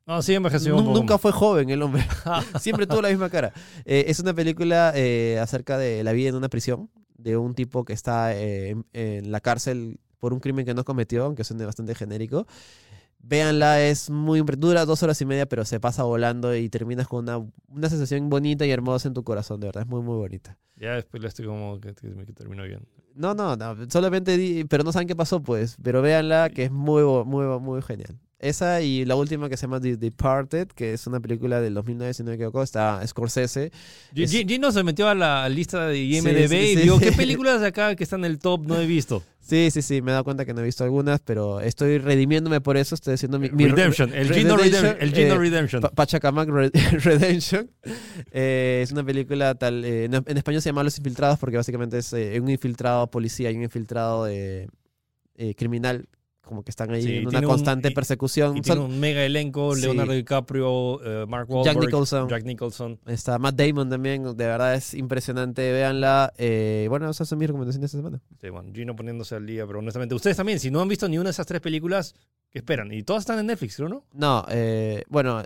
No, 0.06 0.22
sí, 0.22 0.34
envejeció 0.34 0.80
nunca 0.80 1.18
fue 1.18 1.32
joven 1.32 1.68
el 1.68 1.82
hombre. 1.82 2.06
Siempre 2.60 2.86
tuvo 2.86 3.02
la 3.02 3.08
misma 3.08 3.28
cara. 3.28 3.52
Eh, 3.84 4.04
es 4.06 4.20
una 4.20 4.32
película 4.32 4.92
eh, 4.94 5.40
acerca 5.40 5.78
de 5.78 6.04
la 6.04 6.12
vida 6.12 6.28
en 6.28 6.36
una 6.36 6.48
prisión, 6.48 6.90
de 7.18 7.36
un 7.36 7.56
tipo 7.56 7.84
que 7.84 7.92
está 7.92 8.32
eh, 8.36 8.70
en, 8.70 8.86
en 8.92 9.32
la 9.32 9.40
cárcel 9.40 9.98
por 10.20 10.32
un 10.32 10.38
crimen 10.38 10.64
que 10.64 10.74
no 10.74 10.84
cometió, 10.84 11.24
aunque 11.24 11.42
suene 11.42 11.64
bastante 11.64 11.94
genérico. 11.96 12.46
Véanla, 13.28 13.82
es 13.82 14.08
muy 14.08 14.40
dura 14.40 14.84
dos 14.84 15.02
horas 15.02 15.20
y 15.20 15.26
media, 15.26 15.46
pero 15.46 15.64
se 15.64 15.80
pasa 15.80 16.04
volando 16.04 16.54
y 16.54 16.68
terminas 16.68 17.08
con 17.08 17.24
una, 17.24 17.38
una 17.68 17.88
sensación 17.88 18.30
bonita 18.30 18.64
y 18.64 18.70
hermosa 18.70 19.08
en 19.08 19.14
tu 19.14 19.24
corazón, 19.24 19.58
de 19.58 19.66
verdad, 19.66 19.82
es 19.82 19.88
muy, 19.88 20.00
muy 20.00 20.16
bonita. 20.16 20.56
Ya 20.76 20.92
después 20.92 21.20
le 21.20 21.28
estoy 21.28 21.46
como 21.46 21.80
que, 21.80 21.92
que, 21.94 22.14
que 22.24 22.32
terminó 22.32 22.62
bien. 22.62 22.86
No, 23.16 23.34
no, 23.34 23.56
no, 23.56 23.74
solamente 23.90 24.36
di, 24.36 24.64
pero 24.64 24.84
no 24.84 24.92
saben 24.92 25.08
qué 25.08 25.16
pasó, 25.16 25.42
pues, 25.42 25.76
pero 25.82 26.02
véanla, 26.02 26.50
que 26.50 26.64
es 26.64 26.70
muy, 26.70 27.02
muy, 27.24 27.46
muy 27.58 27.82
genial. 27.82 28.16
Esa 28.38 28.82
y 28.82 29.06
la 29.06 29.16
última 29.16 29.48
que 29.48 29.56
se 29.56 29.62
llama 29.62 29.80
The 29.80 29.96
Departed, 29.96 30.68
que 30.68 30.92
es 30.92 31.06
una 31.06 31.20
película 31.20 31.60
del 31.62 31.72
2009, 31.72 32.12
si 32.12 32.22
no 32.22 32.28
me 32.30 32.34
equivoco, 32.34 32.62
está 32.62 33.00
Scorsese. 33.06 33.70
Gi- 34.14 34.24
Es- 34.24 34.30
Gi- 34.32 34.44
Gino 34.46 34.70
se 34.72 34.84
metió 34.84 35.08
a 35.08 35.14
la 35.14 35.48
lista 35.48 35.86
de 35.86 35.98
IMDB 36.02 36.48
sí, 36.48 36.56
y 36.56 36.76
sí. 36.76 36.82
vio 36.82 36.98
qué 36.98 37.12
películas 37.16 37.62
de 37.62 37.68
acá 37.68 37.96
que 37.96 38.04
están 38.04 38.20
en 38.26 38.30
el 38.32 38.38
top 38.38 38.66
no 38.66 38.78
he 38.78 38.86
visto. 38.86 39.22
Sí, 39.40 39.70
sí, 39.70 39.80
sí, 39.80 40.02
me 40.02 40.10
he 40.10 40.12
dado 40.12 40.24
cuenta 40.24 40.44
que 40.44 40.52
no 40.52 40.60
he 40.60 40.64
visto 40.64 40.82
algunas, 40.84 41.20
pero 41.20 41.60
estoy 41.60 41.96
redimiéndome 41.98 42.60
por 42.60 42.76
eso, 42.76 42.94
estoy 42.96 43.14
haciendo 43.14 43.38
mi... 43.38 43.48
mi- 43.50 43.68
Redemption, 43.68 44.12
el 44.12 44.30
Gino 44.34 44.56
Redemption. 44.56 44.96
El 45.00 45.14
Gino 45.14 45.34
eh, 45.34 45.38
Redemption. 45.38 45.80
Pa- 45.82 45.90
Pachacamac 45.92 46.48
Re- 46.48 46.70
Redemption. 47.04 47.70
Eh, 48.32 48.80
es 48.82 48.90
una 48.92 49.02
película 49.04 49.54
tal. 49.54 49.82
eh, 49.84 50.04
en, 50.06 50.14
en 50.14 50.36
español 50.36 50.60
se 50.60 50.68
llama 50.68 50.82
Los 50.82 50.98
Infiltrados 50.98 51.38
porque 51.38 51.56
básicamente 51.56 51.96
es 51.98 52.12
un 52.12 52.50
infiltrado 52.50 53.06
policía 53.10 53.50
y 53.50 53.56
un 53.56 53.62
infiltrado 53.62 54.26
criminal, 55.56 56.08
como 56.46 56.62
que 56.62 56.70
están 56.70 56.90
ahí 56.92 57.02
Sí, 57.02 57.16
en 57.16 57.26
una 57.28 57.40
un- 57.40 57.44
constante 57.44 57.88
y- 57.88 57.94
persecución. 57.94 58.56
Y 58.56 58.62
tiene 58.62 58.80
un 58.80 58.98
mega 58.98 59.22
elenco, 59.24 59.74
Sí. 59.74 59.82
Leonardo 59.82 60.12
DiCaprio, 60.14 61.22
eh, 61.22 61.26
Mark 61.26 61.50
Wahlberg, 61.50 61.78
Nicholson. 61.80 62.28
Jack 62.28 62.44
Nicholson. 62.44 62.98
Está 63.06 63.38
Matt 63.38 63.56
Damon 63.56 63.90
también, 63.90 64.22
de 64.22 64.32
verdad 64.46 64.74
es 64.74 64.94
impresionante, 64.94 65.72
véanla. 65.72 66.32
Eh, 66.38 66.86
bueno, 66.88 67.10
esas 67.10 67.28
son 67.28 67.38
mis 67.38 67.48
recomendaciones 67.48 67.92
esta 67.92 67.98
semana. 67.98 68.22
Sí, 68.40 68.48
bueno, 68.48 68.70
Gino 68.72 68.96
poniéndose 68.96 69.34
al 69.34 69.44
día, 69.44 69.66
pero 69.66 69.80
honestamente, 69.80 70.14
ustedes 70.14 70.36
también, 70.36 70.58
si 70.60 70.70
no 70.70 70.80
han 70.80 70.88
visto 70.88 71.08
ni 71.08 71.18
una 71.18 71.24
de 71.28 71.32
esas 71.32 71.46
tres 71.46 71.60
películas, 71.60 72.14
¿qué 72.50 72.60
esperan? 72.60 72.92
Y 72.92 73.02
todas 73.02 73.22
están 73.24 73.38
en 73.40 73.46
Netflix, 73.46 73.78
¿no? 73.80 74.04
No, 74.14 74.46
eh, 74.48 75.02
bueno, 75.08 75.42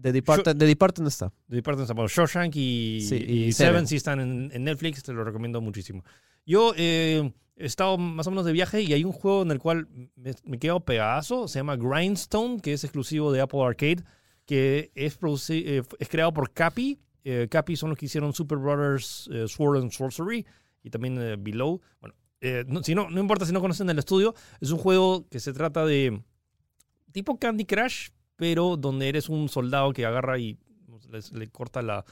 The 0.00 0.12
Departed, 0.12 0.56
The 0.56 0.66
Departed 0.66 1.02
no 1.02 1.08
está. 1.08 1.32
The 1.48 1.56
Departed, 1.56 1.86
bueno, 1.94 2.08
Shawshank 2.08 2.54
y, 2.56 3.00
Sí, 3.02 3.16
y 3.16 3.32
y 3.44 3.52
Seven. 3.52 3.72
Seven. 3.74 3.86
sí 3.88 3.96
están 3.96 4.20
en, 4.20 4.50
en 4.52 4.64
Netflix, 4.64 5.02
te 5.02 5.12
lo 5.12 5.24
recomiendo 5.24 5.60
muchísimo. 5.60 6.04
Yo 6.46 6.74
eh, 6.76 7.32
he 7.56 7.66
estado 7.66 7.96
más 7.98 8.26
o 8.26 8.30
menos 8.30 8.44
de 8.44 8.52
viaje 8.52 8.82
y 8.82 8.92
hay 8.92 9.04
un 9.04 9.12
juego 9.12 9.42
en 9.42 9.50
el 9.50 9.58
cual 9.58 9.86
me, 10.16 10.34
me 10.44 10.58
quedo 10.58 10.80
pedazo, 10.80 11.46
se 11.48 11.58
llama 11.60 11.76
Grindstone, 11.76 12.60
que 12.60 12.72
es 12.72 12.84
exclusivo 12.84 13.30
de 13.32 13.40
Apple 13.40 13.62
Arcade, 13.62 14.02
que 14.46 14.90
es, 14.94 15.18
eh, 15.50 15.82
es 15.98 16.08
creado 16.08 16.32
por 16.32 16.52
Capi. 16.52 16.98
Eh, 17.24 17.48
Capi 17.50 17.76
son 17.76 17.90
los 17.90 17.98
que 17.98 18.06
hicieron 18.06 18.32
Super 18.34 18.58
Brothers 18.58 19.28
eh, 19.32 19.46
Sword 19.48 19.80
and 19.80 19.90
Sorcery 19.92 20.44
y 20.82 20.90
también 20.90 21.16
eh, 21.18 21.36
Below. 21.38 21.80
Bueno, 22.00 22.14
eh, 22.40 22.64
no, 22.66 22.82
si 22.82 22.94
no, 22.94 23.08
no 23.08 23.20
importa 23.20 23.46
si 23.46 23.52
no 23.52 23.60
conocen 23.60 23.88
el 23.88 23.98
estudio, 23.98 24.34
es 24.60 24.70
un 24.70 24.78
juego 24.78 25.26
que 25.30 25.40
se 25.40 25.52
trata 25.54 25.86
de 25.86 26.20
tipo 27.12 27.38
Candy 27.38 27.64
Crush, 27.64 28.08
pero 28.36 28.76
donde 28.76 29.08
eres 29.08 29.28
un 29.28 29.48
soldado 29.48 29.92
que 29.92 30.04
agarra 30.04 30.38
y 30.38 30.58
les- 31.10 31.32
le 31.32 31.48
corta 31.48 31.80
la. 31.80 32.04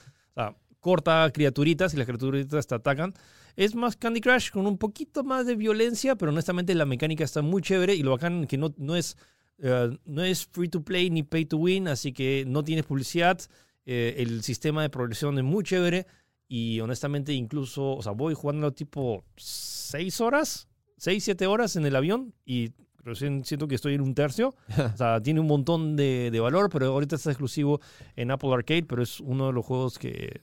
Corta 0.80 1.30
criaturitas 1.32 1.95
y 1.95 1.97
las 1.97 2.07
criaturitas 2.07 2.66
te 2.66 2.74
atacan. 2.74 3.12
Es 3.57 3.74
más 3.74 3.96
Candy 3.96 4.20
Crush 4.20 4.50
con 4.50 4.66
un 4.66 4.78
poquito 4.78 5.24
más 5.24 5.46
de 5.46 5.57
violencia, 5.57 6.16
pero 6.16 6.32
honestamente 6.32 6.74
la 6.74 6.86
mecánica 6.86 7.24
está 7.24 7.42
muy 7.42 7.62
chévere 7.62 7.94
y 7.94 8.03
lo 8.03 8.12
bacán 8.12 8.46
que 8.46 8.57
no, 8.59 8.72
no 8.78 8.96
es. 8.96 9.16
eh, 9.59 9.96
no 10.05 10.22
es 10.22 10.46
free 10.46 10.68
to 10.68 10.82
play 10.82 11.11
ni 11.11 11.22
pay 11.22 11.44
to 11.44 11.57
win, 11.59 11.88
así 11.88 12.12
que 12.12 12.44
no 12.46 12.62
tienes 12.64 12.84
publicidad. 12.86 13.38
eh, 13.84 14.14
el 14.18 14.42
sistema 14.42 14.82
de 14.82 14.90
progresión 14.90 15.38
es 15.38 15.44
muy 15.44 15.64
chévere 15.64 16.07
y 16.48 16.80
honestamente 16.80 17.32
incluso, 17.32 17.96
o 17.96 18.03
sea, 18.03 18.12
voy 18.12 18.34
jugando 18.34 18.72
tipo 18.72 19.24
6 19.36 20.20
horas, 20.20 20.68
6, 20.98 21.22
7 21.24 21.46
horas 21.46 21.76
en 21.76 21.84
el 21.86 21.96
avión 21.96 22.32
y 22.44 22.70
recién 23.05 23.44
siento 23.44 23.66
que 23.68 23.74
estoy 23.74 23.94
en 23.94 24.00
un 24.03 24.14
tercio. 24.14 24.55
O 24.94 24.96
sea, 24.96 25.20
tiene 25.22 25.40
un 25.40 25.46
montón 25.48 25.96
de, 25.96 26.30
de 26.30 26.40
valor, 26.40 26.70
pero 26.70 26.86
ahorita 26.86 27.16
está 27.16 27.30
exclusivo 27.30 27.80
en 28.16 28.30
Apple 28.30 28.53
Arcade, 28.55 28.84
pero 28.84 29.03
es 29.03 29.18
uno 29.20 29.46
de 29.48 29.53
los 29.53 29.64
juegos 29.66 29.98
que 29.98 30.42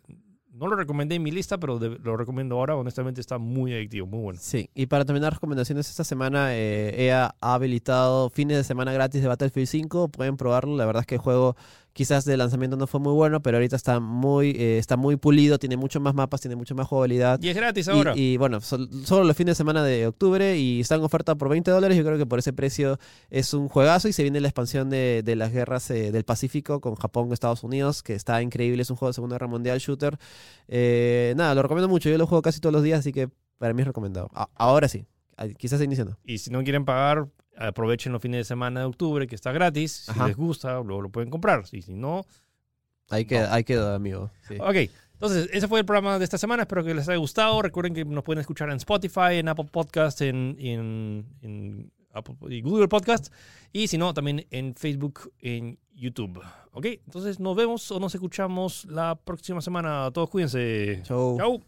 no 0.60 0.68
lo 0.68 0.76
recomendé 0.76 1.16
en 1.16 1.24
mi 1.24 1.32
lista, 1.32 1.58
pero 1.58 1.80
de- 1.80 1.98
lo 2.04 2.18
recomiendo 2.18 2.56
ahora. 2.56 2.76
Honestamente 2.76 3.22
está 3.22 3.38
muy 3.38 3.74
adictivo, 3.74 4.06
muy 4.08 4.20
bueno. 4.20 4.40
Sí, 4.42 4.70
y 4.76 4.86
para 4.88 5.06
terminar 5.06 5.34
recomendaciones 5.34 5.90
esta 5.90 6.04
semana, 6.04 6.50
eh, 6.52 7.12
ha 7.12 7.34
habilitado 7.42 8.30
fines 8.30 8.58
de 8.58 8.64
semana 8.64 8.92
gratis 8.94 9.22
de 9.22 9.28
Battlefield 9.28 9.68
5, 9.68 10.10
pueden 10.10 10.38
probarlo, 10.38 10.76
la 10.76 10.86
verdad 10.86 11.02
es 11.02 11.08
que 11.08 11.16
el 11.16 11.22
juego 11.22 11.56
quizás 11.94 12.24
de 12.26 12.38
lanzamiento 12.38 12.78
no 12.78 12.88
fue 12.88 13.00
muy 13.00 13.14
bueno, 13.14 13.42
pero 13.42 13.58
ahorita 13.58 13.76
está 13.76 14.00
muy, 14.00 14.52
eh, 14.52 14.78
está 14.78 14.96
muy 14.98 15.16
pulido, 15.18 15.58
tiene 15.60 15.76
muchos 15.78 16.02
más 16.02 16.14
mapas, 16.14 16.40
tiene 16.42 16.56
mucho 16.56 16.76
más 16.76 16.88
jugabilidad. 16.88 17.42
Y 17.42 17.50
es 17.50 17.56
gratis 17.56 17.88
ahora. 17.90 18.14
y, 18.16 18.38
bueno, 18.38 18.62
sol- 18.62 18.90
solo 19.06 19.24
los 19.26 19.36
fines 19.36 19.54
de 19.54 19.56
semana 19.58 19.84
de 19.84 20.08
octubre 20.08 20.58
y 20.58 20.80
está 20.82 20.96
en 20.96 21.02
oferta 21.02 21.36
por 21.36 21.50
20 21.50 21.72
dólares. 21.72 21.98
Yo 21.98 22.04
creo 22.06 22.18
que 22.18 22.26
por 22.26 22.40
ese 22.40 22.54
precio 22.54 22.98
es 23.30 23.54
un 23.54 23.68
juegazo 23.68 24.08
y 24.08 24.14
se 24.14 24.22
viene 24.24 24.40
la 24.40 24.48
expansión 24.48 24.90
de, 24.90 25.22
de 25.24 25.36
las 25.36 25.52
guerras 25.52 25.90
eh, 25.92 26.12
del 26.12 26.24
Pacífico 26.24 26.80
con 26.82 26.96
Japón, 26.96 27.34
Estados 27.34 27.64
Unidos, 27.64 28.04
que 28.04 28.14
está 28.14 28.42
increíble. 28.42 28.82
Es 28.82 28.90
un 28.90 28.96
juego 28.96 29.10
de 29.10 29.14
Segunda 29.16 29.36
Guerra 29.36 29.48
Mundial 29.48 29.80
shooter. 29.80 30.18
Eh, 30.68 31.34
nada, 31.38 31.56
lo 31.56 31.62
recomiendo 31.62 31.90
mucho. 31.90 32.10
Yo 32.10 32.18
lo 32.18 32.28
juego 32.28 32.42
casi 32.42 32.60
todos 32.60 32.74
los 32.74 32.84
días, 32.84 33.00
así 33.00 33.12
que 33.12 33.30
para 33.58 33.74
mí 33.74 33.82
es 33.82 33.88
recomendado. 33.88 34.30
A- 34.34 34.50
ahora 34.56 34.88
sí, 34.88 35.06
quizás 35.58 35.82
iniciando. 35.82 36.18
Y 36.26 36.38
si 36.38 36.50
no 36.52 36.64
quieren 36.64 36.86
pagar, 36.86 37.28
aprovechen 37.68 38.12
los 38.14 38.22
fines 38.22 38.40
de 38.40 38.44
semana 38.46 38.80
de 38.82 38.86
octubre, 38.88 39.28
que 39.28 39.36
está 39.36 39.52
gratis. 39.52 39.92
Si 40.06 40.12
Ajá. 40.12 40.28
les 40.28 40.38
gusta, 40.38 40.82
luego 40.82 41.02
lo 41.02 41.10
pueden 41.10 41.30
comprar. 41.30 41.64
Y 41.72 41.82
si 41.82 41.94
no, 41.94 42.26
Ahí 43.10 43.26
queda, 43.26 43.54
ahí 43.54 43.64
quedó, 43.64 43.94
amigo. 43.94 44.32
Sí. 44.48 44.56
Ok, 44.60 44.76
entonces 45.14 45.50
ese 45.52 45.68
fue 45.68 45.80
el 45.80 45.86
programa 45.86 46.20
de 46.20 46.24
esta 46.24 46.38
semana. 46.38 46.64
Espero 46.64 46.84
que 46.84 46.94
les 46.94 47.10
haya 47.10 47.18
gustado. 47.18 47.62
Recuerden 47.62 47.94
que 47.94 48.06
nos 48.06 48.24
pueden 48.24 48.40
escuchar 48.40 48.70
en 48.70 48.78
Spotify, 48.78 49.34
en 49.38 49.48
Apple 49.48 49.68
Podcast, 49.72 50.22
en, 50.22 50.56
en, 50.60 51.26
en 51.42 51.92
Apple 52.14 52.36
Google 52.62 52.88
Podcast. 52.88 53.34
Y 53.74 53.88
si 53.88 53.98
no, 53.98 54.14
también 54.14 54.46
en 54.52 54.76
Facebook, 54.76 55.34
en 55.40 55.80
YouTube. 55.94 56.40
Ok, 56.72 56.86
entonces 56.86 57.40
nos 57.40 57.56
vemos 57.56 57.90
o 57.92 58.00
nos 58.00 58.14
escuchamos 58.14 58.86
la 58.86 59.16
próxima 59.16 59.60
semana. 59.62 60.12
Todos 60.12 60.30
cuídense. 60.30 61.02
Chau. 61.04 61.38
Chau. 61.38 61.64